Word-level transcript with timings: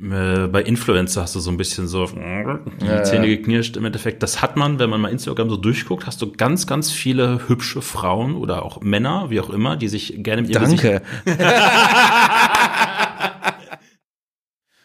Äh, 0.00 0.46
bei 0.46 0.62
Influencer 0.62 1.22
hast 1.22 1.34
du 1.34 1.40
so 1.40 1.50
ein 1.50 1.56
bisschen 1.56 1.88
so 1.88 2.06
die 2.06 2.86
Ja, 2.86 3.02
Zähne 3.02 3.26
ja. 3.26 3.36
geknirscht. 3.36 3.76
Im 3.76 3.84
Endeffekt, 3.84 4.22
das 4.22 4.40
hat 4.40 4.56
man, 4.56 4.78
wenn 4.78 4.88
man 4.90 5.00
mal 5.00 5.08
Instagram 5.08 5.50
so 5.50 5.56
durchguckt, 5.56 6.06
hast 6.06 6.22
du 6.22 6.30
ganz, 6.30 6.68
ganz 6.68 6.92
viele 6.92 7.48
hübsche 7.48 7.82
Frauen 7.82 8.36
oder 8.36 8.64
auch 8.64 8.80
Männer, 8.80 9.30
wie 9.30 9.40
auch 9.40 9.50
immer, 9.50 9.76
die 9.76 9.88
sich 9.88 10.22
gerne 10.22 10.42
mit 10.42 10.52
ihrem 10.52 10.64
Danke. 10.64 11.02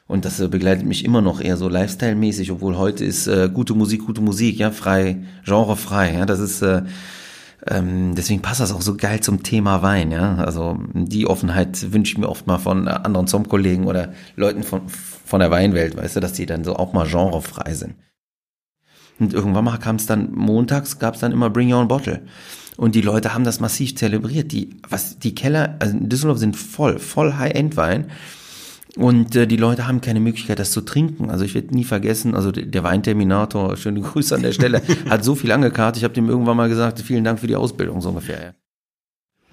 Und 0.08 0.26
das 0.26 0.40
äh, 0.40 0.48
begleitet 0.48 0.86
mich 0.86 1.06
immer 1.06 1.22
noch 1.22 1.42
eher 1.42 1.58
so 1.58 1.70
Lifestyle-mäßig, 1.70 2.52
obwohl 2.52 2.78
heute 2.78 3.06
ist 3.06 3.28
äh, 3.28 3.50
gute 3.52 3.74
Musik, 3.74 4.06
gute 4.06 4.22
Musik, 4.22 4.58
ja, 4.60 4.72
frei, 4.72 5.24
genrefrei, 5.46 6.14
ja, 6.14 6.26
das 6.26 6.40
ist, 6.40 6.62
äh, 6.62 6.84
ähm, 7.68 8.16
deswegen 8.16 8.42
passt 8.42 8.60
das 8.60 8.72
auch 8.72 8.82
so 8.82 8.96
geil 8.96 9.22
zum 9.22 9.44
Thema 9.44 9.82
Wein, 9.82 10.12
ja, 10.12 10.36
also 10.36 10.78
die 10.94 11.28
Offenheit 11.28 11.94
wünsche 11.94 12.14
ich 12.14 12.18
mir 12.18 12.30
oft 12.30 12.48
mal 12.48 12.58
von 12.58 12.88
äh, 12.88 12.92
anderen 12.92 13.28
Zombkollegen 13.28 13.86
oder 13.86 14.14
Leuten 14.36 14.64
von, 14.64 14.82
von 14.88 15.40
der 15.40 15.52
Weinwelt, 15.52 15.96
weißt 15.96 16.16
du, 16.16 16.20
dass 16.20 16.34
die 16.34 16.46
dann 16.46 16.64
so 16.64 16.76
auch 16.76 16.94
mal 16.94 17.08
genrefrei 17.08 17.74
sind. 17.74 17.96
Und 19.20 19.34
irgendwann 19.34 19.66
mal 19.66 19.78
kam 19.78 19.98
es 19.98 20.06
dann, 20.06 20.34
montags 20.34 21.00
gab 21.00 21.16
es 21.16 21.22
dann 21.22 21.32
immer 21.32 21.50
Bring 21.50 21.72
Your 21.72 21.80
Own 21.80 21.88
Bottle. 21.88 22.22
Und 22.76 22.96
die 22.96 23.02
Leute 23.02 23.34
haben 23.34 23.44
das 23.44 23.60
massiv 23.60 23.96
zelebriert. 23.96 24.52
Die, 24.52 24.72
was, 24.90 25.20
die 25.20 25.36
Keller, 25.36 25.76
also 25.80 25.96
in 25.96 26.10
Düsseldorf 26.10 26.40
sind 26.40 26.56
voll, 26.56 26.98
voll 27.00 27.34
High-End-Wein. 27.34 28.08
Und 28.96 29.36
äh, 29.36 29.48
die 29.48 29.58
Leute 29.58 29.88
haben 29.88 30.02
keine 30.02 30.20
Möglichkeit, 30.20 30.60
das 30.60 30.72
zu 30.72 30.82
trinken. 30.82 31.32
Also 31.32 31.46
ich 31.46 31.56
werde 31.56 31.74
nie 31.74 31.84
vergessen, 31.84 32.36
also 32.36 32.52
der 32.52 32.84
Weinterminator, 32.84 33.76
schöne 33.78 34.02
Grüße 34.02 34.36
an 34.36 34.44
der 34.44 34.52
Stelle, 34.52 34.82
hat 35.10 35.24
so 35.24 35.36
viel 35.36 35.52
angekartet. 35.52 35.98
Ich 35.98 36.04
habe 36.04 36.14
dem 36.14 36.30
irgendwann 36.30 36.58
mal 36.58 36.70
gesagt, 36.70 37.00
vielen 37.00 37.24
Dank 37.24 37.40
für 37.40 37.48
die 37.48 37.56
Ausbildung, 37.56 38.02
so 38.02 38.10
ungefähr. 38.10 38.44
Ja. 38.44 38.54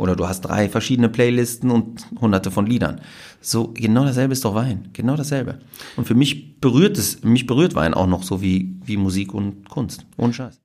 Oder 0.00 0.16
du 0.16 0.26
hast 0.26 0.40
drei 0.40 0.70
verschiedene 0.70 1.10
Playlisten 1.10 1.70
und 1.70 2.06
hunderte 2.22 2.50
von 2.50 2.64
Liedern. 2.64 3.02
So, 3.42 3.74
genau 3.74 4.04
dasselbe 4.04 4.32
ist 4.32 4.44
doch 4.46 4.54
Wein. 4.54 4.88
Genau 4.94 5.14
dasselbe. 5.14 5.58
Und 5.96 6.06
für 6.06 6.14
mich 6.14 6.58
berührt 6.58 6.96
es, 6.96 7.22
mich 7.22 7.46
berührt 7.46 7.74
Wein 7.74 7.92
auch 7.92 8.06
noch 8.06 8.22
so 8.22 8.40
wie, 8.40 8.80
wie 8.82 8.96
Musik 8.96 9.34
und 9.34 9.68
Kunst. 9.68 10.06
Ohne 10.16 10.32
Scheiß. 10.32 10.58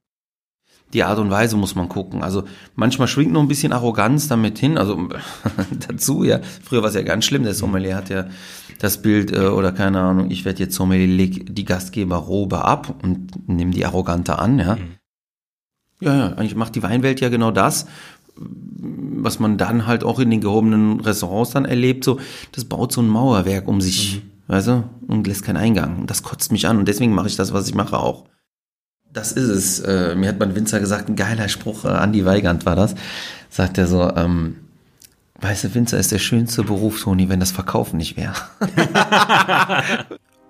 Die 0.94 1.03
Art 1.03 1.19
und 1.19 1.30
Weise 1.31 1.58
muss 1.58 1.75
man 1.75 1.89
gucken. 1.89 2.23
Also 2.23 2.45
manchmal 2.75 3.09
schwingt 3.09 3.33
noch 3.33 3.42
ein 3.42 3.49
bisschen 3.49 3.73
Arroganz 3.73 4.30
damit 4.30 4.58
hin. 4.58 4.77
Also 4.77 5.09
dazu, 5.88 6.23
ja. 6.23 6.39
Früher 6.64 6.81
war 6.81 6.88
es 6.88 6.95
ja 6.95 7.02
ganz 7.02 7.25
schlimm. 7.25 7.44
Der 7.44 7.53
Sommelier 7.53 7.97
hat 7.97 8.09
ja 8.09 8.27
das 8.79 9.01
Bild 9.01 9.31
äh, 9.31 9.47
oder 9.47 9.71
keine 9.71 10.01
Ahnung, 10.01 10.31
ich 10.31 10.45
werde 10.45 10.59
jetzt 10.59 10.75
Sommelier, 10.75 11.07
leg 11.07 11.55
die 11.55 11.65
Gastgeberrobe 11.65 12.63
ab 12.63 12.95
und 13.01 13.47
nimm 13.47 13.71
die 13.71 13.85
Arrogante 13.85 14.39
an, 14.39 14.59
ja. 14.59 14.77
Ja, 16.01 16.15
ja, 16.15 16.27
eigentlich 16.33 16.55
macht 16.55 16.75
die 16.75 16.83
Weinwelt 16.83 17.21
ja 17.21 17.29
genau 17.29 17.51
das, 17.51 17.87
was 18.37 19.39
man 19.39 19.57
dann 19.57 19.87
halt 19.87 20.03
auch 20.03 20.19
in 20.19 20.29
den 20.29 20.41
gehobenen 20.41 20.99
Restaurants 20.99 21.51
dann 21.51 21.65
erlebt, 21.65 22.03
so, 22.03 22.19
das 22.51 22.65
baut 22.65 22.91
so 22.91 23.01
ein 23.01 23.07
Mauerwerk 23.07 23.67
um 23.67 23.79
sich, 23.79 24.21
weißt 24.47 24.67
du, 24.67 24.83
und 25.07 25.25
lässt 25.25 25.43
keinen 25.43 25.57
Eingang. 25.57 25.99
Und 25.99 26.09
das 26.09 26.21
kotzt 26.21 26.51
mich 26.51 26.67
an 26.67 26.77
und 26.77 26.87
deswegen 26.87 27.13
mache 27.13 27.27
ich 27.27 27.37
das, 27.37 27.53
was 27.53 27.67
ich 27.67 27.75
mache 27.75 27.97
auch. 27.97 28.25
Das 29.13 29.31
ist 29.31 29.47
es. 29.47 29.79
Äh, 29.79 30.15
mir 30.15 30.27
hat 30.27 30.39
mein 30.39 30.55
Winzer 30.55 30.81
gesagt, 30.81 31.07
ein 31.07 31.15
geiler 31.15 31.47
Spruch, 31.47 31.85
äh, 31.85 31.89
Andi 31.89 32.25
Weigand 32.25 32.65
war 32.65 32.75
das, 32.75 32.95
sagt 33.49 33.77
er 33.77 33.87
so, 33.87 34.11
ähm, 34.15 34.57
weißt 35.41 35.66
du, 35.66 35.75
Winzer 35.75 35.97
ist 35.97 36.11
der 36.11 36.19
schönste 36.19 36.64
Beruf, 36.64 37.02
Toni, 37.02 37.30
wenn 37.30 37.39
das 37.39 37.52
Verkaufen 37.52 37.97
nicht 37.97 38.17
wäre. 38.17 38.36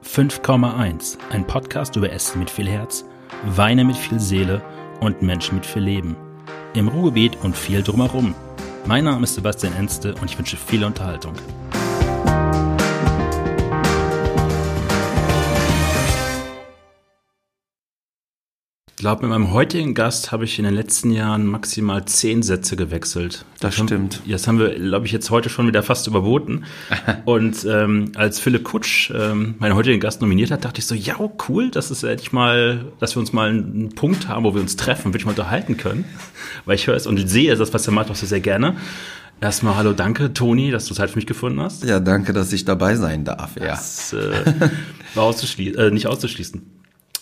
5,1. 0.05 1.17
Ein 1.31 1.47
Podcast 1.47 1.95
über 1.95 2.11
Essen 2.11 2.39
mit 2.39 2.49
viel 2.49 2.67
Herz, 2.67 3.03
Weine 3.43 3.83
mit 3.83 3.97
viel 3.97 4.19
Seele 4.19 4.61
und 5.01 5.21
Menschen 5.21 5.55
mit 5.55 5.65
viel 5.65 5.81
Leben. 5.83 6.15
Im 6.73 6.87
Ruhrgebiet 6.87 7.37
und 7.43 7.55
viel 7.57 7.81
drumherum. 7.81 8.35
Mein 8.85 9.05
Name 9.05 9.23
ist 9.23 9.35
Sebastian 9.35 9.73
Enste 9.73 10.13
und 10.15 10.29
ich 10.29 10.37
wünsche 10.37 10.57
viel 10.57 10.83
Unterhaltung. 10.83 11.33
Glaube, 18.97 19.23
mit 19.23 19.29
meinem 19.31 19.51
heutigen 19.51 19.93
Gast 19.93 20.31
habe 20.31 20.45
ich 20.45 20.57
in 20.57 20.65
den 20.65 20.73
letzten 20.73 21.11
Jahren 21.11 21.45
maximal 21.47 22.05
zehn 22.05 22.43
Sätze 22.43 22.75
gewechselt. 22.75 23.43
Das 23.59 23.77
haben- 23.77 23.87
stimmt. 23.87 24.21
Das 24.27 24.47
haben 24.47 24.57
wir, 24.59 24.69
glaube 24.75 25.05
ich, 25.05 25.11
jetzt 25.11 25.29
heute 25.31 25.49
schon 25.49 25.67
wieder 25.67 25.83
fast 25.83 26.07
überboten. 26.07 26.63
Und 27.25 27.65
ähm, 27.65 28.11
als 28.15 28.39
Philipp 28.39 28.63
Kutsch 28.63 29.11
ähm, 29.13 29.55
meinen 29.59 29.75
heutigen 29.75 29.99
Gast 29.99 30.21
nominiert 30.21 30.49
hat, 30.51 30.63
dachte 30.65 30.79
ich 30.79 30.85
so, 30.85 30.95
ja, 30.95 31.15
cool, 31.49 31.71
das 31.71 31.91
ist 31.91 32.03
endlich 32.03 32.31
mal, 32.31 32.85
dass 32.99 33.15
wir 33.15 33.19
uns 33.19 33.33
mal 33.33 33.49
einen 33.49 33.89
Punkt 33.95 34.27
haben, 34.29 34.45
wo 34.45 34.53
wir 34.53 34.61
uns 34.61 34.75
treffen, 34.77 35.05
wirklich 35.13 35.25
mal 35.25 35.31
unterhalten 35.31 35.77
können. 35.77 36.05
Weil 36.65 36.75
ich 36.75 36.87
höre 36.87 36.95
es 36.95 37.05
und 37.05 37.17
sehe 37.29 37.55
das, 37.55 37.73
was 37.73 37.85
er 37.87 37.93
macht, 37.93 38.09
auch 38.11 38.15
sehr, 38.15 38.29
sehr 38.29 38.39
gerne. 38.41 38.75
Erstmal 39.41 39.75
hallo, 39.75 39.91
danke, 39.91 40.31
Toni, 40.33 40.71
dass 40.71 40.85
du 40.85 40.93
Zeit 40.93 41.09
für 41.09 41.17
mich 41.17 41.25
gefunden 41.27 41.59
hast. 41.59 41.83
Ja, 41.83 41.99
danke, 41.99 42.31
dass 42.31 42.53
ich 42.53 42.63
dabei 42.63 42.95
sein 42.95 43.25
darf, 43.25 43.57
ja. 43.59 43.67
Das 43.67 44.13
äh, 44.13 44.31
war 45.13 45.25
auszuschließen, 45.25 45.77
äh, 45.77 45.91
nicht 45.91 46.07
auszuschließen. 46.07 46.61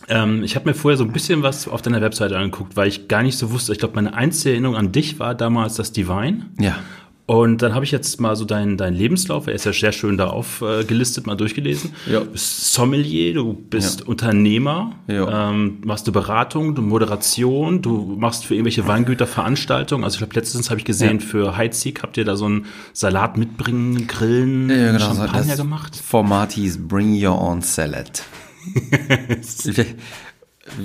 Ähm, 0.10 0.44
ich 0.44 0.56
habe 0.56 0.68
mir 0.70 0.74
vorher 0.76 0.98
so 0.98 1.04
ein 1.04 1.12
bisschen 1.14 1.44
was 1.44 1.68
auf 1.68 1.82
deiner 1.82 2.02
Webseite 2.02 2.38
angeguckt, 2.38 2.76
weil 2.76 2.88
ich 2.88 3.08
gar 3.08 3.24
nicht 3.24 3.38
so 3.38 3.52
wusste. 3.52 3.72
Ich 3.72 3.80
glaube, 3.80 3.96
meine 3.96 4.14
einzige 4.14 4.52
Erinnerung 4.52 4.76
an 4.76 4.92
dich 4.92 5.20
war 5.20 5.34
damals 5.36 5.76
das 5.76 5.92
Divine. 5.92 6.48
Ja. 6.60 6.76
Und 7.26 7.62
dann 7.62 7.74
habe 7.74 7.86
ich 7.86 7.92
jetzt 7.92 8.20
mal 8.20 8.36
so 8.36 8.44
deinen 8.44 8.76
deinen 8.76 8.98
Lebenslauf, 8.98 9.48
er 9.48 9.54
ist 9.54 9.64
ja 9.66 9.72
sehr 9.72 9.94
schön 9.94 10.18
da 10.18 10.28
aufgelistet, 10.28 11.26
mal 11.26 11.36
durchgelesen. 11.38 11.92
Ja. 12.06 12.20
Du 12.20 12.26
bist 12.26 12.74
Sommelier, 12.74 13.34
du 13.34 13.54
bist 13.54 14.02
Ja. 14.02 14.08
Unternehmer, 14.08 14.92
Ja. 15.08 15.50
ähm, 15.50 15.78
machst 15.86 16.06
du 16.06 16.12
Beratung, 16.12 16.76
du 16.76 16.82
Moderation, 16.82 17.82
du 17.82 18.18
machst 18.20 18.44
für 18.46 18.56
irgendwelche 18.56 18.86
Weingüter 18.88 19.26
Veranstaltungen. 19.26 20.04
Also 20.04 20.16
ich 20.16 20.20
glaube, 20.20 20.36
letztens 20.36 20.70
habe 20.70 20.80
ich 20.82 20.86
gesehen, 20.86 21.20
Ja. 21.20 21.26
für 21.26 21.56
Heizig 21.56 22.02
habt 22.04 22.18
ihr 22.18 22.26
da 22.26 22.36
so 22.36 22.44
einen 22.46 22.66
Salat 22.92 23.38
mitbringen, 23.38 24.06
Grillen, 24.08 24.70
Ja, 24.70 24.92
genau, 24.92 25.00
Champagner 25.00 25.44
das 25.48 25.58
gemacht. 25.58 25.96
Format 25.96 26.52
hieß 26.52 26.86
Bring 26.90 27.14
Your 27.26 27.40
Own 27.42 27.62
Salad. 27.62 28.24
Ich, 29.42 29.96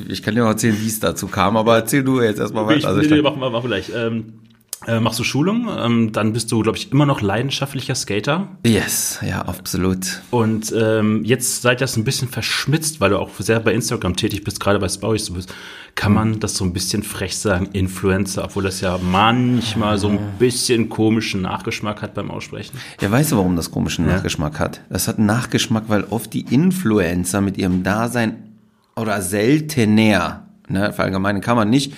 ich 0.09 0.23
kann 0.23 0.35
dir 0.35 0.43
mal 0.43 0.51
erzählen, 0.51 0.77
wie 0.81 0.87
es 0.87 1.01
dazu 1.01 1.29
kam, 1.29 1.57
aber 1.57 1.77
erzähl 1.77 2.03
du 2.03 2.21
jetzt 2.21 2.39
erstmal 2.41 2.65
Ich, 2.65 2.79
weiter. 2.83 2.89
Also 2.89 3.01
nee, 3.01 3.07
ich 3.07 3.13
nee, 3.13 3.23
machen 3.23 3.41
wir 3.41 3.51
machen 3.51 3.65
wir 3.65 3.69
gleich. 3.69 3.93
Ähm, 3.95 4.41
äh, 4.87 5.01
machst 5.01 5.19
du 5.19 5.25
Schulung, 5.25 5.69
ähm, 5.77 6.13
dann 6.13 6.33
bist 6.33 6.53
du, 6.53 6.63
glaube 6.63 6.79
ich, 6.79 6.93
immer 6.93 7.05
noch 7.05 7.21
leidenschaftlicher 7.21 7.95
Skater. 7.95 8.49
yes, 8.65 9.19
ja, 9.27 9.43
absolut. 9.43 10.23
Und 10.31 10.73
ähm, 10.77 11.25
jetzt 11.25 11.63
seid 11.63 11.79
ihr 11.79 11.85
das 11.85 11.97
ein 11.97 12.05
bisschen 12.05 12.29
verschmitzt, 12.29 13.01
weil 13.01 13.11
du 13.11 13.19
auch 13.19 13.31
sehr 13.39 13.59
bei 13.61 13.75
Instagram 13.75 14.15
tätig 14.15 14.45
bist, 14.45 14.61
gerade 14.61 14.79
bei 14.79 14.89
Spowies 14.89 15.27
du 15.27 15.35
bist. 15.35 15.53
Kann 15.97 16.13
man 16.13 16.39
das 16.39 16.55
so 16.55 16.65
ein 16.65 16.73
bisschen 16.73 17.03
frech 17.03 17.37
sagen, 17.37 17.71
Influencer, 17.73 18.45
obwohl 18.45 18.63
das 18.63 18.81
ja 18.81 18.99
manchmal 19.03 19.99
so 19.99 20.09
ein 20.09 20.21
bisschen 20.39 20.89
komischen 20.89 21.43
Nachgeschmack 21.43 22.01
hat 22.01 22.15
beim 22.15 22.31
Aussprechen? 22.31 22.79
Ja, 23.01 23.11
weißt 23.11 23.33
du, 23.33 23.37
warum 23.37 23.57
das 23.57 23.73
komischen 23.73 24.07
Nachgeschmack 24.07 24.61
hat? 24.61 24.81
Das 24.91 25.09
hat 25.09 25.19
einen 25.19 25.27
Nachgeschmack, 25.27 25.85
weil 25.89 26.05
oft 26.05 26.33
die 26.33 26.43
Influencer 26.43 27.41
mit 27.41 27.59
ihrem 27.59 27.83
Dasein 27.83 28.45
oder 28.95 29.21
seltener, 29.23 30.47
ne, 30.69 30.93
verallgemeinern 30.93 31.43
kann 31.43 31.57
man 31.57 31.69
nicht, 31.69 31.95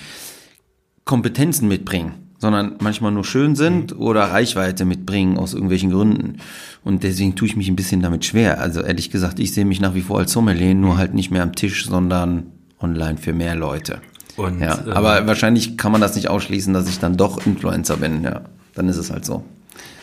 Kompetenzen 1.05 1.67
mitbringen, 1.67 2.20
sondern 2.41 2.75
manchmal 2.81 3.11
nur 3.11 3.23
schön 3.23 3.55
sind 3.55 3.95
oder 3.95 4.23
Reichweite 4.23 4.83
mitbringen 4.83 5.37
aus 5.37 5.53
irgendwelchen 5.53 5.91
Gründen. 5.91 6.37
Und 6.83 7.03
deswegen 7.03 7.35
tue 7.35 7.47
ich 7.47 7.55
mich 7.55 7.67
ein 7.69 7.75
bisschen 7.75 8.01
damit 8.01 8.25
schwer. 8.25 8.59
Also 8.59 8.81
ehrlich 8.81 9.11
gesagt, 9.11 9.39
ich 9.39 9.53
sehe 9.53 9.63
mich 9.63 9.79
nach 9.79 9.93
wie 9.93 10.01
vor 10.01 10.17
als 10.17 10.31
Sommelier, 10.31 10.73
nur 10.73 10.97
halt 10.97 11.13
nicht 11.13 11.29
mehr 11.29 11.43
am 11.43 11.53
Tisch, 11.55 11.85
sondern 11.85 12.47
online 12.79 13.17
für 13.17 13.31
mehr 13.31 13.55
Leute. 13.55 14.01
Und, 14.37 14.59
Ja, 14.59 14.79
ähm, 14.83 14.93
aber 14.93 15.27
wahrscheinlich 15.27 15.77
kann 15.77 15.91
man 15.91 16.01
das 16.01 16.15
nicht 16.15 16.29
ausschließen, 16.29 16.73
dass 16.73 16.89
ich 16.89 16.97
dann 16.97 17.15
doch 17.15 17.45
Influencer 17.45 17.97
bin. 17.97 18.23
Ja, 18.23 18.41
dann 18.73 18.89
ist 18.89 18.97
es 18.97 19.11
halt 19.11 19.23
so. 19.23 19.43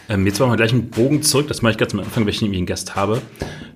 Ähm, 0.08 0.24
jetzt 0.24 0.38
machen 0.38 0.52
wir 0.52 0.56
gleich 0.56 0.72
einen 0.72 0.90
Bogen 0.90 1.22
zurück, 1.22 1.48
das 1.48 1.60
mache 1.60 1.72
ich 1.72 1.78
ganz 1.78 1.92
am 1.92 2.00
Anfang, 2.00 2.24
wenn 2.24 2.32
ich 2.32 2.40
nämlich 2.40 2.58
einen 2.58 2.66
Gast 2.66 2.94
habe. 2.94 3.20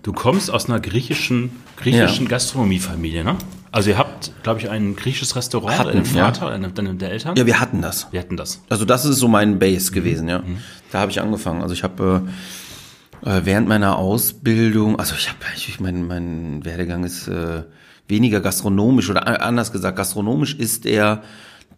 Du 0.05 0.13
kommst 0.13 0.53
aus 0.53 0.67
einer 0.69 0.79
griechischen, 0.79 1.51
griechischen 1.77 2.27
Ja. 2.27 2.31
Gastronomiefamilie, 2.31 3.25
ne? 3.25 3.37
Also 3.73 3.89
ihr 3.89 3.99
habt, 3.99 4.33
glaube 4.43 4.61
ich, 4.61 4.69
ein 4.69 4.97
griechisches 4.97 5.35
Restaurant, 5.35 5.79
Hatten, 5.79 6.05
dein 6.05 6.15
ja. 6.15 6.27
Vater, 6.27 6.51
deine, 6.51 6.69
deine 6.69 6.95
der 6.95 7.11
Eltern? 7.11 7.37
Ja, 7.37 7.47
wir 7.47 7.59
hatten 7.59 7.81
das. 7.81 8.07
Wir 8.11 8.21
hatten 8.21 8.37
das. 8.37 8.63
Also 8.69 8.85
das 8.85 9.07
ist 9.07 9.17
so 9.17 9.29
mein 9.29 9.59
Base 9.59 9.93
gewesen, 9.93 10.29
ja. 10.29 10.43
Da 10.91 11.01
habe 11.01 11.11
ich 11.11 11.21
angefangen. 11.21 11.63
Also 11.63 11.73
ich 11.73 11.83
habe 11.83 12.23
äh, 13.25 13.31
äh, 13.39 13.41
während 13.45 13.69
meiner 13.69 13.97
Ausbildung, 13.97 14.99
also 14.99 15.15
ich 15.15 15.29
habe, 15.29 15.39
ich, 15.57 15.81
mein, 15.81 16.07
mein 16.07 16.65
Werdegang 16.65 17.05
ist 17.05 17.29
äh, 17.29 17.63
weniger 18.09 18.41
gastronomisch 18.41 19.09
oder 19.09 19.43
anders 19.43 19.73
gesagt, 19.73 19.97
gastronomisch 19.97 20.55
ist 20.55 20.85
er 20.85 21.23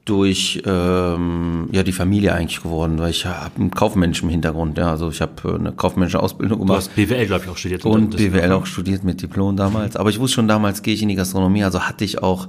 durch 0.05 0.62
ähm, 0.67 1.69
ja 1.73 1.83
die 1.83 1.93
Familie 1.93 2.35
eigentlich 2.35 2.62
geworden, 2.62 2.99
weil 2.99 3.11
ich 3.11 3.25
habe 3.25 3.56
einen 3.59 3.71
kaufmännischen 3.71 4.29
Hintergrund, 4.29 4.77
ja, 4.77 4.91
also 4.91 5.09
ich 5.09 5.23
habe 5.23 5.33
äh, 5.49 5.55
eine 5.55 5.73
kaufmännische 5.73 6.21
Ausbildung 6.21 6.59
Du 6.59 6.67
gemacht 6.67 6.79
hast 6.79 6.95
BWL, 6.95 7.27
glaube 7.27 7.45
ich, 7.45 7.51
auch 7.51 7.56
studiert. 7.56 7.85
und 7.85 8.17
BWL 8.17 8.53
auch 8.53 8.67
studiert 8.67 9.03
mit 9.03 9.23
Diplom 9.23 9.56
damals. 9.56 9.97
Aber 9.97 10.11
ich 10.11 10.21
wusste 10.21 10.37
schon 10.37 10.49
damals, 10.49 10.83
gehe 10.83 10.95
ich 10.95 11.03
in 11.03 11.09
die 11.09 11.15
Gastronomie. 11.15 11.65
Also 11.65 11.81
hatte 11.81 12.05
ich 12.05 12.23
auch 12.23 12.49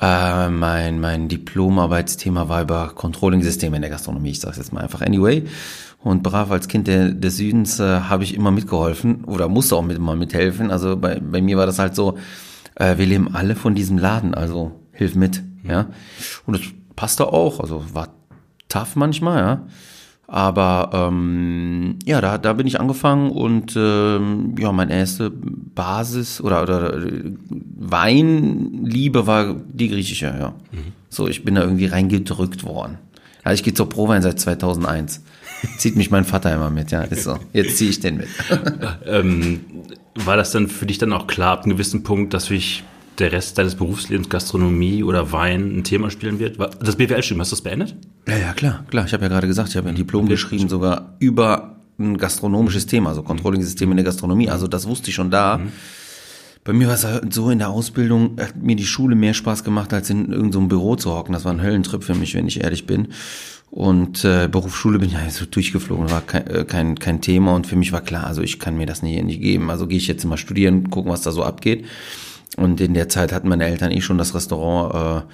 äh, 0.00 0.48
mein 0.50 1.00
mein 1.00 1.28
Diplomarbeitsthema 1.28 2.48
war 2.48 2.62
über 2.62 2.92
Controlling-Systeme 2.94 3.76
in 3.76 3.82
der 3.82 3.90
Gastronomie. 3.90 4.30
Ich 4.30 4.40
sage 4.40 4.56
jetzt 4.56 4.72
mal 4.72 4.82
einfach 4.82 5.02
anyway. 5.02 5.44
Und 5.98 6.22
brav 6.22 6.50
als 6.50 6.66
Kind 6.68 6.88
der, 6.88 7.10
des 7.10 7.36
Südens 7.36 7.78
äh, 7.80 8.00
habe 8.00 8.24
ich 8.24 8.34
immer 8.34 8.50
mitgeholfen 8.50 9.24
oder 9.24 9.48
musste 9.48 9.76
auch 9.76 9.82
mit, 9.82 9.96
immer 9.96 10.16
mithelfen. 10.16 10.70
Also 10.70 10.96
bei, 10.96 11.20
bei 11.20 11.40
mir 11.40 11.56
war 11.56 11.66
das 11.66 11.78
halt 11.78 11.94
so, 11.94 12.18
äh, 12.74 12.98
wir 12.98 13.06
leben 13.06 13.34
alle 13.34 13.54
von 13.54 13.74
diesem 13.74 13.98
Laden, 13.98 14.34
also 14.34 14.72
hilf 14.92 15.14
mit. 15.14 15.42
Ja. 15.64 15.86
Und 16.46 16.58
das 16.58 16.66
passte 16.96 17.26
auch, 17.26 17.60
also 17.60 17.84
war 17.92 18.08
tough 18.68 18.96
manchmal, 18.96 19.38
ja. 19.38 19.66
Aber 20.26 20.90
ähm, 20.94 21.98
ja, 22.06 22.22
da, 22.22 22.38
da 22.38 22.54
bin 22.54 22.66
ich 22.66 22.80
angefangen 22.80 23.30
und 23.30 23.74
ähm, 23.76 24.54
ja, 24.58 24.72
meine 24.72 24.94
erste 24.94 25.30
Basis 25.30 26.40
oder, 26.40 26.62
oder 26.62 26.96
äh, 27.04 27.32
Weinliebe 27.50 29.26
war 29.26 29.54
die 29.54 29.88
griechische, 29.88 30.26
ja. 30.26 30.54
Mhm. 30.70 30.92
So, 31.10 31.28
ich 31.28 31.44
bin 31.44 31.54
da 31.56 31.62
irgendwie 31.62 31.84
reingedrückt 31.84 32.64
worden. 32.64 32.96
Also 33.44 33.56
ich 33.56 33.62
gehe 33.62 33.74
zur 33.74 33.90
Prowein 33.90 34.22
seit 34.22 34.40
2001. 34.40 35.22
Zieht 35.76 35.96
mich 35.96 36.10
mein 36.10 36.24
Vater 36.24 36.54
immer 36.54 36.70
mit, 36.70 36.90
ja, 36.92 37.02
ist 37.02 37.24
so. 37.24 37.38
Jetzt 37.52 37.76
ziehe 37.76 37.90
ich 37.90 38.00
den 38.00 38.16
mit. 38.16 38.28
ähm, 39.06 39.60
war 40.14 40.36
das 40.36 40.50
dann 40.50 40.68
für 40.68 40.86
dich 40.86 40.98
dann 40.98 41.12
auch 41.12 41.26
klar, 41.26 41.52
ab 41.52 41.64
einem 41.64 41.72
gewissen 41.72 42.02
Punkt, 42.02 42.32
dass 42.32 42.50
ich 42.50 42.84
der 43.22 43.32
Rest 43.32 43.56
deines 43.56 43.74
Berufslebens 43.76 44.28
Gastronomie 44.28 45.02
oder 45.02 45.32
Wein 45.32 45.78
ein 45.78 45.84
Thema 45.84 46.10
spielen 46.10 46.38
wird? 46.38 46.58
Das 46.58 46.96
BWL-Studium, 46.96 47.40
hast 47.40 47.52
du 47.52 47.56
das 47.56 47.62
beendet? 47.62 47.96
Ja, 48.28 48.36
ja, 48.36 48.52
klar, 48.52 48.84
klar. 48.90 49.06
Ich 49.06 49.14
habe 49.14 49.22
ja 49.22 49.28
gerade 49.28 49.46
gesagt, 49.46 49.70
ich 49.70 49.76
habe 49.76 49.88
ein 49.88 49.94
Diplom 49.94 50.24
okay. 50.24 50.34
geschrieben, 50.34 50.68
sogar 50.68 51.16
über 51.18 51.76
ein 51.98 52.18
gastronomisches 52.18 52.86
Thema, 52.86 53.10
also 53.10 53.22
Controlling-System 53.22 53.90
in 53.90 53.96
der 53.96 54.04
Gastronomie. 54.04 54.50
Also 54.50 54.66
das 54.66 54.86
wusste 54.86 55.08
ich 55.08 55.14
schon 55.14 55.30
da. 55.30 55.58
Mhm. 55.58 55.72
Bei 56.64 56.72
mir 56.72 56.86
war 56.86 56.94
es 56.94 57.04
halt 57.04 57.32
so 57.32 57.50
in 57.50 57.58
der 57.58 57.70
Ausbildung, 57.70 58.36
hat 58.38 58.56
mir 58.56 58.76
die 58.76 58.84
Schule 58.84 59.16
mehr 59.16 59.34
Spaß 59.34 59.64
gemacht, 59.64 59.92
als 59.92 60.10
in 60.10 60.30
irgendeinem 60.30 60.52
so 60.64 60.68
Büro 60.68 60.96
zu 60.96 61.12
hocken. 61.12 61.32
Das 61.32 61.44
war 61.44 61.52
ein 61.52 61.62
Höllentrip 61.62 62.04
für 62.04 62.14
mich, 62.14 62.34
wenn 62.34 62.46
ich 62.46 62.62
ehrlich 62.62 62.86
bin. 62.86 63.08
Und 63.72 64.24
äh, 64.24 64.48
Berufsschule 64.52 64.98
bin 64.98 65.08
ich 65.08 65.14
ja 65.14 65.30
so 65.30 65.46
durchgeflogen, 65.46 66.10
war 66.10 66.20
kein, 66.20 66.46
äh, 66.46 66.64
kein, 66.64 66.98
kein 66.98 67.20
Thema 67.20 67.54
und 67.54 67.66
für 67.66 67.74
mich 67.74 67.90
war 67.90 68.02
klar, 68.02 68.26
also 68.26 68.42
ich 68.42 68.58
kann 68.58 68.76
mir 68.76 68.84
das 68.84 69.02
nicht, 69.02 69.24
nicht 69.24 69.40
geben. 69.40 69.70
Also 69.70 69.86
gehe 69.86 69.96
ich 69.96 70.06
jetzt 70.06 70.24
mal 70.24 70.36
studieren, 70.36 70.90
gucken, 70.90 71.10
was 71.10 71.22
da 71.22 71.32
so 71.32 71.42
abgeht. 71.42 71.86
Und 72.56 72.80
in 72.80 72.94
der 72.94 73.08
Zeit 73.08 73.32
hatten 73.32 73.48
meine 73.48 73.64
Eltern 73.64 73.90
eh 73.90 74.00
schon 74.00 74.18
das 74.18 74.34
Restaurant 74.34 74.94
äh, 74.94 75.32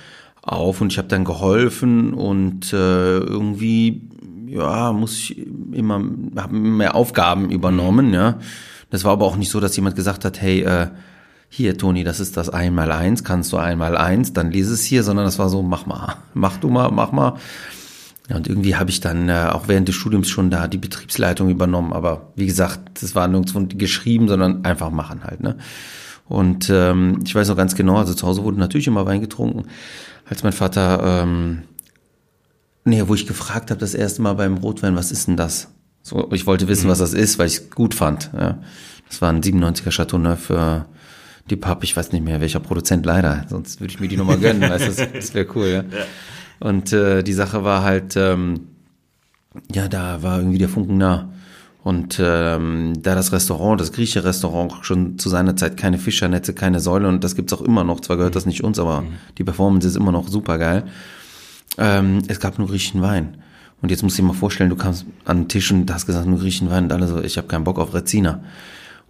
auf 0.49 0.81
und 0.81 0.93
ich 0.93 0.99
habe 0.99 1.09
dann 1.09 1.25
geholfen 1.25 2.15
und 2.15 2.73
äh, 2.73 3.19
irgendwie 3.19 4.03
ja 4.47 4.93
muss 4.93 5.15
ich 5.15 5.47
immer 5.73 6.03
habe 6.37 6.55
mehr 6.55 6.95
Aufgaben 6.95 7.51
übernommen 7.51 8.15
ja. 8.15 8.39
Das 8.91 9.05
war 9.05 9.13
aber 9.13 9.27
auch 9.27 9.37
nicht 9.37 9.51
so 9.51 9.61
dass 9.61 9.77
jemand 9.77 9.97
gesagt 9.97 10.25
hat 10.25 10.41
hey 10.41 10.63
äh, 10.63 10.89
hier 11.51 11.77
Toni 11.77 12.03
das 12.03 12.21
ist 12.21 12.37
das 12.37 12.49
einmal 12.49 12.93
eins 12.93 13.25
kannst 13.25 13.53
du 13.53 13.59
einmal 13.59 13.97
eins 13.97 14.33
dann 14.33 14.51
lese 14.51 14.73
es 14.73 14.85
hier 14.85 15.03
sondern 15.03 15.27
das 15.27 15.39
war 15.39 15.51
so 15.51 15.63
mach 15.63 15.87
mal 15.87 16.17
mach 16.35 16.57
du 16.57 16.69
mal 16.69 16.91
mach 16.91 17.13
mal. 17.13 17.35
Ja, 18.31 18.37
und 18.37 18.47
irgendwie 18.47 18.77
habe 18.77 18.91
ich 18.91 19.01
dann 19.01 19.31
äh, 19.31 19.49
auch 19.53 19.69
während 19.69 19.89
des 19.89 19.95
Studiums 19.95 20.29
schon 20.29 20.51
da 20.51 20.69
die 20.69 20.79
Betriebsleitung 20.79 21.51
übernommen 21.51 21.93
aber 21.93 22.33
wie 22.37 22.47
gesagt 22.47 23.03
das 23.03 23.15
war 23.15 23.29
nirgendwo 23.29 23.67
geschrieben 23.77 24.29
sondern 24.29 24.65
einfach 24.65 24.91
machen 24.91 25.25
halt 25.25 25.41
ne 25.41 25.57
und 26.29 26.69
ähm, 26.71 27.21
ich 27.25 27.35
weiß 27.35 27.49
noch 27.49 27.57
ganz 27.57 27.75
genau, 27.75 27.97
also 27.97 28.15
zu 28.15 28.27
Hause 28.27 28.45
wurde 28.45 28.59
natürlich 28.59 28.87
immer 28.87 29.07
Wein 29.07 29.21
getrunken. 29.21 29.65
Als 30.29 30.43
mein 30.43 30.53
Vater, 30.53 31.23
ähm, 31.23 31.63
nee, 32.85 33.03
wo 33.07 33.15
ich 33.15 33.27
gefragt 33.27 33.71
habe 33.71 33.81
das 33.81 33.95
erste 33.95 34.23
Mal 34.23 34.35
beim 34.35 34.59
Rotwein, 34.59 34.95
was 34.95 35.11
ist 35.11 35.29
denn 35.29 35.37
das? 35.37 35.69
So, 36.03 36.31
ich 36.33 36.47
wollte 36.47 36.69
wissen, 36.69 36.87
mhm. 36.87 36.91
was 36.91 36.99
das 36.99 37.15
ist, 37.15 37.39
weil 37.39 37.47
ich 37.47 37.55
es 37.55 37.71
gut 37.71 37.95
fand. 37.95 38.31
Ja. 38.35 38.59
Das 39.09 39.23
war 39.23 39.31
ein 39.31 39.43
97er 39.43 39.91
Chateau 39.91 40.19
Neuf 40.19 40.41
für 40.41 40.87
die 41.49 41.57
Pub, 41.57 41.83
ich 41.83 41.97
weiß 41.97 42.13
nicht 42.13 42.25
mehr, 42.25 42.43
welcher 42.43 42.61
Produzent 42.61 43.07
leider, 43.07 43.47
sonst 43.49 43.81
würde 43.81 43.93
ich 43.93 44.01
mir 44.01 44.09
die 44.09 44.19
nochmal 44.19 44.39
gönnen, 44.41 44.69
weißt, 44.69 44.87
das, 44.87 45.13
das 45.13 45.35
wäre 45.35 45.47
cool, 45.55 45.67
ja. 45.67 45.81
ja. 45.81 46.05
Und 46.61 46.93
äh, 46.93 47.23
die 47.23 47.33
Sache 47.33 47.65
war 47.65 47.83
halt, 47.83 48.17
ähm, 48.17 48.69
ja, 49.73 49.89
da 49.89 50.23
war 50.23 50.39
irgendwie 50.39 50.59
der 50.59 50.69
Funken 50.69 50.99
nah. 50.99 51.33
Und 51.89 52.21
ähm, 52.23 53.01
da 53.01 53.15
das 53.15 53.33
Restaurant, 53.33 53.81
das 53.81 53.93
griechische 53.93 54.23
Restaurant, 54.23 54.75
schon 54.83 55.19
zu 55.19 55.31
seiner 55.31 55.57
Zeit 55.57 55.79
keine 55.79 55.97
Fischernetze, 55.97 56.53
keine 56.53 56.81
Säule 56.81 57.09
und 57.09 57.25
das 57.25 57.35
gibt's 57.35 57.55
auch 57.55 57.63
immer 57.63 57.83
noch. 57.83 58.01
Zwar 58.01 58.19
gehört 58.19 58.37
das 58.37 58.45
nicht 58.45 58.63
uns, 58.63 58.79
aber 58.79 59.01
mhm. 59.01 59.15
die 59.39 59.45
Performance 59.45 59.89
ist 59.89 59.97
immer 59.97 60.13
noch 60.13 60.29
super 60.29 60.59
geil. 60.59 60.85
Ähm, 61.79 62.25
es 62.29 62.41
gab 62.41 62.59
nur 62.59 62.69
griechischen 62.69 63.01
Wein. 63.01 63.39
Und 63.81 63.91
jetzt 63.91 64.03
musst 64.03 64.19
du 64.19 64.23
dir 64.23 64.29
mal 64.29 64.35
vorstellen, 64.35 64.69
du 64.69 64.77
kamst 64.77 65.07
an 65.25 65.45
den 65.45 65.49
Tisch 65.49 65.73
und 65.73 65.91
hast 65.91 66.05
gesagt, 66.05 66.27
nur 66.27 66.39
griechischen 66.41 66.69
Wein 66.69 66.85
und 66.85 66.93
alle 66.93 67.09
so, 67.09 67.23
ich 67.23 67.39
habe 67.39 67.49
keinen 67.49 67.65
Bock 67.65 67.79
auf 67.79 67.95
Rezina. 67.95 68.43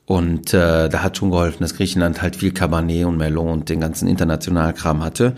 Und 0.07 0.55
äh, 0.55 0.89
da 0.89 1.03
hat 1.03 1.17
schon 1.17 1.33
geholfen, 1.33 1.65
dass 1.65 1.75
Griechenland 1.75 2.23
halt 2.23 2.37
viel 2.37 2.53
Cabernet 2.53 3.07
und 3.07 3.17
Merlot 3.17 3.51
und 3.51 3.69
den 3.71 3.81
ganzen 3.81 4.07
Internationalkram 4.07 5.03
hatte 5.03 5.35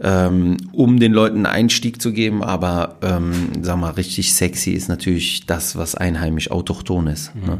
ähm, 0.00 0.56
um 0.72 0.98
den 0.98 1.12
Leuten 1.12 1.36
einen 1.36 1.46
Einstieg 1.46 2.00
zu 2.00 2.12
geben. 2.12 2.42
Aber 2.42 2.96
ähm, 3.02 3.50
sag 3.62 3.78
mal, 3.78 3.90
richtig 3.90 4.34
sexy 4.34 4.70
ist 4.72 4.88
natürlich 4.88 5.46
das, 5.46 5.76
was 5.76 5.94
einheimisch 5.94 6.50
autochton 6.50 7.06
ist. 7.08 7.34
Mhm. 7.34 7.46
Ne? 7.46 7.58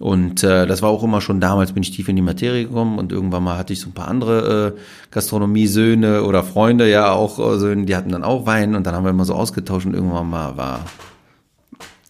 Und 0.00 0.42
äh, 0.42 0.66
das 0.66 0.80
war 0.80 0.88
auch 0.88 1.02
immer 1.02 1.20
schon 1.20 1.40
damals, 1.40 1.72
bin 1.72 1.82
ich 1.82 1.90
tief 1.90 2.08
in 2.08 2.16
die 2.16 2.22
Materie 2.22 2.64
gekommen 2.64 2.98
und 2.98 3.12
irgendwann 3.12 3.42
mal 3.42 3.58
hatte 3.58 3.74
ich 3.74 3.80
so 3.80 3.90
ein 3.90 3.92
paar 3.92 4.08
andere 4.08 4.74
äh, 4.74 4.80
Gastronomie-Söhne 5.10 6.24
oder 6.24 6.42
Freunde, 6.42 6.90
ja 6.90 7.12
auch 7.12 7.38
äh, 7.38 7.58
Söhne, 7.58 7.84
die 7.84 7.94
hatten 7.94 8.10
dann 8.10 8.24
auch 8.24 8.46
Wein 8.46 8.74
und 8.74 8.86
dann 8.86 8.94
haben 8.94 9.04
wir 9.04 9.10
immer 9.10 9.26
so 9.26 9.34
ausgetauscht 9.34 9.84
und 9.84 9.92
irgendwann 9.92 10.30
mal 10.30 10.56
war, 10.56 10.86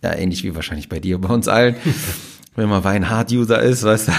ja 0.04 0.14
ähnlich 0.14 0.44
wie 0.44 0.54
wahrscheinlich 0.54 0.88
bei 0.88 1.00
dir, 1.00 1.18
bei 1.18 1.34
uns 1.34 1.48
allen, 1.48 1.74
wenn 2.54 2.68
man 2.68 2.84
Wein-Hard-User 2.84 3.60
ist, 3.60 3.82
weißt 3.82 4.06
du, 4.06 4.12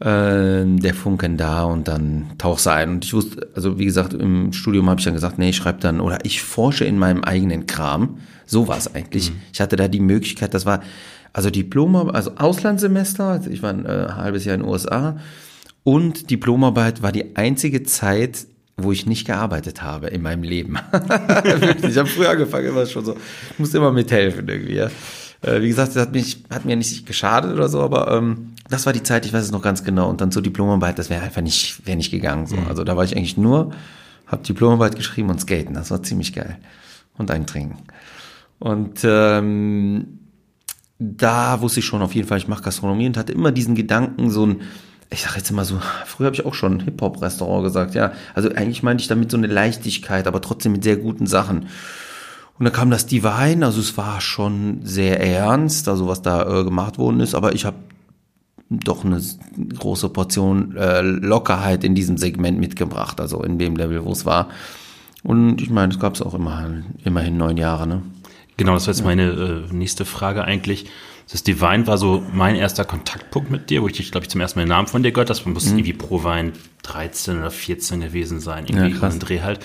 äh, 0.00 0.64
der 0.64 0.94
Funken 0.94 1.36
da 1.36 1.64
und 1.64 1.88
dann 1.88 2.32
tauchst 2.38 2.66
du 2.66 2.70
ein. 2.70 2.90
Und 2.90 3.04
ich 3.04 3.12
wusste, 3.12 3.48
also 3.54 3.78
wie 3.78 3.84
gesagt, 3.84 4.14
im 4.14 4.52
Studium 4.52 4.88
habe 4.90 5.00
ich 5.00 5.04
dann 5.04 5.14
gesagt, 5.14 5.38
nee, 5.38 5.50
ich 5.50 5.56
schreibe 5.56 5.80
dann 5.80 6.00
oder 6.00 6.18
ich 6.24 6.42
forsche 6.42 6.84
in 6.84 6.98
meinem 6.98 7.24
eigenen 7.24 7.66
Kram. 7.66 8.18
So 8.46 8.68
war 8.68 8.76
es 8.76 8.94
eigentlich. 8.94 9.30
Mhm. 9.30 9.36
Ich 9.52 9.60
hatte 9.60 9.76
da 9.76 9.88
die 9.88 10.00
Möglichkeit, 10.00 10.54
das 10.54 10.66
war 10.66 10.80
also 11.32 11.50
Diplom, 11.50 11.96
also 12.10 12.32
Auslandssemester, 12.36 13.24
also 13.24 13.50
ich 13.50 13.62
war 13.62 13.70
ein 13.70 13.86
äh, 13.86 14.08
halbes 14.12 14.44
Jahr 14.44 14.54
in 14.54 14.62
den 14.62 14.70
USA 14.70 15.18
und 15.82 16.30
Diplomarbeit 16.30 17.02
war 17.02 17.12
die 17.12 17.36
einzige 17.36 17.82
Zeit, 17.82 18.46
wo 18.76 18.90
ich 18.90 19.06
nicht 19.06 19.26
gearbeitet 19.26 19.82
habe 19.82 20.08
in 20.08 20.22
meinem 20.22 20.42
Leben. 20.42 20.76
ich 21.82 21.96
habe 21.98 22.06
früher 22.06 22.30
angefangen, 22.30 22.68
immer 22.68 22.86
schon 22.86 23.04
so, 23.04 23.16
ich 23.52 23.58
musste 23.58 23.76
immer 23.76 23.92
mithelfen 23.92 24.48
irgendwie. 24.48 24.74
Ja. 24.74 24.90
Äh, 25.44 25.62
wie 25.62 25.68
gesagt, 25.68 25.94
das 25.94 26.02
hat, 26.02 26.12
mich, 26.12 26.44
hat 26.50 26.64
mir 26.64 26.76
nicht 26.76 27.06
geschadet 27.06 27.52
oder 27.52 27.68
so, 27.68 27.80
aber 27.82 28.10
ähm, 28.12 28.52
das 28.68 28.86
war 28.86 28.92
die 28.92 29.02
Zeit, 29.02 29.26
ich 29.26 29.32
weiß 29.32 29.44
es 29.44 29.52
noch 29.52 29.62
ganz 29.62 29.84
genau. 29.84 30.08
Und 30.08 30.20
dann 30.20 30.32
zur 30.32 30.42
Diplomarbeit, 30.42 30.98
das 30.98 31.10
wäre 31.10 31.22
einfach 31.22 31.42
nicht, 31.42 31.86
wäre 31.86 31.96
nicht 31.96 32.10
gegangen. 32.10 32.46
So. 32.46 32.56
Mhm. 32.56 32.68
Also 32.68 32.84
da 32.84 32.96
war 32.96 33.04
ich 33.04 33.16
eigentlich 33.16 33.36
nur, 33.36 33.72
habe 34.26 34.42
Diplomarbeit 34.42 34.96
geschrieben 34.96 35.30
und 35.30 35.40
skaten. 35.40 35.74
Das 35.74 35.90
war 35.90 36.02
ziemlich 36.02 36.32
geil. 36.32 36.58
Und 37.16 37.30
eintrinken. 37.30 37.78
Und 38.58 39.00
ähm, 39.04 40.18
da 40.98 41.60
wusste 41.60 41.80
ich 41.80 41.86
schon 41.86 42.02
auf 42.02 42.14
jeden 42.14 42.26
Fall, 42.26 42.38
ich 42.38 42.48
mache 42.48 42.62
Gastronomie 42.62 43.06
und 43.06 43.16
hatte 43.16 43.32
immer 43.32 43.52
diesen 43.52 43.74
Gedanken, 43.74 44.30
so 44.30 44.46
ein, 44.46 44.62
ich 45.10 45.22
sag 45.22 45.36
jetzt 45.36 45.50
immer 45.50 45.64
so, 45.64 45.80
früher 46.06 46.26
habe 46.26 46.36
ich 46.36 46.46
auch 46.46 46.54
schon 46.54 46.80
Hip-Hop-Restaurant 46.80 47.64
gesagt, 47.64 47.94
ja. 47.94 48.12
Also 48.34 48.48
eigentlich 48.50 48.82
meinte 48.82 49.02
ich 49.02 49.08
damit 49.08 49.30
so 49.30 49.36
eine 49.36 49.46
Leichtigkeit, 49.46 50.26
aber 50.26 50.40
trotzdem 50.40 50.72
mit 50.72 50.82
sehr 50.82 50.96
guten 50.96 51.26
Sachen. 51.26 51.66
Und 52.58 52.64
dann 52.64 52.72
kam 52.72 52.90
das 52.90 53.06
Divine, 53.06 53.66
also 53.66 53.80
es 53.80 53.96
war 53.96 54.20
schon 54.20 54.80
sehr 54.84 55.20
ernst, 55.20 55.88
also 55.88 56.06
was 56.06 56.22
da 56.22 56.60
äh, 56.60 56.64
gemacht 56.64 56.98
worden 56.98 57.20
ist, 57.20 57.34
aber 57.34 57.54
ich 57.54 57.64
habe 57.64 57.76
doch 58.70 59.04
eine 59.04 59.20
große 59.78 60.08
Portion 60.08 60.76
äh, 60.76 61.00
Lockerheit 61.00 61.84
in 61.84 61.94
diesem 61.94 62.16
Segment 62.16 62.58
mitgebracht, 62.58 63.20
also 63.20 63.42
in 63.42 63.58
dem 63.58 63.76
Level, 63.76 64.04
wo 64.04 64.12
es 64.12 64.24
war. 64.24 64.48
Und 65.22 65.60
ich 65.60 65.70
meine, 65.70 65.92
es 65.92 65.98
gab 65.98 66.14
es 66.14 66.22
auch 66.22 66.34
immer, 66.34 66.68
immerhin 67.04 67.36
neun 67.36 67.56
Jahre, 67.56 67.86
ne? 67.86 68.02
Genau, 68.56 68.74
das 68.74 68.86
war 68.86 68.92
jetzt 68.92 69.00
ja. 69.00 69.06
meine 69.06 69.30
äh, 69.70 69.74
nächste 69.74 70.04
Frage 70.04 70.44
eigentlich. 70.44 70.86
Das 71.30 71.42
Divine 71.42 71.86
war 71.86 71.98
so 71.98 72.22
mein 72.32 72.54
erster 72.54 72.84
Kontaktpunkt 72.84 73.50
mit 73.50 73.70
dir, 73.70 73.82
wo 73.82 73.88
ich 73.88 73.94
dich, 73.94 74.12
glaube 74.12 74.24
ich, 74.24 74.30
zum 74.30 74.40
ersten 74.40 74.58
Mal 74.58 74.64
den 74.64 74.68
Namen 74.68 74.86
von 74.86 75.02
dir 75.02 75.10
gehört 75.10 75.30
habe. 75.30 75.38
Das 75.38 75.46
muss 75.46 75.66
mhm. 75.66 75.78
irgendwie 75.78 75.94
pro 75.94 76.22
Wein 76.22 76.52
13 76.82 77.38
oder 77.38 77.50
14 77.50 78.00
gewesen 78.00 78.40
sein, 78.40 78.66
irgendwie 78.66 78.92
ja, 78.92 78.98
krass. 78.98 79.18
Dreh 79.18 79.40
halt. 79.40 79.60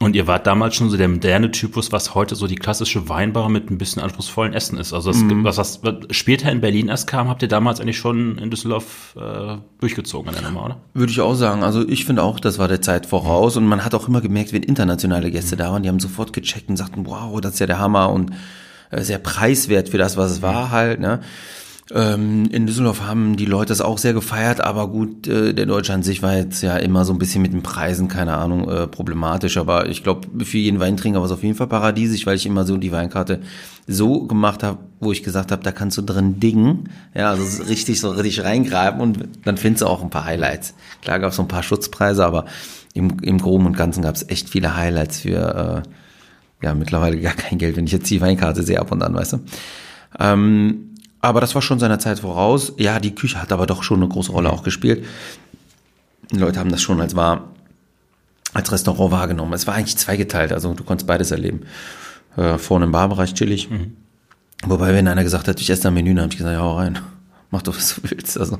Und 0.00 0.14
ihr 0.14 0.28
wart 0.28 0.46
damals 0.46 0.76
schon 0.76 0.90
so 0.90 0.96
der 0.96 1.08
moderne 1.08 1.50
Typus, 1.50 1.90
was 1.90 2.14
heute 2.14 2.36
so 2.36 2.46
die 2.46 2.54
klassische 2.54 3.08
Weinbar 3.08 3.48
mit 3.48 3.68
ein 3.68 3.78
bisschen 3.78 4.00
anspruchsvollen 4.00 4.52
Essen 4.52 4.78
ist. 4.78 4.92
Also 4.92 5.10
das, 5.10 5.20
mhm. 5.20 5.42
was, 5.42 5.58
was 5.58 5.80
später 6.12 6.52
in 6.52 6.60
Berlin 6.60 6.86
erst 6.88 7.08
kam, 7.08 7.28
habt 7.28 7.42
ihr 7.42 7.48
damals 7.48 7.80
eigentlich 7.80 7.98
schon 7.98 8.38
in 8.38 8.48
Düsseldorf 8.48 9.16
äh, 9.16 9.56
durchgezogen 9.80 10.28
an 10.28 10.36
der 10.40 10.48
Nummer, 10.48 10.64
oder? 10.66 10.76
Würde 10.94 11.10
ich 11.10 11.20
auch 11.20 11.34
sagen. 11.34 11.64
Also 11.64 11.86
ich 11.88 12.04
finde 12.04 12.22
auch, 12.22 12.38
das 12.38 12.60
war 12.60 12.68
der 12.68 12.80
Zeit 12.80 13.06
voraus. 13.06 13.56
Und 13.56 13.66
man 13.66 13.84
hat 13.84 13.92
auch 13.92 14.06
immer 14.06 14.20
gemerkt, 14.20 14.52
wenn 14.52 14.62
internationale 14.62 15.32
Gäste 15.32 15.56
mhm. 15.56 15.58
da 15.58 15.72
waren, 15.72 15.82
die 15.82 15.88
haben 15.88 15.98
sofort 15.98 16.32
gecheckt 16.32 16.68
und 16.68 16.76
sagten, 16.76 17.04
wow, 17.04 17.40
das 17.40 17.54
ist 17.54 17.58
ja 17.58 17.66
der 17.66 17.80
Hammer 17.80 18.10
und 18.10 18.30
äh, 18.90 19.02
sehr 19.02 19.18
preiswert 19.18 19.88
für 19.88 19.98
das, 19.98 20.16
was 20.16 20.30
es 20.30 20.42
war 20.42 20.70
halt. 20.70 21.00
Ne? 21.00 21.20
Ähm, 21.94 22.48
in 22.50 22.66
Düsseldorf 22.66 23.00
haben 23.00 23.36
die 23.36 23.46
Leute 23.46 23.72
es 23.72 23.80
auch 23.80 23.96
sehr 23.96 24.12
gefeiert, 24.12 24.60
aber 24.60 24.88
gut, 24.88 25.26
äh, 25.26 25.54
der 25.54 25.64
Deutsche 25.64 25.94
an 25.94 26.02
sich 26.02 26.22
war 26.22 26.36
jetzt 26.36 26.62
ja 26.62 26.76
immer 26.76 27.06
so 27.06 27.14
ein 27.14 27.18
bisschen 27.18 27.40
mit 27.40 27.54
den 27.54 27.62
Preisen, 27.62 28.08
keine 28.08 28.36
Ahnung, 28.36 28.68
äh, 28.68 28.86
problematisch. 28.86 29.56
Aber 29.56 29.88
ich 29.88 30.02
glaube, 30.02 30.44
für 30.44 30.58
jeden 30.58 30.80
Weintrinker 30.80 31.18
war 31.18 31.26
es 31.26 31.32
auf 31.32 31.42
jeden 31.42 31.54
Fall 31.54 31.66
paradiesisch, 31.66 32.26
weil 32.26 32.36
ich 32.36 32.44
immer 32.44 32.64
so 32.64 32.76
die 32.76 32.92
Weinkarte 32.92 33.40
so 33.86 34.26
gemacht 34.26 34.62
habe, 34.62 34.78
wo 35.00 35.12
ich 35.12 35.22
gesagt 35.22 35.50
habe, 35.50 35.62
da 35.62 35.72
kannst 35.72 35.96
du 35.96 36.02
drin 36.02 36.38
dingen, 36.40 36.90
ja, 37.14 37.30
also 37.30 37.62
richtig 37.62 38.00
so 38.00 38.10
richtig 38.10 38.44
reingreifen 38.44 39.00
und 39.00 39.28
dann 39.44 39.56
findest 39.56 39.82
du 39.82 39.86
auch 39.86 40.02
ein 40.02 40.10
paar 40.10 40.26
Highlights. 40.26 40.74
Klar 41.00 41.18
gab 41.20 41.30
es 41.30 41.36
so 41.36 41.42
ein 41.42 41.48
paar 41.48 41.62
Schutzpreise, 41.62 42.26
aber 42.26 42.44
im, 42.92 43.16
im 43.22 43.38
Groben 43.38 43.64
und 43.64 43.76
Ganzen 43.76 44.02
gab 44.02 44.14
es 44.14 44.28
echt 44.28 44.50
viele 44.50 44.76
Highlights 44.76 45.20
für 45.20 45.82
äh, 45.84 46.66
ja 46.66 46.74
mittlerweile 46.74 47.18
gar 47.18 47.34
kein 47.34 47.56
Geld, 47.56 47.76
wenn 47.76 47.86
ich 47.86 47.92
jetzt 47.92 48.10
die 48.10 48.20
Weinkarte 48.20 48.62
sehe 48.62 48.78
ab 48.78 48.92
und 48.92 49.02
an, 49.02 49.14
weißt 49.14 49.34
du. 49.34 49.38
Ähm, 50.18 50.87
aber 51.20 51.40
das 51.40 51.54
war 51.54 51.62
schon 51.62 51.78
seiner 51.78 51.98
Zeit 51.98 52.20
voraus. 52.20 52.72
Ja, 52.76 53.00
die 53.00 53.14
Küche 53.14 53.40
hat 53.40 53.52
aber 53.52 53.66
doch 53.66 53.82
schon 53.82 54.02
eine 54.02 54.08
große 54.08 54.32
Rolle 54.32 54.52
auch 54.52 54.62
gespielt. 54.62 55.04
Die 56.30 56.38
Leute 56.38 56.60
haben 56.60 56.70
das 56.70 56.82
schon 56.82 57.00
als 57.00 57.16
war, 57.16 57.48
als 58.52 58.70
Restaurant 58.70 59.10
wahrgenommen. 59.10 59.52
Es 59.52 59.66
war 59.66 59.74
eigentlich 59.74 59.96
zweigeteilt, 59.96 60.52
also 60.52 60.74
du 60.74 60.84
konntest 60.84 61.06
beides 61.06 61.30
erleben. 61.30 61.62
Äh, 62.36 62.58
vorne 62.58 62.84
im 62.84 62.92
Barbereich 62.92 63.34
chillig. 63.34 63.70
Mhm. 63.70 63.96
Wobei, 64.66 64.92
wenn 64.92 65.08
einer 65.08 65.24
gesagt 65.24 65.48
hat, 65.48 65.60
ich 65.60 65.70
esse 65.70 65.82
da 65.82 65.90
Menü, 65.90 66.14
dann 66.14 66.24
habe 66.24 66.32
ich 66.32 66.38
gesagt, 66.38 66.54
ja, 66.54 66.60
hau 66.60 66.76
rein. 66.76 66.98
Mach 67.50 67.62
doch, 67.62 67.74
was 67.74 67.94
du 67.94 68.02
willst. 68.10 68.38
Also, 68.38 68.58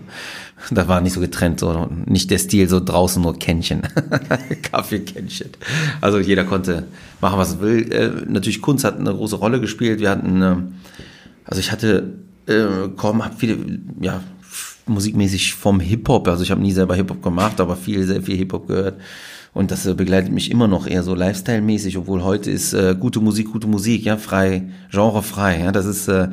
da 0.70 0.88
war 0.88 1.00
nicht 1.00 1.12
so 1.12 1.20
getrennt, 1.20 1.60
so 1.60 1.88
nicht 2.06 2.30
der 2.30 2.38
Stil, 2.38 2.68
so 2.68 2.80
draußen 2.80 3.20
nur 3.20 3.38
Kännchen. 3.38 3.82
Kaffeekännchen. 4.62 5.50
Also 6.00 6.18
jeder 6.18 6.44
konnte 6.44 6.86
machen, 7.20 7.38
was 7.38 7.54
er 7.54 7.60
will. 7.60 7.92
Äh, 7.92 8.10
natürlich 8.26 8.62
Kunst 8.62 8.84
hat 8.84 8.98
eine 8.98 9.12
große 9.12 9.36
Rolle 9.36 9.60
gespielt. 9.60 10.00
Wir 10.00 10.10
hatten, 10.10 10.42
äh, 10.42 10.56
also 11.44 11.60
ich 11.60 11.70
hatte 11.70 12.14
äh, 12.48 12.88
kaum, 12.96 13.24
hab 13.24 13.38
viele, 13.38 13.58
ja, 14.00 14.20
musikmäßig 14.86 15.54
vom 15.54 15.80
Hip-Hop, 15.80 16.26
also 16.28 16.42
ich 16.42 16.50
habe 16.50 16.62
nie 16.62 16.72
selber 16.72 16.94
Hip-Hop 16.96 17.22
gemacht, 17.22 17.60
aber 17.60 17.76
viel, 17.76 18.04
sehr 18.04 18.22
viel 18.22 18.36
Hip-Hop 18.36 18.66
gehört. 18.66 19.00
Und 19.54 19.70
das 19.70 19.86
äh, 19.86 19.94
begleitet 19.94 20.32
mich 20.32 20.50
immer 20.50 20.68
noch 20.68 20.86
eher 20.86 21.02
so 21.02 21.14
Lifestyle-mäßig, 21.14 21.98
obwohl 21.98 22.22
heute 22.22 22.50
ist 22.50 22.72
äh, 22.72 22.96
gute 22.98 23.20
Musik, 23.20 23.52
gute 23.52 23.66
Musik, 23.66 24.04
ja, 24.04 24.16
frei, 24.16 24.64
genrefrei, 24.90 25.60
ja, 25.60 25.72
das 25.72 25.86
ist, 25.86 26.08
äh, 26.08 26.28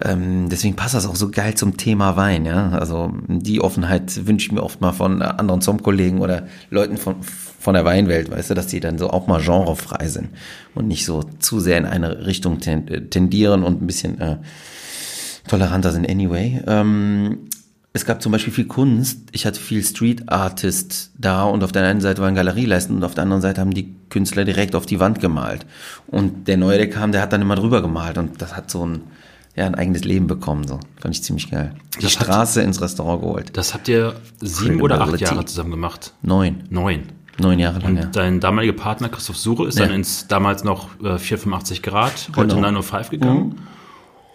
ähm, 0.00 0.48
deswegen 0.50 0.76
passt 0.76 0.94
das 0.94 1.06
auch 1.06 1.16
so 1.16 1.30
geil 1.30 1.54
zum 1.54 1.76
Thema 1.76 2.16
Wein, 2.16 2.44
ja. 2.44 2.70
Also 2.70 3.12
die 3.28 3.60
Offenheit 3.60 4.26
wünsche 4.26 4.46
ich 4.46 4.52
mir 4.52 4.62
oft 4.62 4.80
mal 4.80 4.92
von 4.92 5.22
anderen 5.22 5.62
Zombkollegen 5.62 6.20
oder 6.20 6.46
Leuten 6.70 6.98
von, 6.98 7.16
von 7.22 7.74
der 7.74 7.84
Weinwelt, 7.84 8.30
weißt 8.30 8.50
du, 8.50 8.54
dass 8.54 8.66
die 8.66 8.80
dann 8.80 8.98
so 8.98 9.10
auch 9.10 9.26
mal 9.26 9.42
genrefrei 9.42 10.08
sind 10.08 10.28
und 10.74 10.86
nicht 10.86 11.06
so 11.06 11.22
zu 11.38 11.60
sehr 11.60 11.78
in 11.78 11.86
eine 11.86 12.26
Richtung 12.26 12.60
tendieren 12.60 13.64
und 13.64 13.82
ein 13.82 13.86
bisschen 13.86 14.20
äh, 14.20 14.36
toleranter 15.48 15.92
sind 15.92 16.08
anyway. 16.08 16.62
Ähm, 16.66 17.48
es 17.96 18.04
gab 18.04 18.20
zum 18.20 18.30
Beispiel 18.30 18.52
viel 18.52 18.66
Kunst. 18.66 19.20
Ich 19.32 19.46
hatte 19.46 19.58
viel 19.58 19.82
Street 19.82 20.30
Artist 20.30 21.12
da 21.16 21.44
und 21.44 21.64
auf 21.64 21.72
der 21.72 21.84
einen 21.84 22.02
Seite 22.02 22.20
waren 22.20 22.34
Galerieleisten 22.34 22.94
und 22.96 23.04
auf 23.04 23.14
der 23.14 23.22
anderen 23.22 23.40
Seite 23.40 23.62
haben 23.62 23.72
die 23.72 23.94
Künstler 24.10 24.44
direkt 24.44 24.74
auf 24.74 24.84
die 24.84 25.00
Wand 25.00 25.18
gemalt. 25.18 25.64
Und 26.06 26.46
der 26.46 26.58
Neue, 26.58 26.76
der 26.76 26.90
kam, 26.90 27.12
der 27.12 27.22
hat 27.22 27.32
dann 27.32 27.40
immer 27.40 27.54
drüber 27.54 27.80
gemalt 27.80 28.18
und 28.18 28.42
das 28.42 28.54
hat 28.54 28.70
so 28.70 28.84
ein, 28.84 29.04
ja, 29.56 29.64
ein 29.64 29.74
eigenes 29.74 30.04
Leben 30.04 30.26
bekommen. 30.26 30.68
So. 30.68 30.78
Fand 31.00 31.14
ich 31.14 31.22
ziemlich 31.22 31.50
geil. 31.50 31.74
Die 31.96 32.02
das 32.02 32.12
Straße 32.12 32.60
hat, 32.60 32.66
ins 32.66 32.82
Restaurant 32.82 33.22
geholt. 33.22 33.56
Das 33.56 33.72
habt 33.72 33.88
ihr 33.88 34.14
sieben 34.42 34.82
oder 34.82 35.00
acht 35.00 35.18
Jahre 35.18 35.46
zusammen 35.46 35.70
gemacht? 35.70 36.12
Neun. 36.20 36.64
Neun. 36.68 37.04
Neun 37.38 37.58
Jahre 37.58 37.78
lang, 37.78 37.92
Und 37.92 37.96
ja. 37.96 38.04
dein 38.06 38.40
damaliger 38.40 38.74
Partner 38.74 39.08
Christoph 39.08 39.38
Suche 39.38 39.66
ist 39.68 39.78
ja. 39.78 39.86
dann 39.86 39.94
ins 39.94 40.26
damals 40.26 40.64
noch 40.64 40.88
äh, 41.00 41.18
485 41.18 41.82
Grad, 41.82 42.30
heute 42.36 42.48
genau. 42.48 42.60
905 42.60 43.10
gegangen. 43.10 43.48
Mhm. 43.48 43.75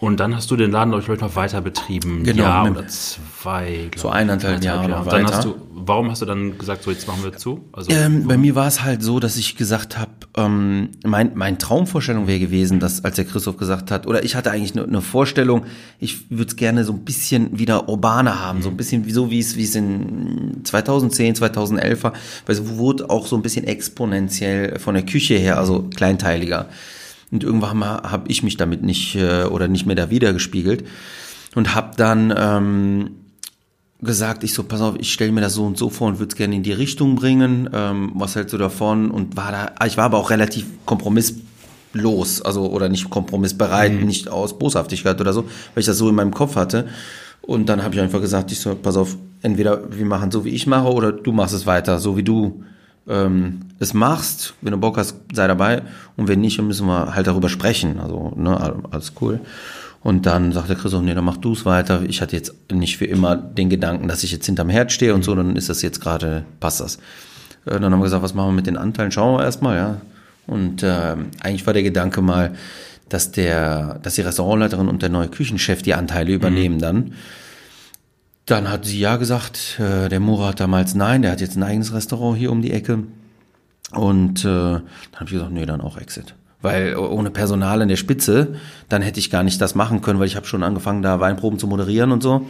Und 0.01 0.19
dann 0.19 0.35
hast 0.35 0.49
du 0.49 0.55
den 0.55 0.71
Laden, 0.71 0.89
glaube 0.89 1.13
ich, 1.13 1.21
noch 1.21 1.35
weiter 1.35 1.61
betrieben. 1.61 2.23
Genau. 2.23 2.41
Jahr 2.41 2.71
oder 2.71 2.87
zwei. 2.87 3.91
So 3.95 4.09
eineinhalb 4.09 4.63
Jahre 4.63 4.89
Jahre. 4.89 5.07
Dann 5.07 5.27
hast 5.27 5.45
du, 5.45 5.55
warum 5.75 6.09
hast 6.09 6.23
du 6.23 6.25
dann 6.25 6.57
gesagt, 6.57 6.81
so 6.81 6.89
jetzt 6.89 7.07
machen 7.07 7.23
wir 7.23 7.33
zu? 7.33 7.69
Also, 7.71 7.91
ähm, 7.91 8.25
bei 8.27 8.35
mir 8.35 8.55
war 8.55 8.65
es 8.65 8.81
halt 8.81 9.03
so, 9.03 9.19
dass 9.19 9.37
ich 9.37 9.57
gesagt 9.57 9.99
habe, 9.99 10.09
ähm, 10.35 10.89
mein, 11.05 11.33
mein 11.35 11.59
Traumvorstellung 11.59 12.25
wäre 12.25 12.39
gewesen, 12.39 12.79
dass 12.79 13.05
als 13.05 13.17
der 13.17 13.25
Christoph 13.25 13.57
gesagt 13.57 13.91
hat, 13.91 14.07
oder 14.07 14.23
ich 14.23 14.35
hatte 14.35 14.49
eigentlich 14.49 14.75
eine, 14.75 14.87
eine 14.87 15.01
Vorstellung, 15.01 15.65
ich 15.99 16.31
würde 16.31 16.47
es 16.47 16.55
gerne 16.55 16.83
so 16.83 16.93
ein 16.93 17.05
bisschen 17.05 17.59
wieder 17.59 17.87
urbaner 17.87 18.39
haben, 18.39 18.57
mhm. 18.57 18.63
so 18.63 18.69
ein 18.69 18.77
bisschen 18.77 19.05
wie 19.05 19.11
so 19.11 19.29
wie 19.29 19.39
es 19.39 19.55
wie 19.55 19.65
es 19.65 19.75
in 19.75 20.61
2010, 20.63 21.35
2011 21.35 22.03
war, 22.03 22.13
weil 22.47 22.55
es 22.55 22.67
wurde 22.67 23.07
auch 23.11 23.27
so 23.27 23.35
ein 23.35 23.43
bisschen 23.43 23.65
exponentiell 23.67 24.79
von 24.79 24.95
der 24.95 25.05
Küche 25.05 25.35
her, 25.35 25.59
also 25.59 25.87
kleinteiliger. 25.95 26.69
Und 27.31 27.43
irgendwann 27.43 27.77
mal 27.77 28.03
habe 28.03 28.27
ich 28.27 28.43
mich 28.43 28.57
damit 28.57 28.83
nicht 28.83 29.15
äh, 29.15 29.43
oder 29.43 29.67
nicht 29.67 29.85
mehr 29.85 29.95
da 29.95 30.09
wieder 30.09 30.33
gespiegelt 30.33 30.83
und 31.55 31.75
habe 31.75 31.91
dann 31.95 32.33
ähm, 32.35 33.11
gesagt, 34.01 34.43
ich 34.43 34.53
so, 34.53 34.63
pass 34.63 34.81
auf, 34.81 34.95
ich 34.99 35.13
stelle 35.13 35.31
mir 35.31 35.41
das 35.41 35.53
so 35.53 35.65
und 35.65 35.77
so 35.77 35.89
vor 35.89 36.07
und 36.07 36.19
würde 36.19 36.31
es 36.31 36.35
gerne 36.35 36.55
in 36.55 36.63
die 36.63 36.73
Richtung 36.73 37.15
bringen. 37.15 37.69
Ähm, 37.71 38.11
was 38.15 38.35
hältst 38.35 38.53
du 38.53 38.57
davon? 38.57 39.11
Und 39.11 39.37
war 39.37 39.51
da, 39.51 39.85
ich 39.85 39.97
war 39.97 40.05
aber 40.05 40.17
auch 40.17 40.29
relativ 40.29 40.65
kompromisslos, 40.85 42.41
also 42.41 42.69
oder 42.69 42.89
nicht 42.89 43.09
kompromissbereit, 43.09 43.93
mhm. 43.93 44.05
nicht 44.05 44.29
aus 44.29 44.57
Boshaftigkeit 44.57 45.21
oder 45.21 45.33
so, 45.33 45.43
weil 45.43 45.81
ich 45.81 45.85
das 45.85 45.97
so 45.97 46.09
in 46.09 46.15
meinem 46.15 46.33
Kopf 46.33 46.55
hatte. 46.55 46.87
Und 47.41 47.69
dann 47.69 47.83
habe 47.83 47.95
ich 47.95 48.01
einfach 48.01 48.21
gesagt, 48.21 48.51
ich 48.51 48.59
so, 48.59 48.75
pass 48.75 48.97
auf, 48.97 49.17
entweder 49.41 49.81
wir 49.95 50.05
machen 50.05 50.31
so, 50.31 50.45
wie 50.45 50.49
ich 50.49 50.67
mache, 50.67 50.87
oder 50.91 51.11
du 51.11 51.31
machst 51.31 51.53
es 51.53 51.65
weiter, 51.65 51.99
so 51.99 52.17
wie 52.17 52.23
du 52.23 52.63
ähm, 53.11 53.59
es 53.79 53.93
machst, 53.93 54.55
wenn 54.61 54.71
du 54.71 54.77
Bock 54.77 54.97
hast, 54.97 55.15
sei 55.33 55.47
dabei. 55.47 55.81
Und 56.15 56.27
wenn 56.27 56.39
nicht, 56.41 56.57
dann 56.57 56.67
müssen 56.67 56.87
wir 56.87 57.13
halt 57.13 57.27
darüber 57.27 57.49
sprechen. 57.49 57.99
Also, 57.99 58.33
ne, 58.35 58.79
alles 58.89 59.13
cool. 59.21 59.41
Und 60.03 60.25
dann 60.25 60.51
sagt 60.51 60.69
der 60.69 60.75
Christoph, 60.75 61.03
nee, 61.03 61.13
dann 61.13 61.25
mach 61.25 61.37
du 61.37 61.53
es 61.53 61.65
weiter. 61.65 62.01
Ich 62.07 62.21
hatte 62.21 62.35
jetzt 62.35 62.55
nicht 62.71 62.97
für 62.97 63.05
immer 63.05 63.35
den 63.35 63.69
Gedanken, 63.69 64.07
dass 64.07 64.23
ich 64.23 64.31
jetzt 64.31 64.45
hinterm 64.45 64.69
Herd 64.69 64.91
stehe 64.91 65.13
und 65.13 65.23
so, 65.23 65.35
dann 65.35 65.55
ist 65.55 65.69
das 65.69 65.81
jetzt 65.83 66.01
gerade, 66.01 66.45
passt 66.59 66.79
das. 66.79 66.95
Äh, 67.65 67.79
dann 67.79 67.91
haben 67.91 67.99
wir 67.99 68.05
gesagt, 68.05 68.23
was 68.23 68.33
machen 68.33 68.49
wir 68.49 68.53
mit 68.53 68.67
den 68.67 68.77
Anteilen? 68.77 69.11
Schauen 69.11 69.37
wir 69.37 69.43
erstmal, 69.43 69.77
ja. 69.77 70.01
Und 70.47 70.81
äh, 70.81 71.15
eigentlich 71.41 71.67
war 71.67 71.73
der 71.73 71.83
Gedanke 71.83 72.21
mal, 72.21 72.53
dass 73.09 73.31
der, 73.31 73.99
dass 74.01 74.15
die 74.15 74.21
Restaurantleiterin 74.21 74.87
und 74.87 75.01
der 75.01 75.09
neue 75.09 75.27
Küchenchef 75.27 75.81
die 75.81 75.93
Anteile 75.93 76.31
übernehmen 76.31 76.75
mhm. 76.75 76.81
dann. 76.81 77.13
Dann 78.51 78.69
hat 78.69 78.83
sie 78.83 78.99
ja 78.99 79.15
gesagt, 79.15 79.79
äh, 79.79 80.09
der 80.09 80.19
Murat 80.19 80.59
damals 80.59 80.93
nein, 80.93 81.21
der 81.21 81.31
hat 81.31 81.39
jetzt 81.39 81.55
ein 81.55 81.63
eigenes 81.63 81.93
Restaurant 81.93 82.37
hier 82.37 82.51
um 82.51 82.61
die 82.61 82.73
Ecke. 82.73 83.03
Und 83.91 84.41
äh, 84.41 84.43
dann 84.43 84.83
habe 85.13 85.23
ich 85.23 85.31
gesagt, 85.31 85.53
nee, 85.53 85.65
dann 85.65 85.79
auch 85.79 85.97
Exit. 85.97 86.35
Weil 86.61 86.97
ohne 86.97 87.31
Personal 87.31 87.81
in 87.81 87.87
der 87.87 87.95
Spitze, 87.95 88.55
dann 88.89 89.01
hätte 89.01 89.19
ich 89.21 89.31
gar 89.31 89.43
nicht 89.43 89.61
das 89.61 89.73
machen 89.73 90.01
können, 90.01 90.19
weil 90.19 90.27
ich 90.27 90.35
habe 90.35 90.47
schon 90.47 90.63
angefangen, 90.63 91.01
da 91.01 91.21
Weinproben 91.21 91.59
zu 91.59 91.67
moderieren 91.67 92.11
und 92.11 92.21
so. 92.21 92.45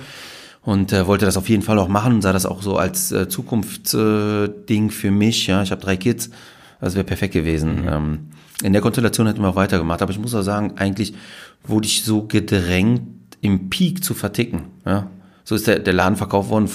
Und 0.64 0.92
äh, 0.92 1.06
wollte 1.06 1.28
das 1.28 1.38
auf 1.38 1.48
jeden 1.50 1.62
Fall 1.62 1.78
auch 1.78 1.88
machen 1.88 2.14
und 2.14 2.24
sah 2.24 2.34
das 2.34 2.48
auch 2.48 2.64
so 2.64 2.78
als 2.78 3.12
äh, 3.12 3.30
Zukunftsding 3.30 4.88
äh, 4.88 4.92
für 4.92 5.12
mich. 5.12 5.46
Ja, 5.46 5.62
ich 5.62 5.70
habe 5.70 5.82
drei 5.82 5.98
Kids, 5.98 6.32
das 6.80 6.96
wäre 6.96 7.06
perfekt 7.06 7.36
gewesen. 7.36 7.84
Mhm. 7.84 7.88
Ähm, 7.88 8.20
in 8.64 8.74
der 8.74 8.82
Konstellation 8.82 9.28
hätten 9.28 9.42
wir 9.42 9.50
auch 9.50 9.56
weitergemacht. 9.56 10.02
Aber 10.02 10.12
ich 10.12 10.20
muss 10.20 10.34
auch 10.34 10.42
sagen, 10.42 10.74
eigentlich 10.78 11.14
wurde 11.64 11.86
ich 11.86 12.02
so 12.04 12.24
gedrängt, 12.24 13.04
im 13.42 13.70
Peak 13.70 14.04
zu 14.04 14.16
verticken. 14.16 14.64
Ja, 14.84 15.08
so 15.44 15.56
ist 15.56 15.68
der, 15.68 15.80
der 15.80 15.94
Laden 15.94 16.16
verkauft 16.16 16.50
worden 16.50 16.70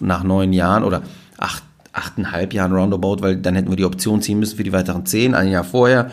nach 0.00 0.22
neun 0.22 0.52
Jahren 0.52 0.84
oder 0.84 1.02
acht, 1.36 1.62
achteinhalb 1.92 2.52
Jahren 2.52 2.72
roundabout, 2.72 3.18
weil 3.20 3.36
dann 3.36 3.54
hätten 3.54 3.70
wir 3.70 3.76
die 3.76 3.84
Option 3.84 4.22
ziehen 4.22 4.38
müssen 4.38 4.56
für 4.56 4.64
die 4.64 4.72
weiteren 4.72 5.06
zehn, 5.06 5.34
ein 5.34 5.48
Jahr 5.48 5.64
vorher. 5.64 6.10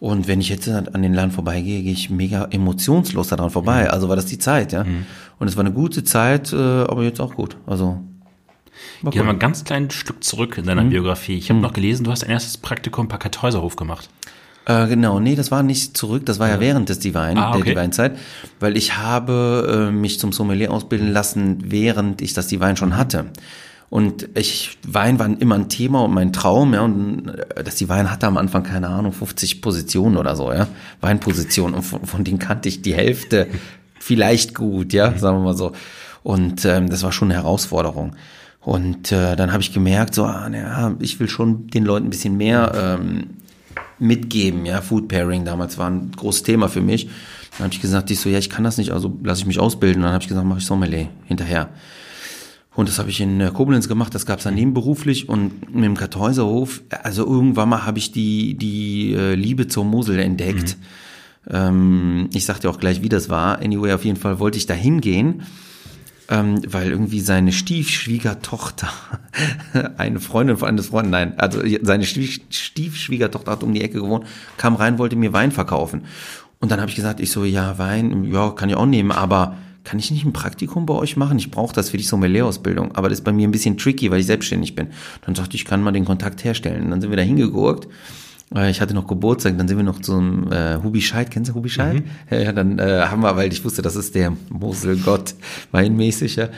Und 0.00 0.28
wenn 0.28 0.40
ich 0.40 0.48
jetzt 0.48 0.68
an 0.68 1.02
den 1.02 1.12
Laden 1.12 1.32
vorbeigehe, 1.32 1.82
gehe 1.82 1.92
ich 1.92 2.08
mega 2.08 2.46
emotionslos 2.50 3.28
daran 3.28 3.50
vorbei. 3.50 3.84
Mhm. 3.84 3.90
Also 3.90 4.08
war 4.08 4.16
das 4.16 4.26
die 4.26 4.38
Zeit, 4.38 4.72
ja. 4.72 4.84
Mhm. 4.84 5.06
Und 5.40 5.48
es 5.48 5.56
war 5.56 5.64
eine 5.64 5.74
gute 5.74 6.04
Zeit, 6.04 6.52
äh, 6.52 6.56
aber 6.56 7.02
jetzt 7.02 7.20
auch 7.20 7.34
gut. 7.34 7.56
Also. 7.66 8.00
Geh 9.02 9.22
mal 9.22 9.30
ein 9.30 9.40
ganz 9.40 9.64
kleines 9.64 9.94
Stück 9.94 10.22
zurück 10.22 10.56
in 10.56 10.66
deiner 10.66 10.84
mhm. 10.84 10.90
Biografie. 10.90 11.36
Ich 11.36 11.50
habe 11.50 11.56
mhm. 11.56 11.62
noch 11.62 11.72
gelesen, 11.72 12.04
du 12.04 12.12
hast 12.12 12.22
ein 12.22 12.30
erstes 12.30 12.58
Praktikum 12.58 13.08
bei 13.08 13.16
Kartäuserhof 13.16 13.74
gemacht. 13.74 14.08
Äh, 14.68 14.86
genau, 14.86 15.18
nee, 15.18 15.34
das 15.34 15.50
war 15.50 15.62
nicht 15.62 15.96
zurück, 15.96 16.26
das 16.26 16.38
war 16.38 16.50
ja 16.50 16.60
während 16.60 16.90
des 16.90 16.98
Divine, 16.98 17.36
ah, 17.36 17.54
okay. 17.54 17.62
der 17.64 17.74
Divine-Zeit, 17.74 18.18
weil 18.60 18.76
ich 18.76 18.98
habe 18.98 19.88
äh, 19.88 19.90
mich 19.90 20.20
zum 20.20 20.32
Sommelier 20.32 20.70
ausbilden 20.70 21.10
lassen, 21.10 21.70
während 21.70 22.20
ich 22.20 22.34
das 22.34 22.48
Divine 22.48 22.76
schon 22.76 22.94
hatte. 22.94 23.24
Und 23.88 24.28
ich, 24.34 24.76
Wein 24.86 25.18
war 25.18 25.26
immer 25.26 25.54
ein 25.54 25.70
Thema 25.70 26.04
und 26.04 26.12
mein 26.12 26.34
Traum, 26.34 26.74
ja, 26.74 26.82
und 26.82 27.28
äh, 27.28 27.64
das 27.64 27.76
Divine 27.76 28.10
hatte 28.10 28.26
am 28.26 28.36
Anfang, 28.36 28.62
keine 28.62 28.88
Ahnung, 28.88 29.12
50 29.12 29.62
Positionen 29.62 30.18
oder 30.18 30.36
so, 30.36 30.52
ja, 30.52 30.68
Weinpositionen, 31.00 31.74
und 31.74 31.82
von, 31.82 32.04
von 32.04 32.22
denen 32.22 32.38
kannte 32.38 32.68
ich 32.68 32.82
die 32.82 32.92
Hälfte 32.92 33.46
vielleicht 33.98 34.54
gut, 34.54 34.92
ja, 34.92 35.16
sagen 35.16 35.38
wir 35.38 35.44
mal 35.44 35.56
so. 35.56 35.72
Und 36.22 36.66
ähm, 36.66 36.90
das 36.90 37.02
war 37.02 37.12
schon 37.12 37.30
eine 37.30 37.40
Herausforderung. 37.40 38.16
Und 38.60 39.12
äh, 39.12 39.34
dann 39.34 39.50
habe 39.50 39.62
ich 39.62 39.72
gemerkt, 39.72 40.14
so, 40.14 40.24
ah, 40.24 40.46
na, 40.50 40.94
ich 40.98 41.18
will 41.20 41.28
schon 41.30 41.68
den 41.68 41.86
Leuten 41.86 42.08
ein 42.08 42.10
bisschen 42.10 42.36
mehr 42.36 42.98
ähm, 43.00 43.28
mitgeben, 43.98 44.66
ja, 44.66 44.80
Food 44.80 45.08
Pairing 45.08 45.44
damals 45.44 45.78
war 45.78 45.90
ein 45.90 46.12
großes 46.16 46.42
Thema 46.42 46.68
für 46.68 46.80
mich. 46.80 47.08
Dann 47.56 47.64
habe 47.64 47.74
ich 47.74 47.80
gesagt, 47.80 48.10
ich 48.10 48.20
so, 48.20 48.28
ja, 48.28 48.38
ich 48.38 48.50
kann 48.50 48.64
das 48.64 48.78
nicht, 48.78 48.92
also 48.92 49.18
lasse 49.22 49.40
ich 49.40 49.46
mich 49.46 49.58
ausbilden. 49.58 50.02
dann 50.02 50.12
habe 50.12 50.22
ich 50.22 50.28
gesagt, 50.28 50.46
mache 50.46 50.60
ich 50.60 50.66
Sommelier 50.66 51.08
hinterher. 51.24 51.70
Und 52.74 52.88
das 52.88 53.00
habe 53.00 53.10
ich 53.10 53.20
in 53.20 53.40
äh, 53.40 53.50
Koblenz 53.52 53.88
gemacht, 53.88 54.14
das 54.14 54.24
gab 54.24 54.38
es 54.38 54.44
dann 54.44 54.54
nebenberuflich 54.54 55.28
und 55.28 55.74
mit 55.74 55.84
dem 55.84 55.96
Kartäuserhof, 55.96 56.82
also 57.02 57.26
irgendwann 57.26 57.68
mal 57.68 57.84
habe 57.84 57.98
ich 57.98 58.12
die, 58.12 58.54
die 58.54 59.14
äh, 59.14 59.34
Liebe 59.34 59.66
zur 59.66 59.84
Mosel 59.84 60.20
entdeckt. 60.20 60.76
Mhm. 61.48 61.54
Ähm, 61.54 62.30
ich 62.32 62.44
sagte 62.46 62.70
auch 62.70 62.78
gleich, 62.78 63.02
wie 63.02 63.08
das 63.08 63.28
war. 63.28 63.60
Anyway, 63.60 63.92
auf 63.92 64.04
jeden 64.04 64.18
Fall 64.18 64.38
wollte 64.38 64.58
ich 64.58 64.66
da 64.66 64.74
hingehen 64.74 65.42
ähm, 66.28 66.60
weil 66.66 66.90
irgendwie 66.90 67.20
seine 67.20 67.52
Stiefschwiegertochter, 67.52 68.88
eine 69.96 70.20
Freundin 70.20 70.56
von 70.56 70.68
eines 70.68 70.88
Freundes, 70.88 71.10
nein, 71.10 71.38
also 71.38 71.60
seine 71.82 72.04
Stiefschwiegertochter 72.04 73.52
hat 73.52 73.62
um 73.62 73.72
die 73.72 73.82
Ecke 73.82 74.00
gewohnt, 74.00 74.26
kam 74.56 74.74
rein, 74.74 74.98
wollte 74.98 75.16
mir 75.16 75.32
Wein 75.32 75.52
verkaufen. 75.52 76.02
Und 76.60 76.70
dann 76.70 76.80
habe 76.80 76.90
ich 76.90 76.96
gesagt, 76.96 77.20
ich 77.20 77.30
so, 77.30 77.44
ja, 77.44 77.78
Wein, 77.78 78.24
ja, 78.24 78.50
kann 78.50 78.68
ich 78.68 78.76
auch 78.76 78.86
nehmen, 78.86 79.12
aber 79.12 79.56
kann 79.84 79.98
ich 79.98 80.10
nicht 80.10 80.26
ein 80.26 80.34
Praktikum 80.34 80.84
bei 80.84 80.94
euch 80.94 81.16
machen? 81.16 81.38
Ich 81.38 81.50
brauche 81.50 81.74
das 81.74 81.90
für 81.90 81.96
die 81.96 82.02
Sommelier-Ausbildung, 82.02 82.94
aber 82.94 83.08
das 83.08 83.20
ist 83.20 83.24
bei 83.24 83.32
mir 83.32 83.48
ein 83.48 83.52
bisschen 83.52 83.78
tricky, 83.78 84.10
weil 84.10 84.20
ich 84.20 84.26
selbstständig 84.26 84.74
bin. 84.74 84.88
Dann 85.22 85.34
sagte 85.34 85.54
ich, 85.54 85.62
ich 85.62 85.68
kann 85.68 85.82
mal 85.82 85.92
den 85.92 86.04
Kontakt 86.04 86.44
herstellen. 86.44 86.84
Und 86.84 86.90
dann 86.90 87.00
sind 87.00 87.10
wir 87.10 87.16
da 87.16 87.22
hingegurkt 87.22 87.88
ich 88.54 88.80
hatte 88.80 88.94
noch 88.94 89.06
Geburtstag, 89.06 89.58
dann 89.58 89.68
sind 89.68 89.76
wir 89.76 89.84
noch 89.84 90.00
zum 90.00 90.50
äh, 90.50 90.78
Hubi 90.82 91.02
Scheid, 91.02 91.30
kennst 91.30 91.50
du 91.50 91.54
Hubi 91.54 91.68
Scheid? 91.68 91.96
Mhm. 91.96 92.04
Ja, 92.30 92.52
dann 92.52 92.78
äh, 92.78 93.02
haben 93.02 93.22
wir, 93.22 93.36
weil 93.36 93.52
ich 93.52 93.64
wusste, 93.64 93.82
das 93.82 93.94
ist 93.94 94.14
der 94.14 94.32
Moselgott 94.48 95.34
weinmäßig, 95.70 96.36
ja. 96.36 96.48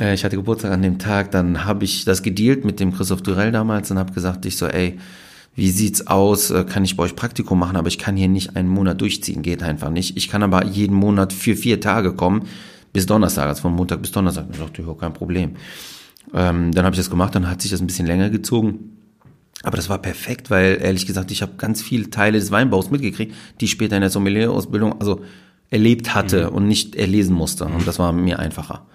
Äh, 0.00 0.14
ich 0.14 0.24
hatte 0.24 0.36
Geburtstag 0.36 0.70
an 0.70 0.82
dem 0.82 0.98
Tag, 0.98 1.32
dann 1.32 1.64
habe 1.64 1.84
ich 1.84 2.04
das 2.04 2.22
gedealt 2.22 2.64
mit 2.64 2.78
dem 2.78 2.92
Christoph 2.92 3.22
Durell 3.22 3.50
damals 3.50 3.90
und 3.90 3.98
habe 3.98 4.12
gesagt, 4.12 4.46
ich 4.46 4.56
so, 4.56 4.66
ey, 4.66 4.98
wie 5.56 5.70
sieht's 5.70 6.06
aus, 6.06 6.52
äh, 6.52 6.64
kann 6.64 6.84
ich 6.84 6.96
bei 6.96 7.02
euch 7.02 7.16
Praktikum 7.16 7.58
machen, 7.58 7.76
aber 7.76 7.88
ich 7.88 7.98
kann 7.98 8.16
hier 8.16 8.28
nicht 8.28 8.54
einen 8.54 8.68
Monat 8.68 9.00
durchziehen, 9.00 9.42
geht 9.42 9.64
einfach 9.64 9.90
nicht. 9.90 10.16
Ich 10.16 10.28
kann 10.28 10.44
aber 10.44 10.64
jeden 10.66 10.94
Monat 10.94 11.32
für 11.32 11.56
vier 11.56 11.80
Tage 11.80 12.12
kommen, 12.12 12.44
bis 12.92 13.06
Donnerstag, 13.06 13.46
also 13.46 13.62
von 13.62 13.72
Montag 13.72 14.00
bis 14.00 14.12
Donnerstag. 14.12 14.46
Ich 14.52 14.58
dachte, 14.58 14.82
ja, 14.82 14.94
kein 14.94 15.12
Problem. 15.12 15.56
Ähm, 16.32 16.72
dann 16.72 16.84
habe 16.84 16.94
ich 16.94 17.00
das 17.00 17.10
gemacht, 17.10 17.34
dann 17.34 17.50
hat 17.50 17.60
sich 17.60 17.72
das 17.72 17.80
ein 17.80 17.88
bisschen 17.88 18.06
länger 18.06 18.30
gezogen. 18.30 18.97
Aber 19.62 19.76
das 19.76 19.88
war 19.88 19.98
perfekt, 19.98 20.50
weil 20.50 20.78
ehrlich 20.80 21.06
gesagt, 21.06 21.30
ich 21.30 21.42
habe 21.42 21.52
ganz 21.56 21.82
viele 21.82 22.10
Teile 22.10 22.38
des 22.38 22.50
Weinbaus 22.50 22.90
mitgekriegt, 22.90 23.34
die 23.60 23.64
ich 23.64 23.70
später 23.72 23.96
in 23.96 24.02
der 24.02 24.10
Sommelier-Ausbildung 24.10 25.00
also 25.00 25.22
erlebt 25.70 26.14
hatte 26.14 26.48
mhm. 26.48 26.56
und 26.56 26.68
nicht 26.68 26.94
erlesen 26.94 27.34
musste. 27.34 27.64
Und 27.64 27.86
das 27.86 27.98
war 27.98 28.12
mir 28.12 28.38
einfacher. 28.38 28.86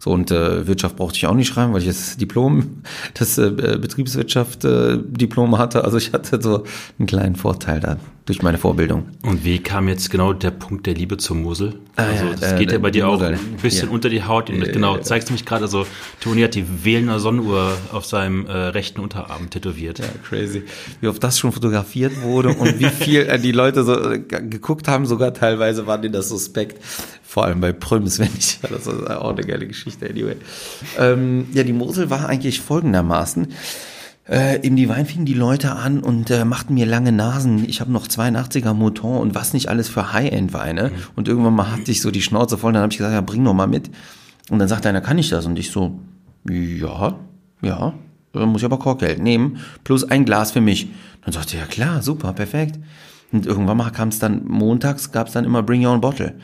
So 0.00 0.12
und 0.12 0.30
äh, 0.30 0.66
Wirtschaft 0.66 0.96
brauchte 0.96 1.16
ich 1.16 1.26
auch 1.26 1.34
nicht 1.34 1.48
schreiben, 1.48 1.72
weil 1.72 1.80
ich 1.80 1.88
das 1.88 2.16
Diplom, 2.16 2.82
das 3.14 3.36
äh, 3.38 3.50
Betriebswirtschaft 3.50 4.64
äh, 4.64 4.98
Diplom 4.98 5.58
hatte. 5.58 5.84
Also 5.84 5.96
ich 5.98 6.12
hatte 6.12 6.40
so 6.40 6.64
einen 6.98 7.06
kleinen 7.06 7.36
Vorteil 7.36 7.80
da 7.80 7.96
durch 8.28 8.42
meine 8.42 8.58
Vorbildung. 8.58 9.06
Und 9.22 9.42
wie 9.42 9.58
kam 9.58 9.88
jetzt 9.88 10.10
genau 10.10 10.34
der 10.34 10.50
Punkt 10.50 10.86
der 10.86 10.92
Liebe 10.92 11.16
zur 11.16 11.34
Mosel? 11.34 11.78
Ah, 11.96 12.04
also 12.04 12.26
das 12.38 12.52
äh, 12.52 12.58
geht 12.58 12.72
ja 12.72 12.78
bei 12.78 12.90
dir 12.90 13.08
auch 13.08 13.20
ein 13.22 13.38
bisschen 13.62 13.88
ja. 13.88 13.94
unter 13.94 14.10
die 14.10 14.22
Haut. 14.22 14.50
Und 14.50 14.70
genau, 14.70 14.98
zeigst 14.98 15.30
du 15.30 15.32
mich 15.32 15.46
gerade, 15.46 15.64
also 15.64 15.86
Toni 16.20 16.42
hat 16.42 16.54
die 16.54 16.84
Wählender 16.84 17.20
Sonnenuhr 17.20 17.72
auf 17.90 18.04
seinem 18.04 18.44
äh, 18.46 18.52
rechten 18.52 19.00
Unterarm 19.00 19.48
tätowiert. 19.48 19.98
Ja, 19.98 20.04
crazy. 20.28 20.64
Wie 21.00 21.08
oft 21.08 21.24
das 21.24 21.38
schon 21.38 21.52
fotografiert 21.52 22.20
wurde 22.20 22.50
und 22.50 22.78
wie 22.78 22.90
viel 22.90 23.22
äh, 23.22 23.38
die 23.38 23.52
Leute 23.52 23.82
so 23.84 24.10
äh, 24.10 24.18
geguckt 24.18 24.88
haben, 24.88 25.06
sogar 25.06 25.32
teilweise 25.32 25.86
waren 25.86 26.02
die 26.02 26.10
das 26.10 26.28
suspekt. 26.28 26.84
Vor 27.24 27.46
allem 27.46 27.62
bei 27.62 27.72
Prüms, 27.72 28.18
wenn 28.18 28.30
ich, 28.38 28.58
das 28.60 28.86
ist 28.86 29.10
auch 29.10 29.30
eine 29.30 29.42
geile 29.42 29.66
Geschichte, 29.66 30.06
anyway. 30.06 30.36
Ähm, 30.98 31.46
ja, 31.54 31.62
die 31.62 31.72
Mosel 31.72 32.10
war 32.10 32.28
eigentlich 32.28 32.60
folgendermaßen. 32.60 33.48
Äh, 34.28 34.64
eben 34.64 34.76
die 34.76 34.88
Wein 34.88 35.06
fingen 35.06 35.24
die 35.24 35.34
Leute 35.34 35.72
an 35.72 36.00
und 36.00 36.30
äh, 36.30 36.44
machten 36.44 36.74
mir 36.74 36.84
lange 36.84 37.12
Nasen. 37.12 37.68
Ich 37.68 37.80
habe 37.80 37.90
noch 37.90 38.06
82er 38.06 38.74
Motor 38.74 39.20
und 39.20 39.34
was 39.34 39.54
nicht 39.54 39.68
alles 39.68 39.88
für 39.88 40.12
High-End-Weine. 40.12 40.90
Mhm. 40.90 40.92
Und 41.16 41.28
irgendwann 41.28 41.54
mal 41.54 41.72
hatte 41.72 41.90
ich 41.90 42.02
so 42.02 42.10
die 42.10 42.22
Schnauze 42.22 42.58
voll. 42.58 42.72
Dann 42.72 42.82
habe 42.82 42.92
ich 42.92 42.98
gesagt, 42.98 43.14
ja, 43.14 43.22
bring 43.22 43.44
doch 43.44 43.54
mal 43.54 43.66
mit. 43.66 43.90
Und 44.50 44.58
dann 44.58 44.68
sagt 44.68 44.84
einer, 44.86 45.00
kann 45.00 45.18
ich 45.18 45.30
das? 45.30 45.46
Und 45.46 45.58
ich 45.58 45.70
so, 45.70 45.98
ja, 46.48 47.18
ja, 47.62 47.94
dann 48.32 48.48
muss 48.50 48.60
ich 48.60 48.66
aber 48.66 48.78
Korkgeld 48.78 49.20
nehmen, 49.20 49.58
plus 49.84 50.04
ein 50.04 50.24
Glas 50.24 50.52
für 50.52 50.60
mich. 50.60 50.88
Dann 51.24 51.32
sagte 51.32 51.56
er, 51.56 51.62
ja 51.62 51.66
klar, 51.66 52.02
super, 52.02 52.32
perfekt. 52.32 52.78
Und 53.32 53.46
irgendwann 53.46 53.76
mal 53.76 53.90
kam 53.90 54.08
es 54.08 54.18
dann, 54.18 54.46
montags 54.46 55.12
gab 55.12 55.26
es 55.26 55.32
dann 55.34 55.44
immer 55.44 55.62
Bring 55.62 55.84
Your 55.84 55.92
Own 55.92 56.00
Bottle. 56.00 56.34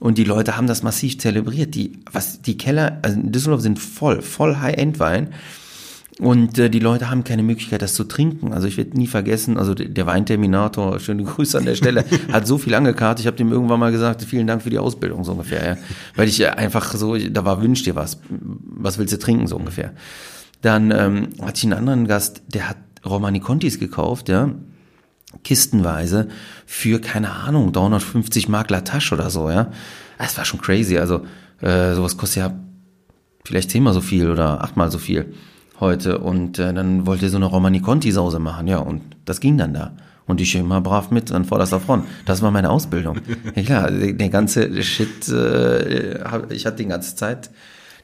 Und 0.00 0.18
die 0.18 0.24
Leute 0.24 0.56
haben 0.56 0.68
das 0.68 0.82
massiv 0.82 1.18
zelebriert. 1.18 1.74
Die, 1.74 1.98
was, 2.12 2.40
die 2.42 2.56
Keller, 2.56 2.98
also 3.02 3.18
in 3.18 3.32
Düsseldorf 3.32 3.62
sind 3.62 3.78
voll, 3.78 4.22
voll 4.22 4.56
High-End-Wein. 4.56 5.30
Und 6.20 6.58
äh, 6.58 6.68
die 6.68 6.80
Leute 6.80 7.10
haben 7.10 7.22
keine 7.22 7.44
Möglichkeit, 7.44 7.80
das 7.80 7.94
zu 7.94 8.02
trinken. 8.02 8.52
Also 8.52 8.66
ich 8.66 8.76
werde 8.76 8.96
nie 8.96 9.06
vergessen, 9.06 9.56
also 9.56 9.74
der 9.74 10.06
Weinterminator, 10.06 10.98
schöne 11.00 11.22
Grüße 11.22 11.56
an 11.56 11.64
der 11.64 11.76
Stelle, 11.76 12.04
hat 12.32 12.46
so 12.46 12.58
viel 12.58 12.74
angekartet. 12.74 13.20
Ich 13.20 13.26
habe 13.26 13.36
dem 13.36 13.52
irgendwann 13.52 13.78
mal 13.78 13.92
gesagt, 13.92 14.22
vielen 14.22 14.46
Dank 14.46 14.62
für 14.62 14.70
die 14.70 14.78
Ausbildung, 14.78 15.22
so 15.22 15.32
ungefähr. 15.32 15.66
Ja. 15.66 15.76
Weil 16.16 16.28
ich 16.28 16.44
einfach 16.46 16.92
so, 16.94 17.16
da 17.16 17.44
war, 17.44 17.62
wünsch 17.62 17.84
dir 17.84 17.94
was. 17.94 18.20
Was 18.28 18.98
willst 18.98 19.14
du 19.14 19.18
trinken, 19.18 19.46
so 19.46 19.56
ungefähr. 19.56 19.92
Dann 20.60 20.90
ähm, 20.90 21.28
hatte 21.40 21.58
ich 21.58 21.64
einen 21.64 21.74
anderen 21.74 22.08
Gast, 22.08 22.42
der 22.48 22.68
hat 22.68 22.78
Romani 23.06 23.38
Contis 23.38 23.78
gekauft, 23.78 24.28
ja, 24.28 24.50
kistenweise 25.44 26.28
für, 26.66 27.00
keine 27.00 27.30
Ahnung, 27.30 27.72
350 27.72 28.48
Mark 28.48 28.70
la 28.70 28.80
Tasche 28.80 29.14
oder 29.14 29.30
so, 29.30 29.50
ja. 29.50 29.70
Das 30.18 30.36
war 30.36 30.44
schon 30.44 30.60
crazy. 30.60 30.98
Also 30.98 31.26
äh, 31.60 31.94
sowas 31.94 32.16
kostet 32.16 32.42
ja 32.42 32.58
vielleicht 33.44 33.70
zehnmal 33.70 33.94
so 33.94 34.00
viel 34.00 34.30
oder 34.30 34.64
achtmal 34.64 34.90
so 34.90 34.98
viel 34.98 35.32
heute 35.80 36.18
und 36.18 36.58
äh, 36.58 36.72
dann 36.72 37.06
wollte 37.06 37.26
er 37.26 37.30
so 37.30 37.36
eine 37.36 37.46
Romani 37.46 37.80
Conti 37.80 38.10
Sause 38.12 38.38
machen, 38.38 38.66
ja, 38.66 38.78
und 38.78 39.02
das 39.24 39.40
ging 39.40 39.58
dann 39.58 39.74
da. 39.74 39.92
Und 40.26 40.42
ich 40.42 40.54
immer 40.54 40.82
brav 40.82 41.10
mit 41.10 41.32
an 41.32 41.46
vorderster 41.46 41.80
Front. 41.80 42.04
Das 42.26 42.42
war 42.42 42.50
meine 42.50 42.68
Ausbildung. 42.70 43.20
Ja 43.54 43.62
klar, 43.62 43.90
der 43.90 44.28
ganze 44.28 44.82
Shit, 44.82 45.26
äh, 45.28 46.18
ich 46.52 46.66
hatte 46.66 46.76
die 46.76 46.86
ganze 46.86 47.16
Zeit 47.16 47.50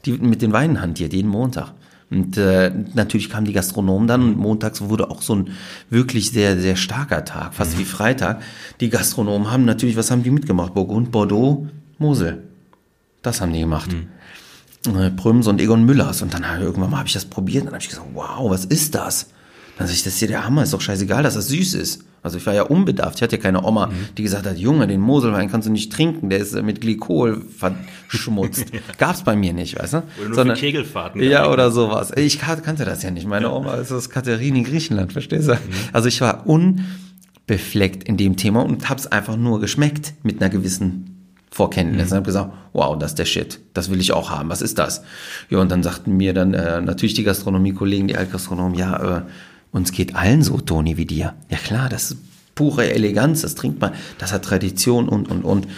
die 0.04 0.12
mit 0.12 0.42
den 0.42 0.52
Weinen 0.52 0.80
hantiert, 0.80 1.12
jeden 1.12 1.28
Montag. 1.28 1.72
Und 2.10 2.36
äh, 2.36 2.70
natürlich 2.94 3.30
kamen 3.30 3.46
die 3.46 3.52
Gastronomen 3.52 4.06
dann 4.06 4.22
und 4.22 4.36
montags 4.36 4.82
wurde 4.82 5.10
auch 5.10 5.22
so 5.22 5.34
ein 5.34 5.50
wirklich 5.90 6.30
sehr, 6.30 6.60
sehr 6.60 6.76
starker 6.76 7.24
Tag, 7.24 7.54
fast 7.54 7.74
mhm. 7.74 7.80
wie 7.80 7.84
Freitag. 7.84 8.42
Die 8.80 8.90
Gastronomen 8.90 9.50
haben 9.50 9.64
natürlich, 9.64 9.96
was 9.96 10.10
haben 10.10 10.22
die 10.22 10.30
mitgemacht? 10.30 10.74
Burgund, 10.74 11.10
Bordeaux, 11.10 11.66
Mosel. 11.98 12.42
Das 13.22 13.40
haben 13.40 13.52
die 13.52 13.60
gemacht. 13.60 13.92
Mhm. 13.92 14.08
Äh, 14.86 15.10
Prüms 15.10 15.46
und 15.46 15.60
Egon 15.60 15.84
Müllers. 15.84 16.22
Und 16.22 16.34
dann 16.34 16.44
irgendwann 16.60 16.90
mal 16.90 16.98
habe 16.98 17.08
ich 17.08 17.14
das 17.14 17.24
probiert 17.24 17.62
und 17.62 17.66
dann 17.66 17.74
habe 17.74 17.82
ich 17.82 17.88
gesagt, 17.88 18.08
wow, 18.14 18.50
was 18.50 18.64
ist 18.64 18.94
das? 18.94 19.28
Dann 19.78 19.86
sag 19.86 19.94
ich, 19.94 20.04
das 20.04 20.14
ist 20.14 20.20
ja 20.20 20.28
der 20.28 20.44
Hammer, 20.44 20.62
ist 20.62 20.72
doch 20.72 20.80
scheißegal, 20.80 21.22
dass 21.22 21.34
das 21.34 21.48
süß 21.48 21.74
ist. 21.74 22.04
Also 22.22 22.38
ich 22.38 22.46
war 22.46 22.54
ja 22.54 22.62
unbedarft. 22.62 23.16
Ich 23.16 23.22
hatte 23.22 23.36
ja 23.36 23.42
keine 23.42 23.64
Oma, 23.64 23.88
mhm. 23.88 23.92
die 24.16 24.22
gesagt 24.22 24.46
hat, 24.46 24.56
Junge, 24.56 24.86
den 24.86 25.00
Moselwein 25.00 25.50
kannst 25.50 25.68
du 25.68 25.72
nicht 25.72 25.92
trinken, 25.92 26.30
der 26.30 26.38
ist 26.38 26.54
mit 26.62 26.80
Glykol 26.80 27.44
verschmutzt. 28.08 28.66
ja. 28.72 28.80
Gab's 28.96 29.22
bei 29.24 29.36
mir 29.36 29.52
nicht, 29.52 29.78
weißt 29.78 29.94
du? 29.94 29.96
Oder 29.98 30.26
nur 30.28 30.34
Sondern, 30.34 30.56
für 30.56 30.60
Kegelfahrten. 30.60 31.22
Ja, 31.22 31.50
oder 31.50 31.70
sowas. 31.70 32.12
Ich 32.16 32.38
kannte 32.38 32.84
das 32.84 33.02
ja 33.02 33.10
nicht. 33.10 33.26
Meine 33.26 33.52
Oma 33.52 33.74
ist 33.74 33.92
aus 33.92 34.08
Katharini, 34.08 34.62
Griechenland, 34.62 35.12
verstehst 35.12 35.48
du? 35.48 35.52
Mhm. 35.52 35.58
Also 35.92 36.08
ich 36.08 36.20
war 36.22 36.46
unbefleckt 36.46 38.04
in 38.04 38.16
dem 38.16 38.36
Thema 38.36 38.64
und 38.64 38.88
hab's 38.88 39.06
einfach 39.06 39.36
nur 39.36 39.60
geschmeckt 39.60 40.14
mit 40.22 40.40
einer 40.40 40.48
gewissen 40.50 41.13
Vorkenntnis. 41.54 42.10
Mhm. 42.10 42.16
Habe 42.16 42.26
gesagt, 42.26 42.52
wow, 42.72 42.98
das 42.98 43.12
ist 43.12 43.18
der 43.20 43.26
Shit. 43.26 43.60
Das 43.74 43.88
will 43.88 44.00
ich 44.00 44.10
auch 44.10 44.30
haben. 44.30 44.48
Was 44.48 44.60
ist 44.60 44.76
das? 44.76 45.02
Ja, 45.50 45.58
und 45.58 45.70
dann 45.70 45.84
sagten 45.84 46.16
mir 46.16 46.34
dann 46.34 46.52
äh, 46.52 46.80
natürlich 46.80 47.14
die 47.14 47.22
Gastronomie-Kollegen, 47.22 48.08
die 48.08 48.16
Altgastronomen, 48.16 48.76
ja, 48.76 49.18
äh, 49.18 49.22
uns 49.70 49.92
geht 49.92 50.16
allen 50.16 50.42
so, 50.42 50.58
Toni, 50.58 50.96
wie 50.96 51.04
dir. 51.04 51.34
Ja 51.48 51.58
klar, 51.58 51.88
das 51.88 52.10
ist 52.10 52.16
pure 52.56 52.92
Eleganz, 52.92 53.42
das 53.42 53.54
trinkt 53.54 53.80
man, 53.80 53.92
das 54.18 54.32
hat 54.32 54.44
Tradition 54.44 55.08
und, 55.08 55.30
und, 55.30 55.44
und. 55.44 55.68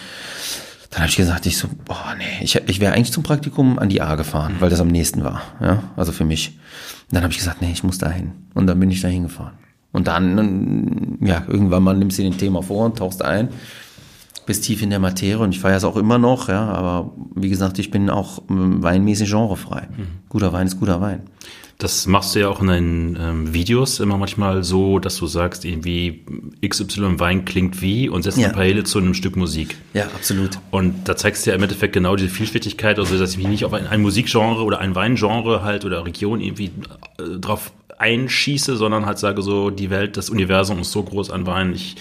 Dann 0.90 1.00
habe 1.00 1.10
ich 1.10 1.16
gesagt, 1.16 1.44
ich 1.44 1.58
so, 1.58 1.68
boah, 1.84 2.14
nee, 2.16 2.42
ich, 2.42 2.54
ich 2.54 2.80
wäre 2.80 2.94
eigentlich 2.94 3.12
zum 3.12 3.22
Praktikum 3.22 3.78
an 3.78 3.90
die 3.90 4.00
A 4.00 4.14
gefahren, 4.14 4.56
weil 4.60 4.70
das 4.70 4.80
am 4.80 4.88
nächsten 4.88 5.24
war, 5.24 5.42
ja, 5.60 5.82
also 5.94 6.10
für 6.10 6.24
mich. 6.24 6.58
Und 7.10 7.16
dann 7.16 7.22
habe 7.22 7.32
ich 7.32 7.38
gesagt, 7.38 7.60
nee, 7.60 7.70
ich 7.70 7.82
muss 7.82 7.98
dahin. 7.98 8.32
Und 8.54 8.66
dann 8.66 8.80
bin 8.80 8.90
ich 8.90 9.02
dahin 9.02 9.24
gefahren. 9.24 9.52
Und 9.92 10.06
dann, 10.06 11.18
ja, 11.20 11.44
irgendwann 11.46 11.82
mal 11.82 11.94
nimmst 11.94 12.18
du 12.18 12.22
den 12.22 12.38
Thema 12.38 12.62
vor 12.62 12.86
und 12.86 12.96
tauchst 12.96 13.22
ein 13.22 13.50
bis 14.46 14.60
tief 14.60 14.82
in 14.82 14.90
der 14.90 15.00
Materie 15.00 15.38
und 15.42 15.54
ich 15.54 15.60
feiere 15.60 15.76
es 15.76 15.84
auch 15.84 15.96
immer 15.96 16.18
noch, 16.18 16.48
ja, 16.48 16.66
aber 16.68 17.12
wie 17.34 17.48
gesagt, 17.48 17.78
ich 17.78 17.90
bin 17.90 18.08
auch 18.08 18.42
weinmäßig 18.48 19.30
genrefrei. 19.30 19.88
Mhm. 19.96 20.06
Guter 20.28 20.52
Wein 20.52 20.66
ist 20.66 20.78
guter 20.78 21.00
Wein. 21.00 21.22
Das 21.78 22.06
machst 22.06 22.34
du 22.34 22.40
ja 22.40 22.48
auch 22.48 22.62
in 22.62 22.68
deinen 22.68 23.18
ähm, 23.20 23.52
Videos 23.52 24.00
immer 24.00 24.16
manchmal 24.16 24.64
so, 24.64 24.98
dass 24.98 25.16
du 25.16 25.26
sagst, 25.26 25.66
irgendwie 25.66 26.24
XY 26.66 27.20
Wein 27.20 27.44
klingt 27.44 27.82
wie 27.82 28.08
und 28.08 28.22
setzt 28.22 28.38
ja. 28.38 28.46
ein 28.46 28.54
Parallele 28.54 28.84
zu 28.84 28.98
einem 28.98 29.12
Stück 29.12 29.36
Musik. 29.36 29.76
Ja, 29.92 30.04
absolut. 30.04 30.58
Und 30.70 31.06
da 31.06 31.16
zeigst 31.16 31.44
du 31.44 31.50
ja 31.50 31.56
im 31.56 31.62
Endeffekt 31.62 31.92
genau 31.92 32.16
diese 32.16 32.30
Vielfältigkeit, 32.30 32.98
also 32.98 33.18
dass 33.18 33.32
ich 33.32 33.36
mich 33.36 33.48
nicht 33.48 33.64
auf 33.66 33.74
ein, 33.74 33.86
ein 33.86 34.00
Musikgenre 34.00 34.62
oder 34.64 34.78
ein 34.78 34.94
Weingenre 34.94 35.62
halt 35.62 35.84
oder 35.84 36.06
Region 36.06 36.40
irgendwie 36.40 36.70
äh, 37.18 37.38
drauf 37.38 37.72
einschieße, 37.98 38.76
sondern 38.76 39.04
halt 39.04 39.18
sage 39.18 39.42
so, 39.42 39.68
die 39.68 39.90
Welt, 39.90 40.16
das 40.16 40.30
Universum 40.30 40.80
ist 40.80 40.92
so 40.92 41.02
groß 41.02 41.30
an 41.30 41.46
Wein, 41.46 41.74
ich 41.74 41.96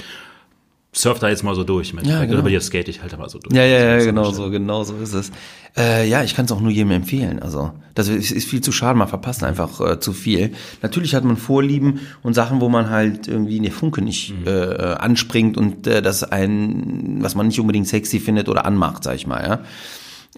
surf 0.96 1.20
da 1.20 1.30
jetzt 1.30 1.44
mal 1.44 1.56
so 1.56 1.64
durch. 1.64 1.94
Mit. 1.94 2.08
Ja, 2.08 2.26
genau. 2.26 2.40
Oder 2.40 2.50
jetzt 2.50 2.68
skate 2.68 2.88
ich 2.88 3.02
halt 3.02 3.18
mal 3.18 3.30
so 3.30 3.40
durch. 3.40 3.56
Ja, 3.56 3.64
ja, 3.64 3.98
ja, 3.98 4.04
genau 4.04 4.32
so, 4.32 4.50
genau 4.50 4.84
so 4.84 4.96
ist 4.96 5.14
es. 5.14 5.32
Äh, 5.78 6.08
ja, 6.08 6.24
ich 6.24 6.36
kann 6.36 6.46
es 6.46 6.52
auch 6.52 6.62
nur 6.62 6.72
jedem 6.72 6.92
empfehlen. 6.92 7.42
Also 7.42 7.74
das 7.96 8.08
ist, 8.08 8.32
ist 8.32 8.48
viel 8.48 8.62
zu 8.62 8.72
schade, 8.72 8.98
man 8.98 9.10
verpasst 9.10 9.44
einfach 9.44 9.82
äh, 9.82 10.00
zu 10.00 10.14
viel. 10.14 10.54
Natürlich 10.82 11.14
hat 11.14 11.26
man 11.26 11.36
Vorlieben 11.36 12.00
und 12.24 12.34
Sachen, 12.34 12.62
wo 12.62 12.70
man 12.70 12.90
halt 12.90 13.28
irgendwie 13.28 13.58
in 13.58 13.64
der 13.64 13.74
Funke 13.74 14.02
nicht 14.02 14.34
mhm. 14.40 14.48
äh, 14.48 14.96
anspringt 14.96 15.58
und 15.58 15.86
äh, 15.86 16.02
das 16.02 16.24
ein, 16.24 17.18
was 17.20 17.36
man 17.36 17.48
nicht 17.48 17.60
unbedingt 17.60 17.88
sexy 17.88 18.20
findet 18.20 18.48
oder 18.48 18.66
anmacht, 18.66 19.04
sag 19.04 19.16
ich 19.16 19.28
mal. 19.28 19.44
Ja, 19.44 19.60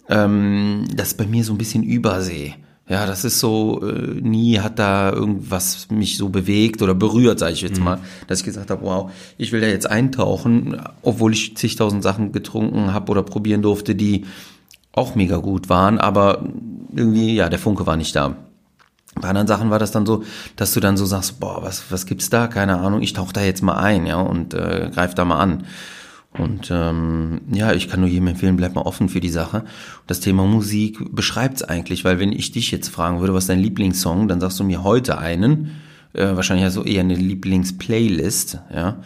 ähm, 0.10 0.88
das 0.94 1.10
ist 1.10 1.18
bei 1.18 1.28
mir 1.28 1.44
so 1.44 1.54
ein 1.54 1.58
bisschen 1.58 1.84
Übersee. 1.84 2.56
Ja, 2.90 3.06
das 3.06 3.26
ist 3.26 3.40
so, 3.40 3.82
äh, 3.86 4.22
nie 4.22 4.60
hat 4.60 4.80
da 4.80 5.12
irgendwas 5.12 5.90
mich 5.90 6.18
so 6.18 6.30
bewegt 6.30 6.82
oder 6.82 6.94
berührt, 6.94 7.40
sage 7.40 7.54
ich 7.54 7.62
jetzt 7.62 7.80
mhm. 7.80 7.84
mal, 7.84 8.00
dass 8.28 8.40
ich 8.40 8.46
gesagt 8.46 8.70
habe, 8.70 8.86
wow, 8.86 9.12
ich 9.38 9.52
will 9.52 9.60
da 9.60 9.68
jetzt 9.68 9.90
eintauchen, 9.90 10.82
obwohl 11.02 11.34
ich 11.34 11.58
zigtausend 11.58 12.02
Sachen 12.02 12.32
getrunken 12.32 12.94
habe 12.94 13.12
oder 13.12 13.24
probieren 13.24 13.62
durfte, 13.62 13.94
die 13.94 14.26
auch 14.94 15.16
mega 15.16 15.38
gut 15.38 15.68
waren, 15.68 16.00
aber 16.00 16.44
irgendwie, 16.96 17.36
ja, 17.36 17.50
der 17.50 17.60
Funke 17.60 17.86
war 17.86 17.98
nicht 17.98 18.16
da. 18.16 18.38
Bei 19.16 19.30
anderen 19.30 19.48
Sachen 19.48 19.70
war 19.70 19.80
das 19.80 19.92
dann 19.92 20.06
so, 20.06 20.24
dass 20.56 20.74
du 20.74 20.80
dann 20.80 20.96
so 20.96 21.06
sagst, 21.06 21.40
boah, 21.40 21.62
was, 21.62 21.92
was 21.92 22.06
gibt's 22.06 22.30
da? 22.30 22.48
Keine 22.48 22.80
Ahnung, 22.80 23.02
ich 23.02 23.14
tauche 23.14 23.34
da 23.34 23.44
jetzt 23.44 23.64
mal 23.64 23.76
ein, 23.76 24.06
ja, 24.06 24.18
und 24.18 24.54
äh, 24.54 24.90
greif 24.94 25.14
da 25.14 25.26
mal 25.26 25.40
an. 25.40 25.66
Und 26.38 26.70
ähm, 26.72 27.42
ja, 27.52 27.74
ich 27.74 27.90
kann 27.90 28.00
nur 28.00 28.10
jedem 28.10 28.28
empfehlen, 28.28 28.58
bleib 28.58 28.76
mal 28.76 28.82
offen 28.82 29.10
für 29.10 29.20
die 29.20 29.30
Sache. 29.30 29.64
Das 30.06 30.20
Thema 30.20 30.46
Musik 30.46 31.00
beschreibt's 31.16 31.64
eigentlich, 31.64 32.06
weil 32.06 32.20
wenn 32.20 32.32
ich 32.32 32.52
dich 32.52 32.72
jetzt 32.72 32.90
fragen 32.90 33.20
würde, 33.20 33.34
was 33.34 33.46
ist 33.46 33.50
dein 33.50 33.60
Lieblingssong, 33.60 34.28
dann 34.28 34.40
sagst 34.40 34.60
du 34.60 34.64
mir 34.64 34.84
heute 34.84 35.18
einen, 35.18 35.72
äh, 36.14 36.36
wahrscheinlich 36.36 36.66
also 36.66 36.84
eher 36.84 37.02
eine 37.02 37.16
Lieblingsplaylist, 37.16 38.60
ja. 38.74 38.98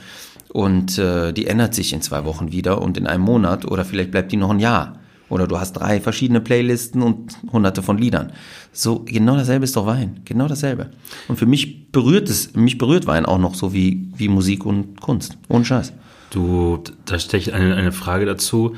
Und 0.49 0.97
äh, 0.97 1.31
die 1.31 1.47
ändert 1.47 1.73
sich 1.73 1.93
in 1.93 2.01
zwei 2.01 2.25
Wochen 2.25 2.51
wieder 2.51 2.81
und 2.81 2.97
in 2.97 3.07
einem 3.07 3.23
Monat 3.23 3.63
oder 3.63 3.85
vielleicht 3.85 4.11
bleibt 4.11 4.33
die 4.33 4.37
noch 4.37 4.49
ein 4.49 4.59
Jahr. 4.59 4.99
Oder 5.29 5.47
du 5.47 5.57
hast 5.57 5.73
drei 5.73 6.01
verschiedene 6.01 6.41
Playlisten 6.41 7.01
und 7.01 7.37
hunderte 7.53 7.81
von 7.81 7.97
Liedern. 7.97 8.33
So, 8.73 9.05
genau 9.05 9.37
dasselbe 9.37 9.63
ist 9.63 9.77
doch 9.77 9.85
Wein. 9.85 10.19
Genau 10.25 10.49
dasselbe. 10.49 10.91
Und 11.29 11.39
für 11.39 11.45
mich 11.45 11.89
berührt 11.93 12.29
es, 12.29 12.53
mich 12.53 12.77
berührt 12.77 13.07
Wein 13.07 13.25
auch 13.25 13.37
noch 13.37 13.55
so 13.55 13.71
wie, 13.71 14.11
wie 14.17 14.27
Musik 14.27 14.65
und 14.65 14.99
Kunst. 14.99 15.37
Ohne 15.47 15.63
Scheiß. 15.63 15.93
Du, 16.31 16.81
da 17.05 17.19
stelle 17.19 17.43
ich 17.43 17.53
eine, 17.53 17.75
eine 17.75 17.91
Frage 17.91 18.25
dazu. 18.25 18.75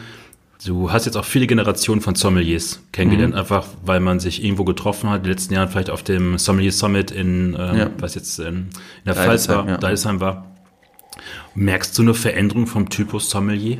Du 0.66 0.92
hast 0.92 1.06
jetzt 1.06 1.18
auch 1.18 1.26
viele 1.26 1.46
Generationen 1.46 2.02
von 2.02 2.16
Sommeliers 2.16 2.82
kennengelernt, 2.92 3.34
mhm. 3.34 3.40
einfach 3.40 3.68
weil 3.86 4.00
man 4.00 4.20
sich 4.20 4.44
irgendwo 4.44 4.64
getroffen 4.64 5.10
hat, 5.10 5.26
die 5.26 5.30
letzten 5.30 5.54
Jahre 5.54 5.68
vielleicht 5.70 5.90
auf 5.90 6.04
dem 6.04 6.38
Sommelier 6.38 6.72
Summit 6.72 7.12
in, 7.12 7.56
ähm, 7.60 7.78
ja. 7.78 7.90
was 8.00 8.16
jetzt 8.16 8.40
in, 8.40 8.46
in 8.48 8.70
der 9.06 9.16
Pfalz 9.16 9.48
war, 9.50 9.68
ja. 9.68 9.78
Deisheim 9.78 10.20
war. 10.20 10.52
Merkst 11.54 11.98
du 11.98 12.02
eine 12.02 12.14
Veränderung 12.14 12.66
vom 12.66 12.90
Typus 12.90 13.30
Sommelier? 13.30 13.80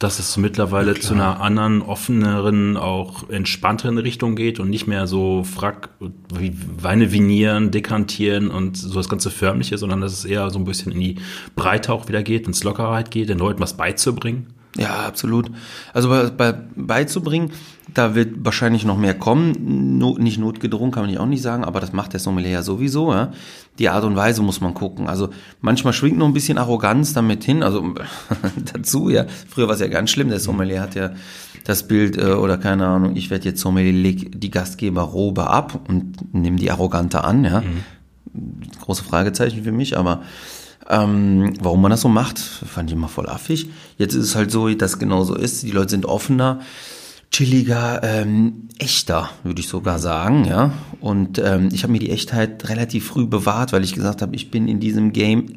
Dass 0.00 0.18
es 0.18 0.36
mittlerweile 0.36 0.94
ja, 0.94 1.00
zu 1.00 1.14
einer 1.14 1.40
anderen, 1.40 1.82
offeneren, 1.82 2.76
auch 2.76 3.28
entspannteren 3.30 3.98
Richtung 3.98 4.34
geht 4.34 4.58
und 4.58 4.68
nicht 4.68 4.88
mehr 4.88 5.06
so 5.06 5.44
frack, 5.44 5.90
wie 6.34 6.52
Weine 6.82 7.12
vinieren, 7.12 7.70
dekantieren 7.70 8.50
und 8.50 8.76
so 8.76 8.94
das 8.94 9.08
ganze 9.08 9.30
Förmliche, 9.30 9.78
sondern 9.78 10.00
dass 10.00 10.12
es 10.12 10.24
eher 10.24 10.50
so 10.50 10.58
ein 10.58 10.64
bisschen 10.64 10.90
in 10.90 11.00
die 11.00 11.16
Breite 11.54 11.92
auch 11.92 12.08
wieder 12.08 12.22
geht, 12.24 12.48
ins 12.48 12.64
Lockerheit 12.64 13.12
geht, 13.12 13.28
den 13.28 13.38
Leuten 13.38 13.60
was 13.60 13.76
beizubringen? 13.76 14.48
Ja, 14.76 15.00
absolut. 15.06 15.50
Also 15.92 16.08
bei, 16.08 16.30
bei, 16.30 16.52
beizubringen, 16.76 17.50
da 17.92 18.14
wird 18.14 18.44
wahrscheinlich 18.44 18.84
noch 18.84 18.96
mehr 18.96 19.14
kommen. 19.14 19.98
No, 19.98 20.16
nicht 20.16 20.38
notgedrungen 20.38 20.92
kann 20.92 21.06
man 21.06 21.18
auch 21.18 21.26
nicht 21.26 21.42
sagen, 21.42 21.64
aber 21.64 21.80
das 21.80 21.92
macht 21.92 22.12
der 22.12 22.20
Sommelier 22.20 22.50
ja 22.50 22.62
sowieso. 22.62 23.12
Ja? 23.12 23.32
Die 23.78 23.88
Art 23.88 24.04
und 24.04 24.14
Weise 24.14 24.42
muss 24.42 24.60
man 24.60 24.74
gucken. 24.74 25.08
Also 25.08 25.30
manchmal 25.60 25.92
schwingt 25.92 26.18
noch 26.18 26.26
ein 26.26 26.32
bisschen 26.32 26.56
Arroganz 26.56 27.12
damit 27.12 27.42
hin. 27.42 27.64
Also 27.64 27.94
dazu, 28.72 29.10
ja. 29.10 29.26
Früher 29.48 29.66
war 29.66 29.74
es 29.74 29.80
ja 29.80 29.88
ganz 29.88 30.10
schlimm. 30.10 30.28
Der 30.28 30.38
Sommelier 30.38 30.80
hat 30.80 30.94
ja 30.94 31.10
das 31.64 31.86
Bild 31.88 32.16
äh, 32.16 32.32
oder 32.32 32.58
keine 32.58 32.86
Ahnung, 32.86 33.16
ich 33.16 33.30
werde 33.30 33.46
jetzt 33.46 33.60
Sommelier, 33.60 33.92
leg 33.92 34.40
die 34.40 34.50
Gastgeberrobe 34.50 35.48
ab 35.48 35.80
und 35.88 36.16
nimm 36.32 36.56
die 36.56 36.70
Arrogante 36.70 37.24
an. 37.24 37.44
Ja, 37.44 37.60
mhm. 37.60 38.60
große 38.80 39.04
Fragezeichen 39.04 39.64
für 39.64 39.72
mich, 39.72 39.98
aber 39.98 40.22
ähm, 40.90 41.54
warum 41.60 41.82
man 41.82 41.90
das 41.90 42.00
so 42.00 42.08
macht, 42.08 42.38
fand 42.38 42.90
ich 42.90 42.96
immer 42.96 43.08
voll 43.08 43.28
affig. 43.28 43.68
Jetzt 43.96 44.14
ist 44.14 44.24
es 44.24 44.34
halt 44.34 44.50
so, 44.50 44.68
dass 44.74 44.98
genau 44.98 45.24
so 45.24 45.34
ist. 45.34 45.62
Die 45.62 45.70
Leute 45.70 45.90
sind 45.90 46.04
offener, 46.04 46.60
chilliger, 47.30 48.02
ähm, 48.02 48.68
echter, 48.78 49.30
würde 49.44 49.60
ich 49.60 49.68
sogar 49.68 49.98
sagen, 49.98 50.44
ja. 50.44 50.72
Und 51.00 51.38
ähm, 51.38 51.68
ich 51.72 51.84
habe 51.84 51.92
mir 51.92 52.00
die 52.00 52.10
Echtheit 52.10 52.68
relativ 52.68 53.06
früh 53.06 53.26
bewahrt, 53.26 53.72
weil 53.72 53.84
ich 53.84 53.94
gesagt 53.94 54.20
habe, 54.20 54.34
ich 54.34 54.50
bin 54.50 54.68
in 54.68 54.80
diesem 54.80 55.12
Game 55.12 55.54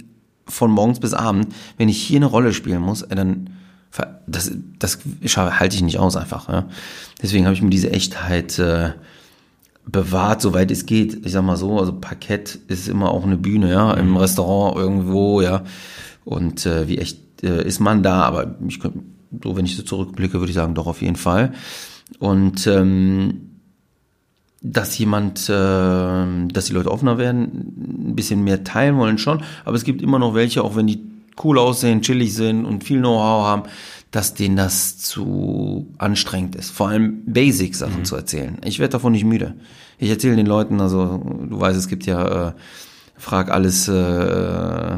von 0.48 0.70
morgens 0.70 1.00
bis 1.00 1.14
abend. 1.14 1.48
Wenn 1.78 1.90
ich 1.90 2.02
hier 2.02 2.18
eine 2.18 2.28
Rolle 2.28 2.54
spielen 2.54 2.82
muss, 2.82 3.02
äh, 3.02 3.16
dann 3.16 3.50
das, 4.26 4.52
das 4.80 5.00
halte 5.38 5.76
ich 5.76 5.82
nicht 5.82 6.00
aus 6.00 6.16
einfach. 6.16 6.50
Ja. 6.50 6.68
Deswegen 7.22 7.46
habe 7.46 7.54
ich 7.54 7.62
mir 7.62 7.70
diese 7.70 7.92
Echtheit 7.92 8.58
äh, 8.58 8.92
bewahrt, 9.86 10.42
soweit 10.42 10.72
es 10.72 10.86
geht. 10.86 11.26
Ich 11.26 11.32
sag 11.34 11.44
mal 11.44 11.58
so, 11.58 11.80
also 11.80 11.94
Parkett 11.94 12.60
ist 12.68 12.88
immer 12.88 13.12
auch 13.12 13.24
eine 13.24 13.38
Bühne, 13.38 13.72
ja, 13.72 13.94
im 13.94 14.12
mhm. 14.12 14.18
Restaurant 14.18 14.78
irgendwo, 14.78 15.42
ja. 15.42 15.64
Und 16.26 16.66
äh, 16.66 16.88
wie 16.88 17.00
echt 17.00 17.44
äh, 17.44 17.66
ist 17.66 17.80
man 17.80 18.04
da? 18.04 18.22
Aber 18.24 18.56
ich 18.68 18.80
könnte, 18.80 19.00
so 19.44 19.56
wenn 19.56 19.66
ich 19.66 19.76
so 19.76 19.84
zurückblicke, 19.84 20.40
würde 20.40 20.50
ich 20.50 20.56
sagen, 20.56 20.76
doch 20.76 20.88
auf 20.88 21.02
jeden 21.02 21.16
Fall. 21.16 21.54
Und 22.20 22.68
ähm, 22.68 23.50
dass 24.62 24.98
jemand, 24.98 25.50
äh, 25.50 26.48
dass 26.48 26.66
die 26.66 26.74
Leute 26.74 26.92
offener 26.92 27.18
werden, 27.18 28.10
ein 28.10 28.16
bisschen 28.16 28.44
mehr 28.44 28.64
teilen 28.64 28.98
wollen 28.98 29.18
schon, 29.18 29.44
aber 29.66 29.76
es 29.76 29.84
gibt 29.84 30.02
immer 30.02 30.20
noch 30.20 30.34
welche, 30.34 30.64
auch 30.64 30.76
wenn 30.78 30.88
die 30.88 31.02
cool 31.44 31.60
aussehen, 31.60 32.02
chillig 32.02 32.34
sind 32.34 32.66
und 32.66 32.84
viel 32.84 33.00
Know-how 33.00 33.46
haben, 33.46 33.64
dass 34.14 34.36
denen 34.36 34.56
das 34.56 35.00
zu 35.00 35.92
anstrengend 35.98 36.56
ist. 36.56 36.70
Vor 36.70 36.88
allem 36.88 37.24
Basic-Sachen 37.26 38.00
mhm. 38.00 38.06
zu 38.06 38.16
erzählen. 38.16 38.60
Ich 38.64 38.78
werde 38.78 38.92
davon 38.92 39.12
nicht 39.12 39.26
müde. 39.26 39.56
Ich 39.98 40.10
erzähle 40.12 40.36
den 40.36 40.46
Leuten, 40.46 40.80
also 40.82 41.18
du 41.50 41.60
weißt, 41.60 41.78
es 41.78 41.88
gibt 41.88 42.06
ja 42.06 42.50
äh, 42.50 42.54
Frag 43.18 43.50
alles 43.50 43.88
äh, 43.88 44.98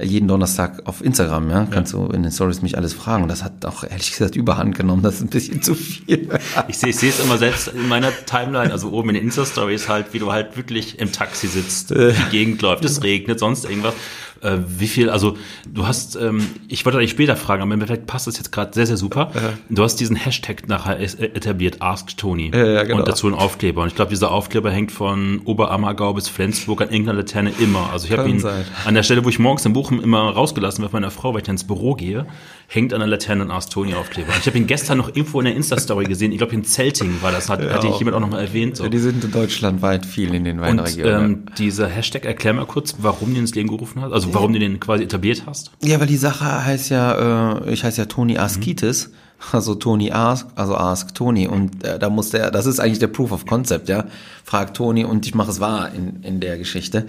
jeden 0.00 0.28
Donnerstag 0.28 0.82
auf 0.86 1.04
Instagram, 1.04 1.50
ja, 1.50 1.66
kannst 1.68 1.92
ja. 1.92 1.98
du 1.98 2.12
in 2.12 2.22
den 2.22 2.30
Stories 2.30 2.62
mich 2.62 2.76
alles 2.76 2.94
fragen. 2.94 3.24
Und 3.24 3.30
das 3.30 3.42
hat 3.42 3.66
auch 3.66 3.82
ehrlich 3.82 4.12
gesagt 4.12 4.36
überhand 4.36 4.76
genommen. 4.76 5.02
Das 5.02 5.16
ist 5.16 5.22
ein 5.22 5.28
bisschen 5.28 5.60
zu 5.60 5.74
viel. 5.74 6.28
ich 6.68 6.78
sehe 6.78 6.90
ich 6.90 6.96
sehe 6.96 7.10
es 7.10 7.18
immer 7.18 7.38
selbst 7.38 7.66
in 7.66 7.88
meiner 7.88 8.12
Timeline, 8.26 8.70
also 8.70 8.92
oben 8.92 9.08
in 9.08 9.16
den 9.16 9.24
Insta-Stories 9.24 9.88
halt, 9.88 10.12
wie 10.12 10.20
du 10.20 10.30
halt 10.30 10.56
wirklich 10.56 11.00
im 11.00 11.10
Taxi 11.10 11.48
sitzt, 11.48 11.90
äh. 11.90 12.12
die 12.12 12.30
Gegend 12.30 12.62
läuft, 12.62 12.84
es 12.84 13.02
regnet, 13.02 13.40
sonst 13.40 13.64
irgendwas. 13.64 13.94
Äh, 14.42 14.58
wie 14.66 14.88
viel, 14.88 15.08
also 15.08 15.36
du 15.72 15.86
hast, 15.86 16.16
ähm, 16.16 16.46
ich 16.68 16.84
wollte 16.84 16.98
eigentlich 16.98 17.12
später 17.12 17.36
fragen, 17.36 17.62
aber 17.62 17.72
im 17.72 17.80
Endeffekt 17.80 18.06
passt 18.06 18.26
das 18.26 18.36
jetzt 18.36 18.50
gerade 18.50 18.74
sehr, 18.74 18.86
sehr 18.86 18.96
super. 18.96 19.30
Ja. 19.34 19.52
Du 19.70 19.82
hast 19.82 19.96
diesen 19.96 20.16
Hashtag 20.16 20.68
nachher 20.68 20.98
etabliert, 21.00 21.80
Ask 21.80 22.16
Tony. 22.16 22.50
Ja, 22.52 22.66
ja, 22.66 22.82
genau. 22.82 22.98
Und 22.98 23.08
dazu 23.08 23.28
ein 23.28 23.34
Aufkleber. 23.34 23.82
Und 23.82 23.88
ich 23.88 23.94
glaube, 23.94 24.10
dieser 24.10 24.32
Aufkleber 24.32 24.70
hängt 24.70 24.90
von 24.90 25.40
Oberammergau 25.44 26.14
bis 26.14 26.28
Flensburg 26.28 26.82
an 26.82 26.90
irgendeiner 26.90 27.18
Laterne 27.18 27.52
immer. 27.60 27.90
Also 27.92 28.08
ich 28.08 28.18
habe 28.18 28.28
ihn 28.28 28.40
sein. 28.40 28.64
an 28.84 28.94
der 28.94 29.04
Stelle, 29.04 29.24
wo 29.24 29.28
ich 29.28 29.38
morgens 29.38 29.64
im 29.64 29.72
Buchen 29.72 30.02
immer 30.02 30.30
rausgelassen 30.30 30.82
mit 30.82 30.92
meiner 30.92 31.10
Frau, 31.10 31.32
weil 31.32 31.38
ich 31.38 31.46
dann 31.46 31.54
ins 31.54 31.64
Büro 31.64 31.94
gehe, 31.94 32.26
hängt 32.74 32.94
an 32.94 33.00
der 33.00 33.08
Laterne 33.08 33.44
ein 33.44 33.50
Ask 33.50 33.70
Tony 33.70 33.94
Aufkleber. 33.94 34.32
Und 34.32 34.38
ich 34.38 34.46
habe 34.46 34.56
ihn 34.56 34.66
gestern 34.66 34.96
noch 34.96 35.08
irgendwo 35.08 35.40
in 35.40 35.44
der 35.44 35.54
Insta-Story 35.54 36.06
gesehen. 36.06 36.32
Ich 36.32 36.38
glaube, 36.38 36.54
in 36.54 36.64
Zelting 36.64 37.20
war 37.20 37.30
das, 37.30 37.50
hat, 37.50 37.62
ja, 37.62 37.70
hatte 37.70 37.86
ich 37.86 37.98
jemand 37.98 38.16
auch 38.16 38.20
noch 38.20 38.30
mal 38.30 38.40
erwähnt. 38.40 38.78
So. 38.78 38.84
Ja, 38.84 38.88
die 38.88 38.98
sind 38.98 39.22
in 39.22 39.30
Deutschland 39.30 39.82
weit 39.82 40.06
viel 40.06 40.32
in 40.34 40.44
den 40.44 40.60
Weinregionen. 40.60 41.16
Und 41.16 41.24
ähm, 41.24 41.44
dieser 41.58 41.86
Hashtag, 41.86 42.24
erklär 42.24 42.54
mal 42.54 42.64
kurz, 42.64 42.96
warum 42.98 43.34
du 43.34 43.40
ins 43.40 43.54
Leben 43.54 43.68
gerufen 43.68 44.00
hast. 44.00 44.12
Also 44.12 44.32
warum 44.32 44.54
du 44.54 44.58
den 44.58 44.80
quasi 44.80 45.04
etabliert 45.04 45.42
hast? 45.44 45.70
Ja, 45.82 46.00
weil 46.00 46.06
die 46.06 46.16
Sache 46.16 46.64
heißt 46.64 46.90
ja, 46.90 47.58
äh, 47.58 47.72
ich 47.72 47.84
heiße 47.84 48.00
ja 48.00 48.06
Tony 48.06 48.38
Askitis. 48.38 49.08
Mhm. 49.08 49.14
Also 49.50 49.74
Tony 49.74 50.12
Ask, 50.12 50.46
also 50.54 50.74
Ask 50.76 51.14
Tony. 51.14 51.48
Und 51.48 51.84
äh, 51.84 51.98
da 51.98 52.08
muss 52.08 52.30
der, 52.30 52.50
das 52.50 52.64
ist 52.64 52.80
eigentlich 52.80 53.00
der 53.00 53.08
Proof 53.08 53.32
of 53.32 53.44
Concept, 53.44 53.88
ja. 53.90 54.06
Frag 54.44 54.72
Tony 54.72 55.04
und 55.04 55.26
ich 55.26 55.34
mache 55.34 55.50
es 55.50 55.60
wahr 55.60 55.92
in, 55.92 56.22
in 56.22 56.40
der 56.40 56.56
Geschichte. 56.56 57.06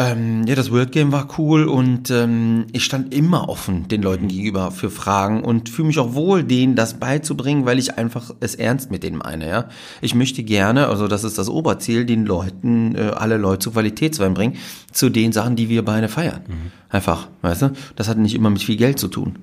Ähm, 0.00 0.46
ja, 0.46 0.54
das 0.54 0.70
Word 0.70 0.92
Game 0.92 1.10
war 1.10 1.26
cool 1.38 1.64
und 1.64 2.08
ähm, 2.12 2.66
ich 2.72 2.84
stand 2.84 3.12
immer 3.12 3.48
offen 3.48 3.88
den 3.88 4.00
Leuten 4.00 4.28
gegenüber 4.28 4.70
für 4.70 4.90
Fragen 4.90 5.42
und 5.42 5.68
fühle 5.68 5.88
mich 5.88 5.98
auch 5.98 6.14
wohl, 6.14 6.44
denen 6.44 6.76
das 6.76 7.00
beizubringen, 7.00 7.66
weil 7.66 7.80
ich 7.80 7.98
einfach 7.98 8.32
es 8.38 8.54
ernst 8.54 8.92
mit 8.92 9.02
denen 9.02 9.18
meine. 9.18 9.48
Ja, 9.48 9.68
ich 10.00 10.14
möchte 10.14 10.44
gerne, 10.44 10.86
also 10.86 11.08
das 11.08 11.24
ist 11.24 11.36
das 11.36 11.48
Oberziel, 11.48 12.06
den 12.06 12.26
Leuten 12.26 12.94
äh, 12.94 13.10
alle 13.16 13.38
Leute 13.38 13.58
zu 13.58 13.70
Qualitätswein 13.72 14.34
bringen, 14.34 14.54
zu 14.92 15.10
den 15.10 15.32
Sachen, 15.32 15.56
die 15.56 15.68
wir 15.68 15.84
beide 15.84 16.06
feiern. 16.06 16.42
Mhm. 16.46 16.70
Einfach, 16.90 17.26
weißt 17.42 17.62
du? 17.62 17.72
Das 17.96 18.08
hat 18.08 18.18
nicht 18.18 18.36
immer 18.36 18.50
mit 18.50 18.62
viel 18.62 18.76
Geld 18.76 19.00
zu 19.00 19.08
tun. 19.08 19.34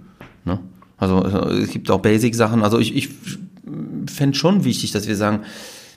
Ne? 0.45 0.59
Also, 0.97 1.17
also 1.17 1.49
es 1.49 1.69
gibt 1.69 1.91
auch 1.91 1.99
Basic-Sachen. 1.99 2.63
Also 2.63 2.79
ich, 2.79 2.95
ich 2.95 3.09
fände 4.07 4.37
schon 4.37 4.63
wichtig, 4.63 4.93
dass 4.93 5.05
wir 5.05 5.17
sagen, 5.17 5.41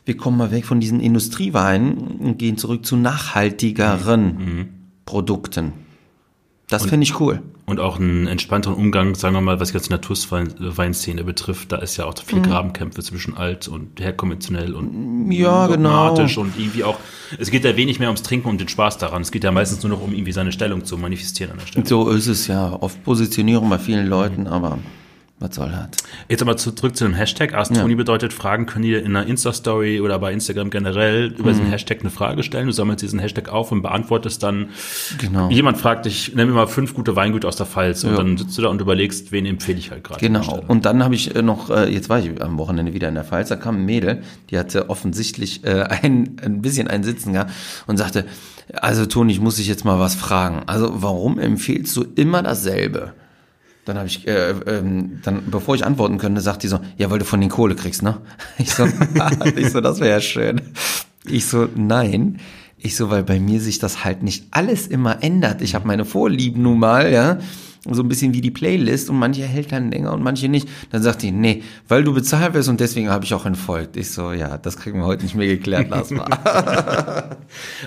wir 0.08 0.16
kommen 0.16 0.38
mal 0.38 0.50
weg 0.50 0.64
von 0.64 0.80
diesen 0.80 1.00
Industrieweinen 1.00 1.98
und 2.18 2.38
gehen 2.38 2.56
zurück 2.56 2.86
zu 2.86 2.96
nachhaltigeren 2.96 4.24
mhm. 4.24 4.68
Produkten. 5.04 5.74
Das 6.70 6.86
finde 6.86 7.04
ich 7.04 7.20
cool. 7.20 7.42
Und 7.66 7.80
auch 7.80 7.98
einen 7.98 8.26
entspannteren 8.26 8.76
Umgang, 8.76 9.14
sagen 9.14 9.34
wir 9.34 9.40
mal, 9.42 9.60
was 9.60 9.72
jetzt 9.72 9.88
die 9.88 9.92
Naturweinszene 9.92 11.24
betrifft. 11.24 11.72
Da 11.72 11.76
ist 11.76 11.98
ja 11.98 12.06
auch 12.06 12.14
viel 12.22 12.38
mhm. 12.38 12.44
Grabenkämpfe 12.44 13.02
zwischen 13.02 13.36
alt 13.36 13.68
und 13.68 14.00
herkonventionell 14.00 14.74
und 14.74 15.30
ja, 15.30 15.66
genau. 15.66 16.14
und 16.14 16.58
irgendwie 16.58 16.84
auch, 16.84 16.98
es 17.38 17.50
geht 17.50 17.64
ja 17.64 17.76
wenig 17.76 17.98
mehr 17.98 18.08
ums 18.08 18.22
Trinken 18.22 18.48
und 18.48 18.60
den 18.60 18.68
Spaß 18.68 18.96
daran. 18.96 19.20
Es 19.20 19.30
geht 19.30 19.44
ja 19.44 19.52
meistens 19.52 19.82
nur 19.82 19.90
noch 19.90 20.02
um 20.02 20.12
irgendwie 20.12 20.32
seine 20.32 20.52
Stellung 20.52 20.86
zu 20.86 20.96
manifestieren 20.96 21.52
an 21.52 21.58
der 21.58 21.66
Stelle. 21.66 21.86
So 21.86 22.08
ist 22.08 22.26
es 22.26 22.46
ja. 22.46 22.72
Oft 22.80 23.02
Positionierung 23.04 23.68
bei 23.68 23.78
vielen 23.78 24.06
Leuten, 24.06 24.42
mhm. 24.42 24.48
aber 24.48 24.78
was 25.40 25.54
soll 25.54 25.70
das? 25.70 26.02
Jetzt 26.28 26.42
aber 26.42 26.56
zurück 26.56 26.96
zu 26.96 27.04
dem 27.04 27.14
Hashtag. 27.14 27.54
Astoni 27.54 27.92
ja. 27.92 27.96
bedeutet, 27.96 28.32
Fragen 28.32 28.66
können 28.66 28.84
dir 28.84 29.04
in 29.04 29.14
einer 29.14 29.24
Insta-Story 29.24 30.00
oder 30.00 30.18
bei 30.18 30.32
Instagram 30.32 30.70
generell 30.70 31.26
über 31.26 31.50
mhm. 31.50 31.54
diesen 31.54 31.66
Hashtag 31.66 32.00
eine 32.00 32.10
Frage 32.10 32.42
stellen. 32.42 32.66
Du 32.66 32.72
sammelst 32.72 33.02
diesen 33.02 33.20
Hashtag 33.20 33.48
auf 33.48 33.70
und 33.70 33.82
beantwortest 33.82 34.42
dann. 34.42 34.70
Genau. 35.18 35.48
Jemand 35.50 35.78
fragt 35.78 36.06
dich, 36.06 36.34
nenn 36.34 36.48
mir 36.48 36.54
mal 36.54 36.66
fünf 36.66 36.92
gute 36.92 37.14
Weingüter 37.14 37.46
aus 37.46 37.54
der 37.54 37.66
Pfalz. 37.66 38.02
Und 38.02 38.10
ja. 38.10 38.16
dann 38.16 38.36
sitzt 38.36 38.58
du 38.58 38.62
da 38.62 38.68
und 38.68 38.80
überlegst, 38.80 39.30
wen 39.30 39.46
empfehle 39.46 39.78
ich 39.78 39.92
halt 39.92 40.02
gerade. 40.02 40.18
Genau. 40.20 40.64
Und 40.66 40.84
dann 40.84 41.04
habe 41.04 41.14
ich 41.14 41.36
äh, 41.36 41.42
noch, 41.42 41.70
äh, 41.70 41.88
jetzt 41.88 42.08
war 42.08 42.18
ich 42.18 42.42
am 42.42 42.58
Wochenende 42.58 42.92
wieder 42.92 43.08
in 43.08 43.14
der 43.14 43.24
Pfalz, 43.24 43.48
da 43.48 43.56
kam 43.56 43.76
ein 43.76 43.84
Mädel, 43.84 44.22
die 44.50 44.58
hatte 44.58 44.90
offensichtlich 44.90 45.62
äh, 45.64 45.82
ein, 46.02 46.36
ein 46.42 46.62
bisschen 46.62 46.88
ein 46.88 47.04
Sitzen 47.04 47.34
gehabt 47.34 47.52
und 47.86 47.96
sagte, 47.96 48.26
also 48.74 49.06
Toni, 49.06 49.32
ich 49.32 49.40
muss 49.40 49.56
dich 49.56 49.68
jetzt 49.68 49.84
mal 49.84 50.00
was 50.00 50.16
fragen. 50.16 50.62
Also 50.66 50.90
warum 50.96 51.38
empfiehlst 51.38 51.96
du 51.96 52.04
immer 52.16 52.42
dasselbe? 52.42 53.14
Dann 53.88 53.96
habe 53.96 54.06
ich, 54.06 54.28
äh, 54.28 54.50
ähm, 54.66 55.20
dann, 55.22 55.44
bevor 55.50 55.74
ich 55.74 55.82
antworten 55.82 56.18
könnte, 56.18 56.42
sagt 56.42 56.62
die 56.62 56.68
so, 56.68 56.78
ja, 56.98 57.10
weil 57.10 57.20
du 57.20 57.24
von 57.24 57.40
den 57.40 57.48
Kohle 57.48 57.74
kriegst, 57.74 58.02
ne? 58.02 58.18
Ich 58.58 58.74
so, 58.74 58.86
ich 59.56 59.70
so, 59.70 59.80
das 59.80 59.98
wäre 60.00 60.10
ja 60.10 60.20
schön. 60.20 60.60
Ich 61.24 61.46
so, 61.46 61.66
nein. 61.74 62.38
Ich 62.76 62.96
so, 62.96 63.08
weil 63.08 63.22
bei 63.22 63.40
mir 63.40 63.62
sich 63.62 63.78
das 63.78 64.04
halt 64.04 64.22
nicht 64.22 64.44
alles 64.50 64.88
immer 64.88 65.22
ändert. 65.22 65.62
Ich 65.62 65.74
habe 65.74 65.86
meine 65.86 66.04
Vorlieben 66.04 66.62
nun 66.62 66.78
mal, 66.78 67.10
ja. 67.10 67.38
So 67.90 68.02
ein 68.02 68.08
bisschen 68.08 68.34
wie 68.34 68.42
die 68.42 68.50
Playlist 68.50 69.08
und 69.08 69.18
manche 69.18 69.44
hält 69.44 69.72
dann 69.72 69.90
länger 69.90 70.12
und 70.12 70.22
manche 70.22 70.50
nicht. 70.50 70.68
Dann 70.90 71.02
sagt 71.02 71.22
die, 71.22 71.30
nee, 71.30 71.62
weil 71.88 72.04
du 72.04 72.12
bezahlt 72.12 72.52
wirst 72.52 72.68
und 72.68 72.80
deswegen 72.80 73.08
habe 73.08 73.24
ich 73.24 73.32
auch 73.32 73.46
entfolgt. 73.46 73.96
Ich 73.96 74.10
so, 74.10 74.32
ja, 74.32 74.58
das 74.58 74.76
kriegen 74.76 74.98
wir 74.98 75.06
heute 75.06 75.22
nicht 75.22 75.34
mehr 75.34 75.46
geklärt, 75.46 75.86
lass 75.88 76.10
mal. 76.10 76.26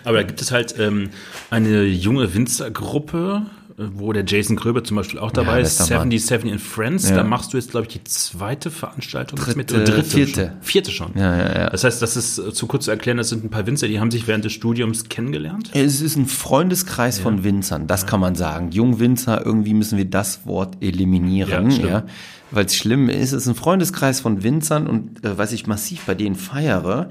Aber 0.03 0.17
da 0.17 0.23
gibt 0.23 0.41
es 0.41 0.51
halt 0.51 0.73
ähm, 0.79 1.11
eine 1.51 1.83
junge 1.83 2.33
Winzergruppe, 2.33 3.43
wo 3.77 4.13
der 4.13 4.23
Jason 4.25 4.55
Gröbe 4.55 4.83
zum 4.83 4.97
Beispiel 4.97 5.19
auch 5.19 5.31
dabei 5.31 5.59
Ja, 5.59 5.65
ist, 5.65 5.77
bester 5.77 5.97
Mann. 5.97 6.09
77 6.11 6.51
in 6.51 6.59
Friends. 6.59 7.09
Ja. 7.09 7.17
Da 7.17 7.23
machst 7.23 7.53
du 7.53 7.57
jetzt, 7.57 7.71
glaube 7.71 7.87
ich, 7.87 7.93
die 7.93 8.03
zweite 8.03 8.71
Veranstaltung 8.71 9.39
mit 9.55 9.71
Dritte, 9.71 9.75
oder 9.75 9.93
dritte 9.93 10.09
vierte. 10.09 10.41
Schon. 10.41 10.61
Vierte 10.61 10.91
schon. 10.91 11.11
Ja, 11.15 11.37
ja, 11.37 11.59
ja. 11.59 11.69
Das 11.69 11.83
heißt, 11.83 12.01
das 12.01 12.17
ist 12.17 12.37
äh, 12.37 12.53
zu 12.53 12.67
kurz 12.67 12.85
zu 12.85 12.91
erklären, 12.91 13.17
das 13.17 13.29
sind 13.29 13.43
ein 13.43 13.49
paar 13.49 13.65
Winzer, 13.67 13.87
die 13.87 13.99
haben 13.99 14.11
sich 14.11 14.27
während 14.27 14.45
des 14.45 14.53
Studiums 14.53 15.09
kennengelernt. 15.09 15.71
Es 15.73 16.01
ist 16.01 16.15
ein 16.15 16.27
Freundeskreis 16.27 17.19
von 17.19 17.43
Winzern, 17.43 17.87
das 17.87 18.05
kann 18.05 18.19
man 18.19 18.35
sagen. 18.35 18.71
Jungwinzer, 18.71 19.45
irgendwie 19.45 19.73
müssen 19.73 19.97
wir 19.97 20.05
das 20.05 20.45
Wort 20.45 20.77
eliminieren, 20.81 21.71
Ja, 21.71 21.87
ja, 21.87 22.03
weil 22.51 22.65
es 22.65 22.75
schlimm 22.75 23.09
ist. 23.09 23.33
Es 23.33 23.43
ist 23.43 23.47
ein 23.47 23.55
Freundeskreis 23.55 24.19
von 24.19 24.43
Winzern 24.43 24.87
und 24.87 25.23
äh, 25.23 25.37
was 25.37 25.51
ich 25.51 25.67
massiv 25.67 26.05
bei 26.05 26.15
denen 26.15 26.35
feiere, 26.35 27.09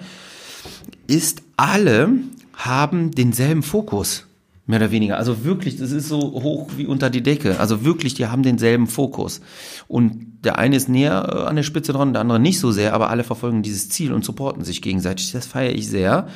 ist, 1.07 1.43
alle 1.57 2.11
haben 2.55 3.11
denselben 3.11 3.63
Fokus. 3.63 4.27
Mehr 4.71 4.79
oder 4.79 4.93
weniger. 4.93 5.19
Also 5.19 5.43
wirklich, 5.45 5.79
das 5.79 5.91
ist 5.91 6.09
so 6.09 6.21
hoch 6.21 6.71
wie 6.77 6.87
unter 6.87 7.11
die 7.11 7.25
Decke. 7.25 7.59
Also 7.59 7.85
wirklich, 7.85 8.15
die 8.15 8.29
haben 8.29 8.45
denselben 8.45 8.87
Fokus. 8.87 9.41
Und 9.89 10.45
der 10.45 10.61
eine 10.61 10.77
ist 10.77 10.89
näher 10.89 11.29
äh, 11.29 11.49
an 11.49 11.57
der 11.57 11.65
Spitze 11.65 11.93
dran, 11.93 12.13
der 12.13 12.23
andere 12.23 12.39
nicht 12.39 12.61
so 12.61 12.71
sehr, 12.71 12.95
aber 12.95 13.11
alle 13.11 13.25
verfolgen 13.25 13.65
dieses 13.65 13.89
Ziel 13.89 14.13
und 14.13 14.25
supporten 14.25 14.63
sich 14.63 14.81
gegenseitig. 14.81 15.33
Das 15.33 15.49
feiere 15.49 15.75
ich 15.75 15.89
sehr, 15.89 16.29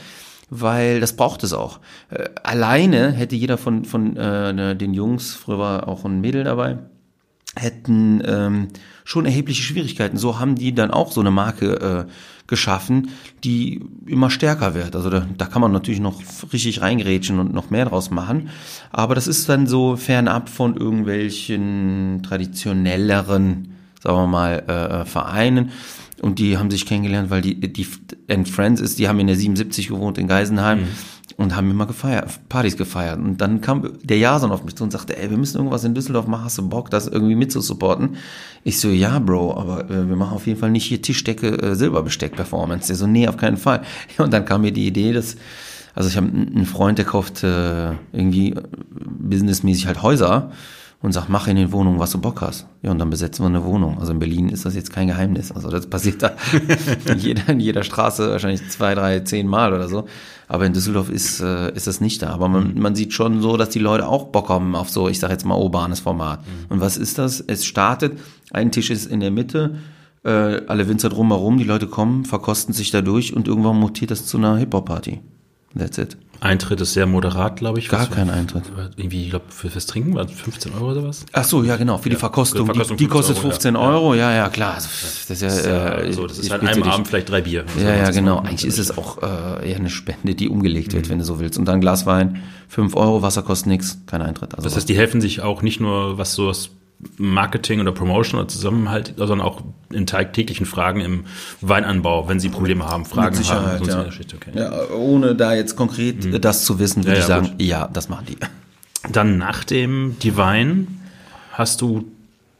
weil 0.51 0.99
das 0.99 1.15
braucht 1.15 1.45
es 1.45 1.53
auch. 1.53 1.79
Äh, 2.11 2.25
alleine 2.43 3.13
hätte 3.13 3.37
jeder 3.37 3.57
von, 3.57 3.85
von 3.85 4.17
äh, 4.17 4.75
den 4.75 4.95
Jungs, 4.95 5.35
früher 5.35 5.61
war 5.61 5.87
auch 5.87 6.05
ein 6.05 6.21
Mädel 6.21 6.43
dabei, 6.43 6.79
hätten 7.55 8.21
ähm, 8.27 8.69
schon 9.05 9.27
erhebliche 9.27 9.63
Schwierigkeiten. 9.63 10.17
So 10.17 10.41
haben 10.41 10.57
die 10.57 10.75
dann 10.75 10.91
auch 10.91 11.13
so 11.13 11.21
eine 11.21 11.31
Marke 11.31 12.07
äh, 12.09 12.11
geschaffen, 12.47 13.11
die 13.43 13.81
immer 14.07 14.31
stärker 14.31 14.75
wird. 14.75 14.95
Also 14.97 15.11
da, 15.11 15.27
da 15.37 15.47
kann 15.47 15.63
man 15.63 15.73
natürlich 15.73 16.01
noch 16.01 16.21
richtig 16.53 16.83
reingrätschen 16.83 17.39
und 17.39 17.55
noch 17.55 17.71
mehr 17.71 17.87
draus 17.87 18.11
machen. 18.11 18.51
Aber 18.91 19.15
das 19.15 19.27
ist 19.27 19.49
dann 19.49 19.67
so 19.67 19.97
fernab 19.97 20.49
von 20.49 20.77
irgendwelchen 20.77 22.23
traditionelleren, 22.23 23.75
sagen 24.03 24.17
wir 24.17 24.27
mal, 24.27 24.59
äh, 24.59 25.05
Vereinen. 25.07 25.71
Und 26.21 26.39
die 26.39 26.59
haben 26.59 26.71
sich 26.71 26.87
kennengelernt, 26.87 27.31
weil 27.31 27.43
die, 27.43 27.61
die 27.61 27.87
and 28.29 28.49
Friends 28.49 28.81
ist, 28.81 28.99
die 28.99 29.09
haben 29.09 29.21
in 29.21 29.27
der 29.27 29.37
77 29.37 29.89
gewohnt 29.89 30.19
in 30.19 30.29
Geisenheim 30.29 30.87
und 31.37 31.57
haben 31.57 31.71
immer 31.71 31.87
gefeiert, 31.87 32.29
Partys 32.49 32.77
gefeiert. 32.77 33.19
Und 33.19 33.39
dann 33.39 33.61
kam 33.61 33.99
der 34.03 34.19
Jason 34.19 34.53
auf 34.53 34.65
mich 34.65 34.77
zu 34.77 34.85
und 34.85 34.91
sagte, 34.91 35.17
ey, 35.17 35.31
wir 35.31 35.37
müssen 35.37 35.57
irgendwas 35.57 35.85
in 35.85 35.95
Düsseldorf 35.95 36.27
machen, 36.27 36.45
hast 36.45 36.59
du 36.59 36.69
Bock, 36.69 36.91
das 36.91 37.07
irgendwie 37.07 37.35
mitzusupporten? 37.35 38.17
Ich 38.63 38.79
so, 38.79 38.89
ja, 38.89 39.19
Bro, 39.19 39.57
aber 39.57 39.91
äh, 39.91 40.09
wir 40.09 40.17
machen 40.17 40.35
auf 40.35 40.47
jeden 40.47 40.59
Fall 40.59 40.71
nicht 40.71 40.85
hier 40.85 41.03
Tischdecke, 41.03 41.49
äh, 41.61 41.75
Silberbesteck-Performance. 41.75 42.89
Der 42.89 42.97
so, 42.97 43.07
nee, 43.07 43.27
auf 43.27 43.37
keinen 43.37 43.57
Fall. 43.57 43.83
Und 44.19 44.33
dann 44.33 44.45
kam 44.45 44.63
mir 44.63 44.73
die 44.73 44.87
Idee, 44.87 45.13
dass, 45.13 45.37
also 45.95 46.09
ich 46.09 46.17
habe 46.17 46.29
einen 46.29 46.67
Freund, 46.67 46.99
der 46.99 47.05
kauft 47.05 47.43
äh, 47.43 47.93
irgendwie 48.13 48.51
äh, 48.51 48.63
businessmäßig 48.93 49.87
halt 49.87 50.03
Häuser 50.03 50.53
und 51.05 51.13
sagt, 51.13 51.29
mach 51.29 51.49
in 51.49 51.57
den 51.57 51.71
Wohnungen, 51.71 51.99
was 51.99 52.13
du 52.13 52.19
Bock 52.19 52.41
hast. 52.41 52.67
Ja, 52.81 52.91
und 52.91 52.99
dann 52.99 53.11
besetzen 53.11 53.45
wir 53.45 53.49
eine 53.49 53.63
Wohnung. 53.63 53.99
Also 54.01 54.13
in 54.13 54.19
Berlin 54.19 54.49
ist 54.49 54.65
das 54.65 54.75
jetzt 54.75 54.91
kein 54.91 55.07
Geheimnis. 55.07 55.53
Also 55.53 55.69
das 55.69 55.87
passiert 55.87 56.23
da 56.23 56.33
in 57.13 57.19
jeder, 57.19 57.47
in 57.51 57.61
jeder 57.61 57.85
Straße 57.85 58.31
wahrscheinlich 58.31 58.67
zwei, 58.71 58.95
drei, 58.95 59.21
zehn 59.21 59.47
Mal 59.47 59.75
oder 59.75 59.87
so. 59.87 60.07
Aber 60.49 60.65
in 60.65 60.73
Düsseldorf 60.73 61.11
ist, 61.11 61.43
äh, 61.43 61.71
ist 61.75 61.87
das 61.87 62.01
nicht 62.01 62.23
da. 62.23 62.31
Aber 62.31 62.49
man, 62.49 62.79
man 62.79 62.95
sieht 62.95 63.13
schon 63.13 63.43
so, 63.43 63.59
dass 63.59 63.69
die 63.69 63.81
Leute 63.81 64.09
auch 64.09 64.29
Bock 64.29 64.49
haben 64.49 64.75
auf 64.75 64.89
so, 64.89 65.11
ich 65.11 65.19
sag 65.19 65.31
jetzt 65.31 65.45
mal, 65.45 65.57
urbanes 65.57 66.01
Format. 66.01 66.41
Und 66.71 66.81
was 66.81 66.97
ist 66.97 67.19
das? 67.19 67.45
Es 67.47 67.67
startet, 67.67 68.19
ein 68.51 68.73
Tisch 68.73 68.89
ist 68.89 69.05
in 69.05 69.21
der 69.21 69.31
Mitte, 69.31 69.75
äh, 70.25 70.63
alle 70.69 70.89
Winzer 70.89 71.11
drumherum, 71.11 71.59
die 71.59 71.65
Leute 71.65 71.87
kommen, 71.87 72.25
verkosten 72.25 72.73
sich 72.73 72.91
da 72.93 73.03
durch 73.03 73.37
und 73.37 73.47
irgendwann 73.47 73.79
mutiert 73.79 74.11
das 74.11 74.25
zu 74.25 74.39
einer 74.39 74.57
Hip-Hop-Party. 74.57 75.21
That's 75.77 75.99
it. 75.99 76.17
Eintritt 76.45 76.81
ist 76.81 76.93
sehr 76.93 77.07
moderat, 77.07 77.57
glaube 77.57 77.79
ich. 77.79 77.89
Gar 77.89 78.07
kein 78.09 78.29
Eintritt. 78.29 78.65
Irgendwie, 78.97 79.25
ich 79.25 79.31
glaube, 79.31 79.47
für, 79.49 79.71
fürs 79.71 79.87
Trinken 79.87 80.15
waren 80.15 80.29
es 80.29 80.39
15 80.39 80.75
Euro 80.75 80.93
oder 80.93 81.05
was? 81.05 81.25
Ach 81.33 81.45
so, 81.45 81.63
ja 81.63 81.77
genau, 81.77 81.97
für 81.99 82.11
die 82.11 82.17
Verkostung. 82.17 82.67
für 82.67 82.73
die 82.73 82.79
Verkostung 82.79 82.97
die, 82.99 83.05
die 83.05 83.11
kostet 83.11 83.39
15 83.39 83.75
15 83.75 83.77
Euro, 83.77 83.95
Euro, 83.95 84.15
ja, 84.15 84.33
ja, 84.33 84.49
klar. 84.51 84.75
Also, 84.75 84.89
Das 85.29 85.31
ist 85.31 85.67
ja, 85.67 85.99
äh, 85.99 86.13
so, 86.13 86.27
das 86.27 86.39
ist 86.39 86.51
halt 86.51 86.63
einem. 86.63 86.83
Abend 86.83 87.09
vielleicht 87.09 87.31
drei 87.31 87.41
Bier. 87.41 87.65
Ja, 87.83 87.95
ja, 87.95 88.07
das 88.07 88.15
genau. 88.15 88.39
Eigentlich 88.39 88.67
ist 88.67 88.79
es 88.79 88.97
auch 88.97 89.23
äh, 89.23 89.71
eher 89.71 89.77
eine 89.77 89.91
Spende, 89.91 90.35
die 90.35 90.49
umgelegt 90.49 90.93
wird, 90.93 91.09
wenn 91.09 91.19
du 91.19 91.25
so 91.25 91.41
willst. 91.41 91.59
Und 91.59 91.65
dann 91.65 91.81
Glas 91.81 92.05
Wein, 92.05 92.43
5 92.69 92.95
Euro, 92.95 93.23
Wasser 93.23 93.43
kostet 93.43 93.69
nichts, 93.69 93.99
kein 94.07 94.21
Eintritt. 94.21 94.55
Also 94.55 94.65
Das 94.65 94.77
heißt, 94.77 94.89
die 94.89 94.97
helfen 94.97 95.21
sich 95.21 95.41
auch 95.41 95.63
nicht 95.63 95.81
nur, 95.81 96.19
was 96.19 96.35
so 96.35 96.49
das 96.49 96.69
Marketing 97.19 97.81
oder 97.81 97.93
Promotion 97.93 98.41
oder 98.41 98.49
Zusammenhalt, 98.49 99.15
sondern 99.17 99.41
auch 99.43 99.63
in 99.93 100.07
tagtäglichen 100.07 100.65
Fragen 100.65 101.01
im 101.01 101.25
Weinanbau, 101.61 102.29
wenn 102.29 102.41
sie 102.41 102.49
Probleme 102.49 102.87
haben, 102.87 103.05
Fragen 103.05 103.37
mit 103.37 103.45
Sicherheit, 103.45 103.81
haben. 103.81 103.89
ja. 103.89 104.07
okay. 104.07 104.51
ja, 104.55 104.95
ohne 104.95 105.35
da 105.35 105.55
jetzt 105.55 105.77
konkret 105.77 106.25
äh, 106.25 106.41
das 106.41 106.65
zu 106.65 106.79
wissen, 106.79 107.05
würde 107.05 107.17
Ja, 107.17 107.21
ich 107.21 107.27
sagen, 107.27 107.47
gut. 107.51 107.63
ja, 107.63 107.89
das 107.93 108.09
machen 108.09 108.27
die. 108.29 108.37
Dann 109.13 109.37
nach 109.37 109.65
dem 109.65 110.17
Divine 110.23 110.87
hast 111.53 111.81
du 111.83 112.07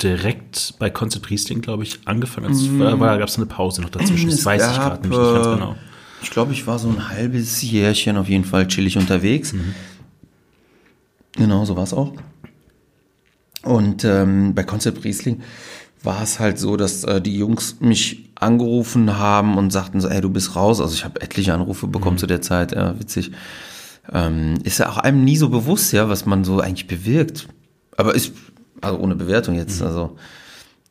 direkt 0.03 0.75
bei 0.79 0.91
Concept 0.91 1.31
Riesling, 1.31 1.63
glaube 1.63 1.85
ich, 1.85 2.01
angefangen. 2.05 2.49
Als, 2.49 2.61
Mhm. 2.63 2.81
war, 3.01 3.17
gab 3.19 3.29
es 3.29 3.37
eine 3.37 3.47
Pause 3.47 3.81
noch 3.81 3.89
dazwischen? 3.91 4.29
Das 4.29 4.45
weiß 4.45 4.63
ich 4.73 4.77
gerade 4.77 5.01
nämlich 5.03 5.19
nicht 5.21 5.35
ganz 5.35 5.47
genau. 5.59 5.73
äh, 5.73 5.77
Ich 6.23 6.31
glaube, 6.31 6.53
ich 6.53 6.67
war 6.67 6.79
so 6.79 6.89
ein 6.89 7.09
halbes 7.09 7.63
Jährchen 7.63 8.17
auf 8.19 8.29
jeden 8.29 8.45
Fall 8.45 8.67
chillig 8.69 8.99
unterwegs. 8.99 9.53
Mhm. 9.55 9.75
Genau, 11.37 11.65
so 11.65 11.77
war 11.77 11.85
es 11.85 11.95
auch. 11.95 12.13
Und 13.65 14.05
ähm, 14.05 14.55
bei 14.55 14.63
Concept 14.63 15.05
Riesling 15.05 15.43
war 16.03 16.23
es 16.23 16.39
halt 16.39 16.59
so, 16.59 16.77
dass 16.77 17.05
äh, 17.05 17.21
die 17.21 17.37
Jungs 17.37 17.81
mich 17.81 18.31
angerufen 18.35 19.17
haben 19.19 19.57
und 19.57 19.71
sagten 19.73 20.01
so, 20.01 20.09
ey, 20.09 20.21
du 20.21 20.31
bist 20.31 20.55
raus. 20.55 20.81
Also 20.81 20.95
ich 20.95 21.05
habe 21.05 21.21
etliche 21.21 21.55
Anrufe 21.55 21.87
bekommen 21.87 22.19
zu 22.19 22.27
der 22.27 22.43
Zeit, 22.43 22.73
ja, 22.73 22.99
witzig. 22.99 23.33
Ähm, 24.13 24.59
ist 24.65 24.79
ja 24.79 24.91
auch 24.91 24.99
einem 24.99 25.25
nie 25.25 25.37
so 25.37 25.49
bewusst, 25.49 25.93
ja, 25.93 26.09
was 26.09 26.27
man 26.27 26.45
so 26.45 26.61
eigentlich 26.61 26.87
bewirkt. 26.87 27.49
Aber 27.97 28.15
ist, 28.15 28.33
also 28.83 28.99
ohne 28.99 29.15
Bewertung 29.15 29.55
jetzt, 29.55 29.81
also, 29.83 30.17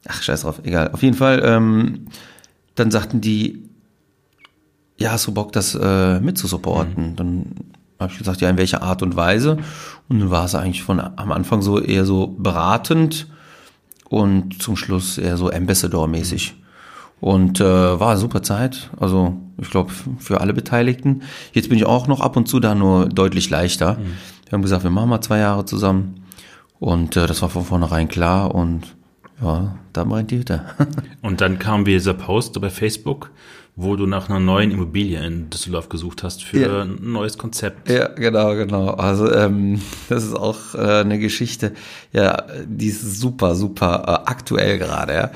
ach, 0.08 0.24
scheiß 0.24 0.42
drauf, 0.42 0.62
egal. 0.64 0.92
Auf 0.92 1.04
jeden 1.04 1.16
Fall, 1.16 1.44
ähm, 1.46 2.08
dann 2.74 2.90
sagten 2.90 3.22
die, 3.22 3.70
ja, 4.98 5.12
hast 5.12 5.28
du 5.28 5.32
Bock, 5.32 5.52
das 5.52 5.76
äh, 5.80 6.20
mitzusupporten? 6.20 7.16
Dann 7.16 7.46
habe 8.04 8.12
ich 8.12 8.20
gesagt, 8.20 8.42
ja, 8.42 8.50
in 8.50 8.58
welcher 8.58 8.84
Art 8.84 9.02
und 9.02 9.16
Weise? 9.16 9.58
Und 10.10 10.20
dann 10.20 10.30
war 10.30 10.46
es 10.46 10.56
eigentlich 10.56 10.84
von 10.84 11.00
am 11.00 11.32
Anfang 11.32 11.62
so 11.62 11.80
eher 11.80 12.06
so 12.06 12.28
beratend 12.28 13.28
und 14.10 14.62
zum 14.62 14.76
Schluss 14.76 15.18
eher 15.18 15.38
so 15.38 15.50
Ambassador-mäßig. 15.50 16.56
Und 17.20 17.62
äh, 17.62 18.00
war 18.00 18.12
eine 18.12 18.20
super 18.20 18.44
Zeit, 18.44 18.90
also 19.00 19.38
ich 19.58 19.70
glaube 19.70 19.92
für 20.20 20.42
alle 20.42 20.54
Beteiligten. 20.54 21.22
Jetzt 21.54 21.70
bin 21.70 21.78
ich 21.78 21.86
auch 21.86 22.08
noch 22.08 22.20
ab 22.20 22.36
und 22.36 22.48
zu 22.48 22.60
da, 22.60 22.76
nur 22.76 23.08
deutlich 23.08 23.50
leichter. 23.50 23.98
Wir 24.46 24.52
haben 24.52 24.62
gesagt, 24.62 24.84
wir 24.84 24.92
machen 24.92 25.10
mal 25.10 25.22
zwei 25.22 25.40
Jahre 25.40 25.66
zusammen. 25.66 26.24
Und 26.80 27.16
äh, 27.16 27.26
das 27.28 27.42
war 27.42 27.50
von 27.50 27.64
vornherein 27.64 28.10
klar 28.10 28.54
und 28.54 28.96
ja, 29.42 29.76
da 29.94 30.04
brennt 30.04 30.32
die 30.32 30.40
Hütte. 30.40 30.64
Und 31.22 31.42
dann 31.42 31.60
kam 31.60 31.86
dieser 31.86 32.14
Post 32.14 32.60
bei 32.62 32.70
Facebook, 32.70 33.32
wo 33.76 33.96
du 33.96 34.06
nach 34.06 34.30
einer 34.30 34.40
neuen 34.40 34.70
Immobilie 34.72 35.26
in 35.26 35.50
Düsseldorf 35.50 35.90
gesucht 35.90 36.22
hast 36.24 36.44
für 36.44 36.60
Ja. 36.60 36.82
ein 36.84 37.00
neues 37.02 37.38
Konzept. 37.40 37.90
Ja, 37.90 38.08
genau, 38.10 38.54
genau. 38.56 38.90
Also 38.92 39.32
ähm, 39.34 39.82
das 40.10 40.24
ist 40.24 40.36
auch 40.36 40.76
äh, 40.76 41.02
eine 41.02 41.18
Geschichte, 41.18 41.74
ja, 42.12 42.44
die 42.68 42.88
ist 42.88 43.20
super, 43.20 43.56
super 43.56 44.04
äh, 44.26 44.30
aktuell 44.30 44.78
gerade. 44.78 45.14
Ja. 45.14 45.32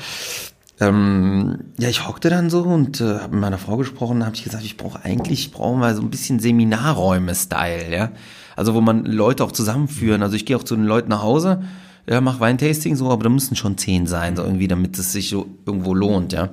Ähm, 0.79 1.57
ja, 1.79 1.89
ich 1.89 2.07
hockte 2.07 2.29
dann 2.29 2.51
so 2.51 2.61
und 2.61 3.01
äh, 3.01 3.05
habe 3.19 3.31
mit 3.33 3.41
meiner 3.41 3.57
Frau 3.57 3.77
gesprochen, 3.77 4.23
habe 4.23 4.35
ich 4.35 4.43
gesagt, 4.43 4.63
ich 4.63 4.77
brauche 4.77 5.03
eigentlich, 5.03 5.51
brauchen 5.51 5.79
wir 5.79 5.95
so 5.95 6.03
ein 6.03 6.11
bisschen 6.11 6.39
Seminarräume-Style, 6.39 7.91
ja. 7.91 8.11
Also 8.55 8.73
wo 8.75 8.81
man 8.81 9.05
Leute 9.05 9.43
auch 9.43 9.51
zusammenführen. 9.51 10.21
Also 10.23 10.35
ich 10.35 10.45
gehe 10.45 10.55
auch 10.57 10.63
zu 10.63 10.75
den 10.75 10.85
Leuten 10.85 11.09
nach 11.09 11.23
Hause, 11.23 11.63
ja, 12.07 12.21
mach 12.21 12.39
Weintasting 12.39 12.95
so, 12.95 13.09
aber 13.09 13.23
da 13.23 13.29
müssen 13.29 13.55
schon 13.55 13.77
zehn 13.77 14.05
sein, 14.07 14.35
so 14.35 14.43
irgendwie, 14.43 14.67
damit 14.67 14.97
es 14.99 15.11
sich 15.11 15.29
so 15.29 15.47
irgendwo 15.65 15.95
lohnt, 15.95 16.33
ja. 16.33 16.49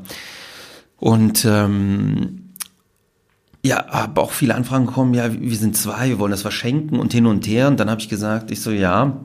Und 0.98 1.44
ähm, 1.44 2.50
ja, 3.64 3.86
aber 3.88 4.22
auch 4.22 4.32
viele 4.32 4.54
Anfragen 4.54 4.86
kommen, 4.86 5.14
ja, 5.14 5.32
wir 5.32 5.56
sind 5.56 5.76
zwei, 5.76 6.08
wir 6.08 6.18
wollen 6.18 6.30
das 6.30 6.42
verschenken 6.42 6.98
und 6.98 7.12
hin 7.12 7.26
und 7.26 7.46
her. 7.46 7.68
Und 7.68 7.80
dann 7.80 7.90
habe 7.90 8.00
ich 8.00 8.08
gesagt, 8.08 8.50
ich 8.50 8.60
so, 8.60 8.70
ja, 8.70 9.16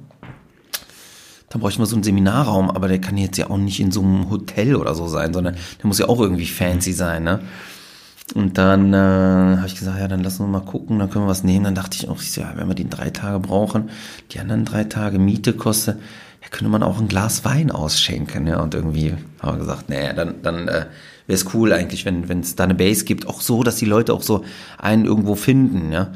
dann 1.49 1.62
bräuchte 1.62 1.79
man 1.79 1.88
so 1.88 1.95
einen 1.95 2.03
Seminarraum, 2.03 2.69
aber 2.69 2.88
der 2.88 3.01
kann 3.01 3.17
jetzt 3.17 3.38
ja 3.38 3.49
auch 3.49 3.58
nicht 3.58 3.79
in 3.79 3.91
so 3.91 4.01
einem 4.01 4.29
Hotel 4.29 4.75
oder 4.75 4.95
so 4.95 5.08
sein, 5.08 5.34
sondern 5.34 5.55
der 5.55 5.88
muss 5.88 5.99
ja 5.99 6.08
auch 6.08 6.19
irgendwie 6.19 6.45
fancy 6.45 6.93
sein, 6.93 7.23
ne? 7.23 7.41
Und 8.36 8.60
dann 8.60 8.93
äh, 8.93 9.58
habe 9.58 9.65
ich 9.65 9.75
gesagt, 9.75 9.99
ja, 9.99 10.08
dann 10.08 10.23
lassen 10.23 10.43
wir 10.43 10.47
mal 10.47 10.65
gucken, 10.65 10.99
dann 10.99 11.10
können 11.10 11.25
wir 11.25 11.29
was 11.29 11.43
nehmen. 11.43 11.65
Dann 11.65 11.73
dachte 11.73 11.97
ich 11.99 12.08
auch, 12.08 12.21
ich 12.21 12.32
so, 12.32 12.41
ja, 12.41 12.53
wenn 12.55 12.67
wir 12.67 12.75
den 12.75 12.91
drei 12.91 13.10
Tage 13.10 13.39
brauchen, 13.39 13.89
die 14.32 14.39
anderen 14.39 14.65
drei 14.65 14.84
Tage 14.84 15.17
Miete 15.17 15.53
kostet, 15.53 15.97
ja, 16.41 16.47
könnte 16.49 16.69
man 16.69 16.84
auch 16.84 16.99
ein 16.99 17.08
Glas 17.08 17.43
Wein 17.43 17.71
ausschenken, 17.71 18.45
ja. 18.45 18.62
Und 18.62 18.75
irgendwie 18.75 19.15
haben 19.41 19.58
wir 19.58 19.65
gesagt, 19.65 19.89
nee, 19.89 20.13
dann, 20.13 20.43
dann 20.43 20.67
äh, 20.67 20.86
wäre 21.29 21.35
es 21.35 21.53
cool 21.53 21.71
eigentlich, 21.71 22.05
wenn 22.05 22.27
wenn 22.27 22.39
es 22.39 22.55
da 22.55 22.63
eine 22.63 22.73
Base 22.73 23.05
gibt, 23.05 23.27
auch 23.27 23.39
so, 23.39 23.61
dass 23.63 23.75
die 23.75 23.85
Leute 23.85 24.13
auch 24.13 24.23
so 24.23 24.43
einen 24.79 25.05
irgendwo 25.05 25.35
finden, 25.35 25.91
ja. 25.91 26.11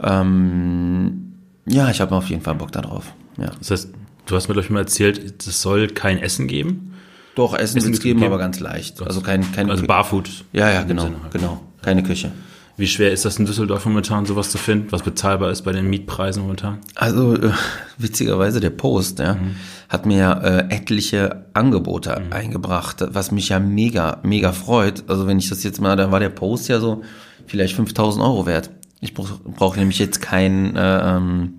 Ähm, 0.00 1.34
ja, 1.66 1.90
ich 1.90 2.00
habe 2.00 2.14
auf 2.14 2.28
jeden 2.28 2.42
Fall 2.42 2.54
Bock 2.54 2.70
darauf. 2.72 3.12
Ja. 3.36 3.50
Das 3.58 3.70
heißt, 3.70 3.88
du 4.26 4.36
hast 4.36 4.48
mir, 4.48 4.54
glaube 4.54 4.64
ich, 4.64 4.70
mal 4.70 4.80
erzählt, 4.80 5.44
es 5.46 5.60
soll 5.60 5.88
kein 5.88 6.18
Essen 6.18 6.46
geben. 6.46 6.94
Doch, 7.34 7.54
Essen 7.54 7.78
Essen 7.78 7.88
wird 7.88 7.96
es 7.96 8.00
geben, 8.02 8.20
geben. 8.20 8.32
aber 8.32 8.38
ganz 8.40 8.60
leicht. 8.60 9.02
Also 9.02 9.20
kein, 9.20 9.50
kein 9.52 9.70
Also 9.70 9.84
Barfood. 9.86 10.44
Ja, 10.52 10.70
ja, 10.70 10.82
genau, 10.82 11.02
Sinne. 11.04 11.16
genau. 11.32 11.60
Keine 11.82 12.02
Küche. 12.04 12.30
Wie 12.76 12.88
schwer 12.88 13.12
ist 13.12 13.24
das 13.24 13.38
in 13.38 13.46
Düsseldorf 13.46 13.86
momentan, 13.86 14.26
sowas 14.26 14.50
zu 14.50 14.58
finden, 14.58 14.90
was 14.90 15.02
bezahlbar 15.02 15.50
ist 15.52 15.62
bei 15.62 15.70
den 15.70 15.88
Mietpreisen 15.88 16.42
momentan? 16.42 16.78
Also 16.96 17.36
äh, 17.36 17.52
witzigerweise 17.98 18.58
der 18.58 18.70
Post, 18.70 19.20
ja, 19.20 19.34
mhm. 19.34 19.56
hat 19.88 20.06
mir 20.06 20.40
äh, 20.42 20.74
etliche 20.74 21.46
Angebote 21.54 22.20
mhm. 22.20 22.32
eingebracht, 22.32 23.04
was 23.10 23.30
mich 23.30 23.50
ja 23.50 23.60
mega, 23.60 24.18
mega 24.24 24.52
freut. 24.52 25.04
Also 25.08 25.28
wenn 25.28 25.38
ich 25.38 25.48
das 25.48 25.62
jetzt 25.62 25.80
mal, 25.80 25.94
da 25.94 26.10
war 26.10 26.18
der 26.18 26.30
Post 26.30 26.68
ja 26.68 26.80
so 26.80 27.02
vielleicht 27.46 27.76
5000 27.76 28.24
Euro 28.24 28.46
wert. 28.46 28.70
Ich 29.00 29.14
brauche 29.14 29.38
brauch 29.44 29.76
nämlich 29.76 29.98
jetzt 30.00 30.20
keinen 30.20 30.74
äh, 30.74 31.16
ähm, 31.16 31.58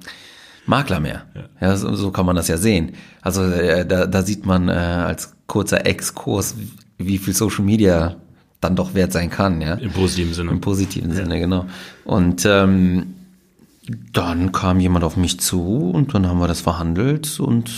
Makler 0.66 1.00
mehr. 1.00 1.24
Ja, 1.34 1.68
ja 1.68 1.78
so, 1.78 1.96
so, 1.96 2.12
kann 2.12 2.26
man 2.26 2.36
das 2.36 2.50
ja 2.50 2.58
sehen. 2.58 2.94
Also 3.22 3.44
äh, 3.44 3.86
da, 3.86 4.06
da 4.06 4.22
sieht 4.22 4.46
man 4.46 4.68
äh, 4.68 4.72
als 4.74 5.34
kurzer 5.48 5.86
Exkurs, 5.86 6.56
wie 6.98 7.20
viel 7.20 7.36
Social 7.36 7.64
Media 7.64 8.18
dann 8.62 8.76
doch 8.76 8.94
wert 8.94 9.12
sein 9.12 9.30
kann, 9.30 9.62
ja. 9.62 9.76
Im 9.76 9.92
positiven 9.92 10.34
Sinne. 10.34 10.52
Im 10.52 10.62
positiven 10.62 11.10
ja. 11.10 11.18
Sinne, 11.18 11.40
genau. 11.40 11.66
Und 12.04 12.46
ähm, 12.46 13.16
dann 14.14 14.52
kam 14.52 14.80
jemand 14.80 15.06
auf 15.06 15.18
mich 15.18 15.40
zu 15.40 15.90
und 15.92 16.14
dann 16.14 16.28
haben 16.28 16.40
wir 16.40 16.48
das 16.48 16.62
verhandelt 16.62 17.40
und 17.40 17.72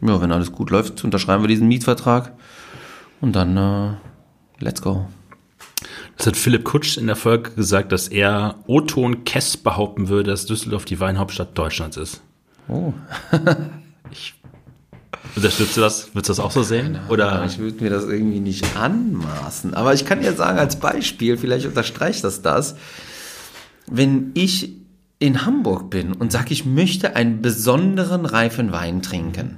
ja, 0.00 0.20
wenn 0.20 0.32
alles 0.32 0.50
gut 0.50 0.70
läuft, 0.70 1.04
unterschreiben 1.04 1.44
wir 1.44 1.48
diesen 1.48 1.68
Mietvertrag 1.68 2.32
und 3.20 3.36
dann 3.36 3.56
äh, 3.56 3.94
let's 4.58 4.82
go. 4.82 5.06
Das 6.16 6.26
hat 6.26 6.36
Philipp 6.36 6.64
Kutsch 6.64 6.98
in 6.98 7.06
der 7.06 7.16
Folge 7.16 7.52
gesagt, 7.52 7.92
dass 7.92 8.08
er 8.08 8.56
Oton 8.66 9.24
Kess 9.24 9.56
behaupten 9.56 10.08
würde, 10.08 10.30
dass 10.30 10.46
Düsseldorf 10.46 10.84
die 10.84 11.00
Weinhauptstadt 11.00 11.56
Deutschlands 11.56 11.96
ist. 11.96 12.22
Oh. 12.68 12.92
ich 14.10 14.34
Unterstützt 15.34 15.76
du 15.76 15.80
das? 15.80 16.14
Würdest 16.14 16.28
du 16.28 16.32
das 16.32 16.40
auch 16.40 16.50
so 16.50 16.62
sehen? 16.62 16.98
Oder? 17.08 17.44
Ich 17.46 17.58
würde 17.58 17.82
mir 17.82 17.90
das 17.90 18.04
irgendwie 18.04 18.40
nicht 18.40 18.76
anmaßen. 18.76 19.74
Aber 19.74 19.94
ich 19.94 20.04
kann 20.04 20.20
dir 20.20 20.32
sagen, 20.34 20.58
als 20.58 20.76
Beispiel, 20.76 21.36
vielleicht 21.36 21.66
unterstreicht 21.66 22.24
das 22.24 22.42
das, 22.42 22.76
wenn 23.86 24.32
ich 24.34 24.72
in 25.18 25.46
Hamburg 25.46 25.90
bin 25.90 26.12
und 26.12 26.32
sage, 26.32 26.52
ich 26.52 26.64
möchte 26.64 27.14
einen 27.14 27.42
besonderen 27.42 28.26
reifen 28.26 28.72
Wein 28.72 29.02
trinken, 29.02 29.56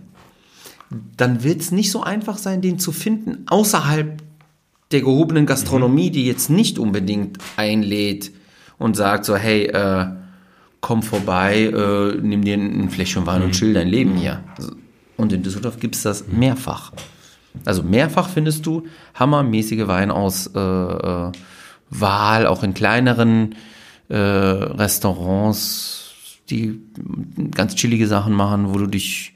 dann 1.16 1.42
wird 1.42 1.60
es 1.60 1.72
nicht 1.72 1.90
so 1.90 2.02
einfach 2.02 2.38
sein, 2.38 2.60
den 2.60 2.78
zu 2.78 2.92
finden, 2.92 3.46
außerhalb 3.48 4.22
der 4.92 5.00
gehobenen 5.00 5.46
Gastronomie, 5.46 6.10
die 6.10 6.26
jetzt 6.26 6.50
nicht 6.50 6.78
unbedingt 6.78 7.38
einlädt 7.56 8.30
und 8.78 8.96
sagt 8.96 9.24
so, 9.24 9.36
hey, 9.36 9.64
äh, 9.64 10.06
komm 10.80 11.02
vorbei, 11.02 11.64
äh, 11.64 12.20
nimm 12.20 12.44
dir 12.44 12.54
ein 12.54 12.90
Fläschchen 12.90 13.26
Wein 13.26 13.42
und 13.42 13.48
mhm. 13.48 13.52
chill 13.52 13.74
dein 13.74 13.88
Leben 13.88 14.16
hier. 14.16 14.40
Und 15.16 15.32
in 15.32 15.42
Düsseldorf 15.42 15.78
gibt 15.78 15.96
es 15.96 16.02
das 16.02 16.26
mehrfach. 16.28 16.92
Also 17.64 17.82
mehrfach 17.82 18.28
findest 18.28 18.66
du 18.66 18.84
hammermäßige 19.14 19.86
Weinauswahl, 19.86 21.32
äh, 22.42 22.46
auch 22.46 22.62
in 22.62 22.74
kleineren 22.74 23.54
äh, 24.08 24.16
Restaurants, 24.16 26.12
die 26.50 26.80
ganz 27.52 27.74
chillige 27.76 28.06
Sachen 28.06 28.32
machen, 28.34 28.74
wo 28.74 28.78
du 28.78 28.86
dich, 28.86 29.34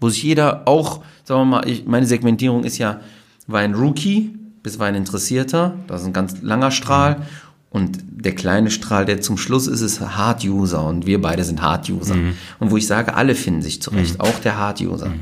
wo 0.00 0.08
sich 0.08 0.22
jeder 0.22 0.66
auch, 0.66 1.02
sagen 1.24 1.40
wir 1.42 1.44
mal, 1.44 1.68
ich, 1.68 1.86
meine 1.86 2.06
Segmentierung 2.06 2.64
ist 2.64 2.78
ja 2.78 3.00
Wein 3.46 3.74
Rookie 3.74 4.36
bis 4.62 4.78
Wein 4.78 4.94
Interessierter, 4.94 5.74
das 5.86 6.02
ist 6.02 6.06
ein 6.08 6.12
ganz 6.12 6.42
langer 6.42 6.70
Strahl. 6.70 7.18
Mhm. 7.18 7.22
Und 7.70 8.00
der 8.10 8.34
kleine 8.34 8.70
Strahl, 8.70 9.04
der 9.04 9.20
zum 9.20 9.36
Schluss 9.36 9.68
ist, 9.68 9.80
ist 9.80 10.00
Hard 10.00 10.44
User 10.44 10.84
und 10.84 11.06
wir 11.06 11.20
beide 11.20 11.44
sind 11.44 11.62
Hard 11.62 11.88
User. 11.88 12.16
Mhm. 12.16 12.34
Und 12.58 12.72
wo 12.72 12.76
ich 12.76 12.86
sage, 12.86 13.14
alle 13.14 13.36
finden 13.36 13.62
sich 13.62 13.80
zurecht, 13.80 14.14
mhm. 14.14 14.20
auch 14.20 14.38
der 14.40 14.58
Hard 14.58 14.80
User. 14.80 15.08
Mhm. 15.08 15.20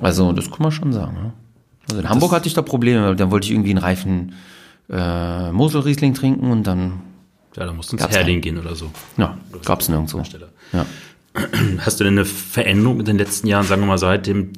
Also 0.00 0.32
das 0.32 0.50
kann 0.50 0.62
man 0.62 0.72
schon 0.72 0.92
sagen. 0.92 1.16
Ja. 1.16 1.32
Also 1.82 1.96
in 1.96 2.02
das 2.02 2.10
Hamburg 2.10 2.32
hatte 2.32 2.48
ich 2.48 2.54
da 2.54 2.62
Probleme, 2.62 3.06
weil 3.06 3.16
dann 3.16 3.30
wollte 3.30 3.46
ich 3.46 3.52
irgendwie 3.52 3.70
einen 3.70 3.78
reifen 3.78 4.34
äh, 4.90 5.52
Moselriesling 5.52 6.14
trinken 6.14 6.50
und 6.50 6.64
dann 6.66 7.00
ja, 7.56 7.64
da 7.64 7.72
musst 7.72 7.92
du 7.92 7.96
ins 7.96 8.08
Herding 8.08 8.40
gehen 8.40 8.58
oder 8.58 8.74
so. 8.74 8.90
Ja, 9.16 9.36
gab 9.64 9.80
es 9.80 9.88
nirgendwo. 9.88 10.22
Ja. 10.72 10.86
Hast 11.78 12.00
du 12.00 12.04
denn 12.04 12.14
eine 12.14 12.24
Veränderung 12.24 13.00
in 13.00 13.06
den 13.06 13.18
letzten 13.18 13.46
Jahren, 13.46 13.66
sagen 13.66 13.82
wir 13.82 13.86
mal, 13.86 13.98
seit 13.98 14.26
dem 14.26 14.52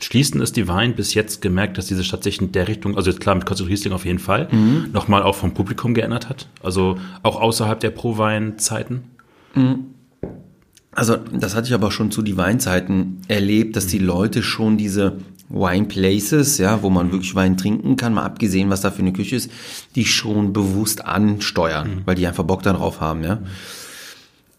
Schließen 0.00 0.40
ist 0.40 0.56
die 0.56 0.66
Wein 0.66 0.94
bis 0.94 1.14
jetzt 1.14 1.42
gemerkt, 1.42 1.78
dass 1.78 1.86
diese 1.86 2.04
Stadt 2.04 2.24
sich 2.24 2.40
in 2.40 2.52
der 2.52 2.68
Richtung, 2.68 2.96
also 2.96 3.10
jetzt 3.10 3.20
klar 3.20 3.34
mit 3.34 3.46
Kostet 3.46 3.68
Riesling 3.68 3.92
auf 3.92 4.04
jeden 4.04 4.18
Fall, 4.18 4.48
mhm. 4.50 4.88
nochmal 4.92 5.22
auch 5.22 5.34
vom 5.34 5.54
Publikum 5.54 5.94
geändert 5.94 6.28
hat? 6.28 6.48
Also 6.62 6.98
auch 7.22 7.40
außerhalb 7.40 7.78
der 7.78 7.90
Pro-Wein-Zeiten? 7.90 9.04
Mhm. 9.54 9.86
Also 10.92 11.16
das 11.16 11.54
hatte 11.54 11.68
ich 11.68 11.74
aber 11.74 11.92
schon 11.92 12.10
zu 12.10 12.22
die 12.22 12.36
Weinzeiten 12.36 13.20
erlebt, 13.28 13.76
dass 13.76 13.86
die 13.86 13.98
Leute 13.98 14.42
schon 14.42 14.76
diese 14.76 15.18
Wine 15.48 15.86
Places, 15.86 16.58
ja, 16.58 16.82
wo 16.82 16.90
man 16.90 17.12
wirklich 17.12 17.34
Wein 17.34 17.56
trinken 17.56 17.96
kann, 17.96 18.14
mal 18.14 18.24
abgesehen, 18.24 18.70
was 18.70 18.80
da 18.80 18.90
für 18.90 19.00
eine 19.02 19.12
Küche 19.12 19.36
ist, 19.36 19.50
die 19.96 20.04
schon 20.04 20.52
bewusst 20.52 21.04
ansteuern, 21.04 21.88
mhm. 21.88 22.02
weil 22.06 22.14
die 22.14 22.26
einfach 22.26 22.44
Bock 22.44 22.62
darauf 22.62 23.00
haben, 23.00 23.24
ja. 23.24 23.40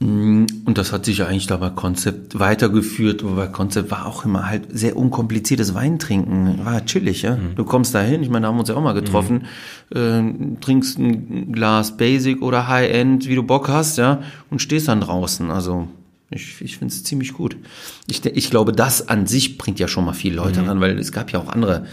Mm, 0.01 0.47
und 0.65 0.77
das 0.79 0.91
hat 0.91 1.05
sich 1.05 1.23
eigentlich 1.23 1.45
da 1.45 1.57
bei 1.57 1.69
Konzept 1.69 2.39
weitergeführt, 2.39 3.23
aber 3.23 3.35
bei 3.35 3.47
Konzept 3.47 3.91
war 3.91 4.07
auch 4.07 4.25
immer 4.25 4.49
halt 4.49 4.63
sehr 4.71 4.97
unkompliziertes 4.97 5.75
Weintrinken, 5.75 6.65
war 6.65 6.83
chillig, 6.85 7.21
ja. 7.21 7.35
Mhm. 7.35 7.55
Du 7.55 7.63
kommst 7.63 7.93
da 7.93 8.01
hin, 8.01 8.23
ich 8.23 8.29
meine, 8.29 8.43
da 8.43 8.47
haben 8.47 8.55
wir 8.55 8.61
uns 8.61 8.69
ja 8.69 8.75
auch 8.75 8.81
mal 8.81 8.93
getroffen, 8.93 9.45
mhm. 9.93 10.55
äh, 10.55 10.59
trinkst 10.59 10.97
ein 10.97 11.51
Glas 11.51 11.97
Basic 11.97 12.41
oder 12.41 12.67
High-End, 12.67 13.27
wie 13.27 13.35
du 13.35 13.43
Bock 13.43 13.69
hast, 13.69 13.99
ja, 13.99 14.21
und 14.49 14.59
stehst 14.59 14.87
dann 14.87 15.01
draußen, 15.01 15.51
also 15.51 15.87
ich, 16.31 16.61
ich 16.61 16.77
finde 16.77 16.93
es 16.93 17.03
ziemlich 17.03 17.33
gut. 17.33 17.57
Ich, 18.07 18.25
ich 18.25 18.49
glaube, 18.49 18.71
das 18.71 19.07
an 19.07 19.27
sich 19.27 19.59
bringt 19.59 19.79
ja 19.79 19.87
schon 19.87 20.05
mal 20.05 20.13
viele 20.13 20.37
Leute 20.37 20.61
mhm. 20.61 20.67
ran, 20.67 20.81
weil 20.81 20.97
es 20.97 21.11
gab 21.11 21.31
ja 21.31 21.39
auch 21.39 21.49
andere 21.49 21.85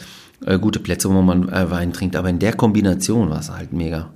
äh, 0.47 0.59
gute 0.59 0.79
Plätze, 0.79 1.11
wo 1.11 1.21
man 1.21 1.49
äh, 1.51 1.71
Wein 1.71 1.93
trinkt, 1.93 2.17
aber 2.17 2.31
in 2.31 2.39
der 2.39 2.55
Kombination 2.55 3.29
war 3.29 3.41
es 3.41 3.51
halt 3.51 3.75
mega. 3.75 4.11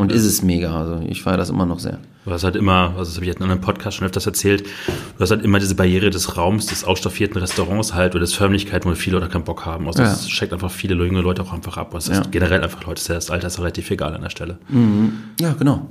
Und 0.00 0.12
ist 0.12 0.24
es 0.24 0.42
mega. 0.42 0.74
Also 0.74 1.04
ich 1.06 1.22
feiere 1.22 1.36
das 1.36 1.50
immer 1.50 1.66
noch 1.66 1.78
sehr. 1.78 1.98
Du 2.24 2.30
hast 2.30 2.42
halt 2.42 2.56
immer, 2.56 2.94
also 2.96 3.04
das 3.04 3.16
habe 3.16 3.26
ich 3.26 3.36
in 3.36 3.42
einem 3.42 3.60
Podcast 3.60 3.98
schon 3.98 4.06
öfters 4.06 4.24
erzählt, 4.24 4.64
du 4.64 5.20
hast 5.20 5.30
halt 5.30 5.42
immer 5.44 5.58
diese 5.58 5.74
Barriere 5.74 6.08
des 6.08 6.38
Raums, 6.38 6.64
des 6.66 6.84
ausstaffierten 6.84 7.38
Restaurants 7.38 7.92
halt 7.92 8.14
oder 8.14 8.20
des 8.20 8.32
Förmlichkeit, 8.32 8.86
wo 8.86 8.94
viele 8.94 9.18
Leute 9.18 9.30
keinen 9.30 9.44
Bock 9.44 9.66
haben. 9.66 9.86
Also 9.86 10.02
ja. 10.02 10.08
das 10.08 10.30
schreckt 10.30 10.54
einfach 10.54 10.70
viele 10.70 10.94
junge 10.94 11.20
Leute 11.20 11.42
auch 11.42 11.52
einfach 11.52 11.76
ab. 11.76 11.94
Also 11.94 12.12
ja. 12.12 12.22
generell 12.30 12.62
einfach 12.62 12.82
Leute, 12.86 13.02
das 13.12 13.30
Alter 13.30 13.48
ist 13.48 13.58
relativ 13.58 13.90
egal 13.90 14.14
an 14.14 14.22
der 14.22 14.30
Stelle. 14.30 14.58
Mhm. 14.70 15.12
Ja, 15.38 15.52
genau. 15.52 15.88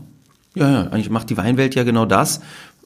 Ja, 0.56 0.72
ja, 0.72 0.82
eigentlich 0.88 1.12
macht 1.12 1.30
die 1.30 1.38
Weinwelt 1.38 1.76
ja 1.76 1.84
genau 1.84 2.06
das, 2.06 2.42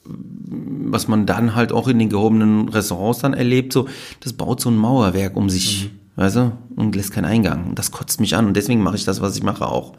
was 0.05 1.07
man 1.07 1.25
dann 1.25 1.55
halt 1.55 1.71
auch 1.71 1.88
in 1.88 1.99
den 1.99 2.09
gehobenen 2.09 2.67
Restaurants 2.67 3.19
dann 3.19 3.33
erlebt, 3.33 3.71
so, 3.71 3.88
das 4.19 4.33
baut 4.33 4.59
so 4.59 4.69
ein 4.69 4.75
Mauerwerk 4.75 5.38
um 5.38 5.49
sich, 5.49 5.86
mhm. 5.86 6.21
weißt 6.21 6.36
du, 6.36 6.51
und 6.75 6.97
lässt 6.97 7.13
keinen 7.13 7.25
Eingang. 7.25 7.67
Und 7.69 7.79
das 7.79 7.91
kotzt 7.91 8.19
mich 8.19 8.36
an 8.36 8.45
und 8.45 8.57
deswegen 8.57 8.83
mache 8.83 8.97
ich 8.97 9.05
das, 9.05 9.21
was 9.21 9.38
ich 9.38 9.43
mache 9.43 9.65
auch 9.65 9.93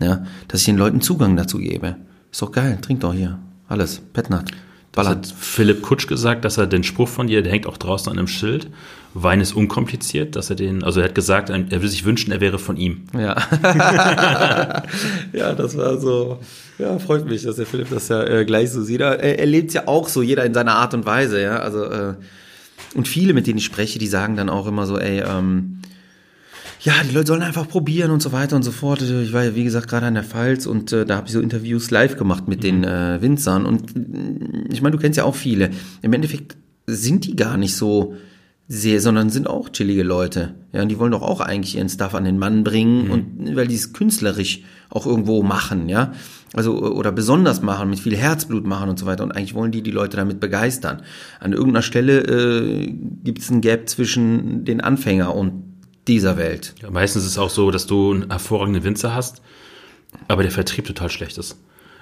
ja, 0.00 0.24
dass 0.48 0.60
ich 0.60 0.66
den 0.66 0.78
Leuten 0.78 1.00
Zugang 1.00 1.36
dazu 1.36 1.58
gebe. 1.58 1.96
Ist 2.30 2.42
doch 2.42 2.52
geil, 2.52 2.78
trink 2.80 3.00
doch 3.00 3.14
hier. 3.14 3.38
Alles, 3.68 4.00
Petnat. 4.12 4.50
Das 4.92 5.06
hat 5.06 5.26
Philipp 5.26 5.82
Kutsch 5.82 6.08
gesagt, 6.08 6.44
dass 6.44 6.56
er 6.56 6.66
den 6.66 6.82
Spruch 6.82 7.08
von 7.08 7.28
dir, 7.28 7.42
der 7.42 7.52
hängt 7.52 7.66
auch 7.66 7.76
draußen 7.76 8.10
an 8.10 8.18
einem 8.18 8.26
Schild, 8.26 8.68
Wein 9.14 9.40
ist 9.40 9.52
unkompliziert, 9.52 10.36
dass 10.36 10.50
er 10.50 10.56
den, 10.56 10.84
also 10.84 11.00
er 11.00 11.06
hat 11.06 11.14
gesagt, 11.14 11.50
er 11.50 11.70
würde 11.70 11.88
sich 11.88 12.04
wünschen, 12.04 12.30
er 12.30 12.40
wäre 12.40 12.58
von 12.58 12.76
ihm. 12.76 13.04
Ja. 13.14 13.36
ja, 15.32 15.54
das 15.54 15.76
war 15.76 15.98
so, 15.98 16.38
ja, 16.78 16.98
freut 16.98 17.26
mich, 17.26 17.42
dass 17.42 17.56
der 17.56 17.66
Philipp 17.66 17.88
das 17.90 18.08
ja 18.08 18.22
äh, 18.24 18.44
gleich 18.44 18.70
so 18.70 18.82
sieht. 18.82 19.00
Er, 19.00 19.18
er 19.20 19.46
lebt 19.46 19.72
ja 19.72 19.86
auch 19.86 20.08
so, 20.08 20.22
jeder 20.22 20.44
in 20.44 20.52
seiner 20.52 20.74
Art 20.74 20.94
und 20.94 21.06
Weise, 21.06 21.40
ja, 21.40 21.58
also, 21.58 21.84
äh, 21.84 22.14
und 22.94 23.08
viele, 23.08 23.34
mit 23.34 23.46
denen 23.46 23.58
ich 23.58 23.64
spreche, 23.64 23.98
die 23.98 24.06
sagen 24.06 24.36
dann 24.36 24.48
auch 24.48 24.66
immer 24.66 24.86
so, 24.86 24.98
ey, 24.98 25.20
ähm, 25.20 25.77
ja, 26.80 26.92
die 27.08 27.14
Leute 27.14 27.28
sollen 27.28 27.42
einfach 27.42 27.68
probieren 27.68 28.10
und 28.10 28.22
so 28.22 28.32
weiter 28.32 28.56
und 28.56 28.62
so 28.62 28.70
fort. 28.70 29.02
Ich 29.02 29.32
war 29.32 29.44
ja, 29.44 29.54
wie 29.54 29.64
gesagt, 29.64 29.88
gerade 29.88 30.06
an 30.06 30.14
der 30.14 30.24
Pfalz 30.24 30.66
und 30.66 30.92
äh, 30.92 31.04
da 31.04 31.16
habe 31.16 31.26
ich 31.26 31.32
so 31.32 31.40
Interviews 31.40 31.90
live 31.90 32.16
gemacht 32.16 32.48
mit 32.48 32.58
mhm. 32.58 32.62
den 32.62 32.84
äh, 32.84 33.22
Winzern. 33.22 33.66
Und 33.66 33.96
äh, 33.96 34.72
ich 34.72 34.82
meine, 34.82 34.96
du 34.96 35.02
kennst 35.02 35.16
ja 35.16 35.24
auch 35.24 35.34
viele. 35.34 35.70
Im 36.02 36.12
Endeffekt 36.12 36.56
sind 36.86 37.26
die 37.26 37.36
gar 37.36 37.56
nicht 37.56 37.74
so 37.76 38.14
sehr, 38.68 39.00
sondern 39.00 39.30
sind 39.30 39.48
auch 39.48 39.70
chillige 39.70 40.02
Leute. 40.02 40.54
Ja, 40.72 40.82
und 40.82 40.88
die 40.88 40.98
wollen 40.98 41.12
doch 41.12 41.22
auch 41.22 41.40
eigentlich 41.40 41.76
ihren 41.76 41.88
Stuff 41.88 42.14
an 42.14 42.24
den 42.24 42.38
Mann 42.38 42.64
bringen 42.64 43.06
mhm. 43.06 43.10
und 43.10 43.56
weil 43.56 43.66
die 43.66 43.74
es 43.74 43.92
künstlerisch 43.92 44.62
auch 44.90 45.06
irgendwo 45.06 45.42
machen, 45.42 45.88
ja. 45.88 46.12
Also, 46.54 46.78
oder 46.80 47.12
besonders 47.12 47.60
machen, 47.60 47.90
mit 47.90 47.98
viel 47.98 48.16
Herzblut 48.16 48.66
machen 48.66 48.88
und 48.88 48.98
so 48.98 49.04
weiter. 49.04 49.22
Und 49.22 49.32
eigentlich 49.32 49.54
wollen 49.54 49.70
die 49.70 49.82
die 49.82 49.90
Leute 49.90 50.16
damit 50.16 50.40
begeistern. 50.40 51.02
An 51.40 51.52
irgendeiner 51.52 51.82
Stelle 51.82 52.20
äh, 52.20 52.86
gibt 53.22 53.40
es 53.40 53.50
ein 53.50 53.60
Gap 53.60 53.88
zwischen 53.88 54.64
den 54.64 54.80
Anfänger 54.80 55.34
und 55.34 55.67
dieser 56.08 56.36
Welt. 56.36 56.74
Ja, 56.82 56.90
meistens 56.90 57.24
ist 57.24 57.32
es 57.32 57.38
auch 57.38 57.50
so, 57.50 57.70
dass 57.70 57.86
du 57.86 58.12
einen 58.12 58.30
hervorragenden 58.30 58.82
Winzer 58.82 59.14
hast, 59.14 59.42
aber 60.26 60.42
der 60.42 60.52
Vertrieb 60.52 60.86
total 60.86 61.10
schlecht 61.10 61.38
ist. 61.38 61.56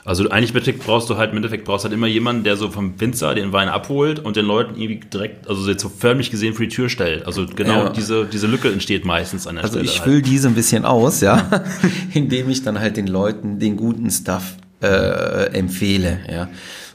Also 0.07 0.31
eigentlich 0.31 0.79
brauchst 0.79 1.11
du 1.11 1.16
halt 1.16 1.33
im 1.33 1.38
Endeffekt 1.38 1.64
brauchst 1.64 1.85
halt 1.85 1.92
immer 1.92 2.07
jemanden, 2.07 2.45
der 2.45 2.57
so 2.57 2.71
vom 2.71 3.01
Winzer 3.01 3.35
den 3.35 3.53
Wein 3.53 3.69
abholt 3.69 4.21
und 4.21 4.37
den 4.37 4.47
Leuten 4.47 4.81
irgendwie 4.81 5.01
direkt, 5.01 5.49
also 5.49 5.69
jetzt 5.69 5.83
so 5.83 5.88
förmlich 5.88 6.31
gesehen 6.31 6.55
vor 6.55 6.64
die 6.64 6.73
Tür 6.73 6.88
stellt. 6.88 7.27
Also 7.27 7.45
genau 7.45 7.87
ja. 7.87 7.88
diese, 7.88 8.25
diese 8.25 8.46
Lücke 8.46 8.71
entsteht 8.71 9.04
meistens 9.04 9.48
an 9.48 9.57
der 9.57 9.65
also 9.65 9.79
Stelle. 9.79 9.88
Also 9.88 9.96
ich 9.96 10.02
fülle 10.02 10.17
halt. 10.17 10.27
diese 10.27 10.46
ein 10.46 10.54
bisschen 10.54 10.85
aus, 10.85 11.23
ja, 11.23 11.65
indem 12.15 12.48
ich 12.50 12.63
dann 12.63 12.79
halt 12.79 12.96
den 12.96 13.09
Leuten 13.09 13.59
den 13.59 13.77
guten 13.77 14.09
Stuff 14.09 14.54
äh, 14.81 15.46
empfehle, 15.52 16.21
ja. 16.31 16.48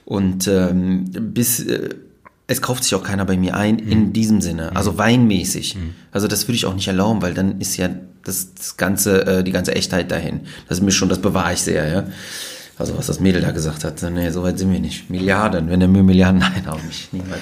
Und 0.05 0.47
ähm, 0.47 1.05
bis 1.11 1.59
äh, 1.65 1.89
es 2.51 2.61
kauft 2.61 2.83
sich 2.83 2.93
auch 2.95 3.03
keiner 3.03 3.25
bei 3.25 3.37
mir 3.37 3.55
ein 3.55 3.75
mhm. 3.75 3.91
in 3.91 4.13
diesem 4.13 4.41
Sinne, 4.41 4.75
also 4.75 4.93
mhm. 4.93 4.97
weinmäßig. 4.97 5.75
Mhm. 5.75 5.95
Also 6.11 6.27
das 6.27 6.47
würde 6.47 6.55
ich 6.55 6.65
auch 6.65 6.73
nicht 6.73 6.87
erlauben, 6.87 7.21
weil 7.21 7.33
dann 7.33 7.59
ist 7.59 7.77
ja 7.77 7.89
das, 8.23 8.53
das 8.53 8.77
ganze, 8.77 9.25
äh, 9.25 9.43
die 9.43 9.51
ganze 9.51 9.73
Echtheit 9.73 10.11
dahin. 10.11 10.41
Das 10.67 10.79
ist 10.79 10.83
mir 10.83 10.91
schon, 10.91 11.09
das 11.09 11.19
bewahre 11.19 11.53
ich 11.53 11.61
sehr, 11.61 11.87
ja. 11.87 12.03
Also 12.77 12.97
was 12.97 13.07
das 13.07 13.19
Mädel 13.19 13.41
da 13.41 13.51
gesagt 13.51 13.83
hat, 13.83 14.01
nee, 14.11 14.29
so 14.31 14.43
weit 14.43 14.57
sind 14.57 14.71
wir 14.71 14.79
nicht. 14.79 15.09
Milliarden, 15.09 15.69
wenn 15.69 15.81
er 15.81 15.87
mir 15.87 16.03
Milliarden, 16.03 16.39
nein, 16.39 16.67
auch 16.67 16.81
nicht, 16.83 17.13
niemals. 17.13 17.41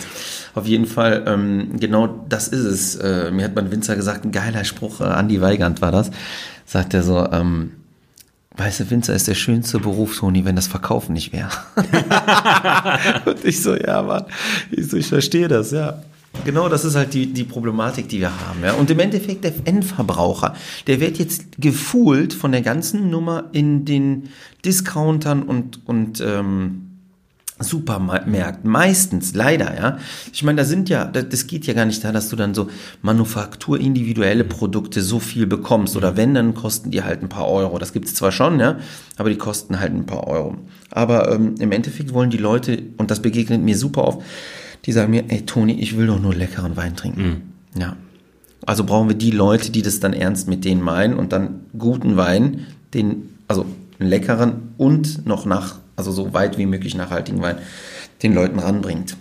Auf 0.54 0.66
jeden 0.66 0.86
Fall, 0.86 1.24
ähm, 1.28 1.80
genau 1.80 2.26
das 2.28 2.48
ist 2.50 2.66
es. 2.66 2.96
Äh, 2.96 3.32
mir 3.32 3.46
hat 3.46 3.56
mein 3.56 3.72
Winzer 3.72 3.96
gesagt, 3.96 4.26
ein 4.26 4.32
geiler 4.32 4.64
Spruch, 4.64 5.02
äh, 5.02 5.06
Andi 5.06 5.42
Weigand 5.42 5.82
war 5.82 5.92
das, 5.92 6.12
sagt 6.66 6.94
er 6.94 7.04
so, 7.04 7.26
ähm, 7.32 7.72
Weiße 8.60 8.90
Winzer 8.90 9.16
ist 9.16 9.28
der 9.28 9.36
schönste 9.36 9.80
Beruf, 9.80 10.18
Toni, 10.18 10.44
wenn 10.44 10.58
das 10.58 10.68
Verkaufen 10.68 11.14
nicht 11.14 11.32
wäre. 11.32 11.50
und 13.26 13.46
ich 13.46 13.62
so, 13.64 13.74
ja, 13.76 14.02
Mann, 14.02 14.26
ich, 14.70 14.90
so, 14.90 14.98
ich 14.98 15.08
verstehe 15.08 15.48
das, 15.48 15.72
ja. 15.72 16.02
Genau, 16.46 16.70
das 16.70 16.86
ist 16.86 16.96
halt 16.96 17.14
die, 17.14 17.28
die 17.28 17.46
Problematik, 17.46 18.10
die 18.10 18.20
wir 18.20 18.32
haben. 18.32 18.62
Ja. 18.64 18.74
Und 18.74 18.92
im 18.92 19.00
Endeffekt 19.00 19.46
der 19.46 19.54
Endverbraucher, 19.64 20.56
der 20.88 21.00
wird 21.00 21.18
jetzt 21.18 21.46
gefühlt 21.58 22.34
von 22.34 22.52
der 22.52 22.62
ganzen 22.62 23.10
Nummer 23.10 23.46
in 23.54 23.86
den 23.86 24.30
Discountern 24.66 25.44
und, 25.44 25.88
und 25.88 26.22
ähm, 26.22 26.89
Supermärkten, 27.60 28.70
meistens, 28.70 29.34
leider, 29.34 29.76
ja. 29.76 29.98
Ich 30.32 30.44
meine, 30.44 30.58
da 30.62 30.66
sind 30.66 30.88
ja, 30.88 31.06
das 31.06 31.46
geht 31.48 31.68
ja 31.68 31.74
gar 31.74 31.86
nicht 31.86 32.04
da, 32.04 32.12
dass 32.12 32.30
du 32.30 32.36
dann 32.36 32.54
so 32.54 32.70
manufakturindividuelle 33.02 34.46
Produkte 34.46 35.02
so 35.02 35.20
viel 35.20 35.46
bekommst. 35.46 35.98
Oder 35.98 36.16
wenn, 36.16 36.34
dann 36.34 36.54
kosten 36.54 36.90
die 36.90 37.04
halt 37.04 37.22
ein 37.22 37.30
paar 37.30 37.50
Euro. 37.50 37.78
Das 37.78 37.92
gibt's 37.92 38.16
zwar 38.16 38.32
schon, 38.32 38.60
ja, 38.60 38.78
aber 39.18 39.30
die 39.30 39.38
kosten 39.38 39.80
halt 39.80 39.94
ein 39.94 40.06
paar 40.06 40.28
Euro. 40.28 40.56
Aber 40.92 41.32
ähm, 41.34 41.56
im 41.60 41.72
Endeffekt 41.72 42.14
wollen 42.14 42.30
die 42.30 42.38
Leute, 42.38 42.82
und 42.98 43.12
das 43.12 43.22
begegnet 43.22 43.62
mir 43.62 43.78
super 43.78 44.06
oft, 44.06 44.22
die 44.86 44.94
sagen 44.94 45.12
mir, 45.12 45.26
ey 45.28 45.46
Toni, 45.46 45.74
ich 45.74 45.98
will 45.98 46.08
doch 46.08 46.20
nur 46.20 46.34
leckeren 46.34 46.78
Wein 46.78 46.96
trinken. 46.96 47.22
Mhm. 47.22 47.80
Ja. 47.80 47.98
Also 48.66 48.84
brauchen 48.86 49.10
wir 49.10 49.16
die 49.16 49.32
Leute, 49.32 49.72
die 49.72 49.82
das 49.82 50.00
dann 50.00 50.14
ernst 50.14 50.48
mit 50.48 50.64
denen 50.64 50.82
meinen 50.82 51.16
und 51.16 51.34
dann 51.34 51.62
guten 51.78 52.16
Wein, 52.16 52.68
den, 52.94 53.30
also 53.48 53.66
leckeren 53.98 54.74
und 54.78 55.26
noch 55.26 55.46
nach 55.46 55.79
also 56.00 56.12
so 56.12 56.34
weit 56.34 56.58
wie 56.58 56.66
möglich 56.66 56.96
nachhaltigen 56.96 57.42
Wein, 57.42 57.58
den 58.24 58.34
Leuten 58.34 58.58
ranbringt. 58.58 59.16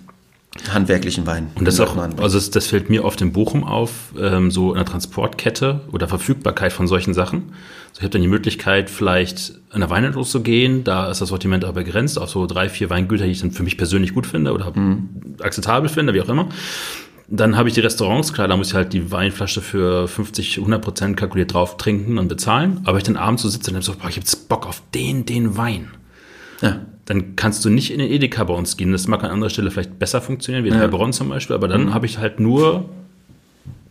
Handwerklichen 0.73 1.27
Wein. 1.27 1.51
Und 1.55 1.67
das 1.67 1.79
auch, 1.79 1.97
also 1.97 2.39
das, 2.39 2.51
das, 2.51 2.67
fällt 2.67 2.91
mir 2.91 3.05
oft 3.05 3.21
in 3.21 3.33
Bochum 3.33 3.65
auf, 3.65 4.13
ähm, 4.19 4.51
so 4.51 4.71
in 4.71 4.77
der 4.77 4.87
Transportkette 4.87 5.83
oder 5.93 6.09
Verfügbarkeit 6.09 6.73
von 6.73 6.87
solchen 6.87 7.15
Sachen. 7.15 7.53
Also 7.91 7.99
ich 7.99 8.03
habe 8.03 8.11
dann 8.11 8.23
die 8.23 8.29
Möglichkeit, 8.29 8.91
vielleicht 8.91 9.53
in 9.73 9.81
der 9.81 9.91
Weinhandlung 9.91 10.25
zu 10.25 10.41
gehen, 10.41 10.85
da 10.85 11.11
ist 11.11 11.21
das 11.21 11.29
Sortiment 11.29 11.65
aber 11.65 11.85
begrenzt 11.85 12.19
auf 12.19 12.31
so 12.31 12.47
drei, 12.47 12.69
vier 12.69 12.91
Weingüter, 12.91 13.25
die 13.25 13.33
ich 13.33 13.41
dann 13.41 13.51
für 13.51 13.63
mich 13.63 13.77
persönlich 13.77 14.15
gut 14.15 14.27
finde 14.27 14.53
oder 14.53 14.73
mhm. 14.75 15.09
akzeptabel 15.41 15.89
finde, 15.89 16.15
wie 16.15 16.23
auch 16.23 16.29
immer. 16.29 16.49
Dann 17.31 17.59
habe 17.59 17.69
ich 17.69 17.75
die 17.75 17.81
Restaurants, 17.81 18.33
klar, 18.33 18.49
da 18.49 18.57
muss 18.57 18.69
ich 18.69 18.75
halt 18.75 18.95
die 18.95 19.13
Weinflasche 19.13 19.61
für 19.61 20.09
50, 20.09 20.59
100 20.59 20.83
Prozent 20.83 21.17
kalkuliert 21.19 21.53
drauf 21.53 21.77
trinken 21.77 22.17
und 22.17 22.29
bezahlen. 22.29 22.81
Aber 22.85 22.97
ich 22.97 23.05
dann 23.05 23.17
abends 23.17 23.43
so 23.43 23.51
sitze 23.51 23.71
und 23.71 23.83
so, 23.83 23.93
boah, 23.93 24.09
ich 24.09 24.17
habe 24.17 24.21
jetzt 24.21 24.49
Bock 24.49 24.67
auf 24.67 24.83
den, 24.95 25.27
den 25.27 25.59
Wein. 25.59 25.91
Ja. 26.61 26.81
Dann 27.05 27.37
kannst 27.37 27.65
du 27.65 27.71
nicht 27.71 27.93
in 27.93 28.01
den 28.01 28.11
Edeka 28.11 28.45
bei 28.45 28.55
uns 28.55 28.77
gehen. 28.77 28.93
Das 28.93 29.09
mag 29.09 29.25
an 29.25 29.31
anderer 29.31 29.51
Stelle 29.51 29.71
vielleicht 29.71 29.99
besser 29.99 30.21
funktionieren, 30.21 30.65
wie 30.65 30.69
in 30.69 30.75
ja. 30.75 30.81
Heilbronn 30.81 31.13
zum 31.13 31.29
Beispiel, 31.29 31.57
aber 31.57 31.69
dann 31.69 31.87
mhm. 31.87 31.95
habe 31.95 32.07
ich 32.07 32.19
halt 32.19 32.41
nur 32.41 32.89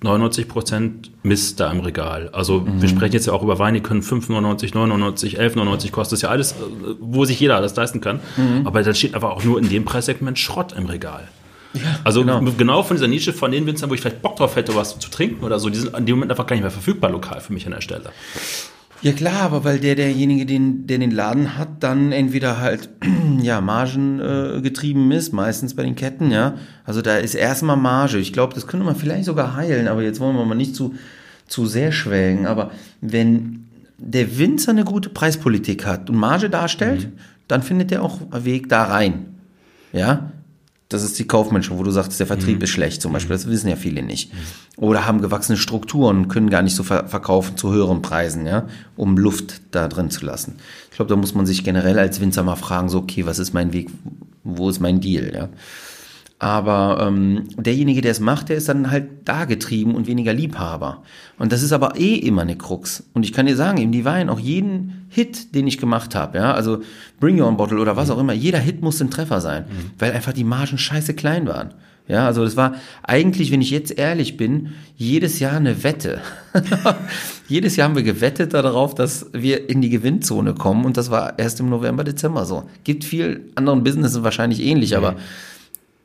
99% 0.04 0.92
Mist 1.24 1.60
da 1.60 1.72
im 1.72 1.80
Regal. 1.80 2.30
Also 2.32 2.60
mhm. 2.60 2.82
wir 2.82 2.90
sprechen 2.90 3.14
jetzt 3.14 3.26
ja 3.26 3.34
auch 3.34 3.42
über 3.42 3.58
Weine, 3.58 3.80
die 3.80 3.84
können 3.84 4.02
5,99, 4.02 4.74
9,99, 4.74 5.40
11,99 5.40 5.92
kosten. 5.92 6.12
Das 6.12 6.20
ist 6.20 6.22
ja 6.22 6.30
alles, 6.30 6.56
wo 7.00 7.26
sich 7.26 7.40
jeder 7.40 7.56
alles 7.56 7.76
leisten 7.76 8.02
kann. 8.02 8.20
Mhm. 8.36 8.68
Aber 8.68 8.84
da 8.84 8.94
steht 8.94 9.16
aber 9.16 9.34
auch 9.34 9.44
nur 9.44 9.58
in 9.58 9.70
dem 9.70 9.86
Preissegment 9.86 10.38
Schrott 10.38 10.74
im 10.74 10.86
Regal. 10.86 11.28
Ja, 11.74 11.82
also 12.04 12.22
genau. 12.22 12.42
genau. 12.58 12.84
von 12.84 12.96
dieser 12.96 13.08
Nische 13.08 13.34
von 13.34 13.52
den 13.52 13.66
Winzern, 13.66 13.90
wo 13.90 13.94
ich 13.94 14.02
vielleicht 14.02 14.22
Bock 14.22 14.36
drauf 14.36 14.56
hätte, 14.56 14.76
was 14.76 15.00
zu 15.00 15.10
trinken 15.10 15.44
oder 15.44 15.60
so, 15.60 15.70
die 15.70 15.78
sind 15.78 15.94
an 15.96 16.06
dem 16.06 16.16
Moment 16.16 16.32
einfach 16.32 16.46
gar 16.46 16.56
nicht 16.56 16.64
mehr 16.64 16.72
verfügbar 16.72 17.12
lokal 17.12 17.42
für 17.42 17.54
mich 17.54 17.66
an 17.66 17.74
der 17.74 17.82
Stelle. 17.82 18.12
Ja 19.02 19.12
klar, 19.12 19.42
aber 19.42 19.64
weil 19.64 19.80
der 19.80 19.96
derjenige, 19.96 20.46
den, 20.46 20.88
der 20.88 20.98
den 20.98 21.12
Laden 21.12 21.58
hat, 21.58 21.70
dann 21.82 22.12
entweder 22.12 22.60
halt 22.60 22.90
ja 23.42 23.62
Margen 23.62 24.20
äh, 24.20 24.62
getrieben 24.62 25.12
ist, 25.12 25.34
meistens 25.34 25.76
bei 25.76 25.84
den 25.84 25.96
Ketten, 25.96 26.32
ja. 26.32 26.56
Also 26.84 27.02
da 27.02 27.18
ist 27.18 27.36
erstmal 27.36 27.78
Marge. 27.78 28.18
Ich 28.18 28.34
glaube, 28.34 28.56
das 28.56 28.66
könnte 28.66 28.86
man 28.86 28.96
vielleicht 28.96 29.26
sogar 29.26 29.56
heilen, 29.56 29.88
aber 29.88 30.02
jetzt 30.02 30.20
wollen 30.20 30.36
wir 30.36 30.46
mal 30.46 30.56
nicht 30.56 30.76
zu 30.76 30.96
zu 31.48 31.66
sehr 31.66 31.92
schwelgen. 31.92 32.46
Aber 32.46 32.72
wenn 33.02 33.66
der 33.98 34.38
Winzer 34.38 34.72
eine 34.72 34.84
gute 34.84 35.10
Preispolitik 35.10 35.86
hat 35.86 36.10
und 36.10 36.18
Marge 36.18 36.50
darstellt, 36.50 37.08
mhm. 37.08 37.14
dann 37.48 37.64
findet 37.64 37.92
er 37.92 38.04
auch 38.04 38.20
einen 38.32 38.46
Weg 38.46 38.70
da 38.70 38.84
rein. 38.84 39.26
Ja, 39.94 40.32
das 40.90 41.04
ist 41.04 41.20
die 41.20 41.28
kaufmännische, 41.28 41.78
wo 41.78 41.84
du 41.84 41.92
sagst, 41.92 42.18
der 42.20 42.28
Vertrieb 42.28 42.58
mhm. 42.58 42.64
ist 42.64 42.70
schlecht 42.70 43.02
zum 43.02 43.12
Beispiel. 43.12 43.36
Das 43.36 43.48
wissen 43.48 43.68
ja 43.68 43.76
viele 43.76 44.04
nicht. 44.04 44.34
Mhm. 44.34 44.38
Oder 44.78 45.06
haben 45.06 45.22
gewachsene 45.22 45.58
Strukturen 45.58 46.18
und 46.18 46.28
können 46.30 46.50
gar 46.50 46.62
nicht 46.62 46.76
so 46.76 46.84
ver 46.84 47.08
verkaufen 47.08 47.58
zu 47.58 47.72
höheren 47.72 48.02
Preisen, 48.02 48.46
ja, 48.46 48.68
um 48.96 49.18
Luft 49.18 49.62
da 49.72 49.88
drin 49.88 50.10
zu 50.10 50.26
lassen. 50.26 50.56
Ich 50.90 50.96
glaube, 50.96 51.10
da 51.10 51.16
muss 51.16 51.34
man 51.34 51.46
sich 51.46 51.64
generell 51.64 52.00
als 52.00 52.22
Winzer 52.22 52.44
mal 52.44 52.56
fragen, 52.56 52.88
so, 52.90 53.00
okay, 53.00 53.26
was 53.26 53.40
ist 53.40 53.54
mein 53.54 53.74
Weg, 53.74 53.90
wo 54.44 54.70
ist 54.70 54.80
mein 54.80 55.02
Deal, 55.02 55.34
ja. 55.34 55.50
Aber 56.40 57.00
ähm, 57.02 57.46
derjenige, 57.58 58.02
der 58.02 58.12
es 58.12 58.20
macht, 58.20 58.50
der 58.50 58.58
ist 58.58 58.70
dann 58.70 58.92
halt 58.92 59.08
da 59.26 59.46
getrieben 59.46 59.96
und 59.96 60.06
weniger 60.06 60.34
Liebhaber. 60.34 61.02
Und 61.40 61.52
das 61.52 61.64
ist 61.64 61.72
aber 61.72 61.96
eh 61.98 62.14
immer 62.16 62.44
eine 62.44 62.56
Krux. 62.56 63.04
Und 63.14 63.24
ich 63.24 63.34
kann 63.34 63.48
dir 63.48 63.56
sagen, 63.56 63.80
eben 63.80 63.92
die 63.92 64.06
Wein, 64.06 64.30
auch 64.30 64.40
jeden 64.40 65.08
Hit, 65.10 65.56
den 65.56 65.66
ich 65.66 65.80
gemacht 65.80 66.14
habe, 66.14 66.38
ja, 66.38 66.54
also 66.54 66.82
Bring 67.20 67.42
Your 67.42 67.48
Own 67.48 67.58
Bottle 67.58 67.80
oder 67.80 67.96
was 67.96 68.12
auch 68.12 68.20
immer, 68.20 68.34
jeder 68.34 68.60
Hit 68.60 68.82
muss 68.82 69.02
ein 69.02 69.10
Treffer 69.10 69.42
sein, 69.42 69.64
mhm. 69.64 69.92
weil 69.98 70.12
einfach 70.12 70.34
die 70.34 70.44
Margen 70.44 70.78
scheiße 70.78 71.16
klein 71.16 71.48
waren. 71.48 71.74
Ja, 72.08 72.26
also 72.26 72.46
das 72.46 72.56
war 72.56 72.76
eigentlich, 73.04 73.52
wenn 73.52 73.62
ich 73.62 73.72
jetzt 73.72 73.98
ehrlich 73.98 74.38
bin, 74.38 74.74
jedes 74.96 75.40
Jahr 75.40 75.58
eine 75.58 75.84
Wette. 75.84 76.22
jedes 77.50 77.76
Jahr 77.76 77.90
haben 77.90 77.96
wir 77.96 78.04
gewettet 78.04 78.54
darauf, 78.54 78.96
dass 78.96 79.26
wir 79.34 79.70
in 79.70 79.82
die 79.82 79.90
Gewinnzone 79.90 80.54
kommen 80.54 80.86
und 80.86 80.96
das 80.96 81.12
war 81.12 81.38
erst 81.38 81.60
im 81.60 81.70
November, 81.70 82.06
Dezember 82.06 82.46
so. 82.46 82.70
Gibt 82.86 83.04
viel 83.04 83.50
anderen 83.56 83.84
Businessen 83.84 84.24
wahrscheinlich 84.24 84.62
ähnlich, 84.62 84.92
mhm. 84.92 84.98
aber 84.98 85.16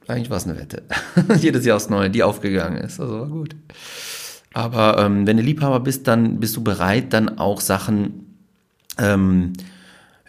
eigentlich 0.09 0.31
war 0.31 0.37
es 0.37 0.45
eine 0.45 0.59
Wette. 0.59 0.83
Jedes 1.39 1.65
Jahr 1.65 1.77
aufs 1.77 1.89
Neue, 1.89 2.11
die 2.11 2.23
aufgegangen 2.23 2.79
ist. 2.79 3.01
Also 3.01 3.21
war 3.21 3.29
gut. 3.29 3.57
Aber 4.55 4.99
ähm, 4.99 5.27
wenn 5.27 5.37
du 5.37 5.43
Liebhaber 5.43 5.81
bist, 5.81 6.07
dann 6.09 6.41
bist 6.41 6.57
du 6.57 6.63
bereit, 6.63 7.13
dann 7.13 7.39
auch 7.39 7.61
Sachen 7.61 8.37
ähm, 8.99 9.55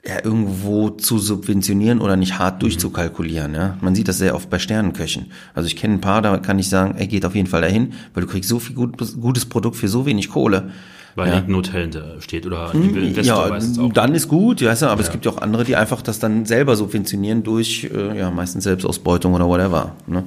ja, 0.05 0.23
irgendwo 0.23 0.89
zu 0.89 1.17
subventionieren 1.17 2.01
oder 2.01 2.15
nicht 2.15 2.37
hart 2.37 2.55
mhm. 2.55 2.59
durchzukalkulieren. 2.61 3.53
Ja? 3.53 3.77
Man 3.81 3.95
sieht 3.95 4.07
das 4.07 4.17
sehr 4.17 4.35
oft 4.35 4.49
bei 4.49 4.59
Sternenköchen. 4.59 5.31
Also 5.53 5.67
ich 5.67 5.75
kenne 5.75 5.95
ein 5.95 6.01
paar, 6.01 6.21
da 6.21 6.37
kann 6.37 6.59
ich 6.59 6.69
sagen, 6.69 6.95
er 6.97 7.07
geht 7.07 7.25
auf 7.25 7.35
jeden 7.35 7.47
Fall 7.47 7.61
dahin, 7.61 7.93
weil 8.13 8.23
du 8.23 8.29
kriegst 8.29 8.49
so 8.49 8.59
viel 8.59 8.75
gut, 8.75 8.97
gutes 9.19 9.45
Produkt 9.45 9.77
für 9.77 9.87
so 9.87 10.05
wenig 10.05 10.29
Kohle. 10.29 10.71
Weil 11.15 11.27
ja. 11.27 11.35
irgendein 11.35 11.55
Hotel 11.57 12.21
steht 12.21 12.45
oder 12.45 12.73
ein 12.73 12.95
Investor 12.95 13.45
ja, 13.45 13.49
weiß 13.49 13.63
es 13.65 13.79
auch. 13.79 13.93
Dann 13.93 14.15
ist 14.15 14.27
gut, 14.27 14.61
ja, 14.61 14.71
aber 14.71 14.81
ja. 14.81 14.99
es 14.99 15.11
gibt 15.11 15.25
ja 15.25 15.31
auch 15.31 15.37
andere, 15.37 15.63
die 15.63 15.75
einfach 15.75 16.01
das 16.01 16.19
dann 16.19 16.45
selber 16.45 16.75
subventionieren 16.75 17.43
durch, 17.43 17.89
äh, 17.93 18.17
ja, 18.17 18.31
meistens 18.31 18.63
Selbstausbeutung 18.63 19.33
oder 19.33 19.47
whatever. 19.47 19.95
Ne? 20.07 20.23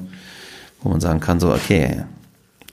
Wo 0.82 0.91
man 0.91 1.01
sagen 1.01 1.18
kann, 1.18 1.41
so, 1.41 1.53
okay, 1.53 2.05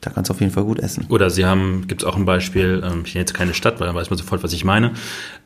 da 0.03 0.09
kannst 0.09 0.29
du 0.29 0.33
auf 0.33 0.41
jeden 0.41 0.51
Fall 0.51 0.65
gut 0.65 0.79
essen. 0.79 1.05
Oder 1.09 1.29
sie 1.29 1.45
haben, 1.45 1.87
gibt 1.87 2.01
es 2.03 2.07
auch 2.07 2.17
ein 2.17 2.25
Beispiel, 2.25 2.83
ähm, 2.85 3.03
ich 3.05 3.15
nenne 3.15 3.21
jetzt 3.21 3.33
keine 3.33 3.53
Stadt, 3.53 3.79
weil 3.79 3.87
dann 3.87 3.95
weiß 3.95 4.09
man 4.09 4.17
sofort, 4.17 4.43
was 4.43 4.53
ich 4.53 4.65
meine. 4.65 4.91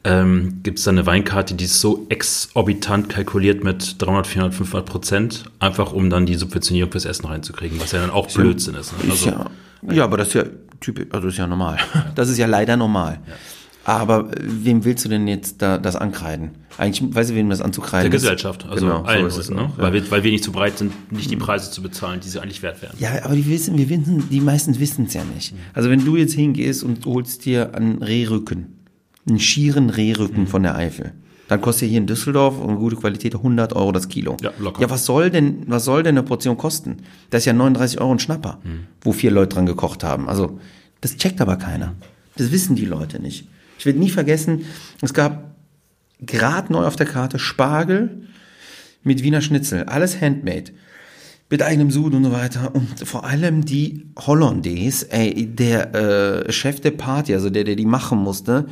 Ähm, 0.04 0.62
gibt 0.64 0.80
es 0.80 0.86
da 0.86 0.92
eine 0.92 1.06
Weinkarte, 1.06 1.54
die 1.54 1.66
ist 1.66 1.80
so 1.80 2.06
exorbitant 2.10 3.08
kalkuliert 3.08 3.64
mit 3.64 4.02
300, 4.02 4.28
400, 4.28 4.56
500 4.56 4.86
Prozent, 4.86 5.46
einfach 5.60 5.94
um 5.94 6.10
dann 6.10 6.26
die 6.26 6.36
Subventionierung 6.36 6.92
fürs 6.92 7.06
Essen 7.06 7.28
reinzukriegen, 7.28 7.80
was 7.80 7.92
ja 7.92 8.02
dann 8.02 8.10
auch 8.10 8.28
Blödsinn 8.28 8.76
ist. 8.76 8.94
Ne? 8.94 9.12
Also, 9.12 9.30
ja, 9.30 9.46
ja, 9.92 10.04
aber 10.04 10.18
das 10.18 10.30
ist 10.30 10.34
ja 10.34 10.44
typisch, 10.80 11.08
also 11.12 11.28
das 11.28 11.34
ist 11.34 11.40
ja 11.40 11.48
normal. 11.48 11.78
Das 12.16 12.30
ist 12.30 12.38
ja 12.38 12.48
leider 12.48 12.78
normal. 12.78 13.20
Ja. 13.28 13.34
Aber 13.88 14.30
wem 14.42 14.84
willst 14.84 15.06
du 15.06 15.10
denn 15.10 15.30
jetzt 15.30 15.62
da 15.62 15.78
das 15.78 15.96
ankreiden? 15.96 16.52
Eigentlich, 16.78 17.16
weißt 17.16 17.30
du, 17.30 17.36
wem 17.36 17.50
das 17.50 17.62
anzukreiden 17.62 18.12
Der 18.12 18.20
Gesellschaft, 18.20 18.66
also 18.66 18.86
genau, 18.86 19.04
allen 19.04 19.30
so 19.30 19.40
Leuten, 19.40 19.56
ne? 19.56 19.62
Ja. 19.62 19.84
weil, 19.84 19.94
wir, 19.94 20.12
weil 20.12 20.24
wir 20.26 20.32
nicht 20.32 20.44
so 20.44 20.52
bereit 20.52 20.78
sind, 20.78 21.10
nicht 21.10 21.32
die 21.32 21.38
Preise 21.38 21.72
zu 21.72 21.82
bezahlen, 21.82 22.20
die 22.20 22.28
sie 22.28 22.42
eigentlich 22.42 22.62
wert 22.62 22.82
wären. 22.82 22.98
Ja, 23.00 23.24
aber 23.24 23.34
die 23.34 23.48
wissen, 23.50 23.78
wir 23.78 23.88
wissen, 23.90 24.28
die 24.30 24.42
meisten 24.42 24.78
wissen 24.78 25.06
es 25.06 25.14
ja 25.14 25.24
nicht. 25.24 25.54
Mhm. 25.54 25.60
Also 25.74 25.90
wenn 25.90 26.04
du 26.04 26.18
jetzt 26.18 26.34
hingehst 26.34 26.84
und 26.84 27.06
holst 27.06 27.46
dir 27.46 27.76
einen 27.76 28.04
Rehrücken, 28.04 28.76
einen 29.26 29.40
schieren 29.40 29.90
Rehrücken 29.90 30.42
mhm. 30.42 30.48
von 30.48 30.64
der 30.64 30.76
Eifel, 30.76 31.14
dann 31.48 31.62
kostet 31.62 31.90
hier 31.90 31.98
in 31.98 32.08
Düsseldorf 32.08 32.62
eine 32.62 32.76
gute 32.76 32.96
Qualität 32.96 33.36
100 33.36 33.74
Euro 33.74 33.92
das 33.92 34.10
Kilo. 34.10 34.38
Ja, 34.42 34.52
locker. 34.60 34.82
Ja, 34.82 34.90
was 34.90 35.06
soll 35.06 35.30
denn, 35.30 35.64
was 35.68 35.86
soll 35.86 36.04
denn 36.04 36.18
eine 36.18 36.26
Portion 36.26 36.58
kosten? 36.58 36.98
Das 37.30 37.44
ist 37.44 37.46
ja 37.46 37.54
39 37.54 38.02
Euro 38.02 38.12
ein 38.12 38.20
Schnapper, 38.20 38.60
mhm. 38.64 38.88
wo 39.02 39.12
vier 39.14 39.32
Leute 39.32 39.56
dran 39.56 39.66
gekocht 39.66 40.04
haben. 40.04 40.28
Also, 40.28 40.60
das 41.02 41.16
checkt 41.16 41.40
aber 41.42 41.56
keiner. 41.58 41.96
Das 42.36 42.52
wissen 42.52 42.76
die 42.76 42.86
Leute 42.86 43.22
nicht. 43.22 43.48
Ich 43.80 43.86
werde 43.86 44.00
nie 44.00 44.10
vergessen, 44.10 44.66
es 45.02 45.14
gab 45.14 45.56
gerade 46.20 46.74
neu 46.74 46.86
auf 46.86 46.96
der 46.96 47.06
Karte 47.06 47.40
Spargel 47.40 48.24
mit 49.04 49.24
Wiener 49.24 49.42
Schnitzel, 49.42 49.84
alles 49.84 50.20
handmade. 50.20 50.72
Mit 51.50 51.62
eigenem 51.62 51.92
Sud 51.92 52.14
und 52.14 52.26
so 52.26 52.34
weiter. 52.34 52.76
Und 52.76 53.08
vor 53.08 53.24
allem 53.24 53.64
die 53.64 54.08
Hollandaise, 54.20 55.10
ey, 55.12 55.48
der 55.48 55.96
äh, 55.96 56.52
Chef 56.52 56.82
der 56.82 56.92
Party, 56.92 57.34
also 57.34 57.50
der, 57.50 57.64
der 57.64 57.78
die 57.78 57.86
machen 57.86 58.18
musste, 58.18 58.68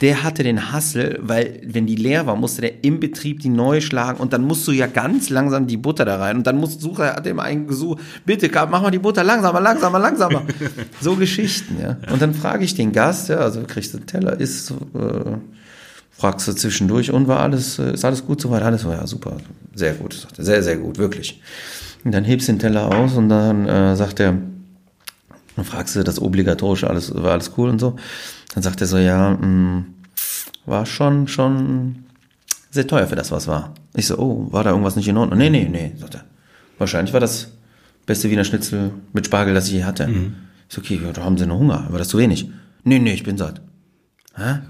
der 0.00 0.22
hatte 0.22 0.42
den 0.42 0.72
Hassel, 0.72 1.18
weil 1.20 1.60
wenn 1.64 1.86
die 1.86 1.96
leer 1.96 2.26
war, 2.26 2.34
musste 2.34 2.62
der 2.62 2.84
im 2.84 3.00
Betrieb 3.00 3.40
die 3.40 3.50
neu 3.50 3.80
schlagen 3.80 4.18
und 4.18 4.32
dann 4.32 4.42
musst 4.42 4.66
du 4.66 4.72
ja 4.72 4.86
ganz 4.86 5.28
langsam 5.28 5.66
die 5.66 5.76
Butter 5.76 6.06
da 6.06 6.16
rein 6.16 6.38
und 6.38 6.46
dann 6.46 6.56
musst 6.56 6.82
du, 6.82 6.94
er 6.94 7.16
hat 7.16 7.26
ihm 7.26 7.38
einen 7.38 7.66
gesucht, 7.66 8.00
bitte 8.24 8.50
mach 8.70 8.80
mal 8.80 8.90
die 8.90 8.98
Butter 8.98 9.22
langsamer, 9.22 9.60
langsamer, 9.60 9.98
langsamer. 9.98 10.42
so 11.00 11.16
Geschichten, 11.16 11.76
ja. 11.80 11.98
Und 12.10 12.22
dann 12.22 12.32
frage 12.32 12.64
ich 12.64 12.74
den 12.74 12.92
Gast, 12.92 13.28
ja, 13.28 13.38
also 13.38 13.62
kriegst 13.66 13.92
du 13.92 13.98
einen 13.98 14.06
Teller, 14.06 14.40
ist, 14.40 14.70
äh, 14.70 14.74
fragst 16.10 16.48
du 16.48 16.52
zwischendurch 16.54 17.10
und 17.10 17.28
war 17.28 17.40
alles, 17.40 17.78
äh, 17.78 17.92
ist 17.92 18.04
alles 18.04 18.24
gut 18.24 18.40
soweit? 18.40 18.62
Alles 18.62 18.86
war 18.86 18.94
ja 18.94 19.06
super, 19.06 19.36
sehr 19.74 19.92
gut, 19.94 20.14
sagt 20.14 20.38
er, 20.38 20.44
sehr, 20.44 20.62
sehr 20.62 20.78
gut, 20.78 20.96
wirklich. 20.96 21.42
Und 22.04 22.12
dann 22.12 22.24
hebst 22.24 22.48
du 22.48 22.52
den 22.52 22.58
Teller 22.58 22.86
aus 22.86 23.14
und 23.16 23.28
dann 23.28 23.68
äh, 23.68 23.96
sagt 23.96 24.20
er, 24.20 24.38
dann 25.56 25.64
fragst 25.66 25.94
du 25.94 26.02
das 26.02 26.22
obligatorische, 26.22 26.88
alles, 26.88 27.14
war 27.14 27.32
alles 27.32 27.52
cool 27.58 27.68
und 27.68 27.78
so. 27.78 27.96
Dann 28.54 28.62
sagt 28.62 28.80
er 28.80 28.86
so, 28.86 28.98
ja, 28.98 29.30
mh, 29.30 29.84
war 30.66 30.86
schon, 30.86 31.28
schon 31.28 32.04
sehr 32.70 32.86
teuer 32.86 33.06
für 33.06 33.16
das, 33.16 33.30
was 33.30 33.46
war. 33.46 33.74
Ich 33.94 34.06
so, 34.06 34.18
oh, 34.18 34.52
war 34.52 34.64
da 34.64 34.70
irgendwas 34.70 34.96
nicht 34.96 35.08
in 35.08 35.16
Ordnung? 35.16 35.38
Nee, 35.38 35.50
nee, 35.50 35.68
nee, 35.68 35.92
sagt 35.98 36.14
er. 36.14 36.24
Wahrscheinlich 36.78 37.12
war 37.12 37.20
das 37.20 37.52
beste 38.06 38.30
Wiener 38.30 38.44
Schnitzel 38.44 38.92
mit 39.12 39.26
Spargel, 39.26 39.54
das 39.54 39.66
ich 39.66 39.74
je 39.74 39.84
hatte. 39.84 40.06
Mhm. 40.08 40.34
Ich 40.68 40.74
so, 40.74 40.80
okay, 40.80 41.00
ja, 41.02 41.12
da 41.12 41.24
haben 41.24 41.36
sie 41.36 41.46
noch 41.46 41.58
Hunger, 41.58 41.84
aber 41.86 41.98
das 41.98 42.06
ist 42.06 42.12
zu 42.12 42.18
wenig. 42.18 42.48
Nee, 42.84 42.98
nee, 42.98 43.12
ich 43.12 43.24
bin 43.24 43.36
satt. 43.36 43.60
Hä? 44.34 44.60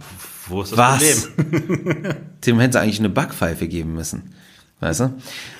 Wo 0.48 0.62
ist 0.62 0.72
das 0.72 0.78
Was? 0.78 1.30
Problem? 1.30 2.14
Dem 2.46 2.58
hätten 2.58 2.72
sie 2.72 2.80
eigentlich 2.80 2.98
eine 2.98 3.10
Backpfeife 3.10 3.68
geben 3.68 3.94
müssen. 3.94 4.34
Weißt 4.80 5.00
du? 5.00 5.14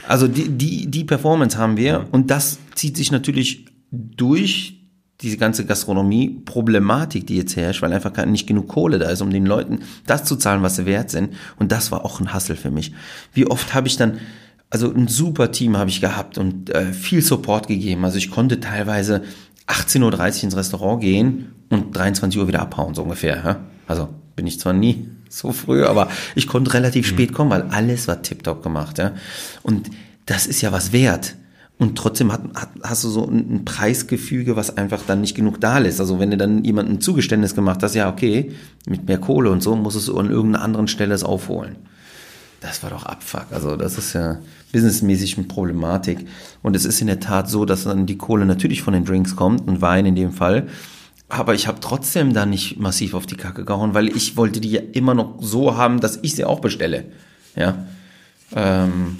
Also 0.09 0.27
die, 0.29 0.49
die, 0.49 0.91
die 0.91 1.05
Performance 1.05 1.59
haben 1.59 1.77
wir 1.77 2.09
und 2.11 2.31
das 2.31 2.59
zieht 2.75 2.97
sich 2.97 3.13
natürlich 3.13 3.67
durch 3.91 4.80
diese 5.23 5.37
ganze 5.37 5.67
Gastronomie-Problematik, 5.67 7.27
die 7.27 7.37
jetzt 7.37 7.57
herrscht, 7.57 7.83
weil 7.83 7.93
einfach 7.93 8.25
nicht 8.27 8.47
genug 8.47 8.69
Kohle 8.69 8.99
da 8.99 9.11
ist, 9.11 9.21
um 9.21 9.31
den 9.31 9.45
Leuten 9.45 9.81
das 10.07 10.25
zu 10.25 10.37
zahlen, 10.37 10.63
was 10.63 10.77
sie 10.77 10.87
wert 10.87 11.11
sind. 11.11 11.35
Und 11.59 11.73
das 11.73 11.93
war 11.93 12.05
auch 12.05 12.21
ein 12.21 12.33
Hassel 12.33 12.57
für 12.57 12.71
mich. 12.71 12.93
Wie 13.35 13.47
oft 13.47 13.75
habe 13.75 13.87
ich 13.87 13.97
dann, 13.97 14.19
also 14.71 14.93
ein 14.93 15.09
super 15.09 15.53
Team 15.53 15.77
habe 15.77 15.91
ich 15.91 16.01
gehabt 16.01 16.39
und 16.39 16.71
äh, 16.71 16.93
viel 16.93 17.23
Support 17.23 17.69
gegeben. 17.69 18.05
Also 18.05 18.19
ich 18.19 18.31
konnte 18.31 18.61
teilweise 18.61 19.23
18.30 19.67 20.03
Uhr 20.39 20.45
ins 20.45 20.57
Restaurant 20.57 21.01
gehen 21.03 21.53
und 21.69 21.97
23 21.97 22.41
Uhr 22.41 22.49
wieder 22.49 22.61
abhauen, 22.61 22.95
so 22.95 23.03
ungefähr. 23.03 23.37
Ja? 23.45 23.61
Also 23.87 24.09
bin 24.37 24.47
ich 24.47 24.59
zwar 24.59 24.73
nie 24.73 25.09
so 25.29 25.53
früh, 25.53 25.85
aber 25.85 26.09
ich 26.35 26.47
konnte 26.47 26.73
relativ 26.73 27.07
spät 27.07 27.33
kommen, 27.35 27.51
weil 27.51 27.63
alles 27.71 28.09
war 28.09 28.23
tiptop 28.23 28.63
gemacht. 28.63 28.99
Ja? 28.99 29.13
Und 29.63 29.91
das 30.25 30.47
ist 30.47 30.63
ja 30.63 30.73
was 30.73 30.93
wert. 30.93 31.37
Und 31.81 31.97
trotzdem 31.97 32.31
hat, 32.31 32.43
hat, 32.55 32.69
hast 32.83 33.05
du 33.05 33.09
so 33.09 33.27
ein, 33.27 33.55
ein 33.55 33.65
Preisgefüge, 33.65 34.55
was 34.55 34.77
einfach 34.77 35.01
dann 35.07 35.23
nicht 35.23 35.35
genug 35.35 35.63
da 35.63 35.79
ist. 35.79 35.99
Also 35.99 36.21
wenn 36.21 36.31
du 36.31 36.37
dann 36.37 36.63
jemandem 36.63 36.97
ein 36.97 37.01
Zugeständnis 37.01 37.55
gemacht 37.55 37.83
hast, 37.83 37.95
ja 37.95 38.11
okay, 38.11 38.53
mit 38.87 39.09
mehr 39.09 39.17
Kohle 39.17 39.51
und 39.51 39.63
so, 39.63 39.75
muss 39.75 39.95
es 39.95 40.11
an 40.11 40.29
irgendeiner 40.31 40.63
anderen 40.63 40.89
Stelle 40.89 41.15
es 41.15 41.25
aufholen. 41.25 41.77
Das 42.61 42.83
war 42.83 42.91
doch 42.91 43.07
Abfuck. 43.07 43.47
Also 43.51 43.77
das 43.77 43.97
ist 43.97 44.13
ja 44.13 44.41
businessmäßig 44.73 45.39
eine 45.39 45.47
Problematik. 45.47 46.27
Und 46.63 46.77
es 46.77 46.85
ist 46.85 47.01
in 47.01 47.07
der 47.07 47.19
Tat 47.19 47.49
so, 47.49 47.65
dass 47.65 47.85
dann 47.85 48.05
die 48.05 48.19
Kohle 48.19 48.45
natürlich 48.45 48.83
von 48.83 48.93
den 48.93 49.07
Drinks 49.07 49.35
kommt 49.35 49.67
und 49.67 49.81
Wein 49.81 50.05
in 50.05 50.15
dem 50.15 50.33
Fall. 50.33 50.69
Aber 51.31 51.55
ich 51.55 51.67
habe 51.67 51.81
trotzdem 51.81 52.35
da 52.35 52.45
nicht 52.45 52.79
massiv 52.79 53.15
auf 53.15 53.25
die 53.25 53.37
Kacke 53.37 53.65
gehauen, 53.65 53.95
weil 53.95 54.15
ich 54.15 54.37
wollte 54.37 54.61
die 54.61 54.73
ja 54.73 54.83
immer 54.93 55.15
noch 55.15 55.37
so 55.41 55.79
haben, 55.79 56.01
dass 56.01 56.19
ich 56.21 56.35
sie 56.35 56.45
auch 56.45 56.61
bestelle. 56.61 57.07
Ja. 57.57 57.87
Ähm, 58.55 59.17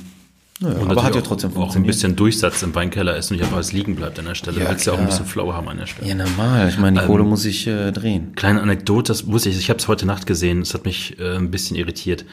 naja, 0.61 0.79
Und 0.79 0.91
aber 0.91 1.03
hat 1.03 1.15
ja 1.15 1.21
trotzdem 1.23 1.57
auch, 1.57 1.71
auch 1.71 1.77
ein 1.77 1.85
bisschen 1.85 2.17
Durchsatz 2.17 2.63
im 2.63 2.75
Weinkeller 2.75 3.17
ist 3.17 3.31
und 3.31 3.37
nicht 3.37 3.43
einfach 3.45 3.57
alles 3.57 3.73
liegen 3.73 3.97
bleibt 3.97 4.19
an 4.19 4.27
der 4.27 4.35
Stelle. 4.35 4.59
Ja, 4.59 4.65
du 4.65 4.71
willst 4.71 4.87
ja 4.87 4.93
auch 4.93 4.99
ein 4.99 5.07
bisschen 5.07 5.25
Flow 5.27 5.53
haben 5.55 5.69
an 5.69 5.79
der 5.79 5.87
Stelle. 5.87 6.09
Ja, 6.09 6.15
normal. 6.15 6.69
Ich 6.69 6.79
meine, 6.79 6.99
die 6.99 7.05
Ähm, 7.05 7.11
Kohle 7.11 7.25
muss 7.25 7.45
ich 7.45 7.67
äh, 7.67 7.91
drehen. 7.93 8.35
Kleine 8.37 8.61
Anekdote, 8.61 9.09
das 9.13 9.25
muss 9.25 9.47
ich, 9.47 9.57
ich 9.59 9.71
habe 9.71 9.79
es 9.79 9.89
heute 9.89 10.07
Nacht 10.07 10.27
gesehen, 10.27 10.61
das 10.61 10.75
hat 10.75 10.85
mich 10.85 11.19
äh, 11.19 11.37
ein 11.37 11.51
bisschen 11.51 11.77
irritiert. 11.77 12.25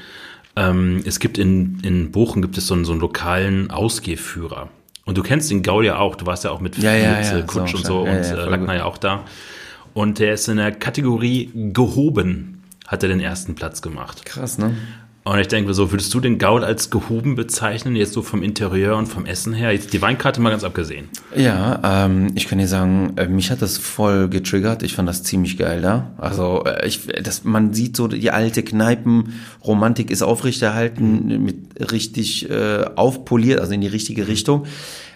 Ähm, 0.55 1.01
es 1.05 1.19
gibt 1.19 1.37
in, 1.37 1.79
in 1.83 2.11
Bochum 2.11 2.41
gibt 2.41 2.57
es 2.57 2.67
so 2.67 2.73
einen, 2.73 2.83
so 2.85 2.91
einen 2.91 3.01
lokalen 3.01 3.69
Ausgehführer. 3.71 4.69
Und 5.05 5.17
du 5.17 5.23
kennst 5.23 5.49
den 5.49 5.63
Gaul 5.63 5.85
ja 5.85 5.97
auch, 5.99 6.15
du 6.15 6.25
warst 6.25 6.43
ja 6.43 6.51
auch 6.51 6.59
mit, 6.59 6.77
Ja, 6.79 6.93
ja, 6.93 7.17
mit 7.17 7.25
ja, 7.25 7.31
äh, 7.31 7.39
ist 7.39 7.47
Kutsch 7.47 7.73
auch 7.75 7.77
und 7.77 7.85
so. 7.85 8.05
Ja, 8.05 8.11
und 8.11 8.23
ja, 8.23 8.43
äh, 8.45 8.49
Lackner 8.49 8.75
ja 8.75 8.85
auch 8.85 8.97
da. 8.97 9.23
Und 9.93 10.19
der 10.19 10.33
ist 10.33 10.47
in 10.49 10.57
der 10.57 10.71
Kategorie 10.73 11.49
gehoben, 11.53 12.61
hat 12.87 13.03
er 13.03 13.09
den 13.09 13.19
ersten 13.21 13.55
Platz 13.55 13.81
gemacht. 13.81 14.25
Krass, 14.25 14.57
ne? 14.57 14.73
Und 15.27 15.39
ich 15.39 15.49
denke 15.49 15.73
so, 15.73 15.91
würdest 15.91 16.13
du 16.13 16.21
den 16.21 16.37
Gaul 16.37 16.63
als 16.63 16.89
gehoben 16.89 17.35
bezeichnen, 17.35 17.97
jetzt 17.97 18.13
so 18.13 18.21
vom 18.21 18.41
Interieur 18.41 18.95
und 18.95 19.07
vom 19.07 19.25
Essen 19.25 19.53
her? 19.53 19.73
Jetzt 19.73 19.91
die 19.91 20.01
Weinkarte 20.01 20.39
mal 20.39 20.51
ganz 20.51 20.63
abgesehen. 20.63 21.09
Ja, 21.35 22.05
ähm, 22.05 22.31
ich 22.35 22.47
kann 22.47 22.59
dir 22.59 22.67
sagen, 22.67 23.17
äh, 23.17 23.27
mich 23.27 23.51
hat 23.51 23.61
das 23.61 23.77
voll 23.77 24.29
getriggert. 24.29 24.83
Ich 24.83 24.95
fand 24.95 25.09
das 25.09 25.23
ziemlich 25.23 25.57
geil 25.57 25.81
da. 25.81 26.13
Also 26.17 26.63
äh, 26.63 26.87
ich, 26.87 27.07
das, 27.07 27.43
man 27.43 27.73
sieht 27.73 27.97
so 27.97 28.07
die 28.07 28.31
alte 28.31 28.63
Kneipenromantik 28.63 30.11
ist 30.11 30.21
aufrechterhalten, 30.21 31.43
mit 31.43 31.91
richtig 31.91 32.49
äh, 32.49 32.85
aufpoliert, 32.95 33.59
also 33.59 33.73
in 33.73 33.81
die 33.81 33.87
richtige 33.87 34.29
Richtung. 34.29 34.65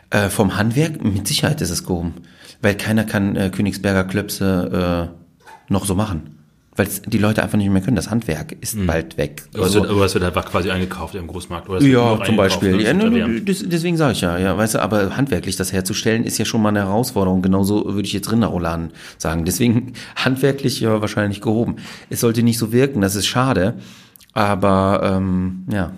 Äh, 0.10 0.28
vom 0.28 0.58
Handwerk 0.58 1.02
mit 1.02 1.26
Sicherheit 1.26 1.62
ist 1.62 1.70
es 1.70 1.86
gehoben, 1.86 2.16
weil 2.62 2.76
keiner 2.76 3.06
kann 3.06 3.38
äh, 3.38 3.50
Königsberger 3.50 4.04
Klöpse 4.04 5.10
äh, 5.10 5.72
noch 5.72 5.86
so 5.86 5.96
machen, 5.96 6.41
weil 6.76 6.88
die 7.06 7.18
Leute 7.18 7.44
einfach 7.44 7.58
nicht 7.58 7.70
mehr 7.70 7.82
können. 7.82 7.98
Das 7.98 8.10
Handwerk 8.10 8.56
ist 8.62 8.78
bald 8.88 9.18
weg. 9.18 9.44
Aber 9.54 9.64
es 9.64 9.70
Also- 9.70 9.82
wird, 9.82 9.92
aber 9.92 10.06
es 10.06 10.14
wird 10.14 10.24
einfach 10.24 10.46
quasi 10.50 10.72
eingekauft 10.72 11.16
im 11.16 11.28
Großmarkt. 11.28 11.68
Oder 11.68 11.80
es 11.80 11.86
ja, 11.86 12.24
zum 12.24 12.38
Beispiel. 12.38 12.78
ne? 12.94 13.20
Ja, 13.20 13.28
deswegen 13.42 13.98
sage 13.98 14.14
ich 14.14 14.22
ja, 14.22 14.38
ja, 14.38 14.58
weißt 14.58 14.76
du, 14.76 14.82
aber 14.82 15.18
handwerklich 15.18 15.58
das 15.58 15.74
herzustellen 15.74 16.24
ist 16.24 16.38
ja 16.38 16.46
schon 16.46 16.62
mal 16.62 16.70
eine 16.70 16.80
Herausforderung. 16.80 17.42
Genauso 17.42 17.84
würde 17.94 18.08
ich 18.08 18.14
jetzt 18.14 18.32
Rinderrouladen 18.32 18.92
sagen. 19.18 19.44
Deswegen 19.44 19.94
handwerklich 20.16 20.80
ja 20.80 21.02
wahrscheinlich 21.02 21.42
gehoben. 21.42 21.76
Es 22.10 22.22
sollte 22.22 22.42
nicht 22.42 22.58
so 22.58 22.72
wirken, 22.72 23.02
das 23.02 23.16
ist 23.16 23.28
schade. 23.28 23.74
Aber 24.34 25.02
ähm, 25.18 25.66
ja, 25.70 25.92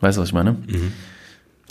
weißt 0.00 0.16
du, 0.16 0.22
was 0.22 0.28
ich 0.30 0.34
meine? 0.34 0.52
Mhm. 0.52 0.92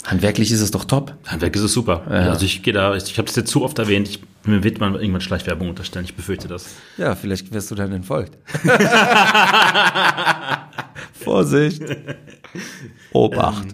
Handwerklich 0.04 0.52
ist 0.52 0.60
es 0.60 0.70
doch 0.70 0.84
top. 0.84 1.12
Handwerk 1.26 1.56
ist 1.56 1.62
es 1.62 1.72
super. 1.72 2.06
Also 2.06 2.44
ich 2.46 2.62
gehe 2.62 2.72
da, 2.72 2.94
ich, 2.94 3.02
ich 3.10 3.18
habe 3.18 3.26
das 3.26 3.34
jetzt 3.36 3.50
zu 3.50 3.64
oft 3.64 3.78
erwähnt, 3.80 4.08
ich, 4.08 4.20
mir 4.48 4.64
wird 4.64 4.80
man 4.80 4.94
irgendwann 4.94 5.20
Schleichwerbung 5.20 5.68
unterstellen, 5.68 6.04
ich 6.04 6.14
befürchte 6.14 6.48
das. 6.48 6.76
Ja, 6.96 7.14
vielleicht 7.14 7.52
wirst 7.52 7.70
du 7.70 7.74
dann 7.74 7.92
entfolgt. 7.92 8.36
Vorsicht. 11.12 11.82
Obacht. 13.12 13.66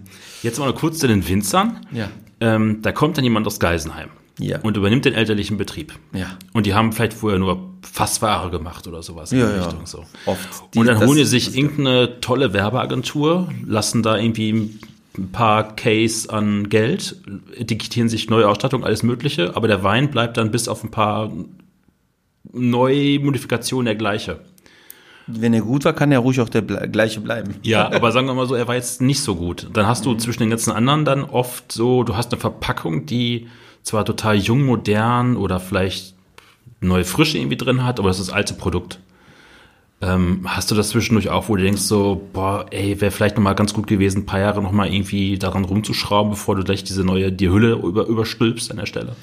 Jetzt 0.43 0.59
mal 0.59 0.73
kurz 0.75 0.99
zu 0.99 1.07
den 1.09 1.27
Winzern. 1.27 1.87
Ja. 1.93 2.09
Ähm, 2.41 2.81
da 2.83 2.93
kommt 2.93 3.17
dann 3.17 3.25
jemand 3.25 3.47
aus 3.47 3.61
Geisenheim 3.61 4.11
Ja. 4.39 4.59
und 4.61 4.77
übernimmt 4.77 5.05
den 5.05 5.15
elterlichen 5.15 5.57
Betrieb. 5.57 5.93
Ja. 6.13 6.37
Und 6.53 6.67
die 6.67 6.75
haben 6.75 6.93
vielleicht 6.93 7.15
vorher 7.15 7.39
nur 7.39 7.71
Fassware 7.83 8.51
gemacht 8.51 8.87
oder 8.87 9.03
sowas 9.03 9.33
in 9.33 9.39
Ja, 9.39 9.47
die. 9.51 9.59
Richtung. 9.59 9.87
So. 9.87 10.05
Oft. 10.27 10.49
Die- 10.75 10.79
und 10.79 10.87
dann 10.87 10.99
holen 10.99 11.17
die 11.17 11.25
sich 11.25 11.57
irgendeine 11.57 12.21
tolle 12.21 12.53
Werbeagentur, 12.53 13.49
lassen 13.65 14.03
da 14.03 14.17
irgendwie 14.19 14.79
ein 15.17 15.31
paar 15.31 15.77
Case 15.77 16.29
an 16.33 16.69
Geld, 16.69 17.17
etikettieren 17.57 18.09
sich 18.09 18.29
neue 18.31 18.49
Ausstattung, 18.49 18.85
alles 18.85 19.03
Mögliche, 19.03 19.57
aber 19.57 19.69
der 19.69 19.83
Wein 19.85 20.11
bleibt 20.11 20.37
dann 20.37 20.51
bis 20.51 20.67
auf 20.69 20.83
ein 20.83 20.91
paar 20.91 21.31
Neumodifikationen 22.53 23.87
der 23.87 23.95
gleiche. 23.95 24.41
Wenn 25.27 25.55
er 25.55 25.63
gut 25.63 25.85
war, 25.87 25.95
kann 25.95 26.13
er 26.13 26.19
ruhig 26.19 26.41
auch 26.41 26.51
der 26.51 26.61
ble 26.61 26.89
gleiche 26.91 27.21
bleiben. 27.21 27.55
Ja, 27.63 27.91
aber 27.93 28.13
sagen 28.13 28.27
wir 28.27 28.35
mal 28.35 28.47
so, 28.47 28.55
er 28.55 28.69
war 28.69 28.75
jetzt 28.75 29.01
nicht 29.01 29.21
so 29.21 29.35
gut. 29.37 29.69
Dann 29.73 29.87
hast 29.87 30.05
du 30.05 30.11
Mhm. 30.13 30.19
zwischen 30.19 30.41
den 30.41 30.51
ganzen 30.51 30.71
anderen 30.73 31.05
dann 31.05 31.25
oft 31.25 31.73
so, 31.73 32.03
du 32.05 32.17
hast 32.17 32.33
eine 32.33 32.41
Verpackung, 32.41 33.07
die 33.07 33.47
zwar 33.83 34.05
total 34.05 34.37
jung, 34.37 34.65
modern 34.65 35.37
oder 35.37 35.61
vielleicht 35.61 36.15
neue 36.81 37.05
Frische 37.05 37.39
irgendwie 37.39 37.57
drin 37.57 37.85
hat, 37.85 37.99
aber 37.99 38.09
das 38.09 38.19
ist 38.21 38.29
das 38.29 38.35
alte 38.35 38.55
Produkt. 38.55 38.99
Ähm, 40.05 40.41
hast 40.45 40.71
du 40.71 40.75
das 40.75 40.91
zwischendurch 40.91 41.31
auch, 41.31 41.49
wo 41.49 41.57
du 41.57 41.63
denkst 41.63 41.81
so, 41.81 42.29
boah, 42.35 42.67
ey, 42.71 43.01
wäre 43.01 43.11
vielleicht 43.11 43.37
noch 43.37 43.43
mal 43.43 43.55
ganz 43.55 43.73
gut 43.73 43.87
gewesen, 43.87 44.19
ein 44.19 44.27
paar 44.27 44.41
Jahre 44.41 44.63
noch 44.63 44.73
mal 44.73 44.93
irgendwie 44.93 45.39
daran 45.39 45.65
rumzuschrauben, 45.65 46.31
bevor 46.31 46.57
du 46.57 46.63
gleich 46.65 46.85
diese 46.85 47.05
neue, 47.05 47.33
die 47.33 47.49
Hülle 47.49 47.73
über, 47.73 48.07
überstülpst 48.07 48.71
an 48.71 48.77
der 48.77 48.87
Stelle? 48.87 49.17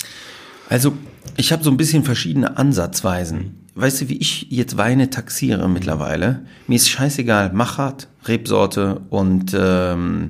Also, 0.69 0.93
ich 1.37 1.51
habe 1.51 1.63
so 1.63 1.69
ein 1.69 1.77
bisschen 1.77 2.03
verschiedene 2.03 2.57
Ansatzweisen. 2.57 3.67
Weißt 3.75 4.01
du, 4.01 4.09
wie 4.09 4.17
ich 4.17 4.47
jetzt 4.49 4.77
Weine 4.77 5.09
taxiere 5.11 5.69
mittlerweile? 5.69 6.45
Mir 6.67 6.75
ist 6.77 6.89
scheißegal, 6.89 7.53
Machart, 7.53 8.07
Rebsorte 8.25 9.01
und 9.09 9.55
ähm, 9.57 10.29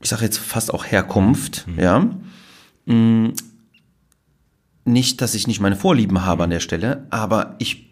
ich 0.00 0.08
sage 0.08 0.24
jetzt 0.24 0.38
fast 0.38 0.74
auch 0.74 0.84
Herkunft, 0.84 1.66
ja. 1.78 2.10
Mm, 2.86 3.28
Nicht, 4.84 5.20
dass 5.20 5.34
ich 5.36 5.46
nicht 5.46 5.60
meine 5.60 5.76
Vorlieben 5.76 6.24
habe 6.24 6.42
an 6.42 6.50
der 6.50 6.60
Stelle, 6.60 7.06
aber 7.10 7.54
ich 7.60 7.91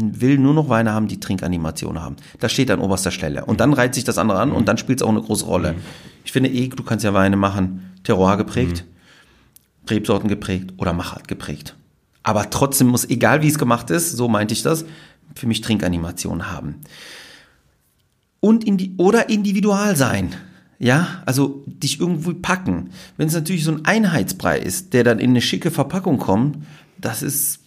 will 0.00 0.38
nur 0.38 0.54
noch 0.54 0.68
Weine 0.68 0.92
haben, 0.92 1.08
die 1.08 1.20
Trinkanimation 1.20 2.00
haben. 2.00 2.16
Das 2.40 2.52
steht 2.52 2.70
an 2.70 2.80
oberster 2.80 3.10
Stelle. 3.10 3.44
Und 3.44 3.60
dann 3.60 3.72
reizt 3.72 3.94
sich 3.94 4.04
das 4.04 4.18
andere 4.18 4.40
an 4.40 4.52
und 4.52 4.68
dann 4.68 4.78
spielt 4.78 5.00
es 5.00 5.02
auch 5.02 5.10
eine 5.10 5.22
große 5.22 5.44
Rolle. 5.44 5.74
Ich 6.24 6.32
finde 6.32 6.50
eh, 6.50 6.68
du 6.68 6.82
kannst 6.82 7.04
ja 7.04 7.14
Weine 7.14 7.36
machen, 7.36 7.92
Terroir 8.04 8.36
geprägt, 8.36 8.84
Rebsorten 9.88 10.28
geprägt 10.28 10.74
oder 10.76 10.92
Machart 10.92 11.28
geprägt. 11.28 11.74
Aber 12.22 12.50
trotzdem 12.50 12.88
muss, 12.88 13.08
egal 13.08 13.42
wie 13.42 13.48
es 13.48 13.58
gemacht 13.58 13.90
ist, 13.90 14.16
so 14.16 14.28
meinte 14.28 14.52
ich 14.52 14.62
das, 14.62 14.84
für 15.34 15.46
mich 15.46 15.60
Trinkanimation 15.60 16.50
haben. 16.50 16.76
Und 18.40 18.64
indi 18.64 18.94
oder 18.98 19.28
individual 19.30 19.96
sein. 19.96 20.34
Ja, 20.78 21.22
also 21.26 21.64
dich 21.66 21.98
irgendwo 21.98 22.32
packen. 22.34 22.90
Wenn 23.16 23.28
es 23.28 23.34
natürlich 23.34 23.64
so 23.64 23.72
ein 23.72 23.84
Einheitsbrei 23.84 24.58
ist, 24.58 24.92
der 24.92 25.02
dann 25.02 25.18
in 25.18 25.30
eine 25.30 25.40
schicke 25.40 25.70
Verpackung 25.70 26.18
kommt, 26.18 26.58
das 27.00 27.22
ist 27.22 27.60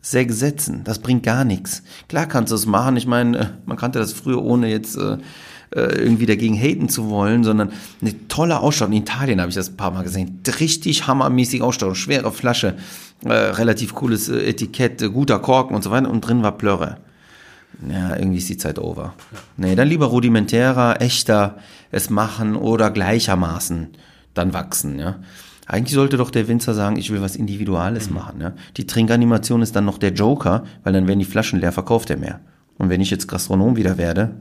sehr 0.00 0.26
gesetzen. 0.26 0.82
Das 0.84 1.00
bringt 1.00 1.22
gar 1.22 1.44
nichts. 1.44 1.82
Klar 2.08 2.26
kannst 2.26 2.52
du 2.52 2.56
es 2.56 2.66
machen. 2.66 2.96
Ich 2.96 3.06
meine, 3.06 3.38
äh, 3.38 3.46
man 3.66 3.76
kannte 3.76 3.98
das 3.98 4.12
früher, 4.12 4.42
ohne 4.42 4.68
jetzt 4.68 4.96
äh, 4.96 5.18
äh, 5.74 5.80
irgendwie 5.80 6.26
dagegen 6.26 6.56
haten 6.56 6.88
zu 6.88 7.10
wollen, 7.10 7.44
sondern 7.44 7.72
eine 8.00 8.28
tolle 8.28 8.60
Ausstattung. 8.60 8.94
In 8.94 9.02
Italien 9.02 9.40
habe 9.40 9.50
ich 9.50 9.54
das 9.54 9.70
ein 9.70 9.76
paar 9.76 9.90
Mal 9.90 10.02
gesehen. 10.02 10.40
Richtig 10.60 11.06
hammermäßige 11.06 11.60
Ausstattung. 11.60 11.94
Schwere 11.94 12.32
Flasche, 12.32 12.76
äh, 13.24 13.32
relativ 13.32 13.94
cooles 13.94 14.28
äh, 14.28 14.48
Etikett, 14.48 15.02
guter 15.12 15.38
Korken 15.40 15.76
und 15.76 15.82
so 15.82 15.90
weiter. 15.90 16.10
Und 16.10 16.22
drin 16.22 16.42
war 16.42 16.56
Plörre. 16.56 16.98
Ja, 17.86 18.16
irgendwie 18.16 18.38
ist 18.38 18.48
die 18.48 18.56
Zeit 18.56 18.78
over. 18.78 19.14
Nee, 19.56 19.76
dann 19.76 19.88
lieber 19.88 20.06
rudimentärer, 20.06 21.00
echter 21.00 21.58
es 21.90 22.10
machen 22.10 22.56
oder 22.56 22.90
gleichermaßen 22.90 23.88
dann 24.34 24.52
wachsen, 24.52 24.98
ja. 24.98 25.16
Eigentlich 25.68 25.94
sollte 25.94 26.16
doch 26.16 26.30
der 26.30 26.48
Winzer 26.48 26.72
sagen, 26.72 26.96
ich 26.96 27.12
will 27.12 27.20
was 27.20 27.36
Individuales 27.36 28.08
mhm. 28.08 28.16
machen. 28.16 28.40
Ja? 28.40 28.54
Die 28.78 28.86
Trinkanimation 28.86 29.60
ist 29.60 29.76
dann 29.76 29.84
noch 29.84 29.98
der 29.98 30.12
Joker, 30.14 30.64
weil 30.82 30.94
dann 30.94 31.06
werden 31.06 31.18
die 31.18 31.26
Flaschen 31.26 31.60
leer, 31.60 31.72
verkauft 31.72 32.08
er 32.08 32.16
mehr. 32.16 32.40
Und 32.78 32.88
wenn 32.88 33.02
ich 33.02 33.10
jetzt 33.10 33.28
Gastronom 33.28 33.76
wieder 33.76 33.98
werde, 33.98 34.34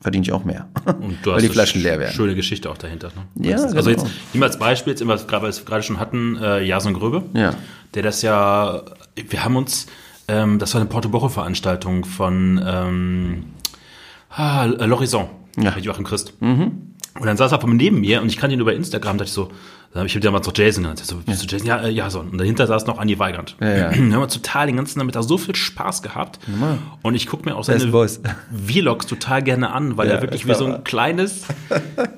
verdiene 0.00 0.24
ich 0.24 0.32
auch 0.32 0.44
mehr. 0.44 0.66
Und 0.84 1.18
du 1.22 1.30
weil 1.32 1.40
die 1.40 1.48
Flaschen 1.48 1.82
leer 1.82 2.00
werden. 2.00 2.12
Schöne 2.12 2.34
Geschichte 2.34 2.68
auch 2.68 2.76
dahinter. 2.76 3.12
Ne? 3.36 3.48
Ja, 3.48 3.58
also 3.58 3.76
genau. 3.76 3.88
jetzt 3.90 4.06
nimm 4.32 4.42
als 4.42 4.58
Beispiel, 4.58 4.92
jetzt 4.92 5.00
immer, 5.00 5.16
weil 5.16 5.42
wir 5.42 5.48
es 5.48 5.64
gerade 5.64 5.84
schon 5.84 6.00
hatten, 6.00 6.36
äh, 6.42 6.64
Jason 6.64 6.94
Gröbe, 6.94 7.22
ja. 7.32 7.54
der 7.94 8.02
das 8.02 8.22
ja, 8.22 8.82
wir 9.14 9.44
haben 9.44 9.54
uns, 9.54 9.86
ähm, 10.26 10.58
das 10.58 10.74
war 10.74 10.80
eine 10.80 10.90
Porto-Woche-Veranstaltung 10.90 12.04
von 12.04 12.60
ähm, 12.66 13.44
ah, 14.30 14.64
L'Horizon 14.64 15.26
ja. 15.56 15.72
mit 15.76 15.84
Joachim 15.84 16.04
Christ. 16.04 16.34
Mhm. 16.40 16.92
Und 17.20 17.26
dann 17.26 17.36
saß 17.36 17.52
er 17.52 17.64
neben 17.68 18.00
mir 18.00 18.22
und 18.22 18.28
ich 18.28 18.38
kannte 18.38 18.54
ihn 18.54 18.60
über 18.60 18.74
Instagram, 18.74 19.18
dachte 19.18 19.28
ich 19.28 19.34
so, 19.34 19.52
habe 19.94 20.06
ich 20.06 20.18
damals 20.20 20.46
noch 20.46 20.56
Jason 20.56 20.84
genannt. 20.84 21.00
So, 21.04 21.16
bist 21.16 21.42
du 21.42 21.46
Jason? 21.46 21.66
Ja, 21.66 21.82
äh, 21.82 21.90
ja, 21.90 22.08
so. 22.08 22.20
Und 22.20 22.38
dahinter 22.38 22.66
saß 22.66 22.86
noch 22.86 22.98
Andi 22.98 23.18
Weigand. 23.18 23.56
Ja, 23.60 23.90
ja. 23.90 23.90
Wir 23.94 24.16
haben 24.16 24.28
total 24.28 24.66
den 24.66 24.76
ganzen 24.76 24.98
Nachmittag 24.98 25.24
so 25.24 25.36
viel 25.36 25.54
Spaß 25.54 26.02
gehabt. 26.02 26.38
Ja. 26.46 26.78
Und 27.02 27.14
ich 27.14 27.26
gucke 27.26 27.48
mir 27.48 27.56
auch 27.56 27.64
seine 27.64 27.80
Vlogs 27.80 29.06
total 29.06 29.42
gerne 29.42 29.70
an, 29.72 29.98
weil 29.98 30.08
ja, 30.08 30.14
er 30.14 30.22
wirklich 30.22 30.46
wie 30.46 30.54
so 30.54 30.64
ein 30.64 30.84
kleines, 30.84 31.42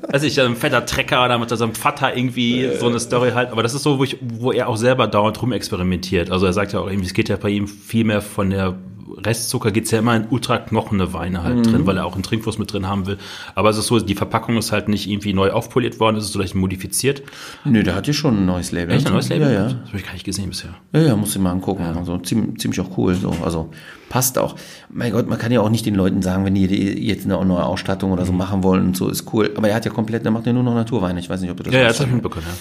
weiß 0.09 0.22
ich, 0.22 0.41
ein 0.41 0.55
fetter 0.55 0.87
Trecker 0.87 1.25
oder 1.25 1.37
mit 1.39 1.49
seinem 1.49 1.75
Vater 1.75 2.16
irgendwie 2.16 2.70
so 2.79 2.87
eine 2.87 3.01
Story 3.01 3.33
halt. 3.33 3.51
Aber 3.51 3.64
das 3.64 3.75
ist 3.75 3.83
so, 3.83 3.99
wo, 3.99 4.05
ich, 4.05 4.18
wo 4.22 4.53
er 4.53 4.68
auch 4.68 4.77
selber 4.77 5.09
dauernd 5.09 5.43
rumexperimentiert. 5.43 6.31
Also 6.31 6.47
er 6.47 6.53
sagt 6.53 6.72
ja 6.72 6.81
auch 6.81 6.87
irgendwie, 6.87 7.07
es 7.07 7.14
geht 7.14 7.29
ja 7.29 7.37
bei 7.37 7.49
ihm 7.49 7.66
viel 7.66 8.05
mehr 8.05 8.22
von 8.22 8.51
der 8.51 8.77
Restzucker 9.19 9.71
geht's 9.71 9.91
ja 9.91 9.99
immer 9.99 10.17
in 10.17 10.27
ultra 10.31 10.59
knochene 10.59 11.13
Weine 11.13 11.43
halt 11.43 11.57
mhm. 11.57 11.63
drin, 11.63 11.87
weil 11.87 11.97
er 11.97 12.07
auch 12.07 12.15
einen 12.15 12.23
Trinkfluss 12.23 12.59
mit 12.59 12.73
drin 12.73 12.89
haben 12.89 13.07
will. 13.07 13.19
Aber 13.55 13.71
es 13.71 13.77
ist 13.77 13.87
so, 13.87 14.01
die 14.01 14.15
Verpackung 14.15 14.57
ist 14.57 14.73
halt 14.73 14.89
nicht 14.89 15.09
irgendwie 15.09 15.33
neu 15.33 15.51
aufpoliert 15.51 16.01
worden, 16.01 16.17
es 16.17 16.25
ist 16.25 16.33
vielleicht 16.33 16.55
modifiziert. 16.55 17.23
Nö, 17.65 17.83
der 17.83 17.95
hat 17.95 18.07
ja 18.07 18.13
schon 18.13 18.43
ein 18.43 18.47
neues 18.47 18.73
Label. 18.73 18.95
Echt 18.95 19.07
ein 19.07 19.13
neues 19.13 19.29
Label? 19.29 19.49
Ja, 19.49 19.53
ja. 19.53 19.65
Das 19.65 19.89
habe 19.89 19.99
ich 19.99 20.05
gar 20.05 20.13
nicht 20.13 20.25
gesehen 20.25 20.49
bisher. 20.49 20.75
Ja, 20.93 21.01
ja, 21.01 21.17
muss 21.17 21.35
ich 21.35 21.41
mal 21.41 21.51
angucken. 21.51 21.83
Ja. 21.83 21.95
Also 21.95 22.19
ziemlich, 22.19 22.61
ziemlich 22.61 22.81
auch 22.81 22.97
cool. 22.97 23.15
So. 23.15 23.35
Also 23.45 23.71
passt 24.09 24.39
auch. 24.39 24.57
Mein 24.91 25.13
Gott, 25.13 25.29
man 25.29 25.39
kann 25.39 25.53
ja 25.53 25.61
auch 25.61 25.71
nicht 25.71 25.87
den 25.87 25.95
Leuten 25.95 26.23
sagen, 26.23 26.45
wenn 26.45 26.55
die 26.55 26.67
jetzt 26.67 27.25
eine 27.25 27.45
neue 27.45 27.65
Ausstattung 27.65 28.13
oder 28.13 28.25
so 28.25 28.33
mhm. 28.33 28.39
machen 28.39 28.63
wollen 28.63 28.87
und 28.87 28.97
so, 28.97 29.09
ist 29.09 29.33
cool. 29.33 29.53
Aber 29.57 29.69
er 29.69 29.75
hat 29.75 29.85
ja 29.85 29.91
komplett, 29.91 30.25
der 30.25 30.33
macht 30.33 30.47
ja 30.47 30.53
nur 30.53 30.63
noch 30.63 30.75
Naturweine. 30.75 31.21
Ich 31.21 31.29
weiß 31.29 31.41
nicht, 31.41 31.51
ob 31.51 31.57
du 31.57 31.65
das 31.65 31.73
Ja, 31.73 31.81
ja, 31.81 31.89
das 31.89 32.01
habe 32.01 32.09
ich 32.09 32.15
mitbekommen, 32.15 32.47
ja. 32.47 32.55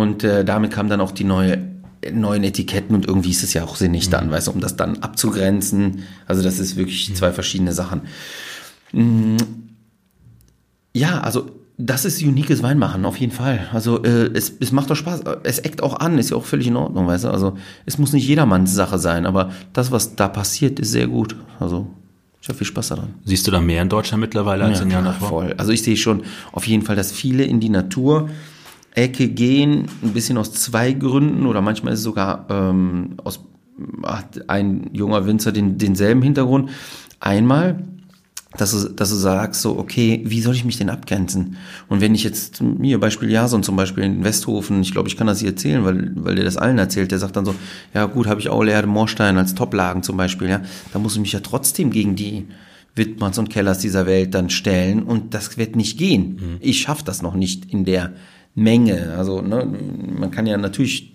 Und 0.00 0.22
äh, 0.22 0.44
damit 0.44 0.70
kam 0.70 0.88
dann 0.88 1.00
auch 1.00 1.10
die 1.10 1.24
neue 1.24 1.79
neuen 2.12 2.44
Etiketten 2.44 2.94
und 2.94 3.06
irgendwie 3.06 3.30
ist 3.30 3.42
es 3.42 3.52
ja 3.52 3.64
auch 3.64 3.76
sinnig 3.76 4.08
dann, 4.08 4.28
mhm. 4.28 4.30
weißt 4.32 4.46
du, 4.48 4.52
um 4.52 4.60
das 4.60 4.76
dann 4.76 4.98
abzugrenzen. 4.98 6.04
Also 6.26 6.42
das 6.42 6.58
ist 6.58 6.76
wirklich 6.76 7.10
mhm. 7.10 7.14
zwei 7.14 7.32
verschiedene 7.32 7.72
Sachen. 7.72 8.02
Mm. 8.92 9.36
Ja, 10.92 11.20
also 11.20 11.50
das 11.78 12.04
ist 12.04 12.22
uniques 12.22 12.62
Weinmachen, 12.62 13.04
auf 13.04 13.16
jeden 13.16 13.32
Fall. 13.32 13.68
Also 13.72 14.02
äh, 14.02 14.30
es, 14.34 14.52
es 14.60 14.72
macht 14.72 14.90
doch 14.90 14.96
Spaß. 14.96 15.22
Es 15.44 15.60
eckt 15.60 15.82
auch 15.82 15.98
an, 16.00 16.18
ist 16.18 16.30
ja 16.30 16.36
auch 16.36 16.44
völlig 16.44 16.66
in 16.66 16.76
Ordnung, 16.76 17.06
weißt 17.06 17.24
du. 17.24 17.28
Also 17.28 17.56
es 17.86 17.98
muss 17.98 18.12
nicht 18.12 18.26
jedermanns 18.26 18.74
Sache 18.74 18.98
sein, 18.98 19.24
aber 19.24 19.50
das, 19.72 19.90
was 19.90 20.16
da 20.16 20.28
passiert, 20.28 20.80
ist 20.80 20.90
sehr 20.90 21.06
gut. 21.06 21.36
Also 21.58 21.86
ich 22.42 22.48
habe 22.48 22.58
viel 22.58 22.66
Spaß 22.66 22.88
daran. 22.88 23.14
Siehst 23.24 23.46
du 23.46 23.50
da 23.50 23.60
mehr 23.60 23.82
in 23.82 23.88
Deutschland 23.88 24.20
mittlerweile 24.20 24.64
als 24.64 24.78
ja, 24.78 24.84
in 24.84 24.90
Jahren 24.90 25.04
davor? 25.04 25.28
Voll. 25.28 25.54
Also 25.56 25.72
ich 25.72 25.82
sehe 25.82 25.96
schon 25.96 26.22
auf 26.52 26.66
jeden 26.66 26.82
Fall, 26.82 26.96
dass 26.96 27.12
viele 27.12 27.44
in 27.44 27.60
die 27.60 27.68
Natur 27.68 28.28
Ecke 28.94 29.28
gehen, 29.28 29.86
ein 30.02 30.12
bisschen 30.12 30.36
aus 30.36 30.52
zwei 30.52 30.92
Gründen 30.92 31.46
oder 31.46 31.60
manchmal 31.60 31.92
ist 31.92 32.00
es 32.00 32.04
sogar 32.04 32.46
ähm, 32.50 33.14
aus, 33.22 33.40
hat 34.02 34.48
ein 34.48 34.90
junger 34.92 35.26
Winzer 35.26 35.52
den, 35.52 35.78
denselben 35.78 36.22
Hintergrund. 36.22 36.70
Einmal, 37.20 37.84
dass 38.56 38.72
du, 38.72 38.88
dass 38.88 39.10
du 39.10 39.16
sagst 39.16 39.62
so, 39.62 39.78
okay, 39.78 40.22
wie 40.24 40.40
soll 40.40 40.54
ich 40.54 40.64
mich 40.64 40.76
denn 40.76 40.90
abgrenzen? 40.90 41.56
Und 41.88 42.00
wenn 42.00 42.14
ich 42.14 42.24
jetzt, 42.24 42.60
mir 42.60 42.98
Beispiel 42.98 43.30
Jason 43.30 43.62
zum 43.62 43.76
Beispiel 43.76 44.02
in 44.02 44.24
Westhofen, 44.24 44.82
ich 44.82 44.90
glaube, 44.90 45.08
ich 45.08 45.16
kann 45.16 45.28
das 45.28 45.38
hier 45.38 45.50
erzählen, 45.50 45.84
weil, 45.84 46.10
weil 46.16 46.34
der 46.34 46.44
das 46.44 46.56
allen 46.56 46.78
erzählt, 46.78 47.12
der 47.12 47.18
sagt 47.18 47.36
dann 47.36 47.44
so, 47.44 47.54
ja 47.94 48.06
gut, 48.06 48.26
habe 48.26 48.40
ich 48.40 48.50
Aule, 48.50 48.72
Erde, 48.72 48.88
Moorstein 48.88 49.38
als 49.38 49.54
Toplagen 49.54 50.02
zum 50.02 50.16
Beispiel, 50.16 50.48
ja, 50.48 50.62
da 50.92 50.98
muss 50.98 51.14
ich 51.14 51.20
mich 51.20 51.32
ja 51.32 51.40
trotzdem 51.40 51.90
gegen 51.90 52.16
die 52.16 52.48
Wittmanns 52.96 53.38
und 53.38 53.50
Kellers 53.50 53.78
dieser 53.78 54.06
Welt 54.06 54.34
dann 54.34 54.50
stellen 54.50 55.04
und 55.04 55.32
das 55.32 55.56
wird 55.56 55.76
nicht 55.76 55.96
gehen. 55.96 56.40
Mhm. 56.40 56.56
Ich 56.60 56.80
schaffe 56.80 57.04
das 57.04 57.22
noch 57.22 57.34
nicht 57.34 57.72
in 57.72 57.84
der 57.84 58.14
Menge. 58.60 59.14
Also 59.16 59.40
ne, 59.40 59.66
man 60.18 60.30
kann 60.30 60.46
ja 60.46 60.56
natürlich, 60.56 61.12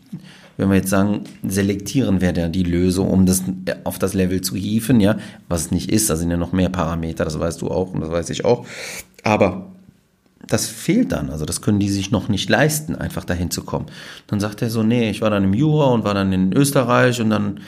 wenn 0.57 0.69
wir 0.69 0.77
jetzt 0.77 0.89
sagen, 0.89 1.21
selektieren 1.47 2.21
wäre 2.21 2.39
ja 2.39 2.47
die 2.47 2.63
Lösung, 2.63 3.09
um 3.09 3.25
das 3.25 3.43
auf 3.83 3.99
das 3.99 4.13
Level 4.13 4.41
zu 4.41 4.55
hieven, 4.55 4.99
ja, 4.99 5.17
was 5.47 5.61
es 5.61 5.71
nicht 5.71 5.91
ist. 5.91 6.09
Da 6.09 6.15
sind 6.15 6.31
ja 6.31 6.37
noch 6.37 6.51
mehr 6.51 6.69
Parameter, 6.69 7.23
das 7.23 7.39
weißt 7.39 7.61
du 7.61 7.69
auch 7.69 7.93
und 7.93 8.01
das 8.01 8.09
weiß 8.11 8.29
ich 8.31 8.45
auch. 8.45 8.65
Aber 9.23 9.67
das 10.47 10.67
fehlt 10.67 11.11
dann, 11.11 11.29
also 11.29 11.45
das 11.45 11.61
können 11.61 11.79
die 11.79 11.89
sich 11.89 12.11
noch 12.11 12.29
nicht 12.29 12.49
leisten, 12.49 12.95
einfach 12.95 13.25
dahin 13.25 13.49
zu 13.49 13.63
kommen. 13.63 13.87
Dann 14.27 14.39
sagt 14.39 14.61
er 14.61 14.69
so, 14.69 14.83
nee, 14.83 15.09
ich 15.09 15.21
war 15.21 15.29
dann 15.29 15.43
im 15.43 15.53
Jura 15.53 15.87
und 15.87 16.03
war 16.03 16.13
dann 16.13 16.31
in 16.33 16.53
Österreich 16.53 17.19
und 17.21 17.31
dann 17.31 17.59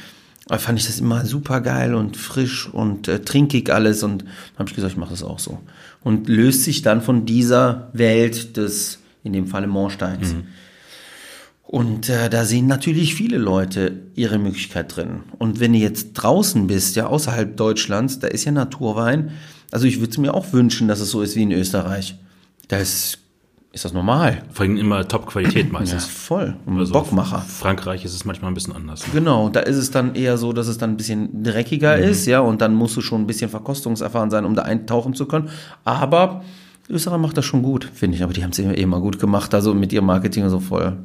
fand 0.49 0.79
ich 0.79 0.85
das 0.85 0.99
immer 0.99 1.25
super 1.25 1.61
geil 1.61 1.93
und 1.93 2.15
frisch 2.15 2.71
und 2.71 3.07
äh, 3.07 3.19
trinkig 3.19 3.69
alles 3.69 4.03
und 4.03 4.23
habe 4.57 4.69
ich 4.69 4.75
gesagt, 4.75 4.93
ich 4.93 4.97
mache 4.97 5.09
das 5.11 5.23
auch 5.23 5.39
so. 5.39 5.59
Und 6.03 6.29
löst 6.29 6.63
sich 6.63 6.83
dann 6.83 7.01
von 7.01 7.25
dieser 7.25 7.89
Welt 7.93 8.55
des 8.55 8.99
in 9.27 9.33
dem 9.33 9.47
Falle 9.47 9.67
Moorsteins. 9.67 10.33
Mhm. 10.33 10.43
Und 11.67 12.07
äh, 12.07 12.29
da 12.29 12.45
sehen 12.45 12.65
natürlich 12.65 13.13
viele 13.13 13.37
Leute 13.37 13.91
ihre 14.15 14.39
Möglichkeit 14.39 14.95
drin. 14.95 15.23
Und 15.37 15.59
wenn 15.59 15.73
du 15.73 15.79
jetzt 15.79 16.13
draußen 16.13 16.65
bist, 16.65 16.95
ja, 16.95 17.07
außerhalb 17.07 17.57
Deutschlands, 17.57 18.19
da 18.19 18.27
ist 18.27 18.45
ja 18.45 18.53
Naturwein. 18.53 19.31
Also 19.71 19.85
ich 19.85 19.99
würde 19.99 20.11
es 20.11 20.17
mir 20.17 20.33
auch 20.33 20.53
wünschen, 20.53 20.87
dass 20.87 21.01
es 21.01 21.11
so 21.11 21.21
ist 21.21 21.35
wie 21.35 21.43
in 21.43 21.51
Österreich. 21.51 22.15
Da 22.69 22.77
ist, 22.77 23.19
ist 23.73 23.83
das 23.83 23.91
normal. 23.91 24.43
Vor 24.53 24.65
allem 24.65 24.77
immer 24.77 25.05
Top-Qualität 25.05 25.69
meistens. 25.73 26.05
Ja, 26.05 26.09
voll. 26.09 26.55
Und 26.65 26.79
also 26.79 26.93
Bockmacher. 26.93 27.39
Frankreich 27.39 28.05
ist 28.05 28.15
es 28.15 28.23
manchmal 28.23 28.51
ein 28.51 28.53
bisschen 28.53 28.73
anders. 28.73 29.03
Genau, 29.11 29.49
da 29.49 29.59
ist 29.59 29.75
es 29.75 29.91
dann 29.91 30.15
eher 30.15 30.37
so, 30.37 30.53
dass 30.53 30.67
es 30.69 30.77
dann 30.77 30.91
ein 30.91 30.97
bisschen 30.97 31.43
dreckiger 31.43 31.97
mhm. 31.97 32.03
ist, 32.03 32.25
ja, 32.27 32.39
und 32.39 32.61
dann 32.61 32.75
musst 32.75 32.95
du 32.95 33.01
schon 33.01 33.23
ein 33.23 33.27
bisschen 33.27 33.49
verkostungserfahren 33.49 34.29
sein, 34.29 34.45
um 34.45 34.55
da 34.55 34.61
eintauchen 34.61 35.15
zu 35.15 35.25
können. 35.25 35.49
Aber 35.83 36.45
Österreich 36.89 37.19
macht 37.19 37.37
das 37.37 37.45
schon 37.45 37.63
gut, 37.63 37.89
finde 37.93 38.17
ich, 38.17 38.23
aber 38.23 38.33
die 38.33 38.43
haben 38.43 38.51
es 38.51 38.59
eh 38.59 38.73
immer 38.73 39.01
gut 39.01 39.19
gemacht, 39.19 39.53
also 39.53 39.73
mit 39.73 39.91
ihrem 39.91 40.05
Marketing 40.05 40.47
so 40.49 40.59
voll 40.59 40.97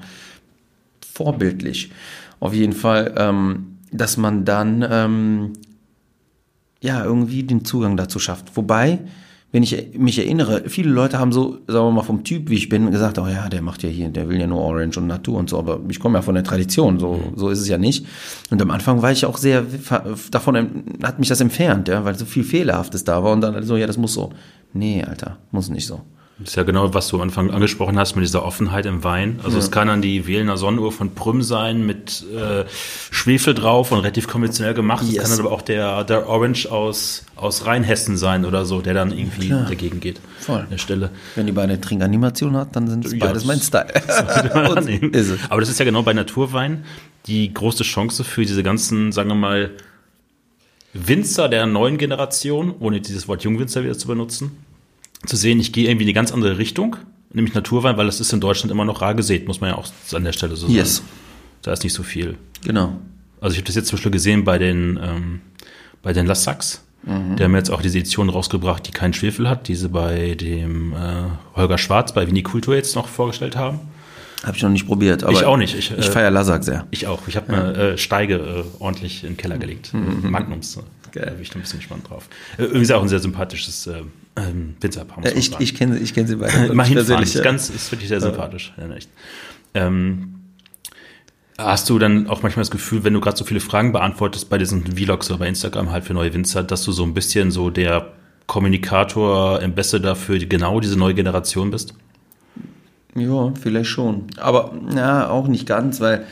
vorbildlich. 1.12 1.90
Auf 2.40 2.54
jeden 2.54 2.72
Fall, 2.72 3.14
ähm, 3.16 3.78
dass 3.92 4.16
man 4.16 4.44
dann 4.44 4.84
ähm, 4.88 5.52
ja 6.80 7.04
irgendwie 7.04 7.42
den 7.42 7.64
Zugang 7.64 7.96
dazu 7.96 8.18
schafft. 8.18 8.56
Wobei, 8.56 9.00
wenn 9.52 9.62
ich 9.62 9.98
mich 9.98 10.18
erinnere, 10.18 10.62
viele 10.66 10.90
Leute 10.90 11.18
haben 11.18 11.30
so, 11.30 11.58
sagen 11.66 11.86
wir 11.86 11.90
mal, 11.90 12.02
vom 12.02 12.24
Typ, 12.24 12.48
wie 12.48 12.54
ich 12.54 12.70
bin, 12.70 12.90
gesagt, 12.90 13.18
oh 13.18 13.26
ja, 13.26 13.50
der 13.50 13.60
macht 13.60 13.82
ja 13.82 13.90
hier, 13.90 14.08
der 14.08 14.30
will 14.30 14.40
ja 14.40 14.46
nur 14.46 14.60
Orange 14.60 14.96
und 14.98 15.06
Natur 15.06 15.38
und 15.38 15.50
so, 15.50 15.58
aber 15.58 15.78
ich 15.90 16.00
komme 16.00 16.18
ja 16.18 16.22
von 16.22 16.34
der 16.34 16.42
Tradition, 16.42 16.98
so, 16.98 17.14
mhm. 17.14 17.36
so 17.36 17.50
ist 17.50 17.60
es 17.60 17.68
ja 17.68 17.76
nicht. 17.76 18.06
Und 18.50 18.62
am 18.62 18.70
Anfang 18.70 19.02
war 19.02 19.12
ich 19.12 19.26
auch 19.26 19.36
sehr, 19.36 19.64
davon 20.30 20.84
hat 21.02 21.18
mich 21.18 21.28
das 21.28 21.42
entfernt, 21.42 21.88
ja, 21.88 22.02
weil 22.02 22.18
so 22.18 22.24
viel 22.24 22.44
Fehlerhaftes 22.44 23.04
da 23.04 23.22
war 23.22 23.32
und 23.32 23.42
dann 23.42 23.62
so, 23.62 23.76
ja, 23.76 23.86
das 23.86 23.98
muss 23.98 24.14
so. 24.14 24.30
Nee, 24.72 25.04
Alter, 25.04 25.36
muss 25.50 25.68
nicht 25.68 25.86
so. 25.86 26.00
Das 26.42 26.50
ist 26.50 26.56
ja 26.56 26.64
genau, 26.64 26.92
was 26.92 27.08
du 27.08 27.16
am 27.16 27.22
Anfang 27.22 27.50
angesprochen 27.50 27.98
hast 27.98 28.16
mit 28.16 28.24
dieser 28.24 28.44
Offenheit 28.44 28.84
im 28.86 29.04
Wein. 29.04 29.38
Also 29.44 29.56
ja. 29.56 29.62
es 29.62 29.70
kann 29.70 29.88
dann 29.88 30.02
die 30.02 30.26
Wählener 30.26 30.56
Sonnenuhr 30.56 30.90
von 30.90 31.14
Prüm 31.14 31.42
sein 31.42 31.86
mit 31.86 32.24
äh, 32.34 32.64
Schwefel 33.10 33.54
drauf 33.54 33.92
und 33.92 34.00
relativ 34.00 34.26
konventionell 34.26 34.74
gemacht. 34.74 35.04
Es 35.04 35.12
yes. 35.12 35.22
kann 35.22 35.30
dann 35.30 35.40
aber 35.46 35.52
auch 35.52 35.62
der, 35.62 36.04
der 36.04 36.28
Orange 36.28 36.66
aus, 36.66 37.24
aus 37.36 37.66
Rheinhessen 37.66 38.16
sein 38.16 38.44
oder 38.44 38.64
so, 38.64 38.80
der 38.80 38.94
dann 38.94 39.16
irgendwie 39.16 39.48
Klar. 39.48 39.66
dagegen 39.68 40.00
geht. 40.00 40.20
Voll. 40.40 40.60
An 40.60 40.70
der 40.70 40.78
Stelle. 40.78 41.10
Wenn 41.36 41.46
die 41.46 41.52
beide 41.52 41.80
Trinkanimation 41.80 42.56
hat, 42.56 42.74
dann 42.74 42.88
sind 42.88 43.04
es 43.04 43.12
ja, 43.12 43.18
beides 43.18 43.44
mein 43.44 43.60
Style. 43.60 43.86
es. 45.12 45.32
Aber 45.48 45.60
das 45.60 45.70
ist 45.70 45.78
ja 45.78 45.84
genau 45.84 46.02
bei 46.02 46.12
Naturwein 46.12 46.84
die 47.26 47.54
große 47.54 47.84
Chance 47.84 48.24
für 48.24 48.42
diese 48.42 48.62
ganzen, 48.62 49.12
sagen 49.12 49.28
wir 49.28 49.36
mal, 49.36 49.70
Winzer 50.92 51.48
der 51.48 51.66
neuen 51.66 51.96
Generation, 51.98 52.74
ohne 52.80 53.00
dieses 53.00 53.28
Wort 53.28 53.44
Jungwinzer 53.44 53.82
wieder 53.82 53.96
zu 53.96 54.08
benutzen, 54.08 54.52
zu 55.26 55.36
sehen, 55.36 55.60
ich 55.60 55.72
gehe 55.72 55.88
irgendwie 55.88 56.04
in 56.04 56.08
eine 56.08 56.14
ganz 56.14 56.32
andere 56.32 56.58
Richtung, 56.58 56.96
nämlich 57.32 57.54
Naturwein, 57.54 57.96
weil 57.96 58.06
das 58.06 58.20
ist 58.20 58.32
in 58.32 58.40
Deutschland 58.40 58.70
immer 58.70 58.84
noch 58.84 59.00
rar 59.00 59.14
gesät, 59.14 59.46
muss 59.46 59.60
man 59.60 59.70
ja 59.70 59.76
auch 59.76 59.86
an 60.12 60.24
der 60.24 60.32
Stelle 60.32 60.56
so 60.56 60.66
sagen. 60.66 60.74
Yes. 60.74 61.02
Da 61.62 61.72
ist 61.72 61.84
nicht 61.84 61.92
so 61.92 62.02
viel. 62.02 62.36
Genau. 62.64 62.96
Also 63.40 63.54
ich 63.54 63.58
habe 63.58 63.66
das 63.66 63.76
jetzt 63.76 63.88
zum 63.88 63.96
Beispiel 63.96 64.12
gesehen 64.12 64.44
bei 64.44 64.58
den, 64.58 64.98
ähm, 65.02 65.40
bei 66.02 66.12
den 66.12 66.26
Lassax. 66.26 66.84
Mhm. 67.04 67.36
Die 67.36 67.44
haben 67.44 67.54
jetzt 67.54 67.70
auch 67.70 67.82
diese 67.82 67.98
Edition 67.98 68.28
rausgebracht, 68.28 68.86
die 68.86 68.92
keinen 68.92 69.12
Schwefel 69.12 69.48
hat, 69.48 69.68
die 69.68 69.74
sie 69.74 69.88
bei 69.88 70.34
dem 70.34 70.92
äh, 70.92 70.96
Holger 71.56 71.78
Schwarz 71.78 72.12
bei 72.12 72.26
Vinikultur 72.26 72.74
jetzt 72.74 72.94
noch 72.94 73.08
vorgestellt 73.08 73.56
haben. 73.56 73.80
Habe 74.44 74.56
ich 74.56 74.62
noch 74.62 74.70
nicht 74.70 74.86
probiert. 74.86 75.22
Aber 75.22 75.32
ich 75.32 75.44
auch 75.44 75.56
nicht. 75.56 75.76
Ich, 75.76 75.96
ich 75.96 76.10
feiere 76.10 76.30
Lassack 76.30 76.64
sehr. 76.64 76.86
Ich 76.90 77.06
auch. 77.06 77.28
Ich 77.28 77.36
habe 77.36 77.52
ja. 77.52 77.62
eine 77.62 77.74
äh, 77.74 77.98
Steige 77.98 78.36
äh, 78.36 78.64
ordentlich 78.80 79.22
in 79.22 79.30
den 79.30 79.36
Keller 79.36 79.58
gelegt. 79.58 79.94
Mhm. 79.94 80.30
Magnums. 80.30 80.80
Da 81.12 81.20
bin 81.20 81.42
ich 81.42 81.50
da 81.50 81.56
ein 81.56 81.62
bisschen 81.62 81.78
gespannt 81.78 82.08
drauf. 82.10 82.28
Äh, 82.58 82.64
übrigens 82.64 82.90
auch 82.90 83.02
ein 83.02 83.08
sehr 83.08 83.20
sympathisches 83.20 83.88
äh, 84.36 84.40
ähm, 84.42 84.76
Pizzapaar. 84.80 85.24
Äh, 85.24 85.32
ich 85.32 85.58
ich 85.58 85.74
kenne 85.74 85.98
ich 85.98 86.14
kenn 86.14 86.26
sie 86.26 86.36
beide. 86.36 86.72
Mal 86.74 86.86
hinfahren. 86.86 87.22
Ist, 87.22 87.42
ganz, 87.42 87.70
ist 87.70 87.90
wirklich 87.92 88.08
sehr 88.08 88.20
sympathisch. 88.20 88.72
Ja, 88.78 88.94
echt. 88.94 89.10
Ähm, 89.74 90.42
Hast 91.58 91.90
du 91.90 91.98
dann 91.98 92.26
auch 92.28 92.42
manchmal 92.42 92.62
das 92.62 92.70
Gefühl, 92.70 93.04
wenn 93.04 93.12
du 93.12 93.20
gerade 93.20 93.36
so 93.36 93.44
viele 93.44 93.60
Fragen 93.60 93.92
beantwortest 93.92 94.48
bei 94.48 94.58
diesen 94.58 94.84
Vlogs 94.84 95.30
oder 95.30 95.38
bei 95.38 95.48
Instagram 95.48 95.92
halt 95.92 96.04
für 96.04 96.14
neue 96.14 96.32
Winzer, 96.32 96.62
dass 96.62 96.82
du 96.82 96.92
so 96.92 97.04
ein 97.04 97.14
bisschen 97.14 97.50
so 97.50 97.70
der 97.70 98.12
Kommunikator, 98.46 99.62
Ambassador 99.62 100.16
für 100.16 100.38
genau 100.38 100.80
diese 100.80 100.98
neue 100.98 101.14
Generation 101.14 101.70
bist? 101.70 101.94
Ja, 103.14 103.52
vielleicht 103.60 103.90
schon. 103.90 104.24
Aber 104.38 104.72
ja, 104.96 105.28
auch 105.28 105.46
nicht 105.46 105.66
ganz, 105.66 106.00
weil 106.00 106.24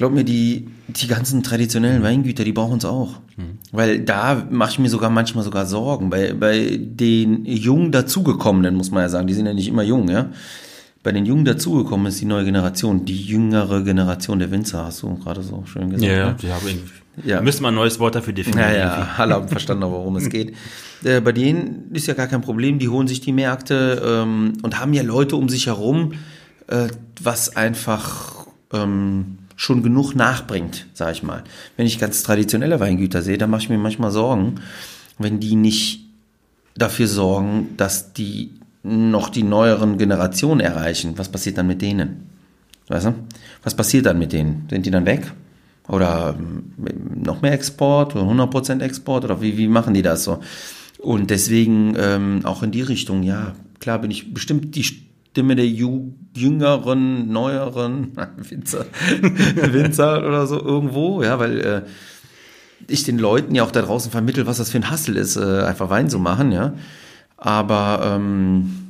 glaub 0.00 0.12
mir, 0.12 0.24
die, 0.24 0.66
die 0.88 1.06
ganzen 1.08 1.42
traditionellen 1.42 2.02
Weingüter, 2.02 2.42
die 2.42 2.52
brauchen 2.52 2.72
uns 2.72 2.86
auch. 2.86 3.20
Mhm. 3.36 3.58
Weil 3.70 4.00
da 4.00 4.46
mache 4.50 4.70
ich 4.70 4.78
mir 4.78 4.88
sogar 4.88 5.10
manchmal 5.10 5.44
sogar 5.44 5.66
Sorgen. 5.66 6.08
Bei, 6.08 6.32
bei 6.32 6.78
den 6.80 7.44
jung 7.44 7.92
dazugekommenen, 7.92 8.74
muss 8.74 8.90
man 8.90 9.02
ja 9.02 9.10
sagen, 9.10 9.26
die 9.26 9.34
sind 9.34 9.44
ja 9.44 9.52
nicht 9.52 9.68
immer 9.68 9.82
jung, 9.82 10.08
ja 10.08 10.30
bei 11.02 11.12
den 11.12 11.24
Jungen 11.24 11.44
dazugekommen 11.46 12.06
ist 12.06 12.20
die 12.20 12.26
neue 12.26 12.44
Generation, 12.44 13.06
die 13.06 13.16
jüngere 13.22 13.82
Generation 13.82 14.38
der 14.38 14.50
Winzer, 14.50 14.84
hast 14.84 15.02
du 15.02 15.14
gerade 15.16 15.42
so 15.42 15.64
schön 15.64 15.90
gesagt. 15.90 16.12
Ja, 16.12 16.28
ne? 16.30 16.36
die 16.40 16.52
haben 16.52 16.90
ja. 17.24 17.40
müssen 17.40 17.62
wir 17.62 17.68
ein 17.68 17.74
neues 17.74 17.98
Wort 17.98 18.14
dafür 18.14 18.32
definieren. 18.32 18.72
Ja, 18.72 18.76
ja, 18.76 19.08
alle 19.16 19.34
haben 19.34 19.48
verstanden, 19.48 19.84
worum 19.84 20.16
es 20.16 20.28
geht. 20.30 20.54
Äh, 21.02 21.20
bei 21.20 21.32
denen 21.32 21.90
ist 21.92 22.06
ja 22.06 22.14
gar 22.14 22.26
kein 22.26 22.42
Problem, 22.42 22.78
die 22.78 22.88
holen 22.88 23.08
sich 23.08 23.20
die 23.20 23.32
Märkte 23.32 24.02
ähm, 24.04 24.54
und 24.62 24.78
haben 24.78 24.92
ja 24.92 25.02
Leute 25.02 25.36
um 25.36 25.48
sich 25.48 25.66
herum, 25.66 26.12
äh, 26.66 26.88
was 27.20 27.56
einfach 27.56 28.46
ähm, 28.72 29.38
schon 29.60 29.82
genug 29.82 30.14
nachbringt, 30.14 30.86
sag 30.94 31.12
ich 31.12 31.22
mal. 31.22 31.44
Wenn 31.76 31.86
ich 31.86 31.98
ganz 31.98 32.22
traditionelle 32.22 32.80
Weingüter 32.80 33.20
sehe, 33.20 33.36
dann 33.36 33.50
mache 33.50 33.60
ich 33.60 33.68
mir 33.68 33.76
manchmal 33.76 34.10
Sorgen, 34.10 34.54
wenn 35.18 35.38
die 35.38 35.54
nicht 35.54 36.06
dafür 36.74 37.06
sorgen, 37.06 37.74
dass 37.76 38.14
die 38.14 38.54
noch 38.82 39.28
die 39.28 39.42
neueren 39.42 39.98
Generationen 39.98 40.60
erreichen, 40.60 41.18
was 41.18 41.28
passiert 41.28 41.58
dann 41.58 41.66
mit 41.66 41.82
denen? 41.82 42.26
Weißt 42.88 43.08
du? 43.08 43.14
Was 43.62 43.74
passiert 43.74 44.06
dann 44.06 44.18
mit 44.18 44.32
denen? 44.32 44.66
Sind 44.70 44.86
die 44.86 44.90
dann 44.90 45.04
weg? 45.04 45.30
Oder 45.88 46.36
ähm, 46.38 46.72
noch 47.22 47.42
mehr 47.42 47.52
Export 47.52 48.16
oder 48.16 48.24
100% 48.24 48.80
Export? 48.80 49.26
Oder 49.26 49.42
wie, 49.42 49.58
wie 49.58 49.68
machen 49.68 49.92
die 49.92 50.00
das 50.00 50.24
so? 50.24 50.40
Und 51.00 51.28
deswegen 51.28 51.94
ähm, 51.98 52.40
auch 52.44 52.62
in 52.62 52.70
die 52.70 52.80
Richtung, 52.80 53.22
ja, 53.24 53.52
klar 53.78 53.98
bin 53.98 54.10
ich 54.10 54.32
bestimmt 54.32 54.74
die 54.74 54.84
Stimme 55.30 55.54
der 55.54 55.66
Ju 55.66 56.12
jüngeren, 56.36 57.30
neueren 57.30 58.12
Winzer, 58.36 58.86
Winzer 59.72 60.26
oder 60.26 60.46
so 60.46 60.60
irgendwo, 60.60 61.22
ja, 61.22 61.38
weil 61.38 61.60
äh, 61.60 61.82
ich 62.88 63.04
den 63.04 63.18
Leuten 63.18 63.54
ja 63.54 63.62
auch 63.62 63.70
da 63.70 63.82
draußen 63.82 64.10
vermittel, 64.10 64.46
was 64.46 64.58
das 64.58 64.70
für 64.70 64.78
ein 64.78 64.90
Hassel 64.90 65.16
ist, 65.16 65.36
äh, 65.36 65.62
einfach 65.62 65.88
Wein 65.88 66.10
zu 66.10 66.18
machen, 66.18 66.50
ja. 66.50 66.74
Aber 67.36 68.00
ähm, 68.16 68.88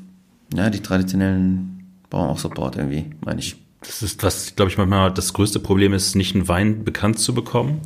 ja, 0.54 0.70
die 0.70 0.80
traditionellen 0.80 1.84
brauchen 2.08 2.30
auch 2.30 2.38
Support 2.38 2.76
irgendwie, 2.76 3.10
meine 3.24 3.40
ich. 3.40 3.56
Das 3.82 4.02
ist, 4.02 4.22
was, 4.22 4.56
glaube 4.56 4.70
ich, 4.70 4.78
manchmal 4.78 5.12
das 5.12 5.32
größte 5.32 5.60
Problem 5.60 5.92
ist, 5.92 6.16
nicht 6.16 6.34
einen 6.34 6.48
Wein 6.48 6.84
bekannt 6.84 7.18
zu 7.18 7.34
bekommen, 7.34 7.80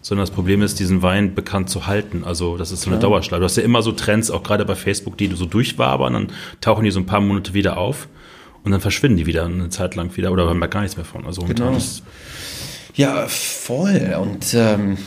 sondern 0.00 0.22
das 0.22 0.30
Problem 0.30 0.62
ist, 0.62 0.78
diesen 0.78 1.02
Wein 1.02 1.34
bekannt 1.34 1.70
zu 1.70 1.86
halten. 1.86 2.24
Also 2.24 2.56
das 2.56 2.72
ist 2.72 2.82
so 2.82 2.90
eine 2.90 2.96
ja. 2.96 3.02
Dauerschleife. 3.02 3.40
Du 3.40 3.44
hast 3.44 3.56
ja 3.56 3.62
immer 3.62 3.82
so 3.82 3.92
Trends, 3.92 4.30
auch 4.30 4.42
gerade 4.42 4.64
bei 4.64 4.74
Facebook, 4.74 5.16
die 5.18 5.28
du 5.28 5.36
so 5.36 5.46
durchwabern, 5.46 6.12
dann 6.12 6.28
tauchen 6.60 6.84
die 6.84 6.90
so 6.90 7.00
ein 7.00 7.06
paar 7.06 7.20
Monate 7.20 7.54
wieder 7.54 7.76
auf 7.76 8.08
und 8.64 8.72
dann 8.72 8.80
verschwinden 8.80 9.18
die 9.18 9.26
wieder 9.26 9.44
eine 9.44 9.68
Zeit 9.70 9.94
lang 9.94 10.16
wieder 10.16 10.32
oder 10.32 10.48
haben 10.48 10.58
wir 10.58 10.68
gar 10.68 10.82
nichts 10.82 10.96
mehr 10.96 11.06
von. 11.06 11.26
Also 11.26 11.42
genau. 11.42 11.76
ja, 12.94 13.26
voll. 13.28 14.16
Und 14.20 14.54
ähm, 14.54 14.98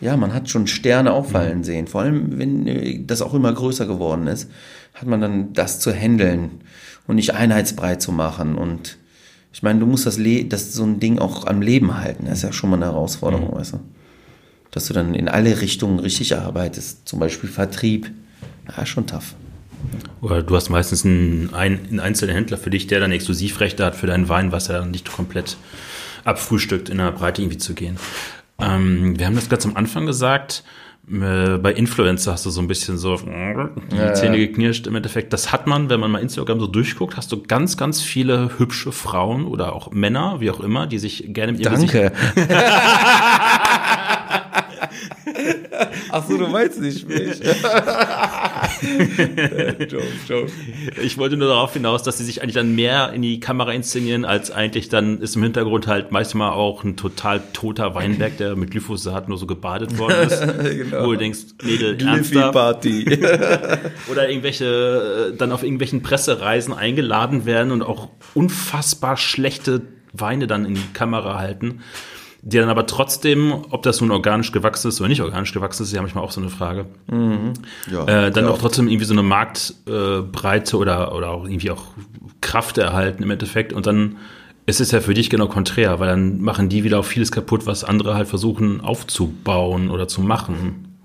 ja, 0.00 0.16
man 0.16 0.34
hat 0.34 0.50
schon 0.50 0.66
Sterne 0.66 1.12
auffallen 1.12 1.58
mhm. 1.58 1.64
sehen. 1.64 1.86
Vor 1.86 2.02
allem, 2.02 2.38
wenn 2.38 2.66
äh, 2.66 3.00
das 3.04 3.22
auch 3.22 3.34
immer 3.34 3.52
größer 3.52 3.86
geworden 3.86 4.26
ist, 4.26 4.50
hat 4.94 5.08
man 5.08 5.20
dann 5.20 5.52
das 5.52 5.80
zu 5.80 5.92
handeln 5.92 6.60
und 7.06 7.16
nicht 7.16 7.34
einheitsbreit 7.34 8.02
zu 8.02 8.12
machen. 8.12 8.56
Und 8.56 8.98
ich 9.54 9.62
meine, 9.62 9.78
du 9.78 9.86
musst 9.86 10.04
das, 10.04 10.18
Le 10.18 10.44
das 10.44 10.72
so 10.74 10.82
ein 10.82 10.98
Ding 10.98 11.20
auch 11.20 11.46
am 11.46 11.62
Leben 11.62 11.96
halten. 11.96 12.24
Das 12.26 12.38
ist 12.38 12.42
ja 12.42 12.52
schon 12.52 12.70
mal 12.70 12.76
eine 12.76 12.86
Herausforderung, 12.86 13.52
mhm. 13.52 13.54
weißt 13.54 13.74
du? 13.74 13.80
Dass 14.72 14.86
du 14.86 14.94
dann 14.94 15.14
in 15.14 15.28
alle 15.28 15.60
Richtungen 15.60 16.00
richtig 16.00 16.36
arbeitest. 16.36 17.06
Zum 17.06 17.20
Beispiel 17.20 17.48
Vertrieb. 17.48 18.10
Ja, 18.76 18.84
schon 18.84 19.06
tough. 19.06 19.36
Oder 20.20 20.42
du 20.42 20.56
hast 20.56 20.70
meistens 20.70 21.04
einen, 21.04 21.54
einen 21.54 22.00
einzelnen 22.00 22.34
Händler 22.34 22.58
für 22.58 22.70
dich, 22.70 22.88
der 22.88 22.98
dann 22.98 23.12
Exklusivrechte 23.12 23.84
hat 23.84 23.94
für 23.94 24.08
deinen 24.08 24.28
Wein, 24.28 24.50
was 24.50 24.68
er 24.70 24.80
dann 24.80 24.90
nicht 24.90 25.12
komplett 25.12 25.56
abfrühstückt, 26.24 26.88
in 26.88 26.98
der 26.98 27.12
Breite 27.12 27.40
irgendwie 27.40 27.58
zu 27.58 27.74
gehen. 27.74 27.96
Ähm, 28.58 29.16
wir 29.16 29.26
haben 29.26 29.36
das 29.36 29.48
ganz 29.48 29.64
am 29.66 29.76
Anfang 29.76 30.04
gesagt. 30.06 30.64
Äh, 31.10 31.58
bei 31.58 31.72
Influencer 31.72 32.32
hast 32.32 32.46
du 32.46 32.50
so 32.50 32.60
ein 32.60 32.66
bisschen 32.66 32.96
so 32.96 33.16
die 33.16 33.96
ja, 33.96 34.14
Zähne 34.14 34.38
geknirscht. 34.38 34.86
Im 34.86 34.94
Endeffekt, 34.96 35.32
das 35.32 35.52
hat 35.52 35.66
man, 35.66 35.90
wenn 35.90 36.00
man 36.00 36.10
mal 36.10 36.20
Instagram 36.20 36.60
so 36.60 36.66
durchguckt, 36.66 37.16
hast 37.16 37.30
du 37.32 37.42
ganz, 37.42 37.76
ganz 37.76 38.00
viele 38.00 38.58
hübsche 38.58 38.92
Frauen 38.92 39.44
oder 39.46 39.74
auch 39.74 39.90
Männer, 39.90 40.40
wie 40.40 40.50
auch 40.50 40.60
immer, 40.60 40.86
die 40.86 40.98
sich 40.98 41.24
gerne 41.28 41.52
mit 41.52 41.60
ihrem 41.60 41.74
Danke. 41.74 42.12
Ach 46.10 46.24
so, 46.28 46.36
du 46.38 46.46
meinst 46.46 46.80
nicht 46.80 47.08
mich. 47.08 47.40
joke, 49.90 50.04
joke. 50.28 50.52
Ich 51.02 51.18
wollte 51.18 51.36
nur 51.36 51.48
darauf 51.48 51.72
hinaus, 51.72 52.02
dass 52.02 52.18
sie 52.18 52.24
sich 52.24 52.42
eigentlich 52.42 52.54
dann 52.54 52.74
mehr 52.74 53.12
in 53.12 53.22
die 53.22 53.40
Kamera 53.40 53.72
inszenieren, 53.72 54.24
als 54.24 54.50
eigentlich 54.50 54.88
dann 54.88 55.20
ist 55.20 55.36
im 55.36 55.42
Hintergrund 55.42 55.86
halt 55.86 56.12
manchmal 56.12 56.52
auch 56.52 56.84
ein 56.84 56.96
total 56.96 57.42
toter 57.52 57.94
Weinberg, 57.94 58.36
der 58.36 58.56
mit 58.56 58.70
Glyphosat 58.70 59.28
nur 59.28 59.38
so 59.38 59.46
gebadet 59.46 59.98
worden 59.98 60.28
ist. 60.28 60.40
genau. 60.62 61.06
Wo 61.06 61.12
du 61.12 61.18
denkst, 61.18 61.40
Mädel, 61.62 62.00
ernsthaft? 62.00 62.52
Party. 62.52 63.04
Oder 64.10 64.28
irgendwelche, 64.28 65.32
äh, 65.32 65.36
dann 65.36 65.52
auf 65.52 65.62
irgendwelchen 65.62 66.02
Pressereisen 66.02 66.74
eingeladen 66.74 67.46
werden 67.46 67.72
und 67.72 67.82
auch 67.82 68.10
unfassbar 68.34 69.16
schlechte 69.16 69.82
Weine 70.12 70.46
dann 70.46 70.64
in 70.64 70.74
die 70.74 70.92
Kamera 70.92 71.38
halten 71.38 71.80
die 72.46 72.58
dann 72.58 72.68
aber 72.68 72.86
trotzdem, 72.86 73.54
ob 73.70 73.82
das 73.82 74.02
nun 74.02 74.10
organisch 74.10 74.52
gewachsen 74.52 74.88
ist 74.88 75.00
oder 75.00 75.08
nicht 75.08 75.22
organisch 75.22 75.54
gewachsen 75.54 75.82
ist, 75.82 75.88
ist 75.88 75.94
ja 75.94 76.02
manchmal 76.02 76.22
auch 76.22 76.30
so 76.30 76.42
eine 76.42 76.50
Frage. 76.50 76.84
Mhm. 77.06 77.54
Ja, 77.90 78.26
äh, 78.26 78.30
dann 78.30 78.46
auch 78.46 78.58
trotzdem 78.58 78.86
irgendwie 78.86 79.06
so 79.06 79.14
eine 79.14 79.22
Marktbreite 79.22 80.76
äh, 80.76 80.78
oder, 80.78 81.14
oder 81.14 81.30
auch 81.30 81.44
irgendwie 81.44 81.70
auch 81.70 81.84
Kraft 82.42 82.76
erhalten 82.76 83.22
im 83.22 83.30
Endeffekt. 83.30 83.72
Und 83.72 83.86
dann 83.86 84.16
ist 84.66 84.80
es 84.80 84.90
ja 84.90 85.00
für 85.00 85.14
dich 85.14 85.30
genau 85.30 85.48
konträr, 85.48 86.00
weil 86.00 86.08
dann 86.08 86.42
machen 86.42 86.68
die 86.68 86.84
wieder 86.84 86.98
auch 86.98 87.04
vieles 87.06 87.32
kaputt, 87.32 87.64
was 87.64 87.82
andere 87.82 88.14
halt 88.14 88.28
versuchen 88.28 88.82
aufzubauen 88.82 89.90
oder 89.90 90.06
zu 90.06 90.20
machen. 90.20 90.98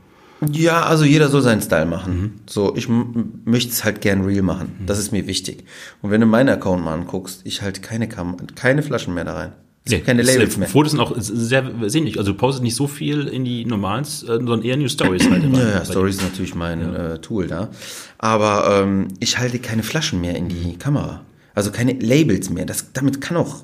Ja, 0.52 0.84
also 0.84 1.06
jeder 1.06 1.30
soll 1.30 1.42
seinen 1.42 1.62
Style 1.62 1.86
machen. 1.86 2.22
Mhm. 2.22 2.32
So, 2.48 2.76
ich 2.76 2.90
möchte 2.90 3.72
es 3.72 3.86
halt 3.86 4.02
gern 4.02 4.26
real 4.26 4.42
machen. 4.42 4.76
Mhm. 4.80 4.86
Das 4.88 5.00
ist 5.00 5.14
mir 5.14 5.26
wichtig. 5.26 5.64
Und 6.02 6.12
wenn 6.12 6.20
du 6.20 6.28
meinen 6.28 6.50
Account 6.50 6.84
mal 6.84 6.94
anguckst, 6.94 7.42
ich 7.46 7.62
halte 7.62 7.80
keine, 7.80 8.10
Kam 8.10 8.36
keine 8.56 8.84
Flaschen 8.84 9.14
mehr 9.14 9.24
da 9.24 9.36
rein. 9.36 9.54
Nee, 9.90 10.00
keine 10.00 10.22
Labels 10.22 10.58
mehr. 10.58 10.68
Fotos 10.68 10.92
sind 10.92 11.00
auch 11.00 11.14
sehr 11.18 11.72
sinnlich. 11.88 12.18
Also 12.18 12.32
du 12.32 12.38
postest 12.38 12.64
nicht 12.64 12.76
so 12.76 12.88
viel 12.88 13.28
in 13.28 13.44
die 13.44 13.66
normalen, 13.66 14.04
äh, 14.04 14.08
sondern 14.26 14.64
eher 14.64 14.78
New 14.78 14.88
Stories 14.88 15.30
halt. 15.30 15.44
ja, 15.44 15.70
ja 15.70 15.86
Stories 15.86 16.18
ist 16.18 16.24
natürlich 16.24 16.56
mein 16.56 16.82
ja. 16.82 17.14
äh, 17.14 17.20
Tool 17.20 17.48
da. 17.48 17.70
Aber 18.18 18.84
ähm, 18.84 19.08
ich 19.20 19.38
halte 19.38 19.60
keine 19.60 19.84
Flaschen 19.84 20.22
mehr 20.22 20.36
in 20.36 20.50
die 20.50 20.78
Kamera. 20.78 21.22
Also 21.56 21.72
keine 21.72 21.94
Labels 21.94 22.50
mehr. 22.50 22.66
Das, 22.66 22.94
damit 22.94 23.22
kann 23.22 23.38
auch 23.38 23.64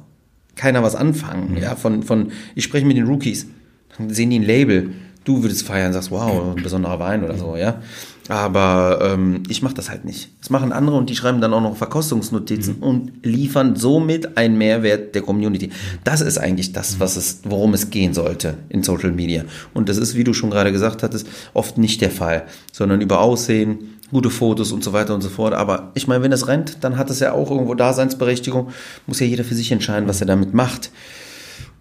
keiner 0.55 0.83
was 0.83 0.95
anfangen. 0.95 1.51
Mhm. 1.51 1.57
Ja, 1.57 1.75
von, 1.75 2.03
von, 2.03 2.31
ich 2.55 2.63
spreche 2.63 2.85
mit 2.85 2.97
den 2.97 3.05
Rookies. 3.05 3.47
Dann 3.97 4.09
sehen 4.09 4.29
die 4.29 4.39
ein 4.39 4.43
Label. 4.43 4.91
Du 5.23 5.41
würdest 5.41 5.65
feiern, 5.65 5.93
sagst, 5.93 6.11
wow, 6.11 6.55
ein 6.55 6.61
besonderer 6.61 6.99
Wein 6.99 7.23
oder 7.23 7.37
so, 7.37 7.55
ja. 7.55 7.81
Aber 8.27 8.99
ähm, 9.03 9.43
ich 9.49 9.61
mache 9.61 9.75
das 9.75 9.89
halt 9.89 10.03
nicht. 10.03 10.29
Das 10.39 10.49
machen 10.49 10.71
andere 10.71 10.95
und 10.95 11.09
die 11.09 11.15
schreiben 11.15 11.41
dann 11.41 11.53
auch 11.53 11.61
noch 11.61 11.77
Verkostungsnotizen 11.77 12.77
mhm. 12.77 12.83
und 12.83 13.11
liefern 13.23 13.75
somit 13.75 14.35
einen 14.37 14.57
Mehrwert 14.57 15.13
der 15.13 15.21
Community. 15.21 15.69
Das 16.03 16.21
ist 16.21 16.39
eigentlich 16.39 16.73
das, 16.73 16.99
was 16.99 17.17
es, 17.17 17.41
worum 17.43 17.75
es 17.75 17.91
gehen 17.91 18.15
sollte 18.15 18.57
in 18.69 18.81
Social 18.81 19.11
Media. 19.11 19.43
Und 19.75 19.89
das 19.89 19.97
ist, 19.97 20.15
wie 20.15 20.23
du 20.23 20.33
schon 20.33 20.49
gerade 20.49 20.71
gesagt 20.71 21.03
hattest, 21.03 21.27
oft 21.53 21.77
nicht 21.77 22.01
der 22.01 22.09
Fall, 22.09 22.45
sondern 22.71 22.99
über 23.01 23.21
Aussehen, 23.21 23.95
gute 24.11 24.31
Fotos 24.31 24.71
und 24.71 24.83
so 24.83 24.91
weiter 24.91 25.13
und 25.13 25.21
so 25.21 25.29
fort. 25.29 25.53
Aber 25.53 25.91
ich 25.93 26.07
meine, 26.07 26.23
wenn 26.23 26.31
es 26.31 26.47
rennt, 26.47 26.83
dann 26.83 26.97
hat 26.97 27.11
es 27.11 27.19
ja 27.19 27.33
auch 27.33 27.51
irgendwo 27.51 27.75
Daseinsberechtigung. 27.75 28.69
Muss 29.05 29.19
ja 29.19 29.27
jeder 29.27 29.43
für 29.43 29.55
sich 29.55 29.71
entscheiden, 29.71 30.09
was 30.09 30.21
er 30.21 30.27
damit 30.27 30.53
macht. 30.53 30.89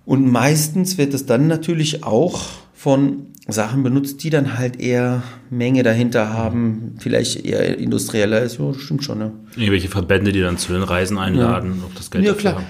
Und 0.05 0.31
meistens 0.31 0.99
wird 0.99 1.15
es 1.15 1.25
dann 1.25 1.47
natürlich 1.47 2.05
auch 2.05 2.43
von 2.85 3.29
Sachen 3.49 3.83
benutzt, 3.83 4.23
die 4.25 4.29
dann 4.29 4.59
halt 4.59 4.79
eher 4.79 5.23
Menge 5.49 5.83
dahinter 5.83 6.35
haben, 6.35 6.97
vielleicht 6.99 7.43
eher 7.43 7.79
industrieller 7.79 8.43
ist. 8.43 8.59
Ja, 8.59 8.75
stimmt 8.75 9.03
schon. 9.03 9.21
Ne? 9.21 9.33
Irgendwelche 9.57 9.89
Verbände, 9.89 10.33
die 10.33 10.43
dann 10.43 10.59
zu 10.59 10.75
den 10.75 10.83
Reisen 10.83 11.17
einladen, 11.17 11.77
ja. 11.79 11.87
auch 11.87 11.95
das 11.95 12.11
Geld 12.11 12.27
Ja, 12.27 12.35
klar. 12.35 12.57
Haben. 12.57 12.65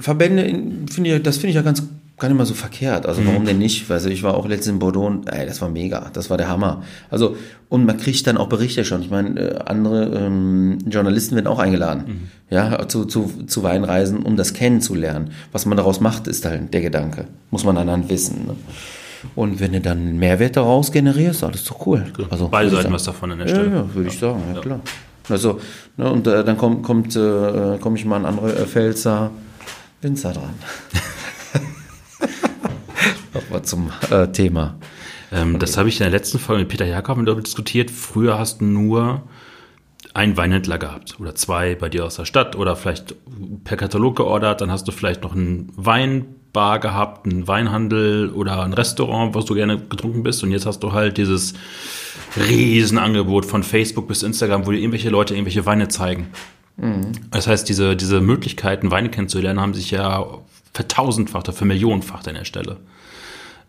Verbände, 0.00 0.44
finde 0.90 1.14
ich, 1.14 1.22
das 1.22 1.36
finde 1.36 1.50
ich 1.50 1.56
ja 1.56 1.60
ganz 1.60 1.82
gar 2.18 2.28
nicht 2.28 2.38
mal 2.38 2.46
so 2.46 2.54
verkehrt. 2.54 3.04
Also 3.04 3.20
mhm. 3.20 3.26
warum 3.26 3.44
denn 3.44 3.58
nicht? 3.58 3.90
Also 3.90 4.08
ich 4.08 4.22
war 4.22 4.38
auch 4.38 4.48
letztens 4.48 4.68
in 4.68 4.78
Bordeaux 4.78 5.06
und 5.06 5.30
ey, 5.30 5.44
das 5.44 5.60
war 5.60 5.68
mega. 5.68 6.08
Das 6.14 6.30
war 6.30 6.38
der 6.38 6.48
Hammer. 6.48 6.82
Also 7.10 7.36
und 7.68 7.84
man 7.84 7.98
kriegt 7.98 8.26
dann 8.26 8.38
auch 8.38 8.48
Berichte 8.48 8.86
schon. 8.86 9.02
Ich 9.02 9.10
meine, 9.10 9.38
äh, 9.38 9.58
andere 9.66 10.18
ähm, 10.18 10.78
Journalisten 10.86 11.34
werden 11.34 11.46
auch 11.48 11.58
eingeladen, 11.58 12.04
mhm. 12.06 12.28
ja, 12.48 12.88
zu, 12.88 13.04
zu, 13.04 13.30
zu 13.46 13.62
Weinreisen, 13.62 14.22
um 14.22 14.38
das 14.38 14.54
kennenzulernen. 14.54 15.32
Was 15.52 15.66
man 15.66 15.76
daraus 15.76 16.00
macht, 16.00 16.26
ist 16.26 16.46
halt 16.46 16.72
der 16.72 16.80
Gedanke. 16.80 17.26
Muss 17.50 17.64
man 17.64 17.74
dann 17.74 18.08
wissen. 18.08 18.46
Ne? 18.46 18.56
Und 19.34 19.60
wenn 19.60 19.72
du 19.72 19.80
dann 19.80 20.16
Mehrwert 20.18 20.56
daraus 20.56 20.92
generierst, 20.92 21.44
alles 21.44 21.64
doch 21.64 21.86
cool. 21.86 22.04
Also, 22.30 22.48
Beide 22.48 22.70
Seiten 22.70 22.92
was 22.92 23.04
davon 23.04 23.32
an 23.32 23.38
der 23.38 23.48
Stelle. 23.48 23.68
Ja, 23.68 23.74
ja 23.76 23.94
würde 23.94 24.08
ja. 24.08 24.12
ich 24.12 24.18
sagen, 24.18 24.42
ja, 24.54 24.60
klar. 24.60 24.80
Also, 25.28 25.60
ne, 25.96 26.10
und 26.10 26.26
äh, 26.26 26.44
dann 26.44 26.56
kommt, 26.56 26.82
kommt, 26.82 27.14
äh, 27.16 27.78
komme 27.78 27.96
ich 27.96 28.04
mal 28.04 28.16
an 28.16 28.26
andere 28.26 28.54
äh, 28.54 28.66
Pfälzer 28.66 29.30
Winzer 30.00 30.32
dran. 30.32 30.54
aber 33.50 33.62
zum 33.62 33.90
äh, 34.10 34.28
Thema. 34.28 34.76
Ähm, 35.30 35.58
das 35.58 35.76
habe 35.76 35.88
ich 35.88 36.00
in 36.00 36.04
der 36.04 36.10
letzten 36.10 36.38
Folge 36.38 36.62
mit 36.62 36.70
Peter 36.70 36.84
Jakob 36.84 37.24
darüber 37.24 37.40
diskutiert. 37.40 37.90
Früher 37.90 38.38
hast 38.38 38.60
du 38.60 38.64
nur 38.64 39.22
einen 40.14 40.36
Weinhändler 40.36 40.78
gehabt 40.78 41.18
oder 41.20 41.34
zwei 41.34 41.74
bei 41.74 41.88
dir 41.88 42.04
aus 42.04 42.16
der 42.16 42.24
Stadt 42.24 42.56
oder 42.56 42.76
vielleicht 42.76 43.14
per 43.64 43.76
Katalog 43.76 44.16
geordert. 44.16 44.60
Dann 44.60 44.70
hast 44.70 44.86
du 44.88 44.92
vielleicht 44.92 45.22
noch 45.22 45.34
einen 45.34 45.72
Weinbar 46.54 46.80
gehabt, 46.80 47.26
einen 47.26 47.48
Weinhandel 47.48 48.30
oder 48.30 48.62
ein 48.62 48.74
Restaurant, 48.74 49.34
was 49.34 49.46
du 49.46 49.54
gerne 49.54 49.78
getrunken 49.78 50.22
bist. 50.22 50.42
Und 50.42 50.50
jetzt 50.50 50.66
hast 50.66 50.80
du 50.80 50.92
halt 50.92 51.16
dieses 51.16 51.54
Riesenangebot 52.36 53.46
von 53.46 53.62
Facebook 53.62 54.06
bis 54.06 54.22
Instagram, 54.22 54.66
wo 54.66 54.70
dir 54.70 54.78
irgendwelche 54.78 55.08
Leute 55.08 55.32
irgendwelche 55.32 55.64
Weine 55.64 55.88
zeigen. 55.88 56.28
Mhm. 56.76 57.12
Das 57.30 57.46
heißt, 57.46 57.66
diese, 57.70 57.96
diese 57.96 58.20
Möglichkeiten, 58.20 58.90
Weine 58.90 59.08
kennenzulernen, 59.08 59.60
haben 59.60 59.72
sich 59.72 59.90
ja 59.92 60.26
vertausendfacht 60.74 61.48
oder 61.48 61.56
vermillionenfacht 61.56 62.28
an 62.28 62.34
der 62.34 62.44
Stelle. 62.44 62.76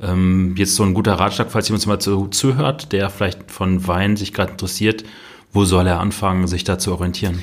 Ähm, 0.01 0.55
jetzt 0.57 0.75
so 0.75 0.83
ein 0.83 0.93
guter 0.93 1.13
Ratschlag, 1.13 1.51
falls 1.51 1.69
jemand 1.69 1.87
mal 1.87 1.99
zu, 1.99 2.27
zuhört, 2.27 2.91
der 2.91 3.09
vielleicht 3.09 3.49
von 3.49 3.87
Wein 3.87 4.17
sich 4.17 4.33
gerade 4.33 4.51
interessiert, 4.51 5.05
wo 5.53 5.63
soll 5.63 5.87
er 5.87 6.01
anfangen, 6.01 6.47
sich 6.47 6.65
da 6.65 6.77
zu 6.77 6.91
orientieren? 6.91 7.41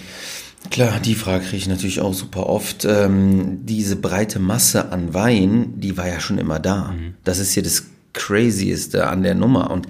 Klar, 0.68 1.00
die 1.00 1.14
Frage 1.14 1.44
kriege 1.44 1.56
ich 1.56 1.68
natürlich 1.68 2.00
auch 2.00 2.12
super 2.12 2.46
oft. 2.46 2.84
Ähm, 2.84 3.61
diese 3.64 3.96
breite 3.96 4.38
Masse 4.38 4.92
an 4.92 5.14
Wein, 5.14 5.80
die 5.80 5.96
war 5.96 6.06
ja 6.06 6.20
schon 6.20 6.38
immer 6.38 6.58
da. 6.58 6.92
Mhm. 6.92 7.14
Das 7.24 7.38
ist 7.38 7.54
ja 7.54 7.62
das 7.62 7.86
Crazieste 8.12 9.06
an 9.06 9.22
der 9.22 9.34
Nummer. 9.34 9.70
Und 9.70 9.88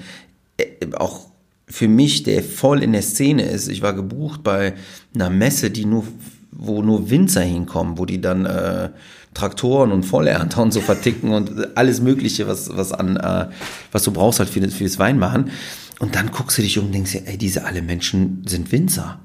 äh, 0.58 0.64
auch 0.94 1.26
für 1.66 1.88
mich, 1.88 2.22
der 2.22 2.42
voll 2.42 2.82
in 2.82 2.92
der 2.92 3.02
Szene 3.02 3.42
ist, 3.42 3.68
ich 3.68 3.82
war 3.82 3.94
gebucht 3.94 4.42
bei 4.42 4.74
einer 5.14 5.28
Messe, 5.28 5.70
die 5.70 5.86
nur, 5.86 6.04
wo 6.52 6.82
nur 6.82 7.10
Winzer 7.10 7.42
hinkommen, 7.42 7.98
wo 7.98 8.06
die 8.06 8.20
dann 8.20 8.46
äh, 8.46 8.90
Traktoren 9.34 9.92
und 9.92 10.04
Vollernter 10.04 10.62
und 10.62 10.72
so 10.72 10.80
verticken 10.80 11.32
und 11.32 11.76
alles 11.76 12.00
Mögliche, 12.00 12.46
was, 12.46 12.76
was 12.76 12.92
an, 12.92 13.16
äh, 13.16 13.48
was 13.92 14.04
du 14.04 14.12
brauchst 14.12 14.38
halt 14.38 14.48
für, 14.48 14.68
für 14.68 14.84
das 14.84 14.98
Weinmachen. 14.98 15.50
Und 15.98 16.14
dann 16.14 16.30
guckst 16.30 16.58
du 16.58 16.62
dich 16.62 16.78
um 16.78 16.86
und 16.86 16.92
denkst 16.92 17.12
dir, 17.12 17.22
ey, 17.26 17.36
diese 17.36 17.64
alle 17.64 17.82
Menschen 17.82 18.42
sind 18.46 18.72
Winzer. 18.72 19.20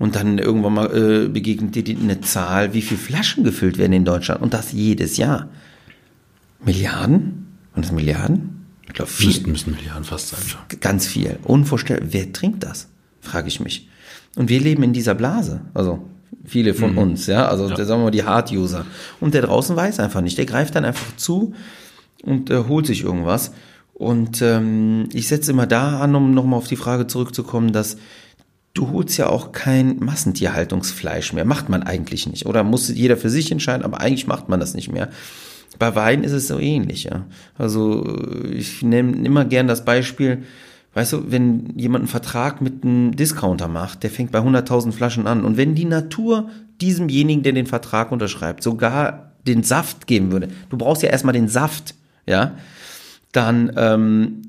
Und 0.00 0.16
dann 0.16 0.38
irgendwann 0.38 0.72
mal 0.72 0.96
äh, 0.96 1.28
begegnet 1.28 1.74
dir 1.74 1.96
eine 1.96 2.22
Zahl, 2.22 2.72
wie 2.72 2.80
viel 2.80 2.96
Flaschen 2.96 3.44
gefüllt 3.44 3.76
werden 3.76 3.92
in 3.92 4.06
Deutschland. 4.06 4.40
Und 4.40 4.54
das 4.54 4.72
jedes 4.72 5.18
Jahr. 5.18 5.50
Milliarden? 6.64 7.58
Und 7.74 7.84
das 7.84 7.92
Milliarden? 7.92 8.64
Ich 8.86 8.94
glaube, 8.94 9.10
viel. 9.10 9.26
Müssten, 9.26 9.52
müssen 9.52 9.74
Milliarden 9.74 10.04
fast 10.04 10.30
sein 10.30 10.40
schon. 10.46 10.60
Ganz 10.80 11.06
viel. 11.06 11.38
Unvorstellbar. 11.42 12.08
Wer 12.12 12.32
trinkt 12.32 12.64
das? 12.64 12.88
Frage 13.20 13.48
ich 13.48 13.60
mich. 13.60 13.90
Und 14.36 14.48
wir 14.48 14.58
leben 14.58 14.82
in 14.82 14.94
dieser 14.94 15.14
Blase. 15.14 15.60
Also 15.74 16.08
viele 16.46 16.72
von 16.72 16.92
mhm. 16.92 16.98
uns, 16.98 17.26
ja. 17.26 17.46
Also 17.46 17.68
ja. 17.68 17.76
sagen 17.76 18.00
wir 18.00 18.04
mal 18.04 18.10
die 18.10 18.24
Hard-User. 18.24 18.86
Und 19.20 19.34
der 19.34 19.42
draußen 19.42 19.76
weiß 19.76 20.00
einfach 20.00 20.22
nicht. 20.22 20.38
Der 20.38 20.46
greift 20.46 20.76
dann 20.76 20.86
einfach 20.86 21.14
zu 21.16 21.52
und 22.22 22.48
äh, 22.48 22.64
holt 22.66 22.86
sich 22.86 23.04
irgendwas. 23.04 23.52
Und 23.92 24.40
ähm, 24.40 25.10
ich 25.12 25.28
setze 25.28 25.50
immer 25.50 25.66
da 25.66 26.00
an, 26.00 26.14
um 26.14 26.32
nochmal 26.32 26.56
auf 26.56 26.68
die 26.68 26.76
Frage 26.76 27.06
zurückzukommen, 27.06 27.74
dass 27.74 27.98
du 28.74 28.90
holst 28.90 29.18
ja 29.18 29.28
auch 29.28 29.52
kein 29.52 29.98
Massentierhaltungsfleisch 29.98 31.32
mehr. 31.32 31.44
Macht 31.44 31.68
man 31.68 31.82
eigentlich 31.82 32.26
nicht. 32.26 32.46
Oder 32.46 32.62
muss 32.64 32.88
jeder 32.88 33.16
für 33.16 33.30
sich 33.30 33.50
entscheiden, 33.50 33.84
aber 33.84 34.00
eigentlich 34.00 34.26
macht 34.26 34.48
man 34.48 34.60
das 34.60 34.74
nicht 34.74 34.92
mehr. 34.92 35.08
Bei 35.78 35.94
Wein 35.94 36.24
ist 36.24 36.32
es 36.32 36.48
so 36.48 36.58
ähnlich, 36.58 37.04
ja. 37.04 37.26
Also 37.56 38.04
ich 38.50 38.82
nehme 38.82 39.24
immer 39.24 39.44
gern 39.44 39.66
das 39.66 39.84
Beispiel, 39.84 40.44
weißt 40.94 41.12
du, 41.12 41.30
wenn 41.30 41.78
jemand 41.78 42.02
einen 42.02 42.08
Vertrag 42.08 42.60
mit 42.60 42.84
einem 42.84 43.16
Discounter 43.16 43.68
macht, 43.68 44.02
der 44.02 44.10
fängt 44.10 44.32
bei 44.32 44.40
100.000 44.40 44.92
Flaschen 44.92 45.26
an. 45.26 45.44
Und 45.44 45.56
wenn 45.56 45.74
die 45.74 45.84
Natur 45.84 46.50
diesemjenigen, 46.80 47.42
der 47.42 47.52
den 47.52 47.66
Vertrag 47.66 48.12
unterschreibt, 48.12 48.62
sogar 48.62 49.32
den 49.46 49.62
Saft 49.62 50.06
geben 50.06 50.32
würde, 50.32 50.48
du 50.68 50.76
brauchst 50.76 51.02
ja 51.02 51.08
erstmal 51.08 51.32
den 51.32 51.48
Saft, 51.48 51.94
ja, 52.26 52.56
dann 53.32 53.72
ähm, 53.76 54.42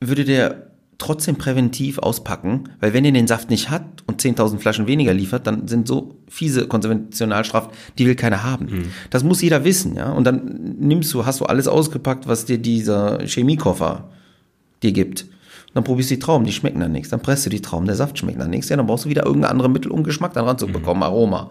würde 0.00 0.24
der 0.24 0.67
trotzdem 0.98 1.36
präventiv 1.36 1.98
auspacken, 2.00 2.64
weil 2.80 2.92
wenn 2.92 3.04
ihr 3.04 3.12
den 3.12 3.28
Saft 3.28 3.50
nicht 3.50 3.70
hat 3.70 3.84
und 4.06 4.20
10.000 4.20 4.58
Flaschen 4.58 4.88
weniger 4.88 5.14
liefert, 5.14 5.46
dann 5.46 5.68
sind 5.68 5.86
so 5.86 6.16
fiese 6.28 6.66
Konventionalstrafen, 6.66 7.70
die 7.96 8.06
will 8.06 8.16
keiner 8.16 8.42
haben. 8.42 8.66
Mhm. 8.66 8.84
Das 9.10 9.22
muss 9.22 9.40
jeder 9.40 9.64
wissen, 9.64 9.94
ja. 9.94 10.10
Und 10.10 10.24
dann 10.24 10.74
nimmst 10.78 11.14
du, 11.14 11.24
hast 11.24 11.40
du 11.40 11.44
alles 11.44 11.68
ausgepackt, 11.68 12.26
was 12.26 12.44
dir 12.44 12.58
dieser 12.58 13.20
Chemiekoffer 13.24 14.10
dir 14.82 14.92
gibt. 14.92 15.22
Und 15.22 15.74
dann 15.74 15.84
probierst 15.84 16.10
du 16.10 16.14
die 16.16 16.20
Trauben, 16.20 16.44
die 16.44 16.52
schmecken 16.52 16.80
dann 16.80 16.92
nichts. 16.92 17.10
Dann 17.10 17.20
presst 17.20 17.46
du 17.46 17.50
die 17.50 17.62
Trauben, 17.62 17.86
der 17.86 17.94
Saft 17.94 18.18
schmeckt 18.18 18.40
dann 18.40 18.50
nichts. 18.50 18.68
Ja, 18.68 18.76
dann 18.76 18.86
brauchst 18.86 19.04
du 19.04 19.08
wieder 19.08 19.24
irgendein 19.24 19.52
anderes 19.52 19.70
Mittel, 19.70 19.92
um 19.92 20.02
Geschmack 20.02 20.32
dann 20.32 20.46
ranzubekommen. 20.46 20.98
Mhm. 20.98 21.02
Aroma. 21.04 21.50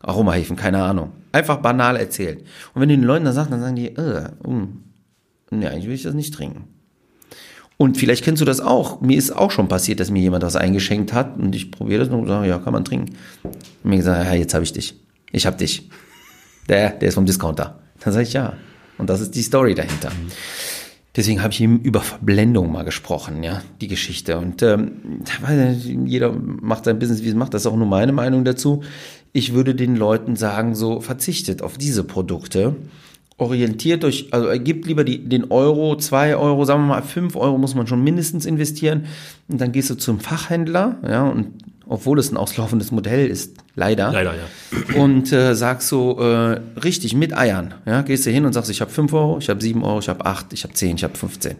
Aromahefen, 0.00 0.56
keine 0.56 0.82
Ahnung. 0.82 1.12
Einfach 1.32 1.58
banal 1.58 1.96
erzählt. 1.96 2.44
Und 2.72 2.80
wenn 2.80 2.88
du 2.88 2.96
den 2.96 3.04
Leuten 3.04 3.24
dann 3.26 3.34
sagst, 3.34 3.52
dann 3.52 3.60
sagen 3.60 3.76
die, 3.76 3.88
äh, 3.88 4.28
uh, 4.46 4.68
nee, 5.50 5.66
eigentlich 5.66 5.86
will 5.86 5.94
ich 5.94 6.02
das 6.02 6.14
nicht 6.14 6.32
trinken. 6.32 6.75
Und 7.78 7.98
vielleicht 7.98 8.24
kennst 8.24 8.40
du 8.40 8.46
das 8.46 8.60
auch. 8.60 9.00
Mir 9.00 9.18
ist 9.18 9.34
auch 9.34 9.50
schon 9.50 9.68
passiert, 9.68 10.00
dass 10.00 10.10
mir 10.10 10.22
jemand 10.22 10.42
das 10.42 10.56
eingeschenkt 10.56 11.12
hat 11.12 11.38
und 11.38 11.54
ich 11.54 11.70
probiere 11.70 12.04
das 12.04 12.08
und 12.08 12.26
sage, 12.26 12.48
ja, 12.48 12.58
kann 12.58 12.72
man 12.72 12.84
trinken. 12.84 13.14
Und 13.42 13.90
mir 13.90 13.98
gesagt, 13.98 14.24
ja, 14.24 14.34
jetzt 14.34 14.54
habe 14.54 14.64
ich 14.64 14.72
dich. 14.72 14.94
Ich 15.32 15.46
habe 15.46 15.56
dich. 15.56 15.90
Der, 16.68 16.90
der 16.90 17.08
ist 17.08 17.14
vom 17.14 17.26
Discounter. 17.26 17.78
Dann 18.00 18.12
sage 18.12 18.24
ich, 18.24 18.32
ja. 18.32 18.54
Und 18.98 19.10
das 19.10 19.20
ist 19.20 19.34
die 19.34 19.42
Story 19.42 19.74
dahinter. 19.74 20.10
Deswegen 21.14 21.42
habe 21.42 21.52
ich 21.52 21.60
ihm 21.60 21.78
über 21.78 22.00
Verblendung 22.00 22.70
mal 22.70 22.84
gesprochen, 22.84 23.42
ja, 23.42 23.62
die 23.80 23.88
Geschichte. 23.88 24.38
Und 24.38 24.62
ähm, 24.62 25.22
jeder 26.04 26.32
macht 26.32 26.84
sein 26.84 26.98
Business, 26.98 27.22
wie 27.22 27.28
es 27.28 27.34
macht. 27.34 27.54
Das 27.54 27.62
ist 27.62 27.66
auch 27.66 27.76
nur 27.76 27.86
meine 27.86 28.12
Meinung 28.12 28.44
dazu. 28.44 28.82
Ich 29.32 29.54
würde 29.54 29.74
den 29.74 29.96
Leuten 29.96 30.36
sagen, 30.36 30.74
so 30.74 31.00
verzichtet 31.00 31.62
auf 31.62 31.78
diese 31.78 32.04
Produkte 32.04 32.76
orientiert 33.38 34.04
euch, 34.04 34.28
also 34.32 34.46
ergibt 34.46 34.86
lieber 34.86 35.04
die, 35.04 35.28
den 35.28 35.50
Euro, 35.50 35.96
zwei 35.96 36.36
Euro, 36.36 36.64
sagen 36.64 36.82
wir 36.82 36.86
mal 36.86 37.02
fünf 37.02 37.36
Euro 37.36 37.58
muss 37.58 37.74
man 37.74 37.86
schon 37.86 38.02
mindestens 38.02 38.46
investieren 38.46 39.06
und 39.48 39.60
dann 39.60 39.72
gehst 39.72 39.90
du 39.90 39.94
zum 39.94 40.20
Fachhändler, 40.20 40.96
ja, 41.06 41.28
und 41.28 41.48
obwohl 41.88 42.18
es 42.18 42.32
ein 42.32 42.36
auslaufendes 42.36 42.90
Modell 42.90 43.28
ist, 43.28 43.58
leider. 43.76 44.10
Leider, 44.10 44.34
ja. 44.34 45.00
Und 45.00 45.32
äh, 45.32 45.54
sagst 45.54 45.88
so, 45.88 46.18
äh, 46.18 46.60
richtig, 46.82 47.14
mit 47.14 47.36
Eiern, 47.36 47.74
ja, 47.84 48.02
gehst 48.02 48.26
du 48.26 48.30
hin 48.30 48.44
und 48.44 48.52
sagst, 48.52 48.70
ich 48.70 48.80
habe 48.80 48.90
fünf 48.90 49.12
Euro, 49.12 49.38
ich 49.38 49.48
habe 49.48 49.60
sieben 49.60 49.84
Euro, 49.84 50.00
ich 50.00 50.08
habe 50.08 50.24
acht, 50.26 50.52
ich 50.52 50.64
habe 50.64 50.74
zehn, 50.74 50.96
ich 50.96 51.04
habe 51.04 51.16
15. 51.16 51.56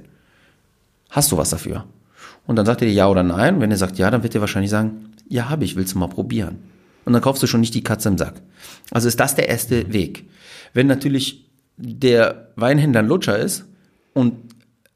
Hast 1.10 1.30
du 1.30 1.36
was 1.36 1.50
dafür? 1.50 1.84
Und 2.46 2.56
dann 2.56 2.66
sagt 2.66 2.82
er 2.82 2.88
dir 2.88 2.94
ja 2.94 3.08
oder 3.08 3.22
nein. 3.22 3.60
Wenn 3.60 3.70
er 3.70 3.76
sagt 3.76 3.98
ja, 3.98 4.10
dann 4.10 4.22
wird 4.22 4.34
er 4.34 4.40
wahrscheinlich 4.40 4.70
sagen, 4.70 5.10
ja, 5.28 5.48
habe 5.48 5.64
ich, 5.64 5.76
willst 5.76 5.94
du 5.94 5.98
mal 5.98 6.08
probieren. 6.08 6.58
Und 7.04 7.12
dann 7.12 7.22
kaufst 7.22 7.42
du 7.42 7.46
schon 7.46 7.60
nicht 7.60 7.74
die 7.74 7.84
Katze 7.84 8.08
im 8.08 8.18
Sack. 8.18 8.42
Also 8.90 9.08
ist 9.08 9.20
das 9.20 9.34
der 9.34 9.48
erste 9.48 9.92
Weg. 9.92 10.28
Wenn 10.74 10.86
natürlich 10.86 11.45
der 11.76 12.48
Weinhändler 12.56 13.00
ein 13.00 13.08
Lutscher 13.08 13.38
ist 13.38 13.66
und 14.14 14.34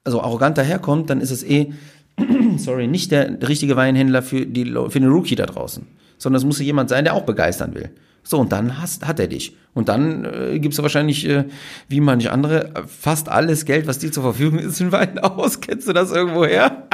also 0.04 0.22
arrogant 0.22 0.56
daherkommt, 0.58 1.10
dann 1.10 1.20
ist 1.20 1.30
es 1.30 1.42
eh, 1.42 1.72
sorry, 2.56 2.86
nicht 2.86 3.10
der 3.10 3.46
richtige 3.46 3.76
Weinhändler 3.76 4.22
für, 4.22 4.46
die, 4.46 4.64
für 4.64 5.00
den 5.00 5.08
Rookie 5.08 5.36
da 5.36 5.46
draußen, 5.46 5.86
sondern 6.18 6.38
es 6.38 6.44
muss 6.44 6.60
jemand 6.60 6.88
sein, 6.88 7.04
der 7.04 7.14
auch 7.14 7.24
begeistern 7.24 7.74
will. 7.74 7.90
So, 8.22 8.38
und 8.38 8.52
dann 8.52 8.80
hast, 8.80 9.06
hat 9.06 9.18
er 9.18 9.28
dich. 9.28 9.56
Und 9.72 9.88
dann 9.88 10.24
äh, 10.24 10.58
gibst 10.58 10.78
du 10.78 10.82
wahrscheinlich, 10.82 11.26
äh, 11.26 11.44
wie 11.88 12.00
manche 12.00 12.32
andere, 12.32 12.72
fast 12.86 13.28
alles 13.28 13.64
Geld, 13.64 13.86
was 13.86 13.98
dir 13.98 14.12
zur 14.12 14.22
Verfügung 14.22 14.58
ist, 14.58 14.80
in 14.80 14.92
Wein 14.92 15.18
aus. 15.18 15.60
Kennst 15.60 15.88
du 15.88 15.92
das 15.92 16.12
irgendwo 16.12 16.44
her? 16.44 16.86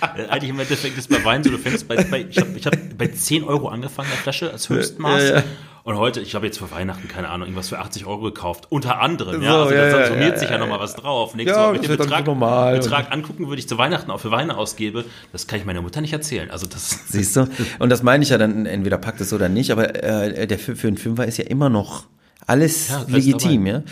Äh, 0.00 0.28
eigentlich 0.28 0.50
im 0.50 0.60
Endeffekt 0.60 0.96
ist 0.96 1.08
bei 1.08 1.22
Wein 1.24 1.44
so, 1.44 1.50
du 1.50 1.58
fängst 1.58 1.88
bei, 1.88 1.96
bei 2.04 2.26
ich 2.28 2.38
habe 2.38 2.50
ich 2.56 2.66
hab 2.66 2.74
bei 2.96 3.08
10 3.08 3.44
Euro 3.44 3.68
angefangen, 3.68 4.08
der 4.10 4.18
Flasche, 4.18 4.50
als 4.50 4.68
Höchstmaß. 4.68 5.22
Ja, 5.22 5.36
ja. 5.36 5.42
Und 5.84 5.96
heute, 5.98 6.20
ich 6.20 6.36
habe 6.36 6.46
jetzt 6.46 6.58
für 6.58 6.70
Weihnachten, 6.70 7.08
keine 7.08 7.28
Ahnung, 7.28 7.48
irgendwas 7.48 7.68
für 7.68 7.80
80 7.80 8.06
Euro 8.06 8.20
gekauft. 8.20 8.66
Unter 8.70 9.00
anderem, 9.00 9.40
so, 9.40 9.42
ja. 9.42 9.62
Also 9.62 9.74
ja, 9.74 9.90
da 9.90 10.06
summiert 10.06 10.32
ja, 10.34 10.38
sich 10.38 10.50
ja, 10.50 10.58
nochmal 10.58 10.78
was 10.78 10.94
drauf. 10.94 11.34
Nächstes 11.34 11.56
ja, 11.56 11.66
Mal, 11.66 11.74
wenn 11.74 11.80
ich 11.82 11.88
den 11.88 11.96
Betrag, 11.96 12.24
Betrag 12.24 13.10
angucken 13.10 13.48
würde, 13.48 13.58
ich 13.58 13.68
zu 13.68 13.78
Weihnachten 13.78 14.10
auch 14.12 14.20
für 14.20 14.30
Weine 14.30 14.56
ausgebe, 14.56 15.04
das 15.32 15.48
kann 15.48 15.58
ich 15.58 15.64
meiner 15.64 15.82
Mutter 15.82 16.00
nicht 16.00 16.12
erzählen. 16.12 16.50
Also 16.52 16.68
das 16.68 17.00
Siehst 17.08 17.34
du? 17.34 17.48
Und 17.80 17.90
das 17.90 18.04
meine 18.04 18.22
ich 18.22 18.30
ja 18.30 18.38
dann, 18.38 18.66
entweder 18.66 18.98
packt 18.98 19.20
es 19.20 19.32
oder 19.32 19.48
nicht, 19.48 19.72
aber 19.72 20.02
äh, 20.04 20.46
der 20.46 20.58
für, 20.58 20.76
für 20.76 20.86
einen 20.86 20.98
Fünfer 20.98 21.26
ist 21.26 21.38
ja 21.38 21.46
immer 21.46 21.68
noch 21.68 22.04
alles 22.46 22.92
legitim, 23.08 23.66
ja. 23.66 23.82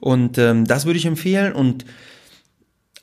Und 0.00 0.38
ähm, 0.38 0.66
das 0.66 0.86
würde 0.86 0.98
ich 0.98 1.06
empfehlen 1.06 1.52
und 1.52 1.84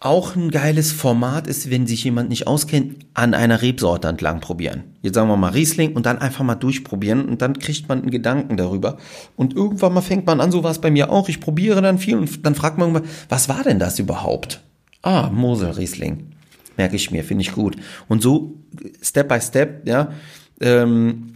auch 0.06 0.36
ein 0.36 0.52
geiles 0.52 0.92
Format 0.92 1.48
ist, 1.48 1.72
wenn 1.72 1.88
sich 1.88 2.04
jemand 2.04 2.30
nicht 2.30 2.48
auskennt, 2.48 3.06
an 3.16 3.34
einer 3.34 3.62
Rebsorte 3.62 4.08
entlang 4.08 4.40
probieren. 4.40 4.84
Jetzt 5.02 5.16
sagen 5.16 5.28
wir 5.30 5.38
mal 5.38 5.52
Riesling 5.52 5.94
und 5.94 6.06
dann 6.06 6.20
einfach 6.20 6.44
mal 6.44 6.56
durchprobieren 6.56 7.26
und 7.26 7.42
dann 7.42 7.58
kriegt 7.58 7.90
man 7.90 8.02
einen 8.02 8.12
Gedanken 8.12 8.56
darüber. 8.56 8.98
Und 9.36 9.56
irgendwann 9.56 9.94
mal 9.94 10.02
fängt 10.02 10.26
man 10.26 10.42
an, 10.42 10.52
so 10.52 10.64
war 10.64 10.72
es 10.72 10.80
bei 10.80 10.92
mir 10.92 11.10
auch, 11.10 11.28
ich 11.28 11.42
probiere 11.42 11.82
dann 11.82 11.98
viel 11.98 12.18
und 12.18 12.46
dann 12.46 12.56
fragt 12.56 12.78
man 12.78 13.02
was 13.30 13.50
war 13.50 13.64
denn 13.64 13.80
das 13.80 14.00
überhaupt? 14.00 14.62
Ah, 15.02 15.30
Mosel 15.32 15.72
Riesling. 15.72 16.32
Merke 16.78 16.96
ich 16.96 17.10
mir, 17.12 17.24
finde 17.24 17.42
ich 17.42 17.54
gut. 17.54 17.76
Und 18.08 18.22
so 18.22 18.56
Step 19.02 19.30
by 19.30 19.42
Step, 19.42 19.88
ja, 19.88 20.12
ähm, 20.62 21.35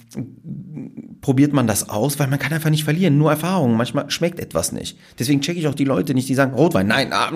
probiert 1.21 1.53
man 1.53 1.67
das 1.67 1.89
aus, 1.89 2.19
weil 2.19 2.27
man 2.27 2.39
kann 2.39 2.53
einfach 2.53 2.69
nicht 2.69 2.83
verlieren. 2.83 3.17
Nur 3.17 3.31
Erfahrung. 3.31 3.75
Manchmal 3.77 4.09
schmeckt 4.09 4.39
etwas 4.39 4.71
nicht. 4.71 4.97
Deswegen 5.17 5.41
checke 5.41 5.59
ich 5.59 5.67
auch 5.67 5.75
die 5.75 5.85
Leute 5.85 6.13
nicht, 6.13 6.29
die 6.29 6.35
sagen, 6.35 6.53
Rotwein, 6.53 6.87
nein, 6.87 7.09
na, 7.11 7.31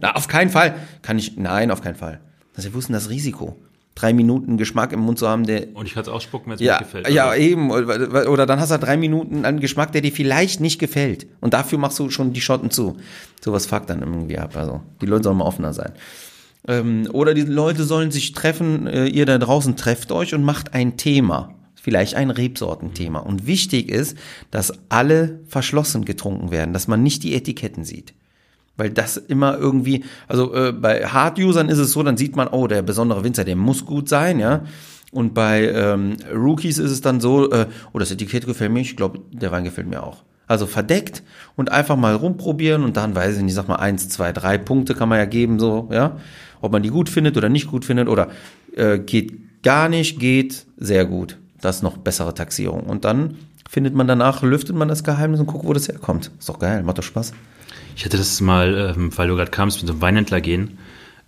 na, 0.00 0.12
auf 0.12 0.28
keinen 0.28 0.50
Fall. 0.50 0.74
Kann 1.02 1.18
ich, 1.18 1.36
nein, 1.36 1.70
auf 1.70 1.82
keinen 1.82 1.96
Fall. 1.96 2.20
Also 2.56 2.70
wir 2.70 2.74
wussten 2.74 2.92
das 2.92 3.10
Risiko. 3.10 3.56
drei 3.94 4.12
Minuten 4.12 4.56
Geschmack 4.56 4.92
im 4.92 5.00
Mund 5.00 5.18
zu 5.18 5.28
haben, 5.28 5.44
der 5.44 5.74
Und 5.74 5.86
ich 5.86 5.94
kann 5.94 6.02
es 6.02 6.08
ausspucken, 6.08 6.50
wenn 6.50 6.54
es 6.54 6.60
ja, 6.60 6.74
mir 6.74 6.78
nicht 6.78 6.92
gefällt. 6.92 7.08
ja 7.10 7.28
Also, 7.28 7.42
eben 7.42 7.70
oder 7.70 8.30
oder 8.30 8.46
dann 8.46 8.60
hast 8.60 8.70
du 8.70 8.78
drei 8.78 8.96
Minuten 8.96 9.44
einen 9.44 9.60
Geschmack, 9.60 9.92
der 9.92 10.00
dir 10.00 10.12
vielleicht 10.12 10.60
nicht 10.60 10.78
gefällt 10.78 11.26
und 11.40 11.52
dafür 11.52 11.78
machst 11.78 11.98
du 11.98 12.08
schon 12.10 12.32
die 12.32 12.40
Schotten 12.40 12.70
zu. 12.70 12.96
Sowas 13.40 13.66
fuckt 13.66 13.90
dann 13.90 14.00
irgendwie 14.00 14.38
ab. 14.38 14.56
Also 14.56 14.82
die 15.00 15.06
Leute 15.06 15.24
sollen 15.24 15.38
mal 15.38 15.46
offener 15.46 15.72
sein. 15.72 15.92
Ähm, 16.66 17.08
oder 17.12 17.34
die 17.34 17.42
Leute 17.42 17.84
sollen 17.84 18.10
sich 18.10 18.32
treffen, 18.32 18.86
äh, 18.86 19.06
ihr 19.06 19.26
da 19.26 19.38
draußen 19.38 19.76
trefft 19.76 20.12
euch 20.12 20.34
und 20.34 20.42
macht 20.44 20.74
ein 20.74 20.96
Thema. 20.96 21.54
Vielleicht 21.80 22.14
ein 22.14 22.30
Rebsortenthema. 22.30 23.20
Und 23.20 23.46
wichtig 23.46 23.88
ist, 23.88 24.16
dass 24.50 24.72
alle 24.88 25.40
verschlossen 25.46 26.04
getrunken 26.04 26.50
werden, 26.50 26.72
dass 26.72 26.88
man 26.88 27.02
nicht 27.02 27.22
die 27.22 27.34
Etiketten 27.34 27.84
sieht. 27.84 28.14
Weil 28.76 28.90
das 28.90 29.16
immer 29.16 29.58
irgendwie, 29.58 30.04
also 30.28 30.54
äh, 30.54 30.72
bei 30.72 31.04
Hard-Usern 31.06 31.68
ist 31.68 31.78
es 31.78 31.92
so, 31.92 32.02
dann 32.02 32.16
sieht 32.16 32.36
man, 32.36 32.48
oh, 32.48 32.66
der 32.66 32.82
besondere 32.82 33.24
Winzer, 33.24 33.44
der 33.44 33.56
muss 33.56 33.84
gut 33.86 34.08
sein, 34.08 34.38
ja. 34.38 34.64
Und 35.10 35.34
bei 35.34 35.68
ähm, 35.68 36.16
Rookies 36.32 36.78
ist 36.78 36.90
es 36.90 37.00
dann 37.00 37.20
so, 37.20 37.50
äh, 37.50 37.66
oh, 37.92 37.98
das 37.98 38.10
Etikett 38.10 38.46
gefällt 38.46 38.70
mir, 38.70 38.80
ich 38.80 38.96
glaube, 38.96 39.20
der 39.32 39.50
Wein 39.50 39.64
gefällt 39.64 39.88
mir 39.88 40.02
auch. 40.02 40.24
Also 40.46 40.66
verdeckt 40.66 41.22
und 41.56 41.72
einfach 41.72 41.96
mal 41.96 42.14
rumprobieren 42.14 42.82
und 42.84 42.96
dann 42.96 43.14
weiß 43.14 43.36
ich 43.36 43.42
nicht, 43.42 43.54
sag 43.54 43.68
mal 43.68 43.76
eins, 43.76 44.08
zwei, 44.08 44.32
drei 44.32 44.58
Punkte 44.58 44.94
kann 44.94 45.08
man 45.08 45.18
ja 45.18 45.24
geben, 45.24 45.58
so, 45.58 45.88
ja. 45.92 46.18
Ob 46.60 46.72
man 46.72 46.82
die 46.82 46.90
gut 46.90 47.08
findet 47.08 47.36
oder 47.36 47.48
nicht 47.48 47.68
gut 47.68 47.84
findet 47.84 48.08
oder 48.08 48.28
äh, 48.74 48.98
geht 48.98 49.62
gar 49.62 49.88
nicht, 49.88 50.18
geht 50.20 50.66
sehr 50.76 51.04
gut. 51.04 51.38
Das 51.60 51.76
ist 51.76 51.82
noch 51.82 51.96
bessere 51.96 52.34
Taxierung. 52.34 52.84
Und 52.84 53.04
dann 53.04 53.36
findet 53.68 53.94
man 53.94 54.06
danach, 54.06 54.42
lüftet 54.42 54.76
man 54.76 54.88
das 54.88 55.04
Geheimnis 55.04 55.40
und 55.40 55.46
guckt, 55.46 55.64
wo 55.66 55.72
das 55.72 55.88
herkommt. 55.88 56.30
Ist 56.38 56.48
doch 56.48 56.58
geil, 56.58 56.82
macht 56.82 56.98
doch 56.98 57.02
Spaß. 57.02 57.32
Ich 57.96 58.04
hatte 58.04 58.16
das 58.16 58.40
mal, 58.40 58.94
ähm, 58.96 59.16
weil 59.16 59.28
du 59.28 59.36
gerade 59.36 59.50
kamst, 59.50 59.82
mit 59.82 59.90
einem 59.90 60.00
Weinhändler 60.00 60.40
gehen. 60.40 60.78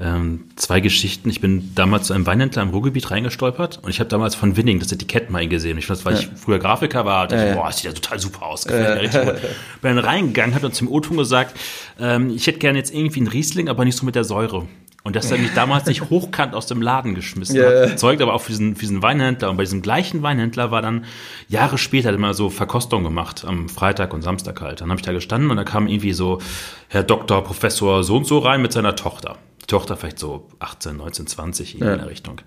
Ähm, 0.03 0.45
zwei 0.57 0.81
Geschichten. 0.81 1.29
Ich 1.29 1.43
bin 1.43 1.75
damals 1.75 2.07
zu 2.07 2.15
einem 2.15 2.25
Weinhändler 2.27 2.63
im 2.63 2.71
Ruhrgebiet 2.71 3.11
reingestolpert 3.11 3.81
und 3.83 3.91
ich 3.91 4.01
habe 4.01 4.09
damals 4.09 4.35
von 4.35 4.57
Winning 4.57 4.79
das 4.79 4.91
Etikett 4.93 5.29
mal 5.29 5.47
gesehen. 5.47 5.77
Ich 5.77 5.91
weiß, 5.91 6.07
weil 6.07 6.15
ich 6.15 6.31
früher 6.37 6.59
Grafiker 6.59 7.05
war, 7.05 7.29
dachte 7.29 7.51
ich, 7.51 7.55
boah, 7.55 7.67
das 7.67 7.79
sieht 7.79 7.85
ja 7.85 7.93
total 7.93 8.19
super 8.19 8.47
aus. 8.47 8.65
Gefällt 8.65 8.97
mir 8.97 9.03
richtig. 9.03 9.51
Bin 9.83 9.97
dann 9.97 9.99
reingegangen, 9.99 10.55
hat 10.55 10.65
uns 10.65 10.79
zum 10.79 10.89
O-Ton 10.89 11.19
gesagt, 11.19 11.55
ähm, 11.99 12.31
ich 12.31 12.47
hätte 12.47 12.61
gerne 12.61 12.79
jetzt 12.79 12.95
irgendwie 12.95 13.21
einen 13.21 13.29
Riesling, 13.29 13.69
aber 13.69 13.85
nicht 13.85 13.99
so 13.99 14.07
mit 14.07 14.15
der 14.15 14.25
Säure. 14.25 14.67
Und 15.03 15.17
dass 15.17 15.31
er 15.31 15.39
mich 15.39 15.55
damals 15.55 15.87
nicht 15.87 16.11
hochkant 16.11 16.55
aus 16.55 16.67
dem 16.67 16.83
Laden 16.83 17.15
geschmissen 17.15 17.57
Ja. 17.57 17.65
hat, 17.89 17.99
zeugt 17.99 18.21
aber 18.21 18.35
auch 18.35 18.43
für 18.43 18.53
diesen, 18.53 18.75
für 18.75 18.81
diesen 18.81 19.03
Weinhändler. 19.03 19.49
Und 19.51 19.57
bei 19.57 19.63
diesem 19.63 19.81
gleichen 19.81 20.23
Weinhändler 20.23 20.71
war 20.71 20.83
dann 20.83 21.05
Jahre 21.49 21.79
später 21.79 22.09
hat 22.09 22.17
er 22.17 22.21
mal 22.21 22.35
so 22.35 22.51
Verkostung 22.51 23.03
gemacht, 23.03 23.45
am 23.47 23.69
Freitag 23.71 24.13
und 24.13 24.23
Samstag 24.23 24.61
halt. 24.61 24.83
Dann 24.83 24.91
habe 24.91 25.01
ich 25.01 25.07
da 25.07 25.13
gestanden 25.13 25.51
und 25.51 25.57
da 25.57 25.65
kam 25.65 25.87
irgendwie 25.87 26.13
so 26.13 26.39
Herr 26.89 27.03
Doktor, 27.03 27.43
Professor 27.43 28.05
so 28.05 28.17
und 28.19 28.27
so 28.27 28.39
rein 28.41 28.61
mit 28.61 28.73
seiner 28.73 28.95
Tochter. 28.95 29.37
Die 29.63 29.67
Tochter 29.67 29.97
vielleicht 29.97 30.19
so 30.19 30.49
18, 30.59 30.97
19, 30.97 31.27
20 31.27 31.75
irgendwie 31.77 31.93
in 31.93 31.99
der 31.99 32.09
Richtung. 32.11 32.41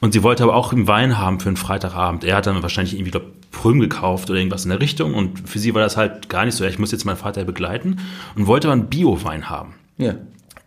Und 0.00 0.12
sie 0.12 0.22
wollte 0.22 0.42
aber 0.44 0.54
auch 0.54 0.72
einen 0.72 0.86
Wein 0.86 1.18
haben 1.18 1.40
für 1.40 1.48
einen 1.48 1.56
Freitagabend. 1.56 2.22
Er 2.22 2.36
hat 2.36 2.46
dann 2.46 2.62
wahrscheinlich 2.62 2.94
irgendwie, 2.94 3.10
glaub, 3.12 3.24
Prüm 3.50 3.80
gekauft 3.80 4.28
oder 4.30 4.38
irgendwas 4.38 4.64
in 4.64 4.70
der 4.70 4.80
Richtung. 4.80 5.14
Und 5.14 5.48
für 5.48 5.58
sie 5.58 5.74
war 5.74 5.82
das 5.82 5.96
halt 5.96 6.28
gar 6.28 6.44
nicht 6.44 6.54
so, 6.54 6.64
ja, 6.64 6.70
ich 6.70 6.78
muss 6.78 6.92
jetzt 6.92 7.04
meinen 7.04 7.16
Vater 7.16 7.44
begleiten 7.44 7.98
und 8.36 8.46
wollte 8.46 8.68
aber 8.68 8.74
einen 8.74 8.88
Bio-Wein 8.88 9.48
haben. 9.48 9.74
Ja. 9.96 10.14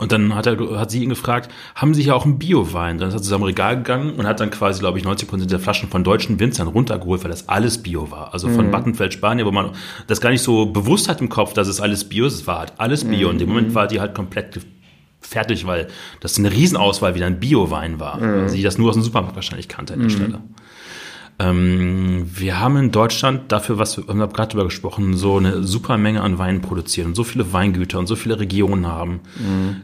Und 0.02 0.12
dann 0.12 0.34
hat, 0.34 0.48
er, 0.48 0.58
hat 0.80 0.90
sie 0.90 1.04
ihn 1.04 1.10
gefragt, 1.10 1.52
haben 1.76 1.94
Sie 1.94 2.02
hier 2.02 2.16
auch 2.16 2.26
einen 2.26 2.40
Bio-Wein? 2.40 2.98
Dann 2.98 3.10
ist 3.10 3.14
er 3.14 3.22
zu 3.22 3.30
seinem 3.30 3.44
Regal 3.44 3.78
gegangen 3.78 4.16
und 4.16 4.26
hat 4.26 4.40
dann 4.40 4.50
quasi, 4.50 4.80
glaube 4.80 4.98
ich, 4.98 5.04
90 5.04 5.30
Prozent 5.30 5.52
der 5.52 5.60
Flaschen 5.60 5.90
von 5.90 6.04
deutschen 6.04 6.40
Winzern 6.40 6.68
runtergeholt, 6.68 7.24
weil 7.24 7.30
das 7.30 7.48
alles 7.48 7.84
Bio 7.84 8.10
war. 8.10 8.34
Also 8.34 8.50
von 8.50 8.72
Battenfeld, 8.72 9.14
Spanien, 9.14 9.46
wo 9.46 9.52
man 9.52 9.74
das 10.08 10.20
gar 10.20 10.32
nicht 10.32 10.42
so 10.42 10.66
bewusst 10.66 11.08
hat 11.08 11.22
im 11.22 11.30
Kopf, 11.30 11.54
dass 11.54 11.68
es 11.68 11.80
alles 11.80 12.10
Bio 12.10 12.26
ist. 12.26 12.34
Es 12.34 12.48
war 12.48 12.58
halt 12.58 12.74
alles 12.78 13.04
Bio. 13.04 13.30
Und 13.30 13.36
in 13.36 13.40
dem 13.42 13.50
Moment 13.50 13.76
war 13.76 13.88
die 13.88 14.00
halt 14.00 14.16
komplett 14.16 14.60
fertig, 15.20 15.68
weil 15.68 15.88
das 16.20 16.40
eine 16.40 16.52
Riesenauswahl 16.52 17.14
wieder 17.14 17.28
ein 17.28 17.40
Bio-Wein 17.40 18.00
war. 18.00 18.20
Also 18.42 18.56
die 18.56 18.64
das 18.64 18.80
nur 18.80 18.90
aus 18.90 18.96
dem 18.96 19.04
Supermarkt 19.04 19.36
wahrscheinlich 19.36 19.68
kannte 19.68 19.94
an 19.94 20.00
der 20.00 20.10
Stelle. 20.10 20.40
Ähm, 21.40 22.30
wir 22.34 22.60
haben 22.60 22.78
in 22.78 22.92
Deutschland 22.92 23.52
dafür, 23.52 23.78
was 23.78 23.98
wir 23.98 24.06
haben 24.08 24.20
gerade 24.34 24.52
drüber 24.52 24.66
gesprochen, 24.66 25.16
so 25.16 25.38
eine 25.38 25.64
super 25.64 25.98
Menge 25.98 26.22
an 26.22 26.38
Weinen 26.38 26.62
produziert 26.62 27.08
und 27.08 27.16
so 27.16 27.24
viele 27.24 27.52
Weingüter 27.54 28.00
und 28.00 28.08
so 28.08 28.16
viele 28.16 28.40
Regionen 28.40 28.88
haben. 28.88 29.22